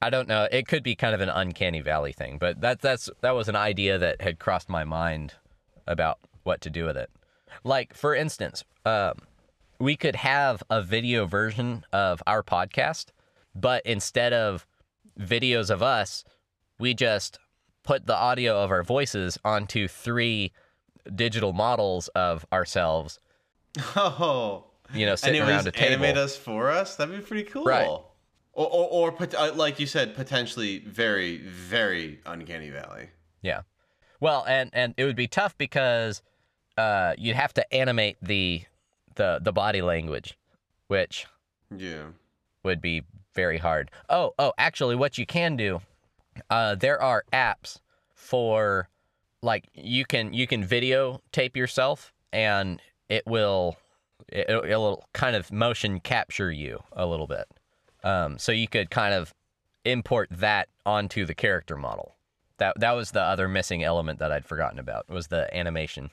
I 0.00 0.10
don't 0.10 0.28
know 0.28 0.46
it 0.50 0.68
could 0.68 0.82
be 0.82 0.94
kind 0.94 1.14
of 1.14 1.20
an 1.20 1.28
uncanny 1.28 1.80
valley 1.80 2.12
thing 2.12 2.38
but 2.38 2.60
that 2.60 2.80
that's 2.80 3.10
that 3.20 3.34
was 3.34 3.48
an 3.48 3.56
idea 3.56 3.98
that 3.98 4.20
had 4.20 4.38
crossed 4.38 4.68
my 4.68 4.84
mind 4.84 5.34
about 5.86 6.18
what 6.44 6.60
to 6.62 6.70
do 6.70 6.84
with 6.84 6.96
it 6.96 7.10
like 7.64 7.94
for 7.94 8.14
instance 8.14 8.64
um, 8.84 9.14
we 9.78 9.96
could 9.96 10.16
have 10.16 10.62
a 10.70 10.82
video 10.82 11.26
version 11.26 11.84
of 11.92 12.22
our 12.26 12.42
podcast 12.42 13.06
but 13.54 13.84
instead 13.86 14.32
of 14.32 14.66
videos 15.18 15.70
of 15.70 15.82
us 15.82 16.24
we 16.78 16.94
just 16.94 17.38
put 17.82 18.06
the 18.06 18.16
audio 18.16 18.62
of 18.62 18.70
our 18.70 18.82
voices 18.82 19.38
onto 19.44 19.88
three 19.88 20.52
digital 21.14 21.52
models 21.52 22.08
of 22.08 22.44
ourselves 22.52 23.18
Oh. 23.96 24.64
you 24.94 25.06
know 25.06 25.14
sitting 25.14 25.42
it 25.42 25.48
around 25.48 25.66
a 25.66 25.70
table 25.70 25.92
animate 25.92 26.16
us 26.16 26.36
for 26.36 26.70
us? 26.70 26.96
That'd 26.96 27.14
be 27.14 27.22
pretty 27.22 27.44
cool. 27.44 27.64
Right. 27.64 27.86
Or, 27.86 28.66
or, 28.66 29.12
or 29.12 29.28
uh, 29.36 29.52
like 29.54 29.78
you 29.78 29.86
said, 29.86 30.16
potentially 30.16 30.80
very, 30.80 31.38
very 31.38 32.20
uncanny 32.26 32.70
valley. 32.70 33.10
Yeah. 33.40 33.62
Well, 34.20 34.44
and 34.48 34.70
and 34.72 34.94
it 34.96 35.04
would 35.04 35.14
be 35.14 35.28
tough 35.28 35.56
because 35.58 36.22
uh, 36.78 37.14
you'd 37.18 37.36
have 37.36 37.52
to 37.54 37.74
animate 37.74 38.16
the 38.22 38.62
the 39.16 39.40
the 39.42 39.52
body 39.52 39.82
language, 39.82 40.38
which 40.86 41.26
Yeah. 41.76 42.06
would 42.62 42.80
be 42.80 43.02
very 43.34 43.58
hard. 43.58 43.90
Oh, 44.08 44.32
oh, 44.38 44.52
actually, 44.58 44.94
what 44.96 45.18
you 45.18 45.26
can 45.26 45.56
do, 45.56 45.80
uh, 46.50 46.74
there 46.76 47.00
are 47.02 47.24
apps 47.32 47.80
for 48.14 48.88
like 49.42 49.68
you 49.74 50.04
can 50.04 50.32
you 50.32 50.46
can 50.46 50.64
videotape 50.66 51.56
yourself 51.56 52.12
and 52.32 52.80
it 53.08 53.24
will 53.26 53.76
it, 54.28 54.48
it'll 54.50 55.04
kind 55.12 55.36
of 55.36 55.50
motion 55.52 56.00
capture 56.00 56.50
you 56.50 56.82
a 56.92 57.06
little 57.06 57.26
bit. 57.26 57.46
Um, 58.04 58.38
so 58.38 58.52
you 58.52 58.68
could 58.68 58.90
kind 58.90 59.14
of 59.14 59.34
import 59.84 60.28
that 60.30 60.68
onto 60.86 61.24
the 61.26 61.34
character 61.34 61.76
model. 61.76 62.14
That 62.58 62.78
that 62.80 62.92
was 62.92 63.10
the 63.12 63.22
other 63.22 63.48
missing 63.48 63.82
element 63.84 64.18
that 64.20 64.30
I'd 64.32 64.44
forgotten 64.44 64.78
about 64.78 65.08
was 65.08 65.28
the 65.28 65.52
animation. 65.56 66.10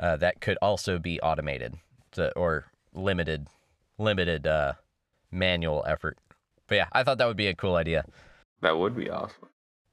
Uh, 0.00 0.16
that 0.16 0.40
could 0.40 0.56
also 0.62 0.98
be 0.98 1.20
automated 1.20 1.74
to, 2.12 2.32
or 2.36 2.64
limited 2.94 3.46
limited 3.98 4.46
uh, 4.46 4.72
manual 5.30 5.84
effort. 5.86 6.16
But 6.66 6.74
yeah, 6.76 6.86
I 6.92 7.04
thought 7.04 7.18
that 7.18 7.28
would 7.28 7.36
be 7.36 7.48
a 7.48 7.54
cool 7.54 7.76
idea. 7.76 8.04
That 8.62 8.78
would 8.78 8.96
be 8.96 9.10
awesome. 9.10 9.48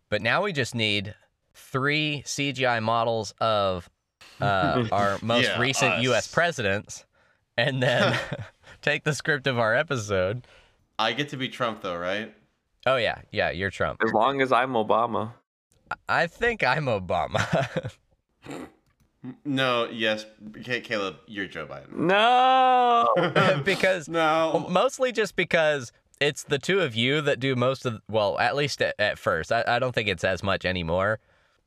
But 0.09 0.21
now 0.21 0.43
we 0.43 0.53
just 0.53 0.73
need 0.73 1.13
three 1.53 2.23
CGI 2.25 2.81
models 2.81 3.33
of 3.41 3.89
uh, 4.39 4.85
our 4.91 5.17
most 5.21 5.45
Yeah, 5.45 5.59
recent 5.59 5.93
us. 5.95 6.03
U.S. 6.03 6.27
presidents, 6.33 7.05
and 7.57 7.83
then 7.83 8.17
take 8.81 9.03
the 9.03 9.13
script 9.13 9.45
of 9.47 9.59
our 9.59 9.75
episode. 9.75 10.47
I 10.97 11.11
get 11.13 11.29
to 11.29 11.37
be 11.37 11.49
Trump 11.49 11.81
though, 11.81 11.97
right? 11.97 12.33
Oh 12.85 12.95
yeah, 12.95 13.21
yeah, 13.31 13.49
you're 13.49 13.71
Trump. 13.71 14.01
As 14.05 14.13
long 14.13 14.41
as 14.41 14.53
I'm 14.53 14.71
Obama. 14.71 15.33
I 16.07 16.27
think 16.27 16.63
I'm 16.63 16.85
Obama. 16.85 17.91
No, 19.45 19.87
yes, 19.89 20.25
Ca- 20.65 20.81
Caleb, 20.81 21.17
you're 21.27 21.47
Joe 21.47 21.65
Biden. 21.67 21.93
No. 21.93 23.61
because 23.65 24.07
No. 24.07 24.65
mostly 24.69 25.11
just 25.11 25.35
because 25.35 25.91
it's 26.19 26.43
the 26.43 26.57
two 26.59 26.79
of 26.79 26.95
you 26.95 27.21
that 27.21 27.39
do 27.39 27.55
most 27.55 27.85
of 27.85 28.01
well 28.09 28.39
at 28.39 28.55
least 28.55 28.81
at, 28.81 28.95
at 28.99 29.19
first 29.19 29.51
I, 29.51 29.63
I 29.67 29.79
don't 29.79 29.93
think 29.93 30.07
it's 30.09 30.23
as 30.23 30.41
much 30.41 30.65
anymore 30.65 31.19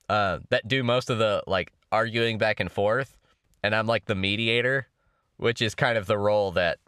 uh, 0.08 0.40
that 0.48 0.66
do 0.66 0.82
most 0.82 1.08
of 1.10 1.18
the 1.18 1.42
like 1.46 1.72
arguing 1.92 2.36
back 2.36 2.58
and 2.58 2.70
forth 2.70 3.16
and 3.62 3.76
i'm 3.76 3.86
like 3.86 4.06
the 4.06 4.14
mediator 4.16 4.88
which 5.36 5.62
is 5.62 5.76
kind 5.76 5.96
of 5.96 6.06
the 6.06 6.18
role 6.18 6.50
that 6.50 6.78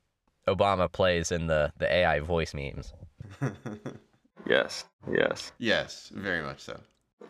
obama 0.49 0.91
plays 0.91 1.31
in 1.31 1.47
the 1.47 1.73
the 1.79 1.93
ai 1.93 2.19
voice 2.19 2.53
memes 2.53 2.93
yes. 4.49 4.85
Yes. 5.11 5.53
Yes, 5.59 6.11
very 6.15 6.43
much 6.43 6.61
so. 6.61 6.79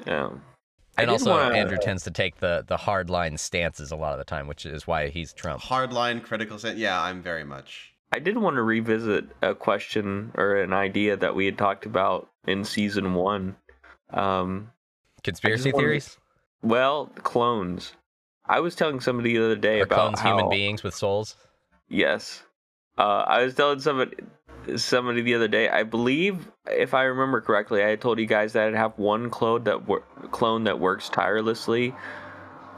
Um, 0.06 0.42
I 0.42 0.51
and 0.98 1.10
also 1.10 1.30
wanna- 1.30 1.54
andrew 1.56 1.78
tends 1.80 2.04
to 2.04 2.10
take 2.10 2.38
the 2.38 2.64
the 2.66 2.76
hard 2.76 3.08
line 3.10 3.36
stances 3.36 3.90
a 3.90 3.96
lot 3.96 4.12
of 4.12 4.18
the 4.18 4.24
time 4.24 4.46
which 4.46 4.66
is 4.66 4.86
why 4.86 5.08
he's 5.08 5.32
trump 5.32 5.62
Hardline, 5.62 6.22
critical 6.22 6.58
sense. 6.58 6.78
Yeah, 6.78 7.00
I'm 7.00 7.22
very 7.22 7.44
much. 7.44 7.92
I 8.12 8.18
did 8.18 8.36
want 8.36 8.56
to 8.56 8.62
revisit 8.62 9.24
a 9.40 9.54
question 9.54 10.32
or 10.34 10.56
an 10.56 10.72
idea 10.74 11.16
that 11.16 11.34
we 11.34 11.46
had 11.46 11.56
talked 11.56 11.86
about 11.86 12.28
in 12.46 12.64
season 12.64 13.14
one. 13.14 13.56
Um, 14.10 14.70
conspiracy 15.24 15.72
wanted- 15.72 15.84
theories 15.86 16.18
well, 16.62 17.06
clones. 17.22 17.94
I 18.46 18.60
was 18.60 18.74
telling 18.74 19.00
somebody 19.00 19.36
the 19.36 19.44
other 19.44 19.56
day 19.56 19.80
are 19.80 19.84
about 19.84 19.96
clones 19.96 20.20
how, 20.20 20.36
human 20.36 20.50
beings 20.50 20.82
with 20.82 20.94
souls 20.94 21.36
Yes. 21.88 22.42
Uh, 22.98 23.24
I 23.26 23.42
was 23.42 23.54
telling 23.54 23.80
somebody 23.80 24.16
somebody 24.76 25.22
the 25.22 25.34
other 25.34 25.48
day. 25.48 25.68
I 25.68 25.82
believe, 25.82 26.50
if 26.70 26.94
I 26.94 27.04
remember 27.04 27.40
correctly, 27.40 27.82
I 27.82 27.88
had 27.88 28.00
told 28.00 28.18
you 28.18 28.26
guys 28.26 28.52
that 28.52 28.68
I'd 28.68 28.74
have 28.74 28.98
one 28.98 29.30
clone 29.30 29.64
that 29.64 29.86
wor- 29.86 30.04
clone 30.30 30.64
that 30.64 30.78
works 30.78 31.08
tirelessly, 31.08 31.94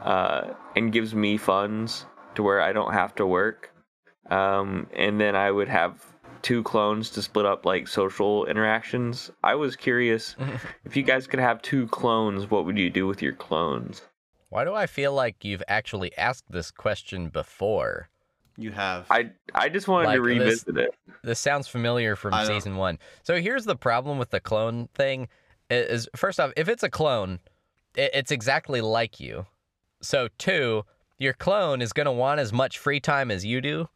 uh, 0.03 0.53
and 0.75 0.91
gives 0.91 1.13
me 1.15 1.37
funds 1.37 2.05
to 2.35 2.43
where 2.43 2.61
I 2.61 2.73
don't 2.73 2.93
have 2.93 3.15
to 3.15 3.25
work. 3.25 3.71
Um, 4.29 4.87
and 4.93 5.19
then 5.21 5.35
I 5.35 5.51
would 5.51 5.69
have 5.69 6.03
two 6.41 6.63
clones 6.63 7.09
to 7.11 7.21
split 7.21 7.45
up 7.45 7.65
like 7.65 7.87
social 7.87 8.45
interactions. 8.45 9.31
I 9.43 9.55
was 9.55 9.75
curious 9.75 10.35
if 10.85 10.95
you 10.95 11.03
guys 11.03 11.27
could 11.27 11.39
have 11.39 11.61
two 11.61 11.87
clones, 11.87 12.49
what 12.49 12.65
would 12.65 12.77
you 12.77 12.89
do 12.89 13.07
with 13.07 13.21
your 13.21 13.33
clones? 13.33 14.01
why 14.49 14.63
do 14.63 14.73
i 14.73 14.85
feel 14.85 15.11
like 15.11 15.43
you've 15.43 15.63
actually 15.67 16.15
asked 16.17 16.45
this 16.49 16.71
question 16.71 17.29
before 17.29 18.09
You 18.57 18.71
have. 18.71 19.05
I 19.09 19.31
I 19.53 19.69
just 19.69 19.87
wanted 19.87 20.15
to 20.15 20.21
Like, 20.21 20.39
this- 20.39 20.65
revisit 20.67 20.77
it. 20.77 20.95
this 21.23 21.39
sounds 21.39 21.67
familiar 21.67 22.15
from 22.15 22.33
I 22.33 22.45
don't- 22.45 22.55
season 22.55 22.77
one. 22.77 22.99
So 23.23 23.39
here's 23.41 23.65
the 23.65 23.75
problem 23.75 24.17
with 24.17 24.29
the 24.29 24.39
clone 24.39 24.87
thing: 24.95 25.27
is 25.69 26.07
first 26.15 26.39
off, 26.39 26.51
if 26.55 26.69
it's 26.69 26.83
a 26.83 26.89
clone, 26.89 27.39
i- 27.97 28.09
it's 28.13 28.31
exactly 28.31 28.81
like 28.81 29.19
you. 29.19 29.45
So 30.01 30.29
two, 30.37 30.85
your 31.17 31.33
clone 31.33 31.81
is 31.81 31.93
going 31.93 32.05
to 32.05 32.11
want 32.11 32.39
as 32.39 32.53
much 32.53 32.77
free 32.77 32.99
time 32.99 33.31
as 33.31 33.45
you 33.45 33.61
do, 33.61 33.89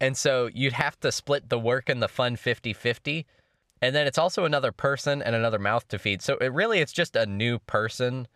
and 0.00 0.16
so 0.16 0.48
you'd 0.54 0.72
have 0.74 0.98
to 1.00 1.12
split 1.12 1.48
the 1.48 1.58
work 1.58 1.88
and 1.88 2.02
the 2.02 2.08
fun 2.08 2.36
50-50. 2.36 3.26
And 3.82 3.94
then 3.94 4.06
it's 4.06 4.18
also 4.18 4.44
another 4.44 4.72
person 4.72 5.22
and 5.22 5.34
another 5.34 5.58
mouth 5.58 5.88
to 5.88 5.98
feed. 5.98 6.20
So 6.22 6.36
it 6.38 6.52
really 6.52 6.80
it's 6.80 6.92
just 6.92 7.16
a 7.16 7.26
new 7.26 7.58
person 7.60 8.28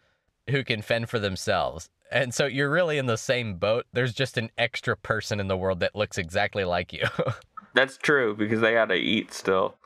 who 0.50 0.64
can 0.64 0.82
fend 0.82 1.08
for 1.10 1.18
themselves. 1.18 1.90
And 2.10 2.32
so 2.34 2.46
you're 2.46 2.70
really 2.70 2.98
in 2.98 3.06
the 3.06 3.16
same 3.18 3.54
boat. 3.56 3.86
There's 3.92 4.12
just 4.14 4.36
an 4.38 4.50
extra 4.58 4.96
person 4.96 5.40
in 5.40 5.48
the 5.48 5.56
world 5.56 5.80
that 5.80 5.94
looks 5.96 6.18
exactly 6.18 6.64
like 6.64 6.92
you. 6.92 7.04
That's 7.74 7.96
true 7.96 8.34
because 8.36 8.60
they 8.60 8.72
gotta 8.74 8.94
eat 8.94 9.32
still. 9.32 9.76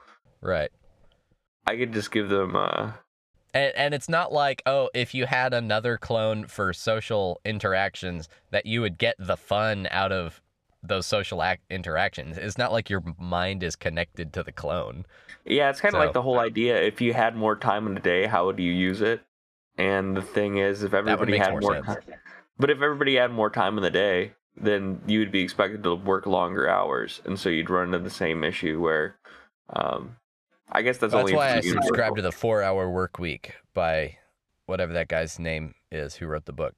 right. 0.41 0.71
I 1.67 1.77
could 1.77 1.93
just 1.93 2.11
give 2.11 2.29
them 2.31 2.57
uh 2.57 2.93
And, 3.55 3.73
and 3.77 3.95
it's 3.95 4.09
not 4.09 4.33
like, 4.33 4.63
oh, 4.67 4.89
if 4.95 5.15
you 5.15 5.27
had 5.27 5.53
another 5.55 5.97
clone 5.99 6.47
for 6.47 6.73
social 6.73 7.41
interactions, 7.45 8.29
that 8.51 8.67
you 8.67 8.81
would 8.81 8.99
get 8.99 9.17
the 9.19 9.37
fun 9.37 9.87
out 9.91 10.13
of 10.13 10.41
those 10.83 11.07
social 11.07 11.43
ac- 11.43 11.61
interactions. 11.71 12.39
It's 12.39 12.57
not 12.59 12.73
like 12.73 12.89
your 12.89 13.03
mind 13.19 13.63
is 13.63 13.75
connected 13.77 14.33
to 14.35 14.43
the 14.43 14.53
clone. 14.53 15.05
yeah, 15.45 15.69
it's 15.71 15.81
kind 15.81 15.95
of 15.95 15.99
So- 16.01 16.05
like 16.05 16.15
the 16.15 16.23
whole 16.23 16.39
idea. 16.39 16.81
If 16.81 17.01
you 17.01 17.13
had 17.15 17.37
more 17.37 17.57
time 17.57 17.87
in 17.87 17.95
the 17.95 18.01
day, 18.01 18.27
how 18.27 18.47
would 18.47 18.59
you 18.59 18.71
use 18.73 19.01
it? 19.01 19.21
And 19.79 20.17
the 20.17 20.23
thing 20.23 20.59
is, 20.59 20.83
if 20.83 20.93
everybody 20.93 21.39
had 21.39 21.53
more 21.53 21.61
more, 21.61 21.81
time, 21.83 21.97
but 22.59 22.69
if 22.69 22.83
everybody 22.83 23.15
had 23.15 23.31
more 23.31 23.49
time 23.49 23.77
in 23.79 23.83
the 23.85 23.91
day, 23.91 24.33
then 24.57 25.01
you 25.07 25.21
would 25.21 25.31
be 25.31 25.41
expected 25.43 25.85
to 25.85 25.95
work 25.95 26.27
longer 26.27 26.69
hours, 26.69 27.21
and 27.25 27.39
so 27.39 27.49
you'd 27.49 27.71
run 27.71 27.87
into 27.87 28.01
the 28.01 28.11
same 28.11 28.43
issue 28.43 28.81
where, 28.81 29.15
um, 29.71 30.17
I 30.73 30.83
guess 30.83 30.99
that's 30.99 31.13
That's 31.13 31.21
only 31.21 31.35
why 31.35 31.51
I 31.51 31.55
universal. 31.61 31.83
subscribe 31.85 32.17
to 32.17 32.23
the 32.23 32.33
Four 32.33 32.63
Hour 32.65 32.91
Work 32.91 33.19
Week 33.21 33.55
by 33.73 34.17
whatever 34.67 34.93
that 34.95 35.07
guy's 35.09 35.39
name 35.39 35.75
is 35.93 36.17
who 36.17 36.27
wrote 36.27 36.45
the 36.45 36.53
book. 36.53 36.75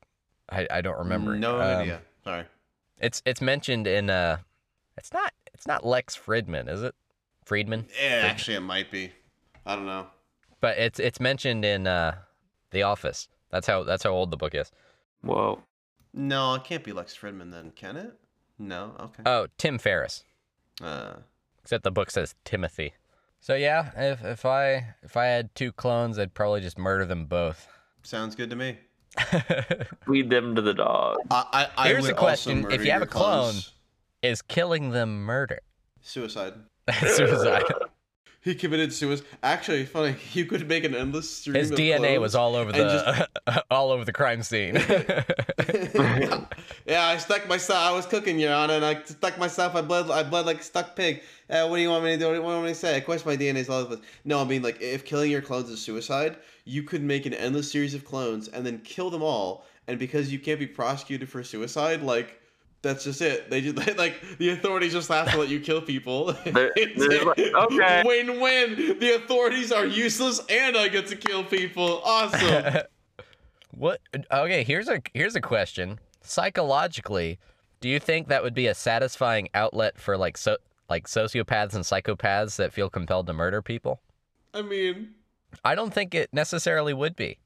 I, 0.50 0.66
I 0.70 0.80
don't 0.82 0.98
remember. 0.98 1.34
No 1.36 1.56
Um, 1.56 1.62
idea. 1.62 2.02
Sorry. 2.22 2.44
It's 2.98 3.22
it's 3.24 3.40
mentioned 3.40 3.86
in 3.86 4.10
uh, 4.10 4.36
it's 4.98 5.12
not 5.12 5.32
it's 5.54 5.66
not 5.66 5.86
Lex 5.86 6.16
Fridman, 6.18 6.68
is 6.68 6.82
it? 6.82 6.94
Fridman. 7.46 7.86
Yeah, 8.00 8.22
actually, 8.26 8.56
it 8.56 8.60
might 8.60 8.90
be. 8.90 9.10
I 9.64 9.74
don't 9.74 9.86
know. 9.86 10.06
But 10.60 10.76
it's 10.76 11.00
it's 11.00 11.18
mentioned 11.18 11.64
in 11.64 11.86
uh, 11.86 12.16
The 12.70 12.82
Office. 12.82 13.28
That's 13.50 13.66
how 13.66 13.82
that's 13.84 14.02
how 14.04 14.10
old 14.10 14.30
the 14.30 14.36
book 14.36 14.54
is. 14.54 14.70
Whoa. 15.22 15.62
No, 16.12 16.54
it 16.54 16.64
can't 16.64 16.82
be 16.84 16.92
Lex 16.92 17.16
Fridman 17.16 17.50
then, 17.52 17.72
can 17.76 17.96
it? 17.96 18.12
No. 18.58 18.92
Okay. 18.98 19.22
Oh, 19.26 19.46
Tim 19.58 19.78
Ferriss. 19.78 20.24
Uh, 20.82 21.14
Except 21.62 21.84
the 21.84 21.90
book 21.90 22.10
says 22.10 22.34
Timothy. 22.44 22.94
So 23.40 23.54
yeah, 23.54 23.90
if 23.96 24.24
if 24.24 24.44
I 24.44 24.94
if 25.02 25.16
I 25.16 25.26
had 25.26 25.54
two 25.54 25.72
clones, 25.72 26.18
I'd 26.18 26.34
probably 26.34 26.60
just 26.60 26.78
murder 26.78 27.04
them 27.06 27.26
both. 27.26 27.68
sounds 28.02 28.34
good 28.34 28.50
to 28.50 28.56
me. 28.56 28.78
Feed 30.06 30.30
them 30.30 30.54
to 30.54 30.62
the 30.62 30.74
dog. 30.74 31.16
I, 31.30 31.44
I, 31.76 31.84
I 31.84 31.88
Here's 31.88 32.02
would 32.02 32.12
a 32.12 32.14
question. 32.14 32.70
If 32.70 32.84
you 32.84 32.92
have 32.92 33.02
a 33.02 33.06
clone- 33.06 33.50
clones. 33.50 33.72
Is 34.22 34.42
killing 34.42 34.90
them 34.90 35.24
murder? 35.24 35.60
suicide. 36.02 36.54
Suicide. 37.06 37.64
He 38.42 38.54
committed 38.54 38.90
suicide. 38.90 39.26
Actually, 39.42 39.84
funny. 39.84 40.16
You 40.32 40.46
could 40.46 40.66
make 40.66 40.84
an 40.84 40.94
endless 40.94 41.28
stream. 41.28 41.56
His 41.56 41.70
of 41.70 41.78
DNA 41.78 42.18
was 42.20 42.34
all 42.34 42.56
over 42.56 42.72
the 42.72 43.28
all 43.70 43.90
over 43.90 44.04
the 44.04 44.12
crime 44.12 44.42
scene. 44.42 44.76
yeah, 46.86 47.06
I 47.06 47.16
stuck 47.18 47.48
myself. 47.48 47.78
I 47.78 47.92
was 47.92 48.06
cooking, 48.06 48.38
Your 48.38 48.54
Honor, 48.54 48.74
and 48.74 48.84
I 48.84 49.02
stuck 49.02 49.38
myself. 49.38 49.74
I 49.74 49.82
bled. 49.82 50.10
I 50.10 50.22
bled 50.22 50.46
like 50.46 50.60
a 50.60 50.62
stuck 50.62 50.96
pig. 50.96 51.22
Uh, 51.50 51.66
what 51.66 51.76
do 51.76 51.82
you 51.82 51.90
want 51.90 52.04
me 52.04 52.12
to 52.12 52.18
do? 52.18 52.26
What 52.26 52.32
do 52.32 52.38
you 52.38 52.44
want 52.44 52.64
me 52.64 52.70
to 52.70 52.74
say? 52.74 52.96
Of 52.96 53.04
course, 53.04 53.26
my 53.26 53.36
DNA 53.36 53.56
is 53.56 53.68
all 53.68 53.80
over. 53.80 53.98
No, 54.24 54.40
I 54.40 54.44
mean 54.44 54.62
like 54.62 54.80
if 54.80 55.04
killing 55.04 55.30
your 55.30 55.42
clones 55.42 55.68
is 55.68 55.82
suicide, 55.82 56.36
you 56.64 56.82
could 56.82 57.02
make 57.02 57.26
an 57.26 57.34
endless 57.34 57.70
series 57.70 57.92
of 57.92 58.04
clones 58.04 58.48
and 58.48 58.64
then 58.64 58.78
kill 58.78 59.10
them 59.10 59.22
all. 59.22 59.66
And 59.86 59.98
because 59.98 60.32
you 60.32 60.38
can't 60.38 60.60
be 60.60 60.66
prosecuted 60.66 61.28
for 61.28 61.42
suicide, 61.42 62.02
like 62.02 62.39
that's 62.82 63.04
just 63.04 63.20
it. 63.20 63.50
They 63.50 63.60
just 63.60 63.76
like 63.98 64.38
the 64.38 64.50
authorities 64.50 64.92
just 64.92 65.08
have 65.08 65.30
to 65.32 65.38
let 65.38 65.48
you 65.48 65.60
kill 65.60 65.82
people. 65.82 66.32
They're- 66.44 66.72
they're 66.96 67.24
like, 67.24 67.38
okay. 67.38 68.02
Win-win. 68.04 68.98
The 68.98 69.16
authorities 69.16 69.70
are 69.72 69.86
useless, 69.86 70.40
and 70.48 70.76
I 70.76 70.88
get 70.88 71.06
to 71.08 71.16
kill 71.16 71.44
people. 71.44 72.00
Awesome. 72.04 72.82
what? 73.70 74.00
Okay, 74.32 74.64
here's 74.64 74.88
a 74.88 75.00
here's 75.14 75.36
a 75.36 75.40
question. 75.40 75.98
Psychologically, 76.22 77.38
do 77.80 77.88
you 77.88 78.00
think 78.00 78.28
that 78.28 78.42
would 78.42 78.54
be 78.54 78.66
a 78.66 78.74
satisfying 78.74 79.48
outlet 79.54 79.98
for 79.98 80.16
like 80.16 80.36
so 80.36 80.56
like 80.88 81.06
sociopaths 81.06 81.74
and 81.74 81.84
psychopaths 81.84 82.56
that 82.56 82.72
feel 82.72 82.90
compelled 82.90 83.26
to 83.28 83.32
murder 83.32 83.62
people? 83.62 84.00
I 84.52 84.62
mean, 84.62 85.10
I 85.64 85.74
don't 85.74 85.92
think 85.94 86.14
it 86.14 86.28
necessarily 86.32 86.92
would 86.94 87.14
be. 87.14 87.38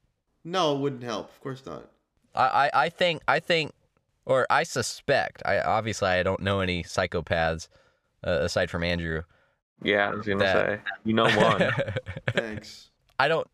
no, 0.45 0.75
it 0.75 0.81
wouldn't 0.81 1.03
help. 1.03 1.29
Of 1.31 1.41
course 1.41 1.67
not. 1.67 1.91
I, 2.35 2.45
I, 2.73 2.85
I 2.85 2.89
think 2.89 3.23
I 3.29 3.41
think 3.41 3.73
or 4.27 4.47
I 4.51 4.63
suspect 4.63 5.43
I 5.45 5.59
obviously 5.61 6.09
I 6.09 6.23
don't 6.23 6.41
know 6.41 6.61
any 6.61 6.83
psychopaths 6.83 7.69
uh, 8.27 8.39
aside 8.43 8.71
from 8.71 8.83
Andrew. 8.85 9.23
Yeah, 9.83 10.11
I 10.11 10.15
was 10.15 10.27
gonna 10.27 10.39
That- 10.45 10.67
say. 10.67 10.81
You 11.05 11.15
know 11.15 11.25
one. 11.37 11.71
Thanks. 12.31 12.91
I 13.19 13.29
don't 13.29 13.47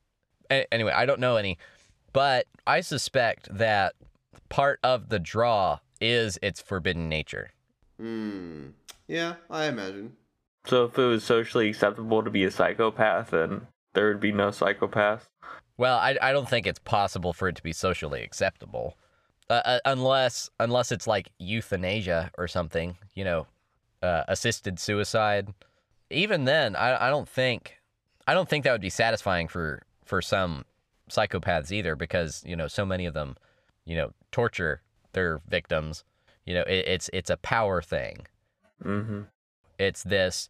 anyway, 0.72 0.92
I 0.92 1.06
don't 1.06 1.20
know 1.20 1.36
any, 1.36 1.58
but 2.12 2.46
I 2.66 2.80
suspect 2.80 3.48
that 3.56 3.94
part 4.48 4.80
of 4.82 5.08
the 5.08 5.18
draw 5.18 5.78
is 6.00 6.38
its 6.42 6.60
forbidden 6.60 7.08
nature. 7.08 7.50
Hmm. 7.98 8.68
Yeah, 9.06 9.34
I 9.50 9.66
imagine. 9.66 10.12
so 10.66 10.84
if 10.84 10.98
it 10.98 11.02
was 11.02 11.24
socially 11.24 11.68
acceptable 11.68 12.22
to 12.22 12.30
be 12.30 12.44
a 12.44 12.50
psychopath, 12.50 13.30
then 13.30 13.66
there 13.94 14.08
would 14.08 14.20
be 14.20 14.32
no 14.32 14.48
psychopaths. 14.48 15.22
Well, 15.76 15.98
I, 15.98 16.16
I 16.22 16.32
don't 16.32 16.48
think 16.48 16.66
it's 16.66 16.78
possible 16.78 17.32
for 17.32 17.48
it 17.48 17.56
to 17.56 17.62
be 17.62 17.72
socially 17.72 18.22
acceptable, 18.22 18.96
uh, 19.50 19.62
uh, 19.64 19.80
unless 19.84 20.48
unless 20.60 20.92
it's 20.92 21.08
like 21.08 21.30
euthanasia 21.38 22.30
or 22.38 22.46
something, 22.46 22.96
you 23.14 23.24
know, 23.24 23.46
uh, 24.00 24.22
assisted 24.28 24.78
suicide. 24.78 25.52
Even 26.08 26.44
then, 26.44 26.76
I, 26.76 27.08
I 27.08 27.10
don't 27.10 27.28
think 27.28 27.76
I 28.28 28.34
don't 28.34 28.48
think 28.48 28.64
that 28.64 28.72
would 28.72 28.80
be 28.80 28.90
satisfying 28.90 29.48
for 29.48 29.82
for 30.04 30.22
some 30.22 30.64
psychopaths 31.10 31.72
either, 31.72 31.96
because 31.96 32.44
you 32.46 32.54
know 32.54 32.68
so 32.68 32.86
many 32.86 33.06
of 33.06 33.14
them, 33.14 33.36
you 33.84 33.96
know, 33.96 34.12
torture 34.30 34.82
their 35.12 35.40
victims. 35.48 36.04
You 36.46 36.54
know, 36.54 36.62
it, 36.62 36.86
it's 36.86 37.10
it's 37.12 37.30
a 37.30 37.36
power 37.36 37.82
thing. 37.82 38.26
Mm-hmm. 38.84 39.22
It's 39.80 40.04
this 40.04 40.48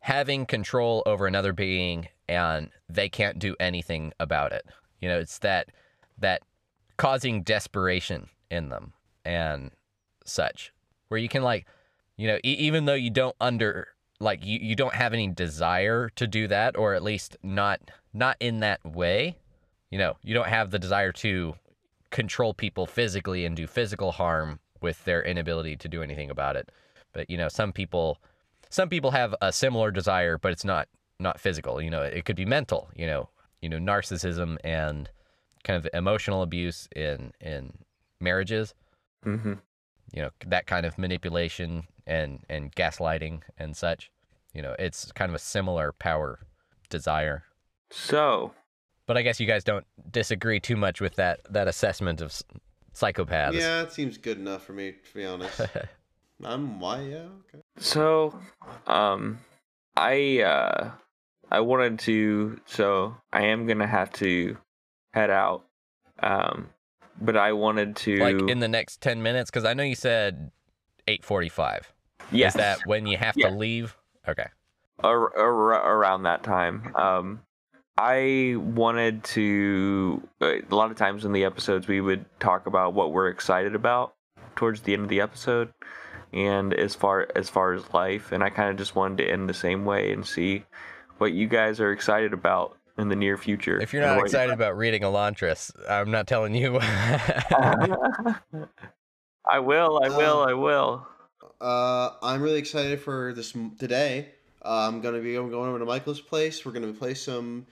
having 0.00 0.44
control 0.44 1.02
over 1.06 1.26
another 1.26 1.52
being 1.52 2.08
and 2.28 2.68
they 2.88 3.08
can't 3.08 3.38
do 3.38 3.56
anything 3.60 4.12
about 4.20 4.52
it. 4.52 4.66
You 5.00 5.08
know, 5.08 5.18
it's 5.18 5.38
that 5.38 5.70
that 6.18 6.42
causing 6.98 7.42
desperation 7.42 8.28
in 8.52 8.68
them 8.68 8.92
and 9.24 9.72
such, 10.24 10.72
where 11.08 11.18
you 11.18 11.28
can 11.28 11.42
like, 11.42 11.66
you 12.16 12.28
know, 12.28 12.36
e- 12.44 12.56
even 12.58 12.84
though 12.84 12.94
you 12.94 13.10
don't 13.10 13.34
under 13.40 13.88
like 14.20 14.44
you, 14.44 14.58
you 14.60 14.76
don't 14.76 14.94
have 14.94 15.12
any 15.12 15.28
desire 15.28 16.10
to 16.10 16.26
do 16.26 16.46
that, 16.46 16.76
or 16.76 16.94
at 16.94 17.02
least 17.02 17.36
not 17.42 17.80
not 18.12 18.36
in 18.38 18.60
that 18.60 18.84
way. 18.84 19.38
You 19.90 19.98
know, 19.98 20.16
you 20.22 20.34
don't 20.34 20.48
have 20.48 20.70
the 20.70 20.78
desire 20.78 21.12
to 21.12 21.54
control 22.10 22.54
people 22.54 22.86
physically 22.86 23.44
and 23.44 23.56
do 23.56 23.66
physical 23.66 24.12
harm 24.12 24.60
with 24.80 25.04
their 25.04 25.22
inability 25.22 25.76
to 25.76 25.88
do 25.88 26.02
anything 26.02 26.30
about 26.30 26.56
it. 26.56 26.70
But 27.12 27.28
you 27.30 27.36
know, 27.36 27.48
some 27.48 27.72
people 27.72 28.18
some 28.70 28.88
people 28.88 29.10
have 29.10 29.34
a 29.42 29.52
similar 29.52 29.90
desire, 29.90 30.38
but 30.38 30.52
it's 30.52 30.64
not 30.64 30.88
not 31.18 31.40
physical. 31.40 31.80
You 31.80 31.90
know, 31.90 32.02
it 32.02 32.24
could 32.24 32.36
be 32.36 32.46
mental. 32.46 32.90
You 32.94 33.06
know, 33.06 33.28
you 33.60 33.68
know, 33.68 33.78
narcissism 33.78 34.58
and 34.62 35.10
kind 35.64 35.76
of 35.76 35.88
emotional 35.94 36.42
abuse 36.42 36.88
in 36.94 37.32
in 37.40 37.72
marriages. 38.22 38.74
Mm-hmm. 39.26 39.54
You 40.14 40.22
know, 40.22 40.30
that 40.46 40.66
kind 40.66 40.86
of 40.86 40.98
manipulation 40.98 41.84
and 42.06 42.40
and 42.48 42.74
gaslighting 42.74 43.42
and 43.58 43.76
such. 43.76 44.10
You 44.54 44.62
know, 44.62 44.74
it's 44.78 45.10
kind 45.12 45.30
of 45.30 45.34
a 45.34 45.38
similar 45.38 45.92
power 45.92 46.40
desire. 46.90 47.44
So, 47.90 48.52
But 49.06 49.16
I 49.16 49.22
guess 49.22 49.40
you 49.40 49.46
guys 49.46 49.64
don't 49.64 49.86
disagree 50.10 50.60
too 50.60 50.76
much 50.76 51.00
with 51.00 51.16
that 51.16 51.40
that 51.50 51.68
assessment 51.68 52.20
of 52.20 52.32
psychopaths. 52.94 53.54
Yeah, 53.54 53.82
it 53.82 53.92
seems 53.92 54.18
good 54.18 54.38
enough 54.38 54.64
for 54.64 54.72
me, 54.72 54.92
to 54.92 55.14
be 55.14 55.24
honest. 55.24 55.60
I'm 56.44 56.80
why, 56.80 57.02
yeah, 57.02 57.28
okay. 57.46 57.62
so, 57.78 58.36
um, 58.86 59.38
I 59.96 60.40
uh, 60.42 60.90
I 61.50 61.60
wanted 61.60 62.00
to. 62.00 62.60
So 62.66 63.16
I 63.32 63.44
am 63.46 63.66
gonna 63.66 63.86
have 63.86 64.12
to 64.14 64.56
head 65.14 65.30
out. 65.30 65.64
Um, 66.20 66.70
but 67.24 67.36
I 67.36 67.52
wanted 67.52 67.96
to. 67.96 68.16
like 68.18 68.50
in 68.50 68.60
the 68.60 68.68
next 68.68 69.00
10 69.00 69.22
minutes 69.22 69.50
because 69.50 69.64
i 69.64 69.74
know 69.74 69.82
you 69.82 69.94
said 69.94 70.50
8.45 71.08 71.82
yes, 72.30 72.54
is 72.54 72.58
that 72.58 72.78
when 72.86 73.06
you 73.06 73.16
have 73.16 73.34
Yeah. 73.36 73.48
to 73.50 73.54
leave 73.56 73.96
okay 74.28 74.46
ar- 75.02 75.36
ar- 75.36 75.98
around 75.98 76.22
that 76.24 76.42
time. 76.42 76.92
Um, 76.96 77.40
I 77.98 78.54
wanted 78.56 79.22
to. 79.36 80.26
uh, 80.40 80.54
A 80.70 80.74
lot 80.74 80.90
of 80.90 80.96
times 80.96 81.24
in 81.26 81.32
the 81.32 81.44
episodes, 81.44 81.86
we 81.88 82.00
would 82.00 82.24
talk 82.40 82.66
about 82.66 82.94
what 82.94 83.12
we're 83.12 83.28
excited 83.28 83.74
about 83.74 84.14
towards 84.56 84.80
the 84.82 84.94
end 84.94 85.02
of 85.02 85.08
the 85.08 85.20
episode, 85.20 85.72
and 86.32 86.72
as 86.72 86.94
far 86.94 87.28
as 87.36 87.50
far 87.50 87.74
as 87.74 87.82
life, 87.92 88.32
and 88.32 88.42
I 88.42 88.48
kind 88.48 88.70
of 88.70 88.76
just 88.76 88.94
wanted 88.96 89.18
to 89.18 89.30
end 89.30 89.48
the 89.48 89.54
same 89.54 89.84
way 89.84 90.10
and 90.12 90.24
see 90.26 90.64
what 91.18 91.32
you 91.32 91.46
guys 91.48 91.80
are 91.80 91.92
excited 91.92 92.32
about 92.32 92.76
in 92.98 93.08
the 93.08 93.16
near 93.16 93.36
future. 93.36 93.80
if 93.80 93.92
you're 93.92 94.02
not 94.02 94.18
excited 94.18 94.52
about 94.52 94.76
reading 94.76 95.02
elantris 95.02 95.70
i'm 95.88 96.10
not 96.10 96.26
telling 96.26 96.54
you 96.54 96.78
I 99.44 99.58
will. 99.58 100.00
I 100.02 100.08
will. 100.08 100.40
Um, 100.40 100.48
I 100.48 100.54
will. 100.54 101.06
Uh, 101.60 102.10
I'm 102.22 102.42
really 102.42 102.58
excited 102.58 103.00
for 103.00 103.32
this 103.34 103.52
today. 103.78 104.28
Uh, 104.64 104.88
I'm 104.88 105.00
gonna 105.00 105.20
be 105.20 105.34
I'm 105.36 105.50
going 105.50 105.68
over 105.68 105.78
to 105.78 105.84
Michael's 105.84 106.20
place. 106.20 106.64
We're 106.64 106.72
gonna 106.72 106.92
play 106.92 107.14
some 107.14 107.66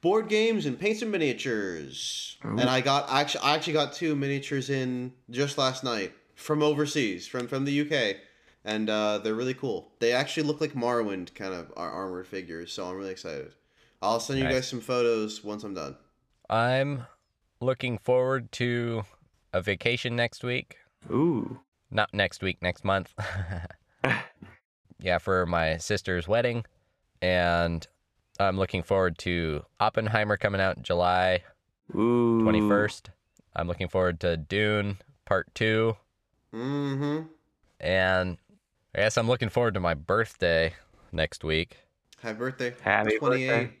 board 0.00 0.28
games 0.28 0.66
and 0.66 0.78
paint 0.78 0.98
some 0.98 1.10
miniatures. 1.10 2.36
Ooh. 2.44 2.50
And 2.58 2.70
I 2.70 2.80
got 2.80 3.10
actually 3.10 3.42
I 3.42 3.54
actually 3.54 3.72
got 3.72 3.92
two 3.92 4.14
miniatures 4.14 4.70
in 4.70 5.12
just 5.30 5.58
last 5.58 5.82
night 5.82 6.12
from 6.34 6.62
overseas, 6.62 7.26
from 7.26 7.48
from 7.48 7.64
the 7.64 7.80
UK, 7.80 8.16
and 8.64 8.88
uh, 8.88 9.18
they're 9.18 9.34
really 9.34 9.54
cool. 9.54 9.92
They 9.98 10.12
actually 10.12 10.44
look 10.44 10.60
like 10.60 10.72
Morrowind 10.74 11.34
kind 11.34 11.54
of 11.54 11.72
armored 11.76 12.28
figures, 12.28 12.72
so 12.72 12.86
I'm 12.88 12.96
really 12.96 13.10
excited. 13.12 13.52
I'll 14.02 14.20
send 14.20 14.38
you 14.38 14.44
Nice. 14.44 14.54
guys 14.54 14.68
some 14.68 14.80
photos 14.80 15.42
once 15.44 15.64
I'm 15.64 15.74
done. 15.74 15.96
i'm 16.50 17.06
looking 17.60 17.98
forward 17.98 18.52
to 18.52 19.02
a 19.52 19.60
vacation 19.60 20.14
next 20.14 20.44
week 20.44 20.76
Ooh. 21.10 21.60
not 21.90 22.12
next 22.12 22.42
week 22.42 22.58
next 22.62 22.84
month 22.84 23.14
yeah 25.00 25.18
for 25.18 25.46
my 25.46 25.76
sister's 25.78 26.28
wedding 26.28 26.64
and 27.22 27.86
i'm 28.38 28.58
looking 28.58 28.82
forward 28.82 29.16
to 29.18 29.62
oppenheimer 29.80 30.36
coming 30.36 30.60
out 30.60 30.82
july 30.82 31.42
Ooh. 31.94 32.42
21st 32.42 33.06
i'm 33.56 33.66
looking 33.68 33.88
forward 33.88 34.20
to 34.20 34.36
dune 34.36 34.98
part 35.24 35.52
2 35.54 35.96
Mm-hmm. 36.54 37.26
And 37.80 38.38
I 38.94 38.98
guess 39.00 39.18
I'm 39.18 39.28
looking 39.28 39.50
forward 39.50 39.74
to 39.74 39.80
my 39.80 39.92
birthday 39.92 40.72
next 41.12 41.44
week 41.44 41.76
Happy 42.22 42.38
birthday. 42.38 42.74
Happy 42.80 43.18
28. 43.18 43.48
birthday. 43.48 43.76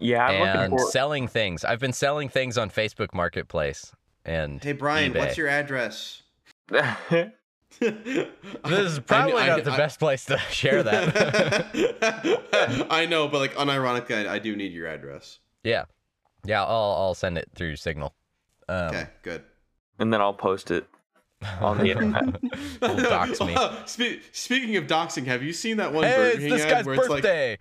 Yeah, 0.00 0.26
I'm 0.26 0.34
and 0.42 0.72
looking 0.72 0.86
for. 0.86 0.90
selling 0.90 1.28
things. 1.28 1.64
I've 1.64 1.78
been 1.80 1.92
selling 1.92 2.28
things 2.28 2.56
on 2.58 2.70
Facebook 2.70 3.12
Marketplace. 3.14 3.92
And 4.24 4.62
Hey 4.62 4.72
Brian, 4.72 5.12
eBay. 5.12 5.18
what's 5.18 5.36
your 5.38 5.48
address? 5.48 6.22
this 6.68 7.30
is 7.80 8.98
probably 9.00 9.34
I- 9.34 9.46
not 9.48 9.64
the 9.64 9.72
I- 9.72 9.76
best 9.76 9.98
place 9.98 10.24
to 10.26 10.38
share 10.50 10.82
that. 10.82 11.66
I 12.90 13.06
know, 13.06 13.28
but 13.28 13.38
like 13.38 13.54
unironically, 13.54 14.26
I, 14.28 14.34
I 14.34 14.38
do 14.38 14.56
need 14.56 14.72
your 14.72 14.86
address. 14.86 15.38
yeah. 15.64 15.84
Yeah, 16.46 16.62
I'll 16.64 16.94
I'll 16.98 17.14
send 17.14 17.36
it 17.36 17.50
through 17.54 17.76
Signal. 17.76 18.14
Um, 18.66 18.86
Okay, 18.86 19.06
good. 19.22 19.42
and 19.98 20.10
then 20.10 20.22
I'll 20.22 20.32
post 20.32 20.70
it 20.70 20.86
on 21.60 21.76
the 21.76 21.90
internet. 21.90 22.40
Will 22.80 22.96
dox 22.96 23.38
me. 23.42 23.52
Wow, 23.54 23.82
spe- 23.84 24.22
speaking 24.32 24.76
of 24.76 24.86
doxing, 24.86 25.26
have 25.26 25.42
you 25.42 25.52
seen 25.52 25.76
that 25.76 25.92
one 25.92 26.04
Hey, 26.04 26.16
Burger 26.16 26.28
it's 26.30 26.38
King 26.38 26.50
this 26.50 26.62
ad 26.62 26.70
guy's 26.70 26.86
where 26.86 26.94
it's 26.94 27.08
like 27.10 27.22
birthday. 27.22 27.58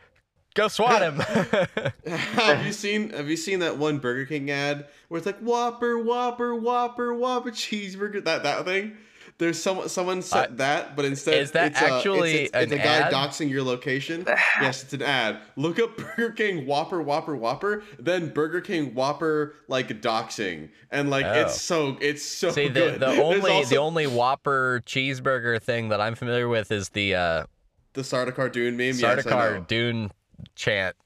Go 0.55 0.67
swat 0.67 1.01
him. 1.01 1.19
have 2.07 2.65
you 2.65 2.71
seen 2.73 3.11
have 3.11 3.30
you 3.30 3.38
seen 3.38 3.59
that 3.59 3.77
one 3.77 3.99
Burger 3.99 4.26
King 4.26 4.49
ad 4.51 4.88
where 5.07 5.17
it's 5.17 5.26
like 5.26 5.39
Whopper, 5.39 5.97
Whopper, 5.99 6.55
Whopper, 6.55 7.13
Whopper 7.13 7.51
cheeseburger 7.51 8.23
that 8.26 8.43
that 8.43 8.65
thing? 8.65 8.97
There's 9.38 9.61
some 9.61 9.88
someone 9.88 10.21
said 10.21 10.45
Uh, 10.51 10.55
that, 10.55 10.95
but 10.97 11.05
instead 11.05 11.35
is 11.35 11.51
that 11.51 11.67
it's, 11.71 11.81
uh, 11.81 11.95
actually 11.95 12.31
it's, 12.34 12.51
it's, 12.53 12.63
it's 12.63 12.71
an 12.73 12.80
a 12.80 12.84
guy 12.84 12.97
ad? 12.97 13.13
doxing 13.13 13.49
your 13.49 13.63
location? 13.63 14.26
yes, 14.61 14.84
it's 14.84 14.91
an 14.91 15.01
ad. 15.03 15.38
Look 15.55 15.80
up 15.80 15.95
Burger 15.95 16.31
King 16.31 16.65
Whopper, 16.65 17.01
Whopper, 17.01 17.35
Whopper, 17.38 17.84
then 17.97 18.30
Burger 18.30 18.59
King 18.59 18.93
Whopper 18.95 19.53
like 19.69 19.88
doxing, 20.01 20.69
and 20.91 21.09
like 21.09 21.26
Oh. 21.26 21.41
it's 21.41 21.61
so 21.61 21.95
it's 22.01 22.23
so 22.26 22.51
See, 22.51 22.67
good. 22.67 22.95
the 22.95 23.05
There's 23.05 23.19
only 23.19 23.63
the 23.65 23.77
only 23.77 24.07
Whopper 24.07 24.81
cheeseburger 24.85 25.61
thing 25.61 25.88
that 25.89 26.01
I'm 26.01 26.15
familiar 26.15 26.49
with 26.49 26.69
is 26.71 26.89
the 26.89 27.15
uh, 27.15 27.45
the 27.93 28.01
Sardaukar 28.01 28.51
Dune 28.51 28.76
meme. 28.76 28.95
yes, 28.95 29.03
I 29.03 29.15
know. 29.15 29.21
Sardaukar 29.21 29.67
Dune 29.67 30.11
chant. 30.56 30.95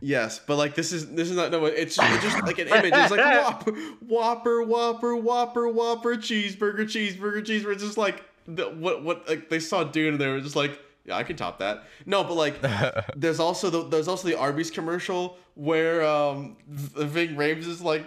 Yes, 0.00 0.38
but 0.38 0.56
like 0.56 0.74
this 0.74 0.92
is 0.92 1.10
this 1.12 1.28
is 1.28 1.36
not 1.36 1.50
no. 1.50 1.64
It's 1.66 1.96
just, 1.96 2.12
it's 2.14 2.22
just 2.22 2.42
like 2.44 2.58
an 2.58 2.68
image. 2.68 2.92
It's 2.94 3.10
like 3.10 3.20
Whopper, 3.42 3.72
Whopper, 4.00 4.62
Whopper, 4.62 5.16
Whopper, 5.16 5.68
Whopper, 5.68 6.16
cheeseburger, 6.16 6.80
cheeseburger, 6.80 7.42
cheeseburger. 7.44 7.72
It's 7.72 7.82
just 7.82 7.98
like 7.98 8.24
the, 8.46 8.70
what 8.70 9.02
what 9.02 9.28
like 9.28 9.48
they 9.48 9.58
saw 9.58 9.84
Dune 9.84 10.14
and 10.14 10.20
they 10.20 10.28
were 10.28 10.40
just 10.40 10.56
like, 10.56 10.78
yeah, 11.04 11.16
I 11.16 11.24
can 11.24 11.36
top 11.36 11.58
that. 11.58 11.84
No, 12.06 12.22
but 12.24 12.34
like 12.34 12.60
there's 13.16 13.40
also 13.40 13.70
the 13.70 13.88
there's 13.88 14.08
also 14.08 14.28
the 14.28 14.38
Arby's 14.38 14.70
commercial 14.70 15.36
where 15.54 16.04
um 16.04 16.56
the 16.68 17.06
Ving 17.06 17.34
Rhames 17.34 17.66
is 17.66 17.82
like 17.82 18.06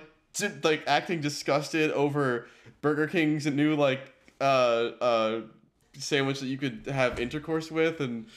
like 0.64 0.84
acting 0.88 1.20
disgusted 1.20 1.92
over 1.92 2.48
Burger 2.82 3.08
King's 3.08 3.46
new 3.46 3.76
like 3.76 4.14
uh 4.40 4.92
uh 5.02 5.42
sandwich 5.98 6.40
that 6.40 6.48
you 6.48 6.58
could 6.58 6.88
have 6.88 7.20
intercourse 7.20 7.70
with 7.70 8.00
and 8.00 8.28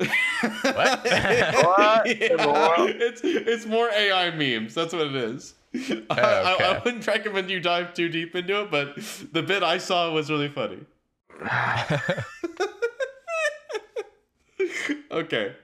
What? 0.00 1.04
What 1.04 2.06
in 2.06 2.18
the 2.36 2.36
Yeah, 2.38 2.46
world? 2.46 2.90
it's 2.90 3.20
it's 3.24 3.66
more 3.66 3.90
AI 3.90 4.30
memes. 4.30 4.74
That's 4.74 4.92
what 4.92 5.06
it 5.08 5.14
is. 5.14 5.54
I, 6.10 6.20
I, 6.20 6.52
I 6.74 6.82
wouldn't 6.84 7.06
recommend 7.06 7.50
you 7.50 7.60
dive 7.60 7.94
too 7.94 8.08
deep 8.08 8.34
into 8.34 8.62
it, 8.62 8.70
but 8.70 8.96
the 9.32 9.42
bit 9.42 9.62
I 9.62 9.78
saw 9.78 10.10
was 10.10 10.30
really 10.30 10.48
funny. 10.48 10.78
okay. 15.10 15.54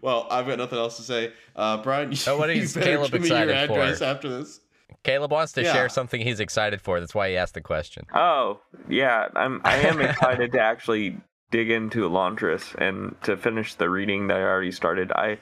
Well, 0.00 0.26
I've 0.30 0.46
got 0.46 0.58
nothing 0.58 0.78
else 0.78 0.96
to 0.96 1.02
say. 1.02 1.32
Uh, 1.54 1.78
Brian, 1.82 2.12
Oh, 2.26 2.36
what 2.38 2.48
you 2.54 2.62
is 2.62 2.74
better 2.74 2.86
Caleb 2.86 3.12
give 3.12 3.22
me 3.22 3.28
your 3.28 3.36
excited 3.38 3.68
for? 3.68 3.72
address 3.80 4.02
after 4.02 4.28
this. 4.28 4.60
Caleb 5.04 5.30
wants 5.30 5.52
to 5.52 5.62
Yeah. 5.62 5.72
share 5.72 5.88
something 5.88 6.20
he's 6.20 6.40
excited 6.40 6.80
for. 6.80 7.00
That's 7.00 7.14
why 7.14 7.30
he 7.30 7.36
asked 7.36 7.54
the 7.54 7.60
question. 7.60 8.04
Oh, 8.14 8.60
yeah, 8.88 9.28
I'm 9.34 9.60
I 9.64 9.78
am 9.78 10.00
excited 10.00 10.52
to 10.52 10.60
actually 10.60 11.16
dig 11.52 11.70
into 11.70 12.00
Elantris 12.08 12.74
and 12.74 13.14
to 13.22 13.36
finish 13.36 13.74
the 13.74 13.88
reading 13.88 14.26
that 14.26 14.38
I 14.38 14.42
already 14.42 14.72
started. 14.72 15.12
I, 15.12 15.38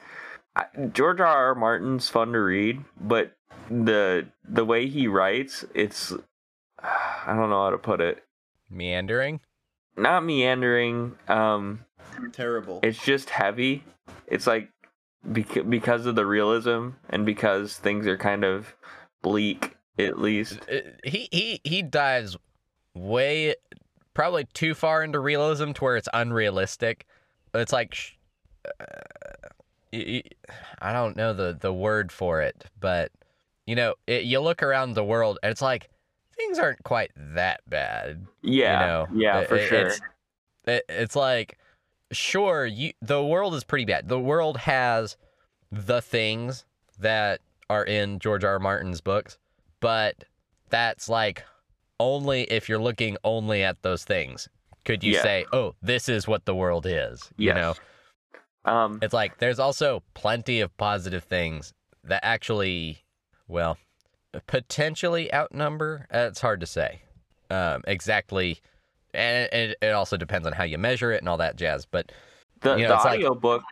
I 0.55 0.65
George 0.93 1.19
R. 1.19 1.25
R. 1.27 1.55
Martin's 1.55 2.07
fun 2.09 2.33
to 2.33 2.39
read, 2.39 2.83
but 2.99 3.31
the 3.69 4.27
the 4.47 4.65
way 4.65 4.87
he 4.87 5.07
writes, 5.07 5.65
it's 5.73 6.13
I 6.83 7.33
don't 7.35 7.49
know 7.49 7.63
how 7.63 7.69
to 7.71 7.77
put 7.79 8.01
it. 8.01 8.23
Meandering. 8.69 9.39
Not 9.97 10.23
meandering. 10.23 11.15
Um, 11.27 11.85
Terrible. 12.31 12.79
it's 12.83 13.03
just 13.03 13.29
heavy. 13.29 13.83
It's 14.27 14.47
like 14.47 14.69
bec- 15.25 15.69
because 15.69 16.05
of 16.05 16.15
the 16.15 16.25
realism 16.25 16.89
and 17.09 17.25
because 17.25 17.77
things 17.77 18.07
are 18.07 18.17
kind 18.17 18.43
of 18.43 18.75
bleak, 19.21 19.75
at 19.99 20.19
least. 20.19 20.59
Uh, 20.71 20.79
He 21.03 21.27
he 21.31 21.61
he 21.63 21.81
dives 21.81 22.37
way 22.95 23.55
probably 24.21 24.45
too 24.53 24.75
far 24.75 25.03
into 25.03 25.19
realism 25.19 25.71
to 25.71 25.83
where 25.83 25.97
it's 25.97 26.07
unrealistic. 26.13 27.07
It's 27.55 27.73
like 27.73 27.95
sh- 27.95 28.11
uh, 28.79 29.97
I 30.79 30.93
don't 30.93 31.15
know 31.17 31.33
the 31.33 31.57
the 31.59 31.73
word 31.73 32.11
for 32.11 32.39
it, 32.41 32.65
but 32.79 33.11
you 33.65 33.75
know, 33.75 33.95
it, 34.05 34.25
you 34.25 34.39
look 34.39 34.61
around 34.61 34.93
the 34.93 35.03
world 35.03 35.39
and 35.41 35.51
it's 35.51 35.61
like 35.61 35.89
things 36.37 36.59
aren't 36.59 36.83
quite 36.83 37.11
that 37.15 37.61
bad. 37.67 38.27
Yeah, 38.43 38.79
you 38.79 38.85
know, 38.85 39.07
yeah, 39.23 39.39
It- 39.39 39.49
for 39.49 39.55
it- 39.55 39.67
sure. 39.69 39.87
It's, 39.87 40.01
it, 40.65 40.85
it's 40.87 41.15
like, 41.15 41.57
sure, 42.11 42.67
you 42.67 42.93
the 43.01 43.23
world 43.23 43.55
is 43.55 43.63
pretty 43.63 43.85
bad. 43.85 44.07
The 44.07 44.19
world 44.19 44.57
has 44.57 45.17
the 45.71 45.99
things 45.99 46.63
that 46.99 47.41
are 47.71 47.83
in 47.83 48.19
George 48.19 48.43
R. 48.43 48.53
R. 48.53 48.59
Martin's 48.59 49.01
books, 49.01 49.39
but 49.79 50.25
that's 50.69 51.09
like 51.09 51.43
only 52.01 52.43
if 52.43 52.67
you're 52.67 52.81
looking 52.81 53.17
only 53.23 53.63
at 53.63 53.81
those 53.83 54.03
things. 54.03 54.49
Could 54.85 55.03
you 55.03 55.13
Yeah. 55.13 55.21
say, 55.21 55.45
"Oh, 55.53 55.75
this 55.81 56.09
is 56.09 56.27
what 56.27 56.45
the 56.45 56.55
world 56.55 56.85
is"? 56.87 57.29
You 57.37 57.47
Yes. 57.53 57.55
know, 57.55 57.73
Um, 58.71 58.99
it's 59.01 59.13
like 59.13 59.37
there's 59.39 59.59
also 59.59 60.03
plenty 60.13 60.59
of 60.61 60.75
positive 60.77 61.23
things 61.23 61.73
that 62.03 62.23
actually, 62.23 63.03
well, 63.47 63.77
potentially 64.47 65.33
outnumber. 65.33 66.07
Uh, 66.13 66.27
it's 66.29 66.41
hard 66.41 66.59
to 66.61 66.65
say 66.65 67.01
um, 67.49 67.83
exactly, 67.87 68.59
and 69.13 69.51
it, 69.53 69.77
it 69.81 69.91
also 69.91 70.15
depends 70.17 70.47
on 70.47 70.53
how 70.53 70.63
you 70.63 70.77
measure 70.77 71.11
it 71.11 71.19
and 71.21 71.27
all 71.29 71.37
that 71.37 71.55
jazz. 71.57 71.85
But 71.85 72.11
the 72.61 72.75
you 72.75 72.83
know, 72.83 72.89
the 72.89 72.95
it's 72.95 73.05
like- 73.05 73.13
audio 73.15 73.33
book. 73.35 73.63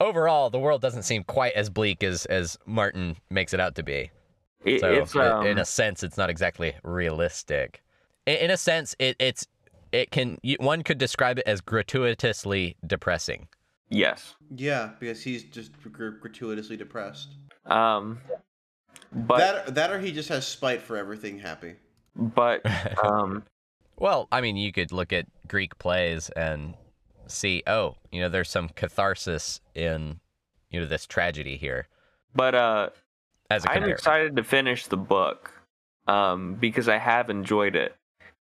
overall, 0.00 0.50
the 0.50 0.58
world 0.58 0.80
doesn't 0.82 1.02
seem 1.04 1.24
quite 1.24 1.54
as 1.54 1.68
bleak 1.70 2.02
as 2.02 2.26
as 2.26 2.56
Martin 2.66 3.16
makes 3.30 3.52
it 3.54 3.60
out 3.60 3.74
to 3.76 3.82
be. 3.82 4.10
It, 4.64 4.80
So 4.80 4.92
it's 4.92 5.14
um, 5.16 5.46
in 5.46 5.58
a 5.58 5.64
sense, 5.64 6.02
it's 6.02 6.16
not 6.16 6.30
exactly 6.30 6.74
realistic. 6.82 7.82
In, 8.26 8.36
in 8.36 8.50
a 8.50 8.56
sense, 8.56 8.96
it, 8.98 9.16
it's 9.18 9.46
it 9.92 10.10
can 10.10 10.38
you, 10.42 10.56
one 10.58 10.82
could 10.82 10.98
describe 10.98 11.38
it 11.38 11.46
as 11.46 11.60
gratuitously 11.60 12.76
depressing. 12.86 13.48
yes. 13.90 14.34
Yeah, 14.54 14.90
because 14.98 15.22
he's 15.22 15.44
just 15.44 15.72
gratuitously 15.82 16.76
depressed. 16.76 17.34
Um, 17.66 18.18
but 19.12 19.38
that 19.38 19.74
that 19.74 19.90
or 19.90 20.00
he 20.00 20.12
just 20.12 20.28
has 20.30 20.46
spite 20.46 20.82
for 20.82 20.96
everything 20.96 21.38
happy. 21.38 21.74
but 22.16 22.62
um, 23.04 23.44
Well, 23.96 24.28
I 24.32 24.40
mean, 24.40 24.56
you 24.56 24.72
could 24.72 24.92
look 24.92 25.12
at 25.12 25.26
Greek 25.46 25.78
plays 25.78 26.30
and 26.30 26.74
see, 27.26 27.62
oh, 27.66 27.96
you 28.10 28.20
know, 28.20 28.28
there's 28.28 28.50
some 28.50 28.68
catharsis 28.70 29.60
in, 29.74 30.20
you 30.70 30.80
know, 30.80 30.86
this 30.86 31.06
tragedy 31.06 31.56
here 31.56 31.86
but 32.34 32.54
uh, 32.54 32.90
as 33.50 33.64
a 33.64 33.72
I'm 33.72 33.84
excited 33.84 34.36
to 34.36 34.44
finish 34.44 34.86
the 34.86 34.96
book 34.96 35.52
um, 36.06 36.54
because 36.54 36.88
I 36.88 36.98
have 36.98 37.30
enjoyed 37.30 37.76
it, 37.76 37.94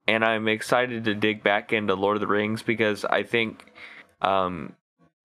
and 0.07 0.24
I'm 0.24 0.49
excited 0.49 1.05
to 1.05 1.15
dig 1.15 1.43
back 1.43 1.73
into 1.73 1.95
Lord 1.95 2.16
of 2.16 2.20
the 2.20 2.27
Rings 2.27 2.62
because 2.62 3.05
I 3.05 3.23
think, 3.23 3.73
um, 4.20 4.74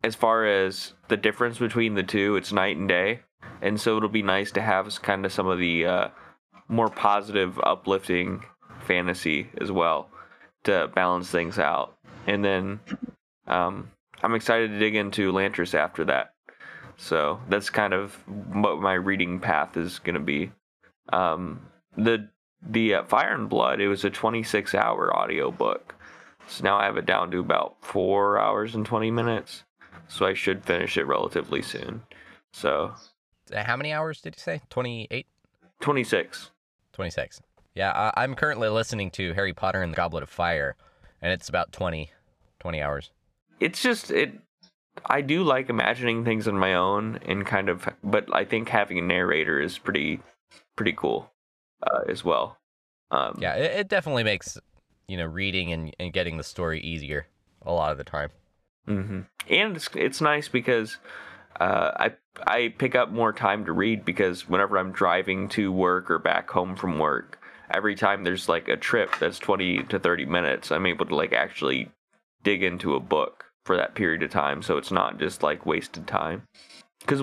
as 0.03 0.15
far 0.15 0.45
as 0.45 0.93
the 1.07 1.17
difference 1.17 1.57
between 1.57 1.95
the 1.95 2.03
two, 2.03 2.35
it's 2.35 2.51
night 2.51 2.77
and 2.77 2.87
day, 2.87 3.21
and 3.61 3.79
so 3.79 3.97
it'll 3.97 4.09
be 4.09 4.23
nice 4.23 4.51
to 4.53 4.61
have 4.61 5.01
kind 5.01 5.25
of 5.25 5.33
some 5.33 5.47
of 5.47 5.59
the 5.59 5.85
uh, 5.85 6.07
more 6.67 6.89
positive, 6.89 7.59
uplifting 7.63 8.43
fantasy 8.81 9.49
as 9.59 9.71
well 9.71 10.09
to 10.63 10.89
balance 10.95 11.29
things 11.29 11.59
out, 11.59 11.97
and 12.25 12.43
then 12.43 12.79
um, 13.47 13.91
I'm 14.21 14.35
excited 14.35 14.69
to 14.69 14.79
dig 14.79 14.95
into 14.95 15.31
Elantris 15.31 15.73
after 15.73 16.05
that. 16.05 16.33
So 16.97 17.39
that's 17.49 17.69
kind 17.69 17.93
of 17.93 18.13
what 18.53 18.79
my 18.81 18.93
reading 18.93 19.39
path 19.39 19.77
is 19.77 19.99
going 19.99 20.15
to 20.15 20.19
be. 20.19 20.51
Um, 21.13 21.61
the 21.95 22.27
the 22.61 22.95
uh, 22.95 23.03
Fire 23.03 23.33
and 23.35 23.47
Blood 23.47 23.79
it 23.79 23.87
was 23.87 24.03
a 24.03 24.09
26 24.09 24.73
hour 24.75 25.15
audio 25.15 25.51
book, 25.51 25.93
so 26.47 26.63
now 26.63 26.77
I 26.77 26.85
have 26.85 26.97
it 26.97 27.05
down 27.05 27.29
to 27.31 27.39
about 27.39 27.75
four 27.81 28.39
hours 28.39 28.73
and 28.75 28.85
20 28.85 29.11
minutes. 29.11 29.63
So 30.09 30.25
I 30.25 30.33
should 30.33 30.63
finish 30.63 30.97
it 30.97 31.03
relatively 31.05 31.61
soon. 31.61 32.01
So 32.53 32.93
Uh, 33.53 33.63
How 33.63 33.75
many 33.77 33.91
hours 33.93 34.21
did 34.21 34.35
you 34.35 34.41
say? 34.41 34.61
28? 34.69 35.25
26. 35.81 36.51
26. 36.93 37.41
Yeah, 37.75 37.91
I, 38.15 38.23
I'm 38.23 38.33
currently 38.33 38.69
listening 38.69 39.11
to 39.11 39.33
Harry 39.33 39.53
Potter 39.53 39.81
and 39.83 39.93
the 39.93 39.97
Goblet 39.97 40.23
of 40.23 40.29
Fire, 40.29 40.75
and 41.21 41.31
it's 41.31 41.47
about 41.49 41.71
20, 41.71 42.09
20 42.59 42.81
hours. 42.81 43.11
It's 43.59 43.81
just 43.81 44.09
it. 44.11 44.33
I 45.05 45.21
do 45.21 45.43
like 45.43 45.69
imagining 45.69 46.25
things 46.25 46.47
on 46.47 46.57
my 46.57 46.73
own 46.73 47.19
and 47.25 47.45
kind 47.45 47.69
of, 47.69 47.87
but 48.03 48.33
I 48.33 48.45
think 48.45 48.69
having 48.69 48.97
a 48.97 49.01
narrator 49.01 49.59
is 49.59 49.77
pretty, 49.77 50.19
pretty 50.75 50.93
cool, 50.93 51.31
uh, 51.83 52.01
as 52.07 52.23
well. 52.23 52.57
Um, 53.11 53.37
Yeah, 53.39 53.55
it, 53.55 53.79
it 53.79 53.87
definitely 53.87 54.23
makes, 54.23 54.57
you 55.07 55.17
know, 55.17 55.25
reading 55.25 55.71
and, 55.71 55.95
and 55.99 56.11
getting 56.11 56.37
the 56.37 56.43
story 56.43 56.79
easier 56.81 57.27
a 57.65 57.71
lot 57.71 57.91
of 57.91 57.97
the 57.97 58.03
time. 58.03 58.29
hmm 58.85 59.21
And 59.49 59.75
it's 59.75 59.89
it's 59.95 60.21
nice 60.21 60.47
because 60.47 60.97
uh, 61.59 61.91
I 61.95 62.13
I 62.45 62.73
pick 62.77 62.95
up 62.95 63.09
more 63.09 63.33
time 63.33 63.65
to 63.65 63.71
read 63.71 64.05
because 64.05 64.47
whenever 64.47 64.77
I'm 64.77 64.91
driving 64.91 65.49
to 65.49 65.71
work 65.71 66.11
or 66.11 66.19
back 66.19 66.49
home 66.49 66.75
from 66.75 66.99
work, 66.99 67.39
every 67.71 67.95
time 67.95 68.23
there's 68.23 68.47
like 68.47 68.67
a 68.67 68.77
trip 68.77 69.11
that's 69.19 69.39
twenty 69.39 69.83
to 69.83 69.99
thirty 69.99 70.25
minutes, 70.25 70.71
I'm 70.71 70.85
able 70.85 71.05
to 71.07 71.15
like 71.15 71.33
actually 71.33 71.91
dig 72.43 72.63
into 72.63 72.95
a 72.95 72.99
book 72.99 73.45
for 73.67 73.77
that 73.77 73.93
period 73.93 74.23
of 74.23 74.31
time, 74.31 74.63
so 74.63 74.77
it's 74.77 74.91
not 74.91 75.19
just 75.19 75.43
like 75.43 75.65
wasted 75.65 76.07
time. 76.07 76.43
Because 77.01 77.21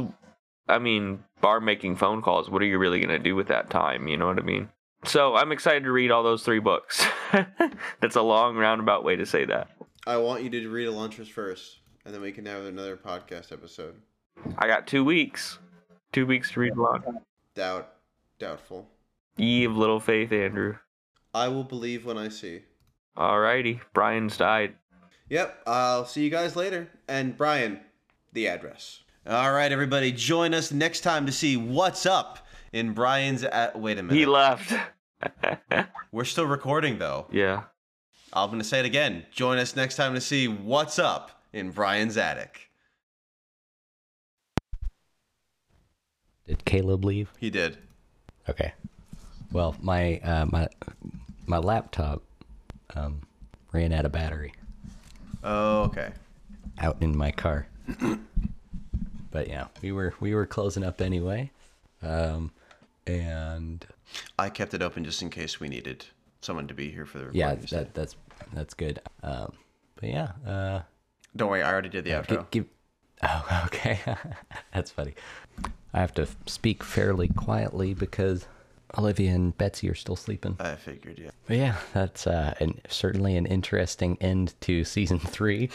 I 0.69 0.79
mean, 0.79 1.25
bar 1.41 1.61
making 1.61 1.97
phone 1.97 2.23
calls, 2.23 2.49
what 2.49 2.63
are 2.63 2.67
you 2.67 2.79
really 2.79 3.01
gonna 3.01 3.19
do 3.19 3.35
with 3.35 3.49
that 3.49 3.71
time? 3.71 4.07
You 4.07 4.17
know 4.17 4.27
what 4.27 4.39
I 4.39 4.43
mean? 4.43 4.69
So 5.05 5.35
I'm 5.35 5.53
excited 5.53 5.85
to 5.85 5.93
read 5.93 6.11
all 6.11 6.23
those 6.23 6.45
three 6.45 6.61
books. 6.61 7.05
That's 8.01 8.17
a 8.17 8.23
long 8.23 8.57
roundabout 8.57 9.05
way 9.05 9.17
to 9.17 9.27
say 9.27 9.45
that. 9.47 9.69
I 10.07 10.19
want 10.19 10.43
you 10.45 10.51
to 10.51 10.69
read 10.69 10.89
Elantris 10.89 11.29
first, 11.29 11.79
and 12.05 12.15
then 12.15 12.21
we 12.21 12.33
can 12.33 12.47
have 12.47 12.65
another 12.65 12.97
podcast 12.97 13.53
episode. 13.53 13.97
I 14.59 14.67
got 14.67 14.87
two 14.87 15.05
weeks. 15.05 15.59
Two 16.13 16.27
weeks 16.27 16.53
to 16.53 16.61
read 16.61 16.75
along. 16.75 17.03
Doubt, 17.55 17.93
doubtful. 18.39 18.89
Ye 19.37 19.65
of 19.65 19.77
little 19.77 20.01
faith, 20.01 20.31
Andrew. 20.31 20.77
I 21.35 21.49
will 21.49 21.65
believe 21.65 22.05
when 22.07 22.17
I 22.17 22.29
see. 22.29 22.61
Alrighty, 23.17 23.81
Brian's 23.93 24.37
died. 24.37 24.75
Yep, 25.29 25.63
I'll 25.67 26.05
see 26.05 26.23
you 26.23 26.31
guys 26.31 26.55
later. 26.57 26.89
And 27.09 27.37
Brian, 27.37 27.81
the 28.33 28.49
address. 28.49 29.01
All 29.27 29.53
right, 29.53 29.73
everybody, 29.73 30.13
join 30.13 30.53
us 30.53 30.71
next 30.71 31.01
time 31.01 31.25
to 31.27 31.33
see 31.33 31.57
what's 31.57 32.05
up 32.05 32.47
in 32.73 32.93
Brian's. 32.93 33.43
At- 33.43 33.79
Wait 33.79 33.99
a 33.99 34.03
minute. 34.03 34.19
He 34.19 34.27
left. 34.27 34.73
We're 36.13 36.25
still 36.25 36.47
recording 36.47 36.99
though. 36.99 37.27
yeah. 37.31 37.65
I'm 38.37 38.51
gonna 38.51 38.65
say 38.65 38.81
it 38.81 38.85
again. 38.85 39.25
Join 39.31 39.59
us 39.59 39.77
next 39.77 39.95
time 39.95 40.13
to 40.15 40.21
see 40.21 40.49
what's 40.49 40.99
up 40.99 41.41
in 41.53 41.71
Brian's 41.71 42.17
attic. 42.17 42.69
Did 46.49 46.65
Caleb 46.65 47.05
leave? 47.05 47.31
He 47.39 47.49
did. 47.49 47.79
Okay. 48.49 48.73
Well, 49.53 49.77
my 49.81 50.19
uh, 50.19 50.47
my 50.51 50.69
my 51.47 51.59
laptop 51.59 52.23
um, 52.97 53.21
ran 53.73 53.93
out 53.93 54.05
of 54.05 54.11
battery 54.11 54.53
Oh, 55.45 55.83
okay. 55.85 56.13
out 56.79 56.97
in 57.01 57.17
my 57.17 57.31
car. 57.31 57.67
but 59.31 59.49
yeah, 59.49 59.67
we 59.83 59.93
were 59.93 60.15
we 60.21 60.35
were 60.35 60.47
closing 60.47 60.83
up 60.83 61.01
anyway, 61.01 61.51
um, 62.03 62.51
and 63.07 63.87
I 64.39 64.49
kept 64.49 64.75
it 64.75 64.83
open 64.83 65.05
just 65.05 65.21
in 65.23 65.31
case 65.31 65.61
we 65.61 65.69
needed 65.69 66.07
someone 66.41 66.67
to 66.69 66.75
be 66.75 66.91
here 66.91 67.05
for 67.07 67.19
the 67.19 67.31
yeah, 67.33 67.55
today. 67.55 67.67
that 67.77 67.95
that's 67.95 68.17
that's 68.53 68.75
good. 68.75 69.01
Um, 69.23 69.53
but 69.97 70.09
yeah, 70.09 70.33
uh, 70.47 70.81
Don't 71.37 71.51
worry, 71.51 71.63
I 71.63 71.71
already 71.71 71.91
did 71.91 72.05
the 72.05 72.11
gi- 72.11 72.37
outro. 72.37 72.51
give. 72.51 72.67
Oh, 73.23 73.63
okay. 73.67 74.01
that's 74.73 74.91
funny. 74.91 75.15
I 75.93 76.01
have 76.01 76.15
to 76.15 76.27
speak 76.47 76.83
fairly 76.83 77.29
quietly 77.29 77.95
because 77.95 78.47
Olivia 78.99 79.33
and 79.33 79.57
Betsy 79.57 79.89
are 79.91 79.95
still 79.95 80.17
sleeping. 80.17 80.57
I 80.61 80.77
figured, 80.77 81.19
yeah. 81.19 81.31
But 81.47 81.57
yeah, 81.57 81.77
that's 81.93 82.27
uh, 82.27 82.55
an, 82.61 82.81
certainly 82.89 83.37
an 83.37 83.47
interesting 83.47 84.17
end 84.21 84.55
to 84.63 84.85
season 84.85 85.19
three. 85.19 85.71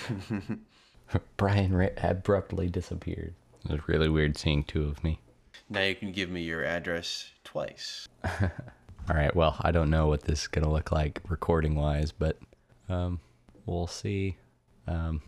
Brian 1.37 1.73
ra- 1.73 1.87
abruptly 1.97 2.69
disappeared. 2.69 3.33
It 3.65 3.71
was 3.71 3.87
really 3.87 4.09
weird 4.09 4.37
seeing 4.37 4.63
two 4.63 4.83
of 4.83 5.03
me. 5.03 5.19
Now 5.69 5.81
you 5.81 5.95
can 5.95 6.11
give 6.11 6.29
me 6.29 6.41
your 6.41 6.63
address 6.63 7.29
twice. 7.43 8.07
All 8.41 9.15
right, 9.15 9.35
well, 9.35 9.55
I 9.61 9.71
don't 9.71 9.89
know 9.89 10.07
what 10.07 10.23
this 10.23 10.41
is 10.41 10.47
gonna 10.47 10.71
look 10.71 10.91
like 10.91 11.21
recording 11.27 11.75
wise, 11.75 12.11
but 12.11 12.37
um, 12.89 13.19
we'll 13.65 13.87
see. 13.87 14.37
Um, 14.87 15.21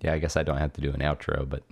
yeah, 0.00 0.12
I 0.12 0.18
guess 0.18 0.36
I 0.36 0.42
don't 0.42 0.58
have 0.58 0.72
to 0.74 0.80
do 0.80 0.90
an 0.90 1.00
outro, 1.00 1.48
but 1.48 1.62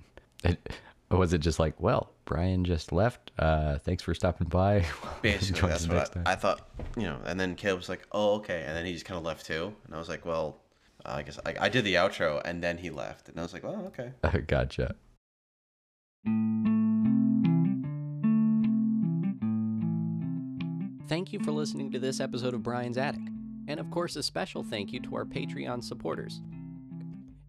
it, 0.44 0.76
was 1.18 1.32
it 1.32 1.38
just 1.38 1.58
like, 1.58 1.78
well, 1.80 2.12
Brian 2.24 2.64
just 2.64 2.92
left. 2.92 3.30
Uh, 3.38 3.78
thanks 3.78 4.02
for 4.02 4.14
stopping 4.14 4.48
by. 4.48 4.84
Basically, 5.22 5.68
that's 5.68 5.88
what 5.88 6.16
I. 6.26 6.32
I 6.32 6.34
thought. 6.34 6.68
You 6.96 7.04
know, 7.04 7.18
and 7.24 7.38
then 7.38 7.54
Caleb 7.54 7.78
was 7.78 7.88
like, 7.88 8.06
"Oh, 8.12 8.36
okay," 8.36 8.64
and 8.66 8.76
then 8.76 8.86
he 8.86 8.92
just 8.92 9.04
kind 9.04 9.18
of 9.18 9.24
left 9.24 9.46
too. 9.46 9.74
And 9.86 9.94
I 9.94 9.98
was 9.98 10.08
like, 10.08 10.24
"Well, 10.24 10.60
I 11.04 11.22
guess 11.22 11.38
I, 11.44 11.54
I 11.60 11.68
did 11.68 11.84
the 11.84 11.94
outro, 11.94 12.40
and 12.44 12.62
then 12.62 12.78
he 12.78 12.90
left." 12.90 13.28
And 13.28 13.38
I 13.38 13.42
was 13.42 13.52
like, 13.52 13.64
"Well, 13.64 13.86
okay." 13.86 14.12
gotcha. 14.46 14.94
Thank 21.06 21.32
you 21.32 21.38
for 21.40 21.52
listening 21.52 21.92
to 21.92 21.98
this 21.98 22.18
episode 22.18 22.54
of 22.54 22.62
Brian's 22.62 22.96
Attic. 22.96 23.20
And 23.68 23.78
of 23.78 23.90
course, 23.90 24.16
a 24.16 24.22
special 24.22 24.62
thank 24.62 24.92
you 24.92 25.00
to 25.00 25.16
our 25.16 25.24
Patreon 25.24 25.84
supporters. 25.84 26.40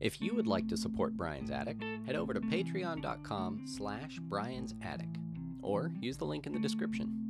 If 0.06 0.22
you 0.22 0.36
would 0.36 0.46
like 0.46 0.68
to 0.68 0.78
support 0.78 1.18
Brian's 1.18 1.50
Attic, 1.50 1.82
head 2.06 2.16
over 2.16 2.32
to 2.32 2.40
patreon.com 2.40 3.64
slash 3.66 4.20
Brian's 4.20 4.76
Attic, 4.84 5.10
or 5.64 5.92
use 6.00 6.16
the 6.16 6.26
link 6.26 6.46
in 6.46 6.54
the 6.54 6.60
description. 6.60 7.25